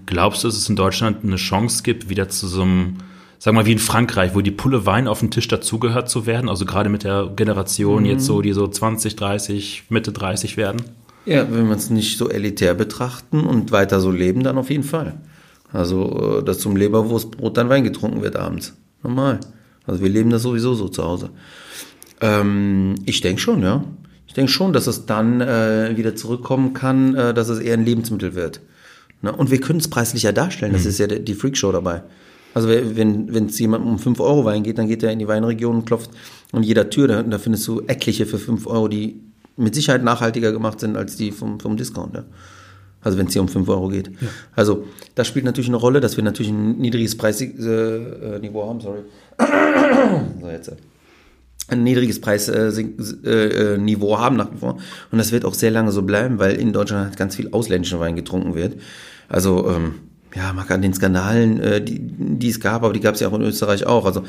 Glaubst 0.05 0.43
du, 0.43 0.47
dass 0.47 0.57
es 0.57 0.69
in 0.69 0.75
Deutschland 0.75 1.23
eine 1.23 1.37
Chance 1.37 1.83
gibt, 1.83 2.09
wieder 2.09 2.29
zu 2.29 2.47
so 2.47 2.61
einem, 2.61 2.97
sagen 3.39 3.57
wir 3.57 3.63
mal 3.63 3.65
wie 3.65 3.71
in 3.71 3.79
Frankreich, 3.79 4.35
wo 4.35 4.41
die 4.41 4.51
Pulle 4.51 4.85
Wein 4.85 5.07
auf 5.07 5.19
dem 5.19 5.31
Tisch 5.31 5.47
dazugehört 5.47 6.09
zu 6.09 6.25
werden? 6.25 6.49
Also 6.49 6.65
gerade 6.65 6.89
mit 6.89 7.03
der 7.03 7.31
Generation 7.35 8.05
jetzt 8.05 8.25
so, 8.25 8.41
die 8.41 8.53
so 8.53 8.67
20, 8.67 9.15
30, 9.15 9.85
Mitte 9.89 10.11
30 10.11 10.57
werden? 10.57 10.81
Ja, 11.25 11.45
wenn 11.51 11.67
wir 11.67 11.75
es 11.75 11.89
nicht 11.89 12.17
so 12.17 12.29
elitär 12.29 12.73
betrachten 12.73 13.41
und 13.41 13.71
weiter 13.71 13.99
so 13.99 14.11
leben, 14.11 14.43
dann 14.43 14.57
auf 14.57 14.69
jeden 14.69 14.83
Fall. 14.83 15.17
Also, 15.73 16.39
äh, 16.39 16.43
dass 16.43 16.59
zum 16.59 16.75
Leberwurstbrot 16.75 17.57
dann 17.57 17.69
Wein 17.69 17.83
getrunken 17.83 18.21
wird 18.21 18.37
abends. 18.37 18.73
Normal. 19.03 19.39
Also 19.87 20.01
wir 20.01 20.09
leben 20.09 20.29
das 20.29 20.43
sowieso 20.43 20.73
so 20.75 20.89
zu 20.89 21.03
Hause. 21.03 21.29
Ähm, 22.21 22.95
ich 23.05 23.21
denke 23.21 23.41
schon, 23.41 23.63
ja. 23.63 23.83
Ich 24.27 24.33
denke 24.33 24.51
schon, 24.51 24.73
dass 24.73 24.87
es 24.87 25.05
dann 25.05 25.41
äh, 25.41 25.93
wieder 25.95 26.15
zurückkommen 26.15 26.73
kann, 26.73 27.15
äh, 27.15 27.33
dass 27.33 27.49
es 27.49 27.59
eher 27.59 27.73
ein 27.73 27.85
Lebensmittel 27.85 28.35
wird. 28.35 28.61
Ne? 29.21 29.31
Und 29.31 29.49
wir 29.49 29.59
können 29.59 29.79
es 29.79 29.87
preislicher 29.87 30.33
darstellen. 30.33 30.73
Das 30.73 30.85
ist 30.85 30.99
ja 30.99 31.07
die 31.07 31.33
Freakshow 31.33 31.71
dabei. 31.71 32.03
Also 32.53 32.69
wenn 32.69 33.33
wenn 33.33 33.45
es 33.47 33.59
jemandem 33.59 33.91
um 33.91 33.99
5 33.99 34.19
Euro 34.19 34.45
Wein 34.45 34.63
geht, 34.63 34.77
dann 34.77 34.87
geht 34.87 35.03
er 35.03 35.11
in 35.11 35.19
die 35.19 35.27
Weinregion 35.27 35.77
und 35.77 35.85
klopft 35.85 36.09
an 36.51 36.63
jeder 36.63 36.89
Tür. 36.89 37.07
Da, 37.07 37.23
da 37.23 37.37
findest 37.37 37.67
du 37.67 37.81
etliche 37.87 38.25
für 38.25 38.39
5 38.39 38.65
Euro, 38.67 38.87
die 38.87 39.21
mit 39.57 39.75
Sicherheit 39.75 40.03
nachhaltiger 40.03 40.51
gemacht 40.51 40.79
sind 40.79 40.97
als 40.97 41.17
die 41.17 41.31
vom, 41.31 41.59
vom 41.59 41.77
Discount. 41.77 42.15
Ja. 42.15 42.23
Also 43.01 43.17
wenn 43.17 43.27
es 43.27 43.33
hier 43.33 43.41
um 43.41 43.47
5 43.47 43.67
Euro 43.69 43.89
geht. 43.89 44.11
Also 44.55 44.85
das 45.15 45.27
spielt 45.27 45.45
natürlich 45.45 45.69
eine 45.69 45.77
Rolle, 45.77 45.99
dass 45.99 46.17
wir 46.17 46.23
natürlich 46.23 46.51
ein 46.51 46.77
niedriges 46.77 47.17
Preisniveau 47.17 48.63
äh, 48.63 48.67
haben. 48.67 48.81
Sorry. 48.81 48.99
so 50.41 50.49
jetzt. 50.49 50.69
äh, 50.69 50.75
Ein 51.69 51.83
niedriges 51.83 52.19
Preisniveau 52.19 53.29
äh, 53.29 53.75
äh, 53.75 54.17
haben 54.17 54.35
nach 54.35 54.51
wie 54.51 54.57
vor. 54.57 54.77
Und 55.11 55.17
das 55.17 55.31
wird 55.31 55.45
auch 55.45 55.53
sehr 55.53 55.71
lange 55.71 55.91
so 55.91 56.01
bleiben, 56.01 56.39
weil 56.39 56.55
in 56.55 56.73
Deutschland 56.73 57.05
halt 57.05 57.17
ganz 57.17 57.35
viel 57.35 57.49
ausländischer 57.51 57.99
Wein 57.99 58.15
getrunken 58.15 58.55
wird. 58.55 58.75
Also 59.29 59.69
ähm, 59.69 59.95
ja, 60.35 60.53
mag 60.53 60.69
an 60.71 60.81
den 60.81 60.93
Skandalen, 60.93 61.59
äh, 61.59 61.81
die, 61.81 61.99
die 61.99 62.49
es 62.49 62.59
gab, 62.59 62.83
aber 62.83 62.93
die 62.93 62.99
gab 62.99 63.15
es 63.15 63.21
ja 63.21 63.27
auch 63.27 63.33
in 63.33 63.41
Österreich 63.41 63.85
auch. 63.85 64.05
Also 64.05 64.23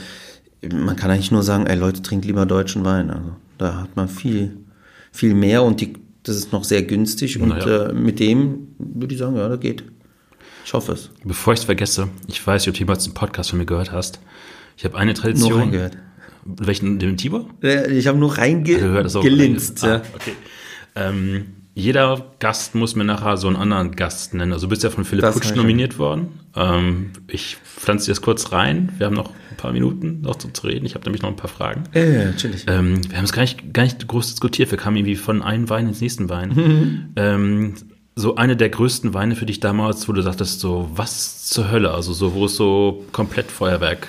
man 0.73 0.97
kann 0.97 1.11
eigentlich 1.11 1.31
nur 1.31 1.43
sagen, 1.43 1.66
ey 1.66 1.77
Leute, 1.77 2.03
trinkt 2.03 2.25
lieber 2.25 2.47
deutschen 2.47 2.85
Wein. 2.85 3.11
Also 3.11 3.33
da 3.59 3.83
hat 3.83 3.97
man 3.97 4.09
viel, 4.09 4.57
viel 5.12 5.35
mehr 5.35 5.62
und 5.62 5.81
die, 5.81 5.95
das 6.29 6.37
ist 6.37 6.53
noch 6.53 6.64
sehr 6.64 6.83
günstig 6.83 7.41
und 7.41 7.49
Naja. 7.49 7.87
äh, 7.89 7.93
mit 7.93 8.20
dem 8.20 8.68
würde 8.79 9.14
ich 9.14 9.18
sagen, 9.20 9.37
ja, 9.37 9.49
das 9.49 9.61
geht. 9.61 9.85
Ich 10.64 10.72
hoffe 10.74 10.93
es. 10.93 11.11
Bevor 11.24 11.55
ich 11.55 11.61
es 11.61 11.64
vergesse, 11.64 12.09
ich 12.26 12.47
weiß 12.47 12.62
nicht, 12.62 12.68
ob 12.68 12.74
du 12.74 12.81
jemals 12.81 13.05
einen 13.07 13.14
Podcast 13.14 13.51
von 13.51 13.59
mir 13.59 13.64
gehört 13.66 13.91
hast. 13.93 14.20
Ich 14.76 14.85
habe 14.85 14.97
eine 14.97 15.14
Tradition. 15.14 15.51
Nur 15.51 15.61
reingehört. 15.61 15.97
Welchen, 16.45 16.99
den 16.99 17.16
Tibor? 17.16 17.49
Äh, 17.62 17.93
Ich 17.99 18.07
habe 18.07 18.18
nur 18.18 18.31
Also, 18.39 19.20
reingelinst. 19.20 19.83
rein. 19.83 19.91
Ja. 19.91 19.97
Ah, 19.97 20.03
okay. 20.14 20.33
Ähm, 20.95 21.45
jeder 21.79 22.26
Gast 22.41 22.74
muss 22.74 22.97
mir 22.97 23.05
nachher 23.05 23.37
so 23.37 23.47
einen 23.47 23.57
anderen 23.57 23.95
Gast 23.95 24.35
nennen. 24.35 24.53
Also 24.53 24.66
du 24.66 24.70
bist 24.70 24.83
ja 24.83 24.91
von 24.91 25.05
Philipp 25.05 25.22
Das 25.22 25.35
Kutsch 25.37 25.55
nominiert 25.55 25.97
worden. 25.97 26.41
Ähm, 26.57 27.12
ich 27.29 27.57
pflanze 27.57 28.07
dir 28.07 28.11
das 28.11 28.20
kurz 28.20 28.51
rein. 28.51 28.93
Wir 28.99 29.07
haben 29.07 29.14
noch 29.14 29.31
ein 29.31 29.57
paar 29.57 29.70
Minuten 29.70 30.22
noch 30.22 30.35
zu, 30.37 30.49
reden. 30.66 30.85
Ich 30.87 30.97
habe 30.97 31.05
nämlich 31.05 31.22
noch 31.22 31.29
ein 31.29 31.37
paar 31.37 31.49
Fragen. 31.49 31.85
Ja, 31.95 32.03
ja, 32.05 32.33
chillig. 32.33 32.64
Ähm, 32.66 33.09
wir 33.09 33.16
haben 33.16 33.24
es 33.24 33.33
gar 33.33 33.43
nicht, 33.43 33.72
gar 33.72 33.85
nicht 33.85 34.09
groß 34.09 34.26
diskutiert. 34.26 34.72
Wir 34.72 34.79
kamen 34.79 34.97
irgendwie 34.97 35.14
von 35.14 35.41
einem 35.41 35.70
Wein 35.70 35.87
ins 35.87 36.01
nächsten 36.01 36.29
Wein. 36.29 36.49
Mhm. 36.49 37.09
ähm, 37.14 37.74
so 38.16 38.35
eine 38.35 38.57
der 38.57 38.70
größten 38.70 39.14
Weine 39.14 39.37
für 39.37 39.47
dich 39.47 39.61
damals, 39.61 40.09
wo 40.09 40.12
du 40.12 40.20
sagtest, 40.22 40.59
so 40.59 40.91
was 40.93 41.45
zur 41.45 41.70
Hölle, 41.70 41.93
also 41.93 42.12
so, 42.12 42.35
wo 42.35 42.47
es 42.47 42.57
so 42.57 43.05
komplett 43.12 43.53
Feuerwerk 43.53 44.09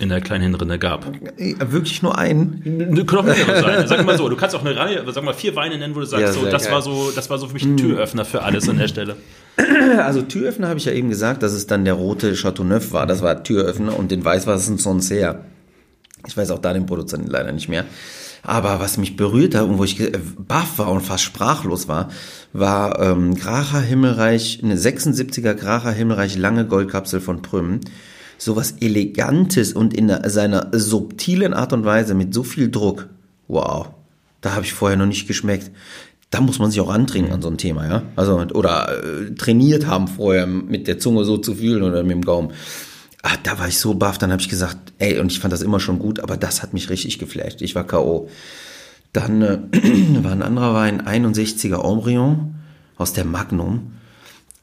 in 0.00 0.08
der 0.08 0.20
kleinen 0.20 0.42
Hinrinne 0.42 0.78
gab. 0.78 1.06
Äh, 1.36 1.54
Wirklich 1.58 2.02
nur 2.02 2.16
einen? 2.18 2.62
Können 2.62 3.18
auch 3.18 3.24
mehrere 3.24 3.60
sein. 3.60 3.86
Sag 3.86 4.04
mal 4.04 4.16
so, 4.16 4.28
du 4.28 4.36
kannst 4.36 4.56
auch 4.56 4.64
eine 4.64 4.76
Reihe, 4.76 5.04
sag 5.12 5.22
mal 5.24 5.34
vier 5.34 5.54
Weine 5.56 5.78
nennen, 5.78 5.94
wo 5.94 6.00
du 6.00 6.06
sagst, 6.06 6.22
Ja, 6.22 6.32
so, 6.32 6.44
das 6.46 6.64
geil. 6.64 6.72
War 6.72 6.82
so, 6.82 7.10
das 7.14 7.28
war 7.30 7.38
so 7.38 7.48
für 7.48 7.54
mich 7.54 7.64
ein 7.64 7.76
Türöffner 7.76 8.24
für 8.24 8.42
alles 8.42 8.68
an 8.68 8.78
der 8.78 8.88
Stelle. 8.88 9.16
Also 9.98 10.22
Türöffner 10.22 10.68
habe 10.68 10.78
ich 10.78 10.86
ja 10.86 10.92
eben 10.92 11.10
gesagt, 11.10 11.42
dass 11.42 11.52
es 11.52 11.66
dann 11.66 11.84
der 11.84 11.94
rote 11.94 12.32
Chateauneuf 12.34 12.92
war. 12.92 13.06
Das 13.06 13.20
war 13.20 13.42
Türöffner 13.42 13.98
und 13.98 14.10
den 14.10 14.24
weiß 14.24 14.46
war 14.46 14.54
es 14.54 14.68
ein 14.68 14.78
Sancerre. 14.78 15.40
Ich 16.26 16.34
weiß 16.36 16.50
auch 16.50 16.60
da 16.60 16.72
den 16.72 16.86
Produzenten 16.86 17.28
leider 17.28 17.52
nicht 17.52 17.68
mehr. 17.68 17.84
Aber 18.42 18.80
was 18.80 18.96
mich 18.96 19.16
berührt 19.16 19.54
hat 19.54 19.64
und 19.64 19.78
wo 19.78 19.84
ich 19.84 20.00
baff 20.38 20.78
war 20.78 20.90
und 20.90 21.02
fast 21.02 21.24
sprachlos 21.24 21.88
war, 21.88 22.08
war 22.52 22.98
ähm, 23.00 23.34
Gracher 23.34 23.80
Himmelreich, 23.80 24.60
eine 24.62 24.76
76er 24.76 25.54
Gracher 25.54 25.92
Himmelreich 25.92 26.38
lange 26.38 26.66
Goldkapsel 26.66 27.20
von 27.20 27.42
Prüm. 27.42 27.80
Sowas 28.42 28.76
Elegantes 28.80 29.74
und 29.74 29.92
in 29.92 30.10
seiner 30.30 30.68
subtilen 30.72 31.52
Art 31.52 31.74
und 31.74 31.84
Weise 31.84 32.14
mit 32.14 32.32
so 32.32 32.42
viel 32.42 32.70
Druck. 32.70 33.10
Wow, 33.48 33.90
da 34.40 34.54
habe 34.54 34.64
ich 34.64 34.72
vorher 34.72 34.96
noch 34.96 35.04
nicht 35.04 35.28
geschmeckt. 35.28 35.70
Da 36.30 36.40
muss 36.40 36.58
man 36.58 36.70
sich 36.70 36.80
auch 36.80 36.88
antrinken 36.88 37.32
an 37.32 37.42
so 37.42 37.48
ein 37.48 37.58
Thema, 37.58 37.86
ja. 37.86 38.02
Also, 38.16 38.38
oder 38.54 39.02
äh, 39.02 39.34
trainiert 39.34 39.86
haben 39.86 40.08
vorher 40.08 40.46
mit 40.46 40.88
der 40.88 40.98
Zunge 40.98 41.24
so 41.24 41.36
zu 41.36 41.56
fühlen 41.56 41.82
oder 41.82 42.02
mit 42.02 42.12
dem 42.12 42.24
Gaumen. 42.24 42.52
Ah, 43.22 43.36
da 43.42 43.58
war 43.58 43.68
ich 43.68 43.78
so 43.78 43.92
baff, 43.92 44.16
dann 44.16 44.32
habe 44.32 44.40
ich 44.40 44.48
gesagt, 44.48 44.78
ey, 44.98 45.18
und 45.18 45.30
ich 45.30 45.40
fand 45.40 45.52
das 45.52 45.60
immer 45.60 45.78
schon 45.78 45.98
gut, 45.98 46.20
aber 46.20 46.38
das 46.38 46.62
hat 46.62 46.72
mich 46.72 46.88
richtig 46.88 47.18
geflasht. 47.18 47.60
Ich 47.60 47.74
war 47.74 47.86
K.O. 47.86 48.28
Dann 49.12 49.42
äh, 49.42 49.58
war 50.24 50.32
ein 50.32 50.42
anderer 50.42 50.72
Wein, 50.72 51.02
61er 51.02 51.84
Ombrion 51.84 52.54
aus 52.96 53.12
der 53.12 53.26
Magnum. 53.26 53.92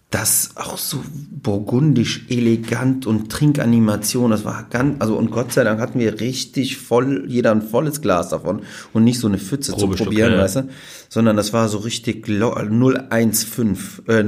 Das 0.10 0.52
auch 0.56 0.78
so 0.78 1.04
burgundisch 1.32 2.28
elegant 2.30 3.06
und 3.06 3.30
Trinkanimation, 3.30 4.32
das 4.32 4.46
war 4.46 4.66
ganz, 4.70 4.96
also 5.00 5.18
und 5.18 5.32
Gott 5.32 5.52
sei 5.52 5.66
Dank 5.66 5.82
hatten 5.82 6.00
wir 6.00 6.22
richtig 6.22 6.78
voll, 6.78 7.26
jeder 7.28 7.52
ein 7.52 7.62
volles 7.62 8.02
Glas 8.02 8.30
davon 8.30 8.62
und 8.94 9.04
nicht 9.04 9.20
so 9.20 9.28
eine 9.28 9.38
Pfütze 9.38 9.74
zu 9.74 9.80
Probeschluck, 9.80 10.08
probieren, 10.08 10.32
ja, 10.32 10.38
ja. 10.38 10.44
weißt 10.44 10.56
du, 10.58 10.70
sondern 11.10 11.36
das 11.36 11.52
war 11.52 11.68
so 11.68 11.80
richtig 11.80 12.26
lo- 12.30 12.56
015, 12.56 13.78
äh, 14.08 14.24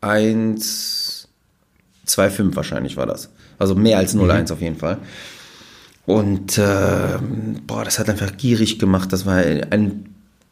0125 0.00 2.56
wahrscheinlich 2.56 2.96
war 2.96 3.06
das. 3.06 3.30
Also 3.58 3.74
mehr 3.74 3.98
als 3.98 4.14
01 4.14 4.52
auf 4.52 4.60
jeden 4.60 4.76
Fall. 4.76 4.98
Und 6.04 6.56
äh, 6.56 7.18
boah, 7.66 7.84
das 7.84 7.98
hat 7.98 8.08
einfach 8.08 8.36
gierig 8.36 8.78
gemacht. 8.78 9.12
Das 9.12 9.26
war 9.26 9.36
eine 9.36 9.92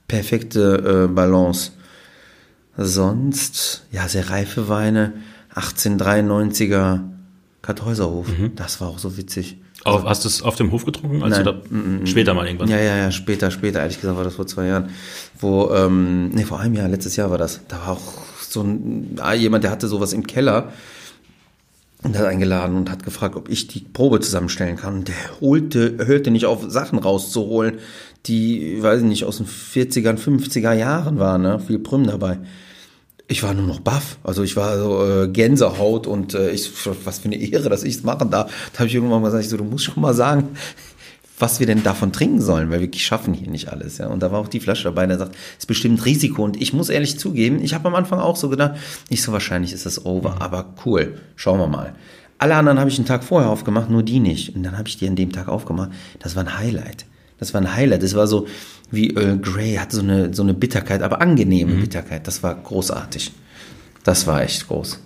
perfekte 0.08 1.06
äh, 1.08 1.14
Balance. 1.14 1.72
Sonst, 2.76 3.86
ja, 3.92 4.08
sehr 4.08 4.30
reife 4.30 4.68
Weine. 4.68 5.12
1893er 5.54 7.00
Kartäuserhof. 7.62 8.26
Das 8.56 8.80
war 8.80 8.88
auch 8.88 8.98
so 8.98 9.16
witzig. 9.16 9.58
Auf, 9.84 10.04
hast 10.04 10.24
du 10.24 10.28
es 10.28 10.42
auf 10.42 10.56
dem 10.56 10.72
Hof 10.72 10.84
getrunken? 10.86 11.22
Als 11.22 11.36
Nein. 11.36 11.44
da, 11.44 12.06
später 12.06 12.32
mal 12.32 12.46
irgendwann. 12.46 12.68
Ja, 12.68 12.78
ja, 12.78 12.96
ja, 12.96 13.10
später, 13.10 13.50
später, 13.50 13.80
ehrlich 13.80 14.00
gesagt 14.00 14.16
war 14.16 14.24
das 14.24 14.34
vor 14.34 14.46
zwei 14.46 14.66
Jahren. 14.66 14.90
Wo, 15.38 15.70
ähm, 15.74 16.30
nee, 16.30 16.44
vor 16.44 16.58
einem 16.58 16.74
Jahr, 16.74 16.88
letztes 16.88 17.16
Jahr 17.16 17.30
war 17.30 17.38
das. 17.38 17.60
Da 17.68 17.76
war 17.80 17.92
auch 17.92 18.12
so 18.40 18.62
ein, 18.62 19.16
ah, 19.20 19.34
jemand, 19.34 19.64
der 19.64 19.70
hatte 19.70 19.86
sowas 19.86 20.14
im 20.14 20.26
Keller 20.26 20.72
und 22.02 22.18
hat 22.18 22.24
eingeladen 22.24 22.76
und 22.76 22.90
hat 22.90 23.02
gefragt, 23.02 23.36
ob 23.36 23.50
ich 23.50 23.66
die 23.66 23.80
Probe 23.80 24.20
zusammenstellen 24.20 24.76
kann. 24.76 24.94
Und 24.94 25.08
der 25.08 25.40
holte, 25.40 26.06
hörte 26.06 26.30
nicht 26.30 26.46
auf, 26.46 26.64
Sachen 26.68 26.98
rauszuholen, 26.98 27.78
die, 28.26 28.82
weiß 28.82 29.00
ich 29.00 29.06
nicht, 29.06 29.24
aus 29.24 29.36
den 29.36 29.46
40er, 29.46 30.16
50er 30.16 30.72
Jahren 30.72 31.18
waren, 31.18 31.42
ne? 31.42 31.60
Viel 31.60 31.78
Prüm 31.78 32.06
dabei. 32.06 32.38
Ich 33.26 33.42
war 33.42 33.54
nur 33.54 33.66
noch 33.66 33.80
baff. 33.80 34.18
Also 34.22 34.42
ich 34.42 34.54
war 34.56 34.78
so 34.78 35.04
äh, 35.04 35.28
Gänsehaut 35.28 36.06
und 36.06 36.34
äh, 36.34 36.50
ich, 36.50 36.70
was 37.04 37.20
für 37.20 37.26
eine 37.26 37.36
Ehre, 37.36 37.70
dass 37.70 37.82
ich 37.82 37.96
es 37.96 38.02
machen 38.02 38.30
darf. 38.30 38.52
Da 38.72 38.80
habe 38.80 38.88
ich 38.88 38.94
irgendwann 38.94 39.22
mal 39.22 39.28
gesagt, 39.28 39.44
ich 39.44 39.50
so, 39.50 39.56
du 39.56 39.64
musst 39.64 39.84
schon 39.84 40.00
mal 40.00 40.12
sagen, 40.12 40.50
was 41.38 41.58
wir 41.58 41.66
denn 41.66 41.82
davon 41.82 42.12
trinken 42.12 42.40
sollen, 42.40 42.70
weil 42.70 42.80
wir 42.80 42.90
schaffen 42.94 43.34
hier 43.34 43.50
nicht 43.50 43.68
alles. 43.68 43.98
Ja. 43.98 44.08
Und 44.08 44.22
da 44.22 44.30
war 44.30 44.40
auch 44.40 44.48
die 44.48 44.60
Flasche 44.60 44.84
dabei, 44.84 45.06
der 45.06 45.18
sagt, 45.18 45.34
ist 45.58 45.66
bestimmt 45.66 46.04
Risiko. 46.04 46.44
Und 46.44 46.60
ich 46.60 46.72
muss 46.72 46.90
ehrlich 46.90 47.18
zugeben, 47.18 47.62
ich 47.62 47.74
habe 47.74 47.88
am 47.88 47.94
Anfang 47.94 48.20
auch 48.20 48.36
so 48.36 48.48
gedacht, 48.50 48.76
nicht 49.08 49.22
so 49.22 49.32
wahrscheinlich 49.32 49.72
ist 49.72 49.86
das 49.86 50.04
over, 50.04 50.40
aber 50.40 50.74
cool, 50.84 51.18
schauen 51.34 51.58
wir 51.58 51.66
mal. 51.66 51.94
Alle 52.38 52.56
anderen 52.56 52.78
habe 52.78 52.90
ich 52.90 52.98
einen 52.98 53.06
Tag 53.06 53.24
vorher 53.24 53.48
aufgemacht, 53.48 53.88
nur 53.88 54.02
die 54.02 54.20
nicht. 54.20 54.54
Und 54.54 54.64
dann 54.64 54.76
habe 54.76 54.88
ich 54.88 54.98
die 54.98 55.08
an 55.08 55.16
dem 55.16 55.32
Tag 55.32 55.48
aufgemacht. 55.48 55.90
Das 56.18 56.36
war 56.36 56.44
ein 56.44 56.58
Highlight. 56.58 57.06
Das 57.44 57.52
war 57.52 57.60
ein 57.60 57.74
Highlight. 57.74 58.02
Das 58.02 58.14
war 58.14 58.26
so 58.26 58.46
wie 58.90 59.14
Earl 59.14 59.38
Grey, 59.38 59.74
hatte 59.74 59.96
so 59.96 60.02
eine, 60.02 60.32
so 60.32 60.42
eine 60.42 60.54
Bitterkeit, 60.54 61.02
aber 61.02 61.20
angenehme 61.20 61.74
Bitterkeit. 61.74 62.26
Das 62.26 62.42
war 62.42 62.54
großartig. 62.54 63.32
Das 64.02 64.26
war 64.26 64.42
echt 64.42 64.66
groß. 64.66 64.98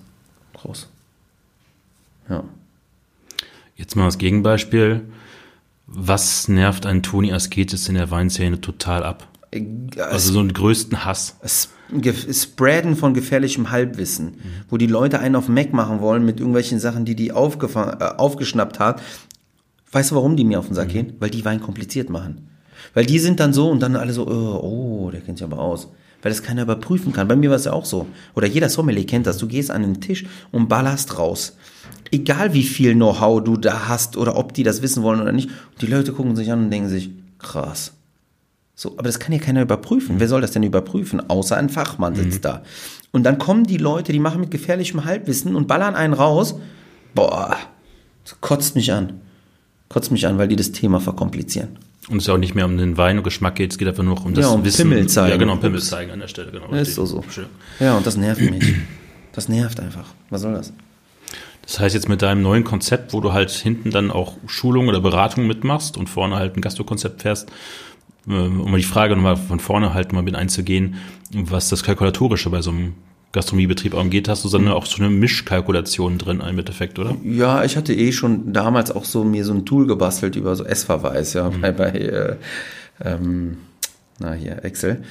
Groß. 0.55 0.89
Ja. 2.28 2.45
Jetzt 3.76 3.97
mal 3.97 4.05
das 4.07 4.18
Gegenbeispiel. 4.18 5.03
Was 5.86 6.49
nervt 6.49 6.86
einen 6.86 7.03
Toni 7.03 7.32
Asketis 7.32 7.89
in 7.89 7.95
der 7.95 8.11
Weinszene 8.11 8.61
total 8.61 9.03
ab? 9.03 9.26
Also 9.99 10.32
so 10.32 10.41
einen 10.41 10.53
größten 10.53 11.05
Hass. 11.05 11.39
Spreaden 12.32 12.97
von 12.97 13.14
gefährlichem 13.14 13.70
Halbwissen, 13.70 14.34
wo 14.68 14.76
die 14.76 14.86
Leute 14.86 15.20
einen 15.20 15.36
auf 15.36 15.49
Mac 15.49 15.72
machen 15.72 16.01
wollen 16.01 16.24
mit 16.24 16.39
irgendwelchen 16.39 16.78
Sachen, 16.78 17.07
die 17.07 17.14
die 17.14 17.28
äh, 17.28 17.32
aufgeschnappt 17.32 18.78
hat. 18.78 19.01
Weißt 19.93 20.11
du, 20.11 20.16
warum 20.16 20.36
die 20.36 20.45
mir 20.45 20.59
auf 20.59 20.66
den 20.66 20.74
Sack 20.74 20.91
gehen? 20.91 21.14
Weil 21.18 21.30
die 21.30 21.45
Wein 21.45 21.61
kompliziert 21.61 22.11
machen. 22.11 22.49
Weil 22.95 23.07
die 23.07 23.18
sind 23.18 23.41
dann 23.41 23.53
so 23.53 23.70
und 23.70 23.80
dann 23.80 23.97
alle 23.97 24.12
so, 24.12 24.26
oh, 24.26 24.61
oh 25.07 25.11
der 25.11 25.20
kennt 25.20 25.39
sich 25.39 25.45
aber 25.45 25.59
aus. 25.59 25.89
Weil 26.22 26.32
das 26.32 26.43
keiner 26.43 26.62
überprüfen 26.62 27.12
kann. 27.12 27.28
Bei 27.28 27.36
mir 27.36 27.51
war 27.51 27.57
es 27.57 27.64
ja 27.64 27.72
auch 27.72 27.84
so. 27.84 28.07
Oder 28.34 28.47
jeder 28.47 28.68
Sommelier 28.68 29.07
kennt 29.07 29.26
das. 29.26 29.39
Du 29.39 29.47
gehst 29.47 29.70
an 29.70 29.82
den 29.82 30.01
Tisch 30.01 30.26
und 30.51 30.68
ballerst 30.68 31.18
raus. 31.18 31.57
Egal 32.11 32.55
wie 32.55 32.64
viel 32.64 32.95
Know-how 32.95 33.43
du 33.43 33.57
da 33.57 33.89
hast 33.89 34.16
oder 34.16 34.36
ob 34.36 34.53
die 34.53 34.62
das 34.62 34.82
wissen 34.82 35.03
wollen 35.03 35.20
oder 35.20 35.32
nicht. 35.32 35.49
Und 35.49 35.82
die 35.82 35.86
Leute 35.86 36.12
gucken 36.12 36.34
sich 36.34 36.51
an 36.51 36.64
und 36.64 36.70
denken 36.70 36.89
sich, 36.89 37.11
krass. 37.39 37.93
So, 38.74 38.93
aber 38.93 39.05
das 39.05 39.18
kann 39.18 39.32
ja 39.32 39.39
keiner 39.39 39.62
überprüfen. 39.62 40.16
Wer 40.18 40.28
soll 40.28 40.41
das 40.41 40.53
denn 40.53 40.62
überprüfen? 40.62 41.28
Außer 41.28 41.57
ein 41.57 41.68
Fachmann 41.68 42.14
sitzt 42.14 42.45
da. 42.45 42.62
Und 43.11 43.24
dann 43.24 43.39
kommen 43.39 43.64
die 43.64 43.76
Leute, 43.76 44.12
die 44.12 44.20
machen 44.20 44.41
mit 44.41 44.51
gefährlichem 44.51 45.05
Halbwissen 45.05 45.57
und 45.57 45.66
ballern 45.66 45.95
einen 45.95 46.14
raus. 46.14 46.57
Boah, 47.14 47.57
das 48.24 48.41
kotzt 48.41 48.74
mich 48.74 48.93
an. 48.93 49.20
Kotzt 49.89 50.11
mich 50.11 50.26
an, 50.26 50.39
weil 50.39 50.49
die 50.49 50.57
das 50.57 50.72
Thema 50.72 51.01
verkomplizieren. 51.01 51.76
Und 52.09 52.18
es 52.18 52.26
ja 52.26 52.34
auch 52.34 52.39
nicht 52.39 52.55
mehr 52.55 52.64
um 52.64 52.76
den 52.78 52.97
Wein 52.97 53.18
und 53.18 53.24
Geschmack 53.24 53.57
geht, 53.57 53.72
es 53.72 53.78
geht 53.78 53.86
einfach 53.89 54.03
nur 54.03 54.24
um 54.24 54.32
das 54.34 54.45
Ja, 54.45 54.51
um 54.51 54.64
Wissen. 54.64 54.89
Pimmel 54.89 55.07
zeigen. 55.09 55.30
Ja, 55.30 55.36
genau, 55.36 55.57
Pimmel 55.57 55.82
zeigen 55.82 56.11
an 56.11 56.20
der 56.20 56.28
Stelle. 56.28 56.51
Genau, 56.51 56.70
ist 56.72 56.95
so 56.95 57.05
so. 57.05 57.22
Schön. 57.30 57.47
Ja, 57.80 57.97
und 57.97 58.07
das 58.07 58.16
nervt 58.16 58.41
mich. 58.41 58.74
Das 59.32 59.49
nervt 59.49 59.78
einfach. 59.80 60.07
Was 60.30 60.41
soll 60.43 60.55
das? 60.55 60.72
Das 61.62 61.78
heißt 61.80 61.95
jetzt 61.95 62.09
mit 62.09 62.22
deinem 62.22 62.41
neuen 62.43 62.64
Konzept, 62.64 63.12
wo 63.12 63.20
du 63.20 63.34
halt 63.34 63.51
hinten 63.51 63.91
dann 63.91 64.11
auch 64.11 64.36
Schulungen 64.47 64.89
oder 64.89 65.01
Beratungen 65.01 65.47
mitmachst 65.47 65.99
und 65.99 66.09
vorne 66.09 66.36
halt 66.36 66.57
ein 66.57 66.62
Gastro-Konzept 66.62 67.20
fährst, 67.22 67.51
äh, 68.26 68.32
um 68.32 68.70
mal 68.70 68.78
die 68.78 68.84
Frage 68.84 69.14
nochmal 69.14 69.36
von 69.36 69.61
vorne 69.61 69.93
halt 69.93 70.12
mal 70.14 70.22
mit 70.22 70.34
einzugehen, 70.34 70.95
was 71.32 71.68
das 71.68 71.82
Kalkulatorische 71.82 72.49
bei 72.49 72.62
so 72.62 72.70
einem 72.70 72.95
Gastronomiebetrieb 73.33 73.95
angeht, 73.95 74.29
hast 74.29 74.45
du 74.45 74.49
dann 74.49 74.68
auch 74.68 74.87
so 74.87 75.03
eine 75.03 75.11
Mischkalkulation 75.11 76.18
drin 76.18 76.41
im 76.41 76.59
Endeffekt, 76.59 76.99
oder? 76.99 77.14
Ja, 77.22 77.62
ich 77.64 77.76
hatte 77.76 77.95
eh 77.95 78.12
schon 78.12 78.53
damals 78.53 78.91
auch 78.91 79.05
so 79.05 79.22
mir 79.22 79.45
so 79.45 79.53
ein 79.53 79.66
Tool 79.66 79.87
gebastelt 79.87 80.35
über 80.37 80.57
so 80.57 80.64
S-Verweis, 80.64 81.35
ja, 81.35 81.51
bei, 81.61 81.72
bei 81.72 81.91
äh, 81.91 82.37
ähm, 83.05 83.59
na 84.18 84.33
hier, 84.33 84.64
Excel. 84.64 85.03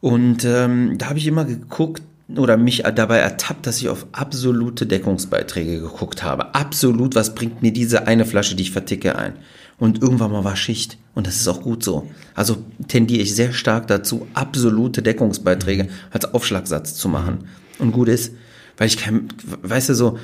Und 0.00 0.44
ähm, 0.44 0.96
da 0.98 1.08
habe 1.08 1.18
ich 1.18 1.26
immer 1.26 1.44
geguckt 1.44 2.02
oder 2.36 2.56
mich 2.56 2.82
dabei 2.94 3.18
ertappt, 3.18 3.66
dass 3.66 3.78
ich 3.78 3.88
auf 3.88 4.06
absolute 4.12 4.86
Deckungsbeiträge 4.86 5.80
geguckt 5.80 6.22
habe. 6.22 6.54
Absolut, 6.54 7.14
was 7.14 7.34
bringt 7.34 7.62
mir 7.62 7.72
diese 7.72 8.06
eine 8.06 8.26
Flasche, 8.26 8.54
die 8.54 8.64
ich 8.64 8.70
verticke, 8.70 9.16
ein? 9.16 9.34
Und 9.78 10.02
irgendwann 10.02 10.32
mal 10.32 10.44
war 10.44 10.56
Schicht. 10.56 10.98
Und 11.14 11.26
das 11.26 11.36
ist 11.36 11.48
auch 11.48 11.62
gut 11.62 11.84
so. 11.84 12.08
Also 12.34 12.56
tendiere 12.88 13.22
ich 13.22 13.34
sehr 13.34 13.52
stark 13.52 13.86
dazu, 13.86 14.26
absolute 14.34 15.02
Deckungsbeiträge 15.02 15.88
als 16.10 16.32
Aufschlagsatz 16.34 16.94
zu 16.94 17.08
machen. 17.08 17.44
Und 17.78 17.92
gut 17.92 18.08
ist, 18.08 18.32
weil 18.76 18.88
ich 18.88 18.96
kein, 18.96 19.28
weißt 19.62 19.90
du 19.90 19.94
so, 19.94 20.18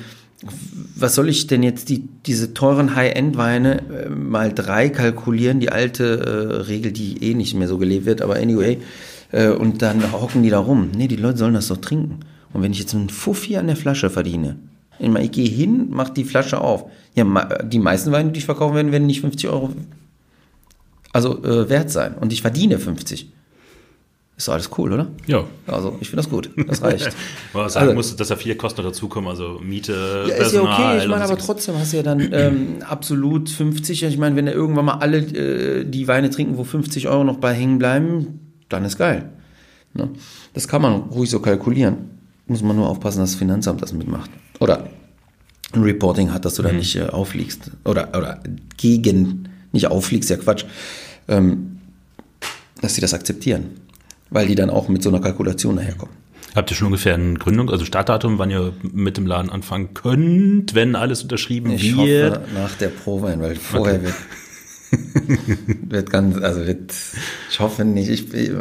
was 0.95 1.15
soll 1.15 1.29
ich 1.29 1.47
denn 1.47 1.63
jetzt 1.63 1.89
die, 1.89 2.03
diese 2.25 2.53
teuren 2.53 2.95
High-End-Weine 2.95 3.81
äh, 3.89 4.09
mal 4.09 4.53
drei 4.53 4.89
kalkulieren, 4.89 5.59
die 5.59 5.71
alte 5.71 6.03
äh, 6.19 6.61
Regel, 6.63 6.91
die 6.91 7.23
eh 7.23 7.33
nicht 7.33 7.55
mehr 7.55 7.67
so 7.67 7.77
gelebt 7.77 8.05
wird, 8.05 8.21
aber 8.21 8.35
anyway, 8.35 8.79
äh, 9.31 9.49
und 9.49 9.81
dann 9.81 10.11
hocken 10.11 10.43
die 10.43 10.49
da 10.49 10.59
rum. 10.59 10.91
Nee, 10.95 11.07
die 11.07 11.15
Leute 11.15 11.37
sollen 11.37 11.53
das 11.53 11.69
doch 11.69 11.77
trinken. 11.77 12.19
Und 12.53 12.61
wenn 12.61 12.71
ich 12.71 12.79
jetzt 12.79 12.93
einen 12.93 13.09
Fuffi 13.09 13.57
an 13.57 13.67
der 13.67 13.75
Flasche 13.75 14.09
verdiene, 14.09 14.57
ich, 14.99 15.31
gehe 15.31 15.49
hin, 15.49 15.87
mach 15.89 16.09
die 16.09 16.23
Flasche 16.23 16.59
auf. 16.61 16.85
Ja, 17.15 17.23
die 17.63 17.79
meisten 17.79 18.11
Weine, 18.11 18.31
die 18.31 18.39
ich 18.39 18.45
verkaufen 18.45 18.75
werde, 18.75 18.91
werden 18.91 19.07
nicht 19.07 19.21
50 19.21 19.49
Euro 19.49 19.71
also 21.15 21.41
äh, 21.45 21.69
wert 21.69 21.89
sein. 21.89 22.15
Und 22.19 22.33
ich 22.33 22.41
verdiene 22.41 22.77
50. 22.77 23.31
Ist 24.35 24.49
doch 24.49 24.53
alles 24.53 24.69
cool, 24.77 24.91
oder? 24.91 25.07
Ja. 25.27 25.45
Also, 25.65 25.95
ich 26.01 26.09
finde 26.09 26.23
das 26.23 26.29
gut. 26.29 26.49
Das 26.67 26.81
reicht. 26.81 27.09
Weil 27.53 27.69
sagen 27.69 27.85
Also- 27.85 27.95
musste, 27.95 28.17
dass 28.17 28.27
da 28.27 28.35
vier 28.35 28.57
Kosten 28.57 28.81
noch 28.81 28.89
dazukommen, 28.89 29.29
also 29.29 29.61
Miete, 29.63 30.25
Ja, 30.27 30.33
ist 30.35 30.51
ja 30.51 30.59
Personal. 30.59 30.73
okay. 30.97 31.03
Ich 31.03 31.07
meine, 31.09 31.23
aber 31.23 31.37
trotzdem 31.37 31.75
hast 31.79 31.93
du 31.93 31.97
ja 31.97 32.03
dann 32.03 32.19
ähm, 32.33 32.67
absolut 32.89 33.49
50. 33.49 34.03
Ich 34.03 34.17
meine, 34.17 34.35
wenn 34.35 34.45
da 34.45 34.51
irgendwann 34.51 34.83
mal 34.83 34.95
alle 34.95 35.19
äh, 35.19 35.85
die 35.85 36.05
Weine 36.09 36.29
trinken, 36.31 36.57
wo 36.57 36.65
50 36.65 37.07
Euro 37.07 37.23
noch 37.23 37.37
bei 37.37 37.53
hängen 37.53 37.79
bleiben, 37.79 38.57
dann 38.67 38.83
ist 38.83 38.97
geil. 38.97 39.29
Ne? 39.93 40.09
Das 40.53 40.67
kann 40.67 40.81
man 40.81 40.95
ruhig 41.03 41.29
so 41.29 41.39
kalkulieren. 41.39 42.09
Muss 42.47 42.61
man 42.61 42.75
nur 42.75 42.89
aufpassen, 42.89 43.19
dass 43.19 43.31
das 43.31 43.39
Finanzamt 43.39 43.81
das 43.81 43.93
mitmacht. 43.93 44.29
Oder 44.59 44.87
ein 45.73 45.81
Reporting 45.83 46.33
hat, 46.33 46.45
dass 46.45 46.55
du 46.55 46.61
da 46.63 46.71
Mhm. 46.71 46.77
nicht 46.77 46.95
äh, 46.95 47.03
auffliegst. 47.07 47.71
Oder, 47.83 48.09
oder 48.17 48.41
gegen, 48.77 49.49
nicht 49.71 49.87
auffliegst, 49.87 50.29
ja 50.29 50.37
Quatsch. 50.37 50.65
Ähm, 51.27 51.79
dass 52.81 52.95
sie 52.95 53.01
das 53.01 53.13
akzeptieren. 53.13 53.65
Weil 54.29 54.47
die 54.47 54.55
dann 54.55 54.69
auch 54.69 54.87
mit 54.89 55.01
so 55.03 55.09
einer 55.09 55.19
Kalkulation 55.21 55.75
daherkommen. 55.77 56.13
Habt 56.55 56.71
ihr 56.71 56.75
schon 56.77 56.87
ungefähr 56.87 57.15
eine 57.15 57.33
Gründung, 57.33 57.69
also 57.69 57.83
Startdatum, 57.83 58.39
wann 58.39 58.49
ihr 58.49 58.71
mit 58.81 59.17
dem 59.17 59.27
Laden 59.27 59.49
anfangen 59.51 59.93
könnt, 59.93 60.73
wenn 60.73 60.95
alles 60.95 61.21
unterschrieben 61.23 61.71
Ich 61.71 61.97
wird? 61.97 62.35
hoffe 62.37 62.41
nach 62.53 62.75
der 62.75 62.87
Prowein, 62.89 63.41
weil 63.41 63.55
vorher 63.55 64.01
wird, 64.03 64.13
wird 65.89 66.09
ganz, 66.11 66.37
also 66.37 66.65
wird, 66.65 66.93
ich 67.51 67.59
hoffe 67.59 67.83
nicht, 67.83 68.07
ich, 68.09 68.33
ich 68.33 68.51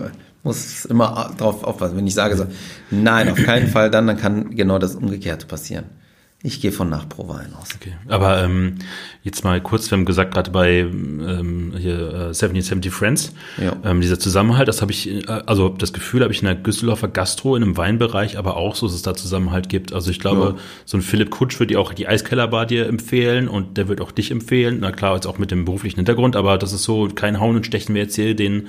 muss 0.45 0.85
immer 0.85 1.35
drauf 1.39 1.65
aufpassen, 1.65 1.97
wenn 1.97 2.07
ich 2.07 2.15
sage 2.15 2.37
so, 2.37 2.47
nein, 2.91 3.29
auf 3.31 3.43
keinen 3.43 3.66
Fall, 3.69 3.91
dann, 3.91 4.07
dann 4.07 4.16
kann 4.19 4.55
genau 4.55 4.79
das 4.79 4.95
Umgekehrte 4.95 5.47
passieren. 5.47 5.85
Ich 6.47 6.61
gehe 6.61 6.73
von 6.73 6.91
nach 6.91 7.09
Prowein 7.09 7.55
aus. 7.59 7.71
Okay. 7.75 7.95
Aber 8.07 8.43
ähm, 8.45 8.75
jetzt 9.23 9.45
mal 9.45 9.59
kurz, 9.62 9.91
wir 9.91 9.97
haben 9.97 10.05
gesagt, 10.05 10.35
gerade 10.35 10.51
bei 10.51 10.81
ähm, 10.81 11.73
hier 11.79 11.95
äh, 11.95 12.15
1770 12.27 12.93
Friends, 12.93 13.33
Ja. 13.57 13.75
ähm, 13.83 14.03
dieser 14.03 14.19
Zusammenhalt, 14.19 14.69
das 14.69 14.83
habe 14.83 14.93
ich, 14.93 15.09
äh, 15.09 15.25
also 15.47 15.71
das 15.71 15.95
Gefühl 15.95 16.21
habe 16.23 16.35
ich 16.35 16.41
in 16.43 16.45
der 16.45 16.55
Düsseldorfer 16.57 17.09
Gastro, 17.09 17.57
in 17.57 17.62
einem 17.62 17.79
Weinbereich, 17.79 18.37
aber 18.37 18.59
auch 18.59 18.75
so, 18.77 18.85
dass 18.87 18.95
es 18.95 19.01
da 19.01 19.15
Zusammenhalt 19.15 19.71
gibt. 19.71 19.95
Also 19.95 20.11
ich 20.11 20.21
glaube, 20.21 20.57
Ja. 20.59 20.62
so 20.85 20.99
ein 20.99 21.01
Philipp 21.01 21.31
Kutsch 21.31 21.59
wird 21.61 21.71
dir 21.71 21.81
auch 21.81 21.95
die 21.95 22.09
Eiskellerbar 22.09 22.66
dir 22.66 22.89
empfehlen 22.89 23.49
und 23.49 23.79
der 23.79 23.89
wird 23.89 24.03
auch 24.03 24.12
dich 24.12 24.31
empfehlen. 24.31 24.77
Na 24.83 24.93
klar, 24.93 25.15
jetzt 25.15 25.27
auch 25.27 25.39
mit 25.39 25.51
dem 25.51 25.65
beruflichen 25.65 25.97
Hintergrund, 25.97 26.37
aber 26.37 26.59
das 26.59 26.75
ist 26.75 26.83
so 26.83 27.09
kein 27.09 27.41
Hauen 27.41 27.57
und 27.57 27.65
Stechen, 27.65 27.95
wer 27.95 28.03
jetzt 28.03 28.16
hier 28.16 28.37
den, 28.37 28.66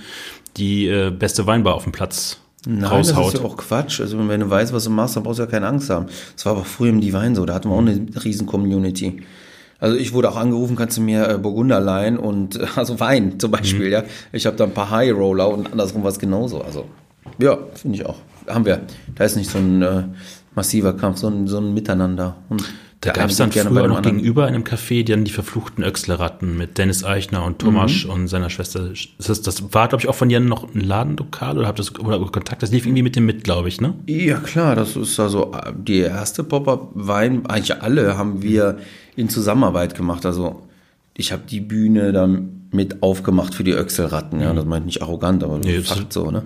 die 0.58 0.88
äh, 0.88 1.12
beste 1.12 1.46
Weinbar 1.48 1.76
auf 1.76 1.84
dem 1.84 1.92
Platz 1.92 2.40
Nein, 2.66 2.84
raushaut. 2.84 3.28
das 3.28 3.34
ist 3.34 3.40
ja 3.42 3.46
auch 3.46 3.58
Quatsch. 3.58 4.02
Also 4.02 4.28
wenn 4.28 4.40
du 4.40 4.50
weißt, 4.50 4.74
was 4.74 4.86
du 4.86 4.90
machst, 4.90 5.16
dann 5.16 5.24
brauchst 5.24 5.40
du 5.40 5.44
ja 5.44 5.50
keine 5.50 5.68
Angst 5.68 5.90
haben. 5.90 6.08
Das 6.36 6.46
war 6.46 6.54
aber 6.54 6.66
früher 6.66 6.90
im 6.90 7.02
Divine 7.02 7.36
so, 7.36 7.46
da 7.46 7.54
hatten 7.54 7.70
wir 7.70 7.76
auch 7.76 7.80
eine 7.80 8.08
riesen 8.24 8.48
Community. 8.48 9.22
Also 9.80 9.98
ich 9.98 10.14
wurde 10.14 10.30
auch 10.30 10.38
angerufen, 10.38 10.76
kannst 10.76 10.98
du 10.98 11.02
mir 11.02 11.30
äh, 11.30 11.38
Burgunder 11.38 11.80
leihen 11.80 12.18
und 12.18 12.60
also 12.78 13.00
Wein 13.00 13.40
zum 13.40 13.52
Beispiel, 13.52 13.90
ja. 13.90 14.04
Ich 14.32 14.46
habe 14.46 14.56
da 14.56 14.64
ein 14.64 14.74
paar 14.74 14.90
High 14.90 15.14
Roller 15.14 15.50
und 15.50 15.72
andersrum 15.72 16.04
was 16.04 16.18
genauso. 16.18 16.62
Also 16.62 16.86
ja, 17.40 17.58
finde 17.74 17.98
ich 17.98 18.06
auch. 18.06 18.18
Haben 18.48 18.66
wir. 18.66 18.82
Da 19.16 19.26
ist 19.26 19.36
nicht 19.36 19.50
so 19.50 19.58
ein 19.58 19.82
äh, 19.82 20.04
massiver 20.54 20.94
Kampf, 20.94 21.18
so 21.18 21.28
ein, 21.28 21.48
so 21.48 21.58
ein 21.58 21.74
Miteinander. 21.74 22.38
Und 22.50 22.64
Da 23.06 23.12
gab 23.14 23.30
es 23.30 23.38
dann 23.38 23.52
früher 23.52 23.88
noch 23.88 24.02
gegenüber 24.02 24.48
in 24.48 24.56
einem 24.56 24.64
Café 24.64 25.06
dann 25.08 25.24
die 25.26 25.32
verfluchten 25.32 25.84
Öxleratten 25.84 26.58
mit 26.58 26.78
Dennis 26.78 27.04
Eichner 27.04 27.44
und 27.46 27.60
Thomas 27.60 28.04
Mhm. 28.04 28.10
und 28.10 28.28
seiner 28.28 28.50
Schwester. 28.50 28.90
Das, 29.18 29.42
das 29.42 29.74
war, 29.74 29.88
glaube 29.88 30.02
ich, 30.04 30.08
auch 30.10 30.16
von 30.16 30.30
Jan 30.30 30.46
noch 30.46 30.74
ein 30.74 30.82
Ladenlokal 30.82 31.58
oder 31.58 31.68
habt 31.68 31.80
das 31.80 31.98
oder 32.00 32.20
Kontakt? 32.32 32.64
Das 32.64 32.72
lief 32.72 32.86
irgendwie 32.86 33.04
mit 33.04 33.16
dem 33.16 33.26
mit, 33.26 33.44
glaube 33.44 33.68
ich, 33.70 33.80
ne? 33.82 33.94
Ja, 34.08 34.38
klar, 34.38 34.76
das 34.76 34.96
ist 34.96 35.20
also 35.20 35.52
die 35.78 36.00
erste 36.00 36.44
Pop-Up-Wein, 36.44 37.46
eigentlich 37.48 37.82
alle 37.82 38.18
haben 38.18 38.42
wir 38.42 38.78
in 39.16 39.30
Zusammenarbeit 39.30 39.96
gemacht. 39.96 40.26
Also 40.26 40.62
ich 41.16 41.32
habe 41.32 41.44
die 41.50 41.62
Bühne 41.62 42.12
dann 42.12 42.68
mit 42.72 43.02
aufgemacht 43.04 43.56
für 43.56 43.64
die 43.64 43.72
Öxelratten, 43.72 44.42
ja, 44.42 44.54
das 44.54 44.66
meint 44.66 44.86
nicht 44.86 45.02
arrogant, 45.02 45.44
aber 45.44 45.58
das 45.58 45.66
Nee, 45.66 45.76
ist 45.78 45.88
Fakt 45.94 46.12
so, 46.12 46.30
ne? 46.32 46.44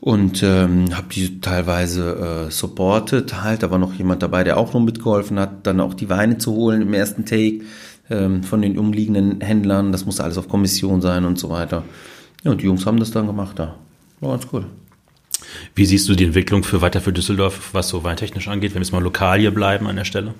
Und 0.00 0.44
ähm, 0.44 0.96
habe 0.96 1.08
die 1.12 1.40
teilweise 1.40 2.46
äh, 2.48 2.50
supportet 2.52 3.42
halt, 3.42 3.64
da 3.64 3.70
war 3.70 3.78
noch 3.78 3.94
jemand 3.94 4.22
dabei, 4.22 4.44
der 4.44 4.56
auch 4.56 4.72
noch 4.72 4.80
mitgeholfen 4.80 5.40
hat, 5.40 5.66
dann 5.66 5.80
auch 5.80 5.94
die 5.94 6.08
Weine 6.08 6.38
zu 6.38 6.52
holen 6.52 6.82
im 6.82 6.94
ersten 6.94 7.24
Take 7.24 7.62
ähm, 8.08 8.44
von 8.44 8.62
den 8.62 8.78
umliegenden 8.78 9.40
Händlern, 9.40 9.90
das 9.90 10.06
musste 10.06 10.22
alles 10.22 10.38
auf 10.38 10.48
Kommission 10.48 11.00
sein 11.00 11.24
und 11.24 11.38
so 11.38 11.50
weiter. 11.50 11.82
Ja, 12.44 12.52
und 12.52 12.62
die 12.62 12.66
Jungs 12.66 12.86
haben 12.86 13.00
das 13.00 13.10
dann 13.10 13.26
gemacht 13.26 13.58
da. 13.58 13.74
War 14.20 14.30
ganz 14.30 14.46
cool. 14.52 14.66
Wie 15.74 15.84
siehst 15.84 16.08
du 16.08 16.14
die 16.14 16.24
Entwicklung 16.24 16.62
für 16.62 16.80
weiter 16.80 17.00
für 17.00 17.12
Düsseldorf, 17.12 17.70
was 17.72 17.88
so 17.88 18.04
weintechnisch 18.04 18.48
angeht, 18.48 18.72
wenn 18.72 18.80
wir 18.80 18.84
jetzt 18.84 18.92
mal 18.92 19.02
lokal 19.02 19.40
hier 19.40 19.52
bleiben 19.52 19.86
an 19.86 19.96
der 19.96 20.04
Stelle? 20.04 20.34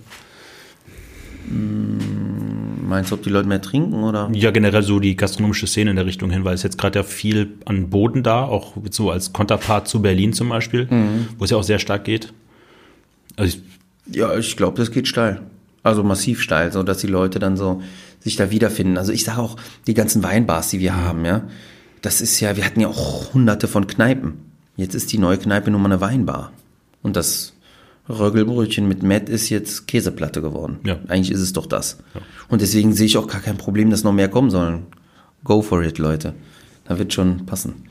Meinst 2.89 3.10
du, 3.10 3.16
ob 3.16 3.23
die 3.23 3.28
Leute 3.28 3.47
mehr 3.47 3.60
trinken 3.60 4.02
oder? 4.02 4.31
Ja, 4.32 4.51
generell 4.51 4.82
so 4.82 4.98
die 4.98 5.15
gastronomische 5.15 5.66
Szene 5.66 5.90
in 5.90 5.97
der 5.97 6.06
Richtung 6.06 6.31
hin, 6.31 6.44
weil 6.44 6.55
es 6.55 6.62
jetzt 6.62 6.78
gerade 6.78 7.01
ja 7.01 7.02
viel 7.02 7.52
an 7.66 7.90
Boden 7.90 8.23
da, 8.23 8.44
auch 8.44 8.77
so 8.90 9.10
als 9.10 9.35
Konterpart 9.35 9.86
zu 9.86 10.01
Berlin 10.01 10.32
zum 10.32 10.48
Beispiel, 10.48 10.86
Mhm. 10.90 11.28
wo 11.36 11.44
es 11.44 11.51
ja 11.51 11.59
auch 11.59 11.62
sehr 11.62 11.78
stark 11.78 12.05
geht. 12.05 12.32
Also 13.36 13.59
ich, 13.59 14.16
Ja, 14.16 14.35
ich 14.39 14.56
glaube, 14.56 14.78
das 14.78 14.90
geht 14.90 15.06
steil. 15.06 15.43
Also 15.82 16.02
massiv 16.02 16.40
steil, 16.40 16.73
so 16.73 16.82
dass 16.82 16.97
die 16.98 17.06
Leute 17.09 17.39
dann 17.39 17.59
so 17.59 17.82
sich 18.20 18.36
da 18.36 18.51
wiederfinden. 18.51 18.97
Also 18.97 19.12
ich 19.12 19.23
sage 19.24 19.39
auch, 19.43 19.56
die 19.86 19.93
ganzen 19.94 20.23
Weinbars, 20.23 20.70
die 20.70 20.81
wir 20.81 20.97
haben, 20.97 21.27
ja, 21.27 21.43
das 22.01 22.23
ist 22.23 22.40
ja, 22.40 22.56
wir 22.56 22.65
hatten 22.65 22.81
ja 22.81 22.89
auch 22.89 23.35
hunderte 23.35 23.69
von 23.69 23.86
Kneipen. 23.86 24.39
Jetzt 24.77 24.94
ist 24.94 25.12
die 25.12 25.19
neue 25.19 25.36
Kneipe 25.36 25.70
nur 25.70 25.78
mal 25.81 25.93
eine 25.93 26.01
Weinbar. 26.01 26.52
Und 27.02 27.16
das 27.16 27.52
Röggelbrötchen 28.09 28.89
mit 28.89 29.03
Matt 29.03 29.29
ist 29.29 29.49
jetzt 29.51 29.87
Käseplatte 29.87 30.41
geworden. 30.41 30.79
Ja. 30.85 30.99
Eigentlich 31.09 31.31
ist 31.31 31.41
es 31.41 31.53
doch 31.53 31.67
das. 31.67 31.99
Und 32.49 32.63
deswegen 32.63 32.93
sehe 32.93 33.07
ich 33.07 33.19
auch 33.19 33.27
gar 33.27 33.41
kein 33.41 33.59
Problem, 33.59 33.91
dass 33.91 34.05
noch 34.05 34.13
mehr 34.13 34.29
kommen 34.29 34.51
sollen. 34.51 34.87
Go 35.45 35.63
for 35.63 35.83
it, 35.83 35.99
Leute. 35.99 36.35
Da 36.87 36.99
wird 36.99 37.13
schon 37.13 37.45
passen. 37.45 37.85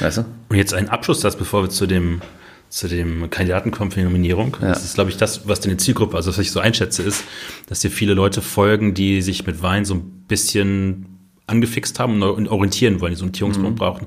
Weißt 0.00 0.18
du? 0.18 0.24
Und 0.48 0.56
jetzt 0.56 0.74
ein 0.74 0.88
Abschlusssatz, 0.88 1.36
bevor 1.36 1.62
wir 1.64 1.70
zu 1.70 1.86
dem, 1.86 2.20
zu 2.68 2.88
dem 2.88 3.30
Kandidaten 3.30 3.70
kommen 3.70 3.90
für 3.90 4.00
die 4.00 4.04
Nominierung. 4.04 4.56
Ja. 4.60 4.68
Das 4.68 4.84
ist, 4.84 4.94
glaube 4.94 5.10
ich, 5.10 5.16
das, 5.16 5.48
was 5.48 5.60
deine 5.60 5.76
Zielgruppe, 5.76 6.16
also 6.16 6.30
was 6.30 6.38
ich 6.38 6.52
so 6.52 6.60
einschätze, 6.60 7.02
ist, 7.02 7.24
dass 7.66 7.80
dir 7.80 7.90
viele 7.90 8.14
Leute 8.14 8.42
folgen, 8.42 8.94
die 8.94 9.22
sich 9.22 9.46
mit 9.46 9.62
Wein 9.62 9.84
so 9.84 9.94
ein 9.94 10.24
bisschen 10.28 11.06
angefixt 11.46 11.98
haben 11.98 12.22
und 12.22 12.48
orientieren 12.48 13.00
wollen, 13.00 13.12
die 13.12 13.16
so 13.16 13.24
einen 13.24 13.30
Orientierungspunkt 13.30 13.78
brauchen. 13.78 14.06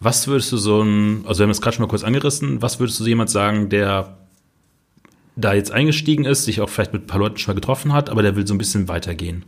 Was 0.00 0.26
würdest 0.26 0.50
du 0.52 0.56
so 0.56 0.82
ein, 0.82 1.24
also 1.26 1.40
wir 1.40 1.44
haben 1.44 1.50
es 1.50 1.60
gerade 1.60 1.76
schon 1.76 1.84
mal 1.84 1.88
kurz 1.88 2.04
angerissen, 2.04 2.62
was 2.62 2.80
würdest 2.80 2.98
du 2.98 3.04
so 3.04 3.08
jemand 3.08 3.30
sagen, 3.30 3.68
der 3.68 4.17
da 5.40 5.54
jetzt 5.54 5.70
eingestiegen 5.72 6.24
ist, 6.24 6.44
sich 6.44 6.60
auch 6.60 6.68
vielleicht 6.68 6.92
mit 6.92 7.04
ein 7.04 7.06
paar 7.06 7.20
Leuten 7.20 7.38
schon 7.38 7.52
mal 7.52 7.60
getroffen 7.60 7.92
hat, 7.92 8.10
aber 8.10 8.22
der 8.22 8.36
will 8.36 8.46
so 8.46 8.54
ein 8.54 8.58
bisschen 8.58 8.88
weitergehen? 8.88 9.44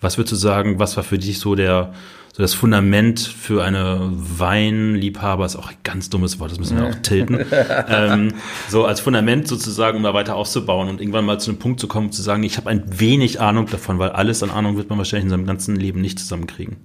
Was 0.00 0.16
würdest 0.18 0.32
du 0.32 0.36
sagen, 0.36 0.78
was 0.78 0.96
war 0.96 1.02
für 1.04 1.18
dich 1.18 1.38
so 1.40 1.54
der, 1.54 1.92
so 2.32 2.42
das 2.42 2.54
Fundament 2.54 3.18
für 3.20 3.64
eine 3.64 4.10
Weinliebhaber, 4.12 5.44
ist 5.44 5.56
auch 5.56 5.70
ein 5.70 5.76
ganz 5.82 6.08
dummes 6.08 6.38
Wort, 6.38 6.52
das 6.52 6.58
müssen 6.60 6.78
wir 6.78 6.86
auch 6.88 6.94
tilten, 7.02 7.44
ähm, 7.88 8.34
so 8.68 8.84
als 8.84 9.00
Fundament 9.00 9.48
sozusagen, 9.48 9.96
um 9.96 10.04
da 10.04 10.14
weiter 10.14 10.36
aufzubauen 10.36 10.88
und 10.88 11.00
irgendwann 11.00 11.24
mal 11.24 11.40
zu 11.40 11.50
einem 11.50 11.58
Punkt 11.58 11.80
zu 11.80 11.88
kommen, 11.88 12.12
zu 12.12 12.22
sagen, 12.22 12.42
ich 12.44 12.56
habe 12.56 12.70
ein 12.70 12.84
wenig 13.00 13.40
Ahnung 13.40 13.66
davon, 13.66 13.98
weil 13.98 14.10
alles 14.10 14.42
an 14.44 14.50
Ahnung 14.50 14.76
wird 14.76 14.88
man 14.88 14.98
wahrscheinlich 14.98 15.24
in 15.24 15.30
seinem 15.30 15.46
ganzen 15.46 15.74
Leben 15.76 16.00
nicht 16.00 16.18
zusammenkriegen. 16.20 16.76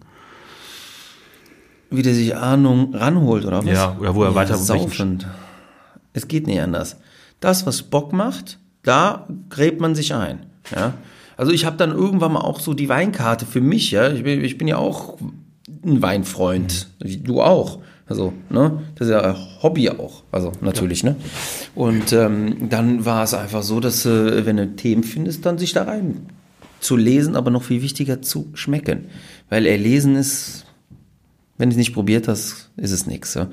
Wie 1.92 2.02
der 2.02 2.16
sich 2.16 2.36
Ahnung 2.36 2.96
ranholt, 2.96 3.46
oder 3.46 3.60
was? 3.64 3.72
Ja, 3.72 3.96
oder 4.00 4.16
wo 4.16 4.24
er 4.24 4.34
weiter- 4.34 4.58
Saufend. 4.58 5.28
Es 6.14 6.28
geht 6.28 6.48
nicht 6.48 6.60
anders. 6.62 6.98
Das, 7.44 7.66
was 7.66 7.84
Bock 7.84 8.14
macht, 8.14 8.58
da 8.84 9.28
gräbt 9.50 9.82
man 9.82 9.96
sich 9.96 10.14
ein. 10.14 10.46
Ja? 10.74 10.94
Also 11.36 11.52
ich 11.52 11.66
habe 11.66 11.78
dann 11.78 11.92
irgendwann 11.92 12.34
mal 12.34 12.42
auch 12.42 12.60
so 12.60 12.74
die 12.74 12.90
Weinkarte 12.90 13.46
für 13.46 13.62
mich, 13.62 13.92
ja. 13.92 14.12
Ich 14.12 14.24
bin, 14.24 14.44
ich 14.44 14.58
bin 14.58 14.68
ja 14.68 14.78
auch 14.78 15.18
ein 15.84 16.02
Weinfreund, 16.02 16.90
wie 17.00 17.18
du 17.18 17.42
auch. 17.42 17.80
Also, 18.06 18.34
ne, 18.50 18.84
das 18.96 19.08
ist 19.08 19.14
ja 19.14 19.36
Hobby 19.62 19.90
auch, 19.90 20.24
also 20.32 20.52
natürlich, 20.62 21.04
ne. 21.04 21.16
Und 21.74 22.12
ähm, 22.12 22.70
dann 22.70 23.06
war 23.06 23.24
es 23.24 23.34
einfach 23.34 23.64
so, 23.64 23.80
dass 23.80 24.06
äh, 24.06 24.46
wenn 24.46 24.58
du 24.58 24.76
Themen 24.76 25.04
findest, 25.04 25.46
dann 25.46 25.58
sich 25.58 25.72
da 25.72 25.84
rein 25.84 26.28
zu 26.82 26.98
lesen, 26.98 27.36
aber 27.36 27.50
noch 27.50 27.64
viel 27.64 27.82
wichtiger 27.82 28.22
zu 28.22 28.50
schmecken, 28.54 29.06
weil 29.50 29.66
erlesen 29.66 30.16
ist 30.16 30.66
wenn 31.58 31.70
du 31.70 31.74
es 31.74 31.78
nicht 31.78 31.94
probiert 31.94 32.28
hast, 32.28 32.72
ist 32.78 32.92
es 32.92 33.06
nichts. 33.06 33.36
Ja. 33.36 33.48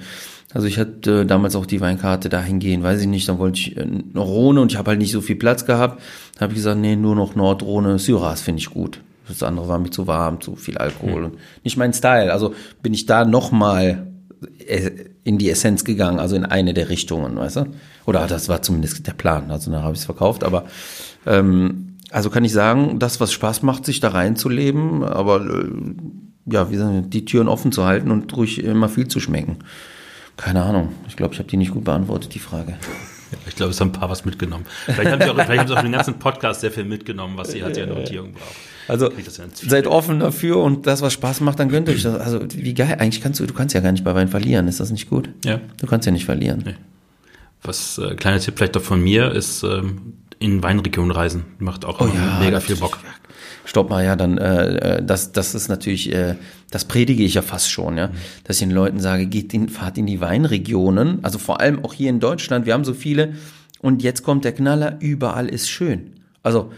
Also 0.52 0.66
ich 0.66 0.78
hatte 0.78 1.20
äh, 1.20 1.26
damals 1.26 1.54
auch 1.54 1.66
die 1.66 1.80
Weinkarte 1.80 2.28
dahingehend, 2.28 2.82
weiß 2.82 3.00
ich 3.00 3.06
nicht, 3.06 3.28
dann 3.28 3.38
wollte 3.38 3.60
ich 3.60 3.76
äh, 3.76 3.86
noch 4.12 4.26
Rhone 4.26 4.60
und 4.60 4.72
ich 4.72 4.78
habe 4.78 4.90
halt 4.90 4.98
nicht 4.98 5.12
so 5.12 5.20
viel 5.20 5.36
Platz 5.36 5.64
gehabt. 5.64 6.02
Da 6.34 6.42
habe 6.42 6.52
ich 6.52 6.58
gesagt, 6.58 6.80
nee, 6.80 6.96
nur 6.96 7.14
noch 7.14 7.36
Nordrhone, 7.36 7.98
Syrah 7.98 8.36
finde 8.36 8.60
ich 8.60 8.70
gut. 8.70 9.00
Das 9.28 9.44
andere 9.44 9.68
war 9.68 9.78
mir 9.78 9.90
zu 9.90 10.08
warm, 10.08 10.40
zu 10.40 10.56
viel 10.56 10.76
Alkohol 10.76 11.24
und 11.24 11.38
nicht 11.62 11.76
mein 11.76 11.92
Style. 11.92 12.32
Also 12.32 12.52
bin 12.82 12.92
ich 12.92 13.06
da 13.06 13.24
nochmal 13.24 14.08
in 15.22 15.38
die 15.38 15.50
Essenz 15.50 15.84
gegangen, 15.84 16.18
also 16.18 16.34
in 16.34 16.44
eine 16.44 16.74
der 16.74 16.88
Richtungen, 16.88 17.36
weißt 17.36 17.56
du? 17.56 17.66
Oder 18.06 18.26
das 18.26 18.48
war 18.48 18.62
zumindest 18.62 19.06
der 19.06 19.12
Plan. 19.12 19.50
Also 19.50 19.70
dann 19.70 19.82
habe 19.82 19.92
ich 19.92 20.00
es 20.00 20.04
verkauft, 20.04 20.42
aber 20.42 20.64
ähm, 21.26 21.96
also 22.10 22.30
kann 22.30 22.44
ich 22.44 22.52
sagen, 22.52 22.98
das, 22.98 23.20
was 23.20 23.32
Spaß 23.32 23.62
macht, 23.62 23.84
sich 23.84 24.00
da 24.00 24.08
reinzuleben, 24.08 25.04
aber 25.04 25.44
äh, 25.46 25.70
ja, 26.46 26.70
wie 26.70 26.76
sagen, 26.76 27.10
die 27.10 27.24
Türen 27.24 27.48
offen 27.48 27.70
zu 27.70 27.84
halten 27.84 28.10
und 28.10 28.36
ruhig 28.36 28.64
immer 28.64 28.88
viel 28.88 29.06
zu 29.06 29.20
schmecken. 29.20 29.58
Keine 30.40 30.62
Ahnung. 30.62 30.94
Ich 31.06 31.16
glaube, 31.16 31.34
ich 31.34 31.38
habe 31.38 31.48
die 31.48 31.58
nicht 31.58 31.72
gut 31.72 31.84
beantwortet, 31.84 32.34
die 32.34 32.38
Frage. 32.38 32.76
Ich 33.46 33.54
glaube, 33.54 33.70
es 33.70 33.80
haben 33.80 33.90
ein 33.90 33.92
paar 33.92 34.10
was 34.10 34.24
mitgenommen. 34.24 34.66
Vielleicht 34.86 35.12
haben 35.12 35.22
sie 35.22 35.30
auch, 35.30 35.34
vielleicht 35.36 35.60
haben 35.60 35.68
sie 35.68 35.76
auch 35.76 35.82
den 35.82 35.92
ganzen 35.92 36.18
Podcast 36.18 36.62
sehr 36.62 36.72
viel 36.72 36.84
mitgenommen, 36.84 37.36
was 37.36 37.52
sie 37.52 37.62
als 37.62 37.78
ihre 37.78 37.86
Notierung 37.86 38.32
braucht. 38.32 38.56
Also 38.88 39.08
ja 39.08 39.44
seid 39.54 39.86
offen 39.86 40.18
dafür 40.18 40.56
und 40.56 40.88
das, 40.88 41.00
was 41.00 41.12
Spaß 41.12 41.40
macht, 41.42 41.60
dann 41.60 41.68
gönnt 41.68 41.88
euch 41.88 42.02
das. 42.02 42.18
Also 42.20 42.40
wie 42.52 42.74
geil, 42.74 42.96
eigentlich 42.98 43.22
kannst 43.22 43.38
du, 43.38 43.46
du 43.46 43.54
kannst 43.54 43.72
ja 43.72 43.82
gar 43.82 43.92
nicht 43.92 44.02
bei 44.02 44.16
Wein 44.16 44.26
verlieren, 44.26 44.66
ist 44.66 44.80
das 44.80 44.90
nicht 44.90 45.08
gut? 45.08 45.28
Ja. 45.44 45.60
Du 45.78 45.86
kannst 45.86 46.06
ja 46.06 46.12
nicht 46.12 46.24
verlieren. 46.24 46.64
Nee. 46.66 46.74
Was 47.62 47.98
äh, 47.98 48.16
kleiner 48.16 48.40
Tipp 48.40 48.54
vielleicht 48.56 48.74
doch 48.74 48.82
von 48.82 49.00
mir 49.00 49.30
ist 49.30 49.62
ähm, 49.62 50.14
in 50.40 50.64
Weinregionen 50.64 51.12
reisen. 51.12 51.44
Macht 51.60 51.84
auch 51.84 52.00
immer 52.00 52.40
mega 52.40 52.58
viel. 52.58 52.74
Bock. 52.74 52.98
Stopp 53.64 53.90
mal, 53.90 54.04
ja, 54.04 54.16
dann 54.16 54.38
äh, 54.38 54.96
äh, 54.96 55.02
das, 55.02 55.32
das 55.32 55.54
ist 55.54 55.68
natürlich, 55.68 56.12
äh, 56.12 56.36
das 56.70 56.84
predige 56.84 57.22
ich 57.22 57.34
ja 57.34 57.42
fast 57.42 57.70
schon, 57.70 57.96
ja, 57.96 58.10
dass 58.44 58.56
ich 58.56 58.66
den 58.66 58.74
Leuten 58.74 59.00
sage, 59.00 59.26
geht 59.26 59.52
in, 59.54 59.68
fahrt 59.68 59.98
in 59.98 60.06
die 60.06 60.20
Weinregionen, 60.20 61.22
also 61.22 61.38
vor 61.38 61.60
allem 61.60 61.84
auch 61.84 61.92
hier 61.92 62.10
in 62.10 62.20
Deutschland, 62.20 62.66
wir 62.66 62.74
haben 62.74 62.84
so 62.84 62.94
viele 62.94 63.34
und 63.80 64.02
jetzt 64.02 64.22
kommt 64.22 64.44
der 64.44 64.52
Knaller, 64.52 64.96
überall 65.00 65.48
ist 65.48 65.68
schön. 65.68 66.14
Also 66.42 66.70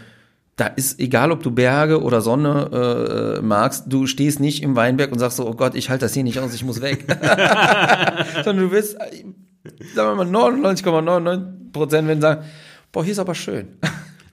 da 0.55 0.67
ist 0.67 0.99
egal, 0.99 1.31
ob 1.31 1.41
du 1.41 1.51
Berge 1.51 2.01
oder 2.01 2.21
Sonne 2.21 3.37
äh, 3.39 3.41
magst, 3.41 3.85
du 3.87 4.05
stehst 4.05 4.39
nicht 4.39 4.61
im 4.61 4.75
Weinberg 4.75 5.11
und 5.11 5.19
sagst 5.19 5.37
so, 5.37 5.47
oh 5.47 5.55
Gott, 5.55 5.73
ich 5.75 5.89
halte 5.89 6.05
das 6.05 6.13
hier 6.13 6.23
nicht 6.23 6.39
aus, 6.39 6.53
ich 6.53 6.63
muss 6.63 6.81
weg. 6.81 7.05
Sondern 8.43 8.65
du 8.65 8.71
wirst, 8.71 8.95
äh, 8.95 9.23
sagen 9.95 10.17
wir 10.17 10.25
mal 10.25 10.27
99,99 10.27 11.71
Prozent 11.71 12.07
werden 12.07 12.21
sagen, 12.21 12.43
boah, 12.91 13.03
hier 13.03 13.13
ist 13.13 13.19
aber 13.19 13.33
schön. 13.33 13.69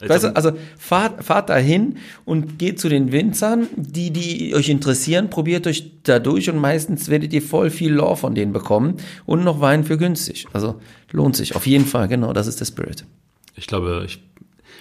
Weißt 0.00 0.24
du, 0.24 0.34
also 0.34 0.52
fahrt, 0.78 1.24
fahrt 1.24 1.50
dahin 1.50 1.98
und 2.24 2.58
geht 2.58 2.80
zu 2.80 2.88
den 2.88 3.12
Winzern, 3.12 3.66
die, 3.76 4.10
die 4.10 4.54
euch 4.54 4.68
interessieren, 4.68 5.28
probiert 5.28 5.66
euch 5.66 6.02
da 6.04 6.18
durch 6.18 6.48
und 6.48 6.58
meistens 6.58 7.08
werdet 7.08 7.32
ihr 7.32 7.42
voll 7.42 7.70
viel 7.70 7.92
Lore 7.92 8.16
von 8.16 8.34
denen 8.34 8.52
bekommen 8.52 8.96
und 9.26 9.44
noch 9.44 9.60
Wein 9.60 9.84
für 9.84 9.98
günstig. 9.98 10.46
Also 10.52 10.80
lohnt 11.10 11.36
sich, 11.36 11.54
auf 11.54 11.66
jeden 11.66 11.84
Fall, 11.84 12.08
genau, 12.08 12.32
das 12.32 12.46
ist 12.46 12.60
der 12.60 12.64
Spirit. 12.64 13.04
Ich 13.56 13.66
glaube, 13.66 14.04
ich, 14.06 14.22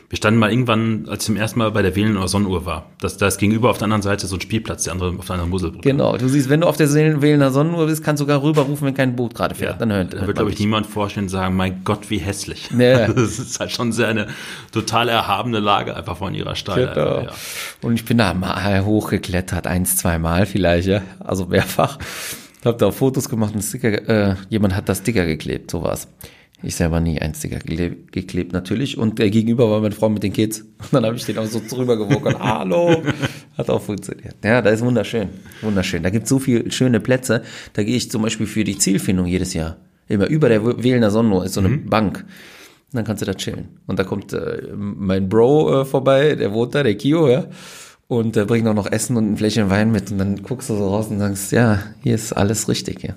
wir 0.10 0.18
standen 0.18 0.40
mal 0.40 0.50
irgendwann, 0.50 1.06
als 1.08 1.20
ich 1.22 1.26
zum 1.28 1.36
ersten 1.36 1.60
Mal 1.60 1.70
bei 1.70 1.84
der 1.84 1.96
Wählen- 1.96 2.18
oder 2.18 2.28
Sonnenuhr 2.28 2.66
war. 2.66 2.88
Das, 3.00 3.18
da 3.18 3.28
ist 3.28 3.38
gegenüber 3.38 3.70
auf 3.70 3.78
der 3.78 3.86
anderen 3.86 4.02
Seite 4.02 4.26
so 4.26 4.38
ein 4.38 4.42
Spielplatz, 4.42 4.86
der 4.86 4.94
andere 4.94 5.14
auf 5.16 5.26
der 5.28 5.36
anderen 5.36 5.52
Muselbrücke. 5.52 5.88
Genau, 5.88 6.18
du 6.18 6.28
siehst, 6.28 6.50
wenn 6.50 6.62
du 6.62 6.68
auf 6.68 6.78
der 6.78 6.92
Wählener 6.92 7.52
Sonnenuhr 7.52 7.86
bist, 7.86 8.04
kannst 8.04 8.20
du 8.20 8.24
sogar 8.24 8.42
rüberrufen, 8.42 8.88
wenn 8.88 8.96
kein 8.96 9.16
Boot 9.16 9.36
gerade 9.36 9.54
fährt. 9.54 9.80
dann 9.80 9.92
hört, 9.92 10.14
da 10.14 10.26
wird, 10.26 10.36
glaube 10.36 10.52
ich, 10.52 10.60
niemand 10.60 10.88
vorstellen 10.88 11.26
und 11.26 11.30
sagen, 11.30 11.56
mein 11.56 11.84
Gott, 11.84 12.10
wie 12.10 12.18
hässlich. 12.18 12.70
Ja. 12.78 13.08
Das 13.20 13.38
ist 13.38 13.60
halt 13.60 13.72
schon 13.72 13.92
sehr 13.92 14.08
eine 14.08 14.28
total 14.72 15.10
erhabene 15.10 15.60
Lage 15.60 15.96
einfach 15.96 16.18
von 16.18 16.34
ihrer 16.34 16.56
Steile. 16.56 16.92
Genau. 16.94 17.18
Einfach, 17.18 17.32
ja. 17.32 17.88
Und 17.88 17.94
ich 17.96 18.06
bin 18.06 18.18
da 18.18 18.34
mal 18.34 18.84
hochgeklettert, 18.86 19.68
eins, 19.68 19.98
zwei 19.98 20.18
Mal 20.18 20.46
vielleicht, 20.46 20.88
ja, 20.88 21.02
also 21.20 21.46
mehrfach. 21.46 22.00
Hab 22.66 22.78
da 22.78 22.88
auch 22.88 22.94
Fotos 22.94 23.30
gemacht 23.30 23.54
und 23.54 23.62
Sticker, 23.62 24.32
äh, 24.32 24.36
jemand 24.50 24.76
hat 24.76 24.90
da 24.90 24.96
Sticker 24.96 25.26
geklebt, 25.26 25.72
so 25.72 25.84
war's. 25.84 26.08
Ich 26.62 26.76
selber 26.76 27.00
nie 27.00 27.20
ein 27.20 27.34
Sticker 27.34 27.60
geklebt, 27.60 28.52
natürlich. 28.52 28.98
Und 28.98 29.20
der 29.20 29.30
gegenüber 29.30 29.70
war 29.70 29.80
meine 29.80 29.96
Frau 29.96 30.10
mit 30.10 30.24
den 30.24 30.34
Kids. 30.34 30.62
Und 30.80 30.94
dann 30.94 31.06
habe 31.06 31.16
ich 31.16 31.26
den 31.26 31.38
auch 31.38 31.46
so 31.46 31.62
drüber 31.68 31.96
gewogen. 31.98 32.36
Hallo. 32.40 33.02
Hat 33.58 33.70
auch 33.70 33.82
funktioniert. 33.82 34.36
Ja, 34.44 34.62
da 34.62 34.70
ist 34.70 34.84
wunderschön. 34.84 35.30
Wunderschön. 35.62 36.04
Da 36.04 36.10
gibt 36.10 36.24
es 36.24 36.30
so 36.30 36.40
viele 36.40 36.70
schöne 36.72 37.00
Plätze. 37.00 37.44
Da 37.74 37.84
gehe 37.84 37.96
ich 37.96 38.12
zum 38.12 38.24
Beispiel 38.24 38.46
für 38.46 38.64
die 38.64 38.78
Zielfindung 38.78 39.26
jedes 39.26 39.54
Jahr. 39.54 39.78
Immer 40.10 40.28
über 40.28 40.50
der 40.50 40.84
Wählener 40.84 41.12
Sonne 41.12 41.46
ist 41.46 41.54
so 41.54 41.62
eine 41.62 41.70
mhm. 41.70 41.90
Bank. 41.90 42.26
Und 42.92 42.98
dann 42.98 43.06
kannst 43.06 43.22
du 43.22 43.26
da 43.26 43.36
chillen. 43.36 43.80
Und 43.88 44.00
da 44.00 44.04
kommt 44.04 44.34
äh, 44.34 44.64
mein 44.76 45.30
Bro 45.30 45.82
äh, 45.82 45.86
vorbei, 45.86 46.36
der 46.36 46.52
wohnt 46.52 46.76
da, 46.76 46.84
der 46.84 46.96
Kio, 46.96 47.30
ja. 47.30 47.46
Und 48.08 48.36
der 48.36 48.46
bringt 48.46 48.68
auch 48.68 48.74
noch 48.74 48.92
Essen 48.92 49.16
und 49.16 49.32
ein 49.32 49.38
Fläschchen 49.38 49.70
Wein 49.70 49.92
mit. 49.92 50.12
Und 50.12 50.18
dann 50.18 50.42
guckst 50.42 50.70
du 50.70 50.76
so 50.76 50.90
raus 50.90 51.08
und 51.10 51.20
sagst, 51.20 51.52
ja, 51.52 51.84
hier 52.02 52.16
ist 52.16 52.34
alles 52.34 52.68
richtig, 52.68 53.04
ja. 53.04 53.14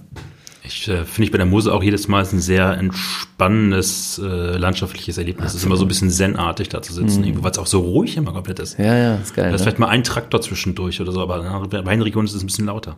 Ich 0.64 0.86
äh, 0.86 1.05
finde 1.05 1.24
ich 1.24 1.32
bei 1.32 1.39
der 1.39 1.47
Mose 1.47 1.74
auch 1.74 1.82
jedes 1.82 2.06
Mal 2.06 2.24
ein 2.24 2.40
sehr 2.40 2.78
entspannendes 2.78 4.20
äh, 4.22 4.56
landschaftliches 4.56 5.18
Erlebnis. 5.18 5.48
Es 5.48 5.56
ist 5.56 5.64
immer 5.64 5.76
so 5.76 5.84
ein 5.84 5.89
bisschen 5.89 6.09
zenartig 6.10 6.68
da 6.68 6.80
zu 6.82 6.93
sitzen, 6.93 7.22
mhm. 7.22 7.43
weil 7.43 7.51
es 7.51 7.59
auch 7.59 7.66
so 7.66 7.80
ruhig 7.80 8.16
immer 8.16 8.32
komplett 8.32 8.60
ist. 8.60 8.78
Ja, 8.78 8.97
ja, 8.97 9.16
ist 9.16 9.34
geil. 9.34 9.48
Da 9.48 9.55
ist 9.56 9.60
ne? 9.60 9.64
vielleicht 9.64 9.80
mal 9.80 9.89
ein 9.89 10.05
Traktor 10.05 10.40
zwischendurch 10.40 11.01
oder 11.01 11.10
so, 11.10 11.20
aber 11.20 11.64
in 11.64 11.70
der 11.70 11.84
Weinregion 11.84 12.26
ist 12.26 12.34
es 12.34 12.43
ein 12.43 12.47
bisschen 12.47 12.66
lauter. 12.66 12.97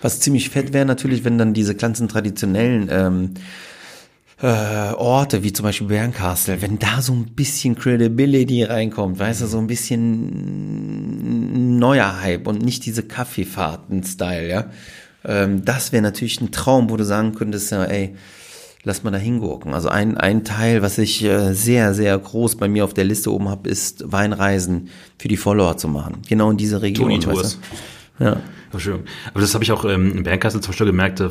Was 0.00 0.20
ziemlich 0.20 0.48
fett 0.48 0.72
wäre 0.72 0.86
natürlich, 0.86 1.24
wenn 1.24 1.36
dann 1.36 1.52
diese 1.52 1.74
ganzen 1.74 2.08
traditionellen 2.08 2.88
ähm, 2.90 3.34
äh, 4.40 4.94
Orte, 4.94 5.42
wie 5.42 5.52
zum 5.52 5.64
Beispiel 5.64 5.88
Bernkastel, 5.88 6.62
wenn 6.62 6.78
da 6.78 7.02
so 7.02 7.12
ein 7.12 7.26
bisschen 7.26 7.74
Credibility 7.74 8.64
reinkommt, 8.64 9.18
weißt 9.18 9.42
du, 9.42 9.46
so 9.46 9.58
ein 9.58 9.66
bisschen 9.66 10.18
neuer 11.78 12.22
Hype 12.22 12.46
und 12.46 12.62
nicht 12.62 12.86
diese 12.86 13.02
Kaffeefahrten-Style, 13.02 14.48
ja 14.48 14.70
ähm, 15.24 15.64
das 15.64 15.92
wäre 15.92 16.02
natürlich 16.02 16.40
ein 16.40 16.50
Traum, 16.50 16.90
wo 16.90 16.96
du 16.96 17.04
sagen 17.04 17.34
könntest, 17.34 17.70
ja, 17.70 17.84
ey, 17.84 18.14
lass 18.84 19.02
mal 19.02 19.10
da 19.10 19.18
hingucken. 19.18 19.74
Also 19.74 19.88
ein, 19.88 20.16
ein 20.16 20.44
Teil, 20.44 20.82
was 20.82 20.98
ich 20.98 21.22
äh, 21.24 21.52
sehr, 21.52 21.94
sehr 21.94 22.18
groß 22.18 22.56
bei 22.56 22.68
mir 22.68 22.84
auf 22.84 22.94
der 22.94 23.04
Liste 23.04 23.32
oben 23.32 23.48
habe, 23.48 23.68
ist 23.68 24.10
Weinreisen 24.10 24.88
für 25.18 25.28
die 25.28 25.36
Follower 25.36 25.76
zu 25.76 25.88
machen. 25.88 26.22
Genau 26.28 26.50
in 26.50 26.56
diese 26.56 26.82
Region. 26.82 27.08
Tony 27.08 27.20
Tours. 27.20 27.58
Ja. 28.18 28.36
schön. 28.76 29.04
Aber 29.30 29.40
das 29.40 29.54
habe 29.54 29.64
ich 29.64 29.72
auch 29.72 29.84
ähm, 29.84 30.16
in 30.16 30.22
Bernkastel 30.22 30.60
zum 30.60 30.72
Beispiel 30.72 30.86
gemerkt, 30.86 31.22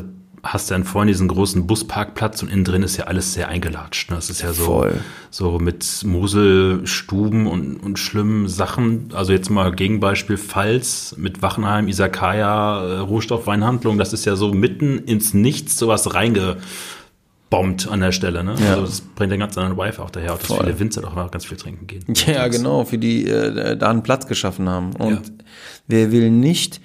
hast 0.42 0.70
du 0.70 0.74
dann 0.74 0.84
vorne 0.84 1.10
diesen 1.10 1.28
großen 1.28 1.66
Busparkplatz 1.66 2.42
und 2.42 2.50
innen 2.50 2.64
drin 2.64 2.82
ist 2.82 2.96
ja 2.96 3.04
alles 3.04 3.32
sehr 3.32 3.48
eingelatscht. 3.48 4.10
Ne? 4.10 4.16
Das 4.16 4.28
ist 4.28 4.42
ja 4.42 4.52
so, 4.52 4.64
Voll. 4.64 5.00
so 5.30 5.58
mit 5.58 6.02
Moselstuben 6.04 7.46
und, 7.46 7.76
und 7.76 7.98
schlimmen 7.98 8.48
Sachen. 8.48 9.10
Also 9.14 9.32
jetzt 9.32 9.50
mal 9.50 9.72
Gegenbeispiel 9.72 10.36
Pfalz 10.36 11.14
mit 11.16 11.42
Wachenheim, 11.42 11.86
Isakaya, 11.86 12.84
äh, 12.84 12.98
Rohstoffweinhandlung. 12.98 13.98
Das 13.98 14.12
ist 14.12 14.24
ja 14.24 14.34
so 14.34 14.52
mitten 14.52 14.98
ins 14.98 15.32
Nichts 15.32 15.78
sowas 15.78 16.12
reingebombt 16.12 17.86
an 17.88 18.00
der 18.00 18.10
Stelle. 18.10 18.42
Ne? 18.42 18.56
Ja. 18.58 18.70
Also 18.70 18.86
das 18.86 19.00
bringt 19.00 19.30
den 19.30 19.38
ganz 19.38 19.56
anderen 19.56 19.78
Wife 19.78 20.02
auch 20.02 20.10
daher, 20.10 20.30
dass 20.30 20.46
Voll. 20.46 20.58
viele 20.58 20.80
Winzer 20.80 21.02
doch 21.02 21.14
mal 21.14 21.28
ganz 21.28 21.46
viel 21.46 21.56
trinken 21.56 21.86
gehen. 21.86 22.04
Ja, 22.26 22.48
genau, 22.48 22.84
für 22.84 22.98
die 22.98 23.28
äh, 23.28 23.76
da 23.76 23.90
einen 23.90 24.02
Platz 24.02 24.26
geschaffen 24.26 24.68
haben. 24.68 24.96
Und 24.96 25.12
ja. 25.12 25.34
wer 25.86 26.10
will 26.10 26.32
nicht 26.32 26.80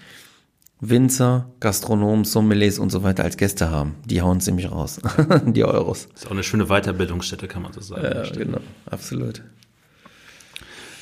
Winzer, 0.80 1.52
Gastronomen, 1.60 2.24
Sommeliers 2.24 2.78
und 2.78 2.91
so 2.91 3.02
weiter 3.02 3.24
als 3.24 3.38
Gäste 3.38 3.72
haben. 3.72 3.95
Die 4.06 4.22
hauen 4.22 4.40
ziemlich 4.41 4.72
raus. 4.72 4.99
die 5.45 5.64
Euros. 5.64 6.08
ist 6.14 6.28
auch 6.28 6.32
eine 6.32 6.44
schöne 6.44 6.68
Weiterbildungsstätte, 6.68 7.48
kann 7.48 7.64
man 7.64 7.74
so 7.74 7.82
sagen. 7.82 8.04
Ja, 8.04 8.24
genau. 8.30 8.60
Absolut. 8.86 9.41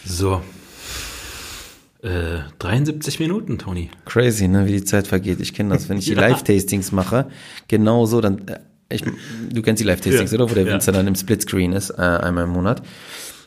So. 0.06 0.42
Äh, 2.02 2.40
73 2.60 3.20
Minuten, 3.20 3.58
Toni. 3.58 3.90
Crazy, 4.06 4.48
ne, 4.48 4.66
wie 4.66 4.74
die 4.74 4.84
Zeit 4.84 5.08
vergeht. 5.08 5.42
Ich 5.42 5.54
kenne 5.54 5.74
das, 5.74 5.90
wenn 5.90 5.98
ich 5.98 6.06
die 6.06 6.14
Live-Tastings 6.16 6.92
mache. 6.92 7.28
Genau 7.68 8.06
so, 8.06 8.22
dann, 8.22 8.48
äh, 8.48 8.60
ich, 8.90 9.04
du 9.52 9.62
kennst 9.62 9.82
die 9.82 9.88
Live-Tastings, 9.88 10.32
ja. 10.32 10.38
oder? 10.38 10.50
Wo 10.50 10.54
der 10.54 10.68
Winzer 10.68 10.94
ja. 10.94 11.00
dann 11.00 11.08
im 11.08 11.16
Splitscreen 11.16 11.74
ist, 11.74 11.90
äh, 11.90 12.02
einmal 12.02 12.46
im 12.46 12.52
Monat. 12.52 12.82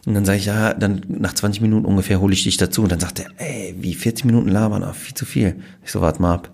Und 0.09 0.15
dann 0.15 0.25
sage 0.25 0.39
ich, 0.39 0.47
ja, 0.47 0.73
dann 0.73 1.03
nach 1.07 1.35
20 1.35 1.61
Minuten 1.61 1.85
ungefähr 1.85 2.19
hole 2.19 2.33
ich 2.33 2.43
dich 2.43 2.57
dazu. 2.57 2.83
Und 2.83 2.91
dann 2.91 2.99
sagt 2.99 3.21
er, 3.21 3.27
ey, 3.37 3.75
wie 3.79 3.93
40 3.93 4.25
Minuten 4.25 4.49
labern, 4.49 4.83
ah, 4.83 4.95
viel 4.95 5.13
zu 5.13 5.27
viel. 5.27 5.57
Ich 5.85 5.93
so, 5.93 6.01
warte 6.01 6.23
mal 6.23 6.33
ab. 6.33 6.51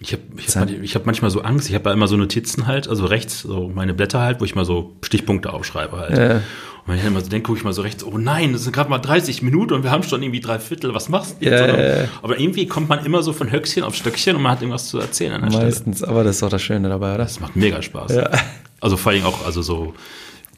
Ich 0.00 0.12
habe 0.12 0.22
ich 0.36 0.56
hab, 0.56 0.70
ich 0.70 0.94
hab 0.94 1.04
manchmal 1.04 1.32
so 1.32 1.42
Angst. 1.42 1.68
Ich 1.68 1.74
habe 1.74 1.90
ja 1.90 1.94
immer 1.94 2.06
so 2.06 2.16
Notizen 2.16 2.68
halt, 2.68 2.86
also 2.86 3.06
rechts 3.06 3.42
so 3.42 3.68
meine 3.74 3.92
Blätter 3.92 4.20
halt, 4.20 4.40
wo 4.40 4.44
ich 4.44 4.54
mal 4.54 4.64
so 4.64 4.94
Stichpunkte 5.02 5.52
aufschreibe 5.52 5.96
halt. 5.96 6.16
Ja. 6.16 6.34
Und 6.36 6.42
wenn 6.86 6.96
ich 6.96 7.02
dann 7.02 7.12
mal 7.12 7.24
so 7.24 7.28
denke, 7.28 7.44
gucke 7.46 7.58
ich 7.58 7.64
mal 7.64 7.72
so 7.72 7.82
rechts, 7.82 8.04
oh 8.04 8.18
nein, 8.18 8.52
das 8.52 8.62
sind 8.62 8.72
gerade 8.72 8.88
mal 8.88 8.98
30 8.98 9.42
Minuten 9.42 9.74
und 9.74 9.82
wir 9.82 9.90
haben 9.90 10.04
schon 10.04 10.22
irgendwie 10.22 10.40
drei 10.40 10.60
Viertel, 10.60 10.94
was 10.94 11.08
machst 11.08 11.38
du 11.40 11.44
jetzt? 11.44 11.60
Ja, 11.60 12.08
aber 12.22 12.38
irgendwie 12.38 12.68
kommt 12.68 12.88
man 12.88 13.04
immer 13.04 13.24
so 13.24 13.32
von 13.32 13.50
Höchstchen 13.50 13.82
auf 13.82 13.96
Stöckchen 13.96 14.36
und 14.36 14.42
man 14.42 14.52
hat 14.52 14.62
irgendwas 14.62 14.86
zu 14.86 15.00
erzählen 15.00 15.34
an 15.42 15.50
der 15.50 15.60
Meistens, 15.60 15.98
Stelle. 15.98 16.12
aber 16.12 16.22
das 16.22 16.36
ist 16.36 16.42
doch 16.42 16.50
das 16.50 16.62
Schöne 16.62 16.88
dabei, 16.88 17.14
oder? 17.14 17.24
Das 17.24 17.40
macht 17.40 17.56
mega 17.56 17.82
Spaß. 17.82 18.12
Ja. 18.14 18.30
Also 18.80 18.96
vor 18.96 19.10
allem 19.10 19.24
auch, 19.24 19.44
also 19.44 19.60
so 19.60 19.94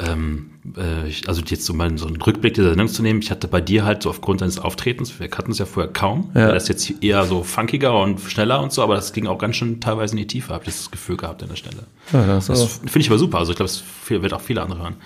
ähm, 0.01 0.51
äh, 0.77 1.13
also 1.27 1.43
jetzt 1.43 1.65
so 1.65 1.73
mal 1.73 1.97
so 1.97 2.07
einen 2.07 2.21
Rückblick 2.21 2.55
dieser 2.55 2.71
Sendung 2.71 2.89
zu 2.89 3.03
nehmen, 3.03 3.21
ich 3.21 3.31
hatte 3.31 3.47
bei 3.47 3.61
dir 3.61 3.85
halt 3.85 4.03
so 4.03 4.11
aufgrund 4.11 4.41
deines 4.41 4.59
Auftretens, 4.59 5.21
wir 5.21 5.29
kannten 5.29 5.53
es 5.53 5.59
ja 5.59 5.67
vorher 5.67 5.93
kaum, 5.93 6.31
ja. 6.35 6.53
das 6.53 6.65
ist 6.65 6.69
jetzt 6.69 7.03
eher 7.03 7.25
so 7.25 7.43
funkiger 7.43 7.99
und 8.01 8.21
schneller 8.21 8.61
und 8.61 8.73
so, 8.73 8.83
aber 8.83 8.97
das 8.97 9.13
ging 9.13 9.27
auch 9.27 9.39
ganz 9.39 9.57
schön 9.57 9.81
teilweise 9.81 10.13
in 10.13 10.19
die 10.19 10.27
Tiefe, 10.27 10.53
habe 10.53 10.65
ich 10.65 10.71
das 10.71 10.91
Gefühl 10.91 11.17
gehabt 11.17 11.43
an 11.43 11.49
der 11.49 11.57
Stelle. 11.57 11.87
Ja, 12.13 12.27
das, 12.27 12.47
das 12.47 12.79
finde 12.79 13.01
ich 13.01 13.11
aber 13.11 13.19
super, 13.19 13.39
also 13.39 13.53
ich 13.53 13.57
glaube, 13.57 13.71
das 13.71 13.85
wird 14.09 14.33
auch 14.33 14.41
viele 14.41 14.63
andere 14.63 14.83
hören. 14.83 14.97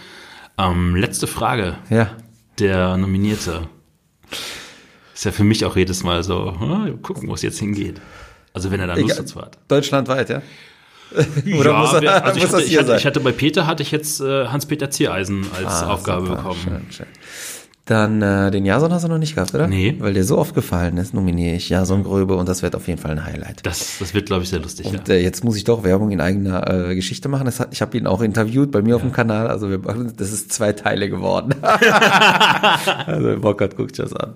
Ähm, 0.58 0.96
letzte 0.96 1.26
Frage. 1.26 1.76
Ja. 1.88 2.10
Der 2.58 2.96
Nominierte. 2.96 3.68
Ist 5.14 5.24
ja 5.24 5.30
für 5.30 5.44
mich 5.44 5.64
auch 5.64 5.76
jedes 5.76 6.02
Mal 6.02 6.24
so, 6.24 6.58
hm, 6.58 7.00
gucken, 7.02 7.28
wo 7.28 7.34
es 7.34 7.42
jetzt 7.42 7.58
hingeht. 7.58 8.00
Also 8.52 8.70
wenn 8.70 8.80
er 8.80 8.88
da 8.88 8.94
Lust 8.94 9.18
dazu 9.18 9.40
hat. 9.40 9.58
Deutschlandweit, 9.68 10.30
ja? 10.30 10.42
Oder 11.58 11.70
ja, 11.70 11.78
muss, 11.78 11.92
er, 11.94 12.24
also 12.24 12.40
muss 12.40 12.48
ich, 12.48 12.52
hatte, 12.52 12.62
ich, 12.64 12.78
hatte, 12.78 12.96
ich, 12.96 13.06
hatte, 13.06 13.20
bei 13.20 13.32
Peter 13.32 13.66
hatte 13.66 13.82
ich 13.82 13.90
jetzt 13.90 14.20
äh, 14.20 14.46
Hans-Peter 14.46 14.90
Ziereisen 14.90 15.46
als 15.56 15.82
ah, 15.82 15.92
Aufgabe 15.92 16.26
super, 16.26 16.36
bekommen. 16.36 16.60
Schön, 16.62 16.86
schön. 16.90 17.06
Dann 17.88 18.20
äh, 18.20 18.50
den 18.50 18.66
Jason 18.66 18.92
hast 18.92 19.04
du 19.04 19.08
noch 19.08 19.16
nicht 19.16 19.34
gehabt, 19.34 19.54
oder? 19.54 19.66
Nee. 19.66 19.96
Weil 19.98 20.12
der 20.12 20.24
so 20.24 20.36
oft 20.36 20.54
gefallen 20.54 20.98
ist, 20.98 21.14
nominiere 21.14 21.56
ich 21.56 21.70
Jason 21.70 22.04
Gröbe 22.04 22.36
und 22.36 22.46
das 22.46 22.62
wird 22.62 22.76
auf 22.76 22.86
jeden 22.86 23.00
Fall 23.00 23.12
ein 23.12 23.24
Highlight. 23.24 23.64
Das, 23.64 23.96
das 23.98 24.12
wird, 24.12 24.26
glaube 24.26 24.42
ich, 24.42 24.50
sehr 24.50 24.60
lustig. 24.60 24.84
Und 24.84 25.08
ja. 25.08 25.14
äh, 25.14 25.22
jetzt 25.22 25.42
muss 25.42 25.56
ich 25.56 25.64
doch 25.64 25.84
Werbung 25.84 26.10
in 26.10 26.20
eigener 26.20 26.90
äh, 26.90 26.94
Geschichte 26.94 27.30
machen. 27.30 27.46
Das, 27.46 27.66
ich 27.70 27.80
habe 27.80 27.96
ihn 27.96 28.06
auch 28.06 28.20
interviewt 28.20 28.70
bei 28.70 28.82
mir 28.82 28.90
ja. 28.90 28.96
auf 28.96 29.02
dem 29.02 29.12
Kanal. 29.12 29.48
Also 29.48 29.70
wir 29.70 29.78
das 29.78 30.32
ist 30.32 30.52
zwei 30.52 30.74
Teile 30.74 31.08
geworden. 31.08 31.54
also 31.62 33.26
wer 33.26 33.36
Bock 33.36 33.62
hat, 33.62 33.74
guckt 33.74 33.98
das 33.98 34.12
an. 34.12 34.34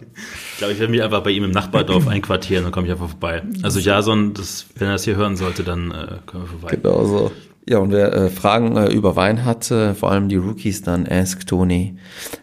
Ich 0.52 0.58
glaube, 0.58 0.72
ich 0.72 0.78
werde 0.78 0.90
mich 0.90 1.02
einfach 1.02 1.22
bei 1.22 1.30
ihm 1.30 1.44
im 1.44 1.50
Nachbardorf 1.50 2.08
einquartieren, 2.08 2.64
dann 2.64 2.72
komme 2.72 2.86
ich 2.86 2.92
einfach 2.92 3.10
vorbei. 3.10 3.42
Also 3.62 3.80
Jason, 3.92 4.32
das, 4.34 4.66
wenn 4.76 4.88
er 4.88 4.94
das 4.94 5.04
hier 5.04 5.16
hören 5.16 5.36
sollte, 5.36 5.62
dann 5.62 5.90
äh, 5.90 6.06
können 6.26 6.44
wir 6.44 6.48
vorbei. 6.48 6.76
Genau 6.76 7.04
so. 7.04 7.32
Ja, 7.68 7.78
und 7.78 7.92
wer 7.92 8.12
äh, 8.12 8.28
Fragen 8.28 8.76
äh, 8.76 8.92
über 8.92 9.14
Wein 9.14 9.44
hat, 9.44 9.70
äh, 9.70 9.94
vor 9.94 10.10
allem 10.10 10.28
die 10.28 10.36
Rookies, 10.36 10.82
dann 10.82 11.06
Ask 11.06 11.46
Tony. 11.46 11.96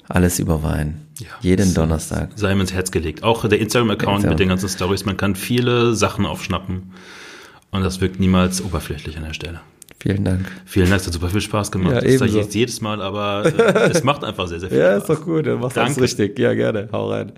Alles 0.07 0.39
über 0.39 0.63
Wein. 0.63 1.07
Ja, 1.19 1.27
Jeden 1.41 1.73
Donnerstag. 1.73 2.29
Sei 2.35 2.51
ihm 2.53 2.61
ins 2.61 2.71
Herz 2.73 2.91
gelegt. 2.91 3.23
Auch 3.23 3.45
der 3.45 3.59
Instagram-Account 3.59 4.17
Instagram. 4.17 4.29
mit 4.29 4.39
den 4.39 4.49
ganzen 4.49 4.69
Stories. 4.69 5.05
Man 5.05 5.17
kann 5.17 5.35
viele 5.35 5.93
Sachen 5.93 6.25
aufschnappen. 6.25 6.93
Und 7.71 7.83
das 7.83 7.99
wirkt 7.99 8.19
niemals 8.19 8.63
oberflächlich 8.63 9.17
an 9.17 9.25
der 9.25 9.33
Stelle. 9.33 9.59
Vielen 10.01 10.23
Dank. 10.23 10.49
Vielen 10.65 10.89
Dank, 10.89 11.01
es 11.01 11.07
hat 11.07 11.13
super 11.13 11.27
viel 11.27 11.41
Spaß 11.41 11.71
gemacht. 11.71 11.95
Ja, 11.95 12.01
das 12.01 12.19
sage 12.19 12.31
ich 12.31 12.37
jetzt 12.37 12.55
jedes 12.55 12.79
Mal, 12.79 13.01
aber 13.01 13.45
äh, 13.45 13.91
es 13.91 14.03
macht 14.05 14.23
einfach 14.23 14.47
sehr, 14.47 14.61
sehr 14.61 14.69
viel 14.69 14.79
ja, 14.79 14.91
Spaß. 15.01 15.07
Ja, 15.09 15.13
ist 15.13 15.19
doch 15.19 15.25
gut, 15.25 15.45
dann 15.45 15.59
machst 15.59 15.75
du 15.75 16.01
richtig. 16.01 16.39
Ja, 16.39 16.53
gerne. 16.53 16.87
Hau 16.93 17.09
rein. 17.09 17.33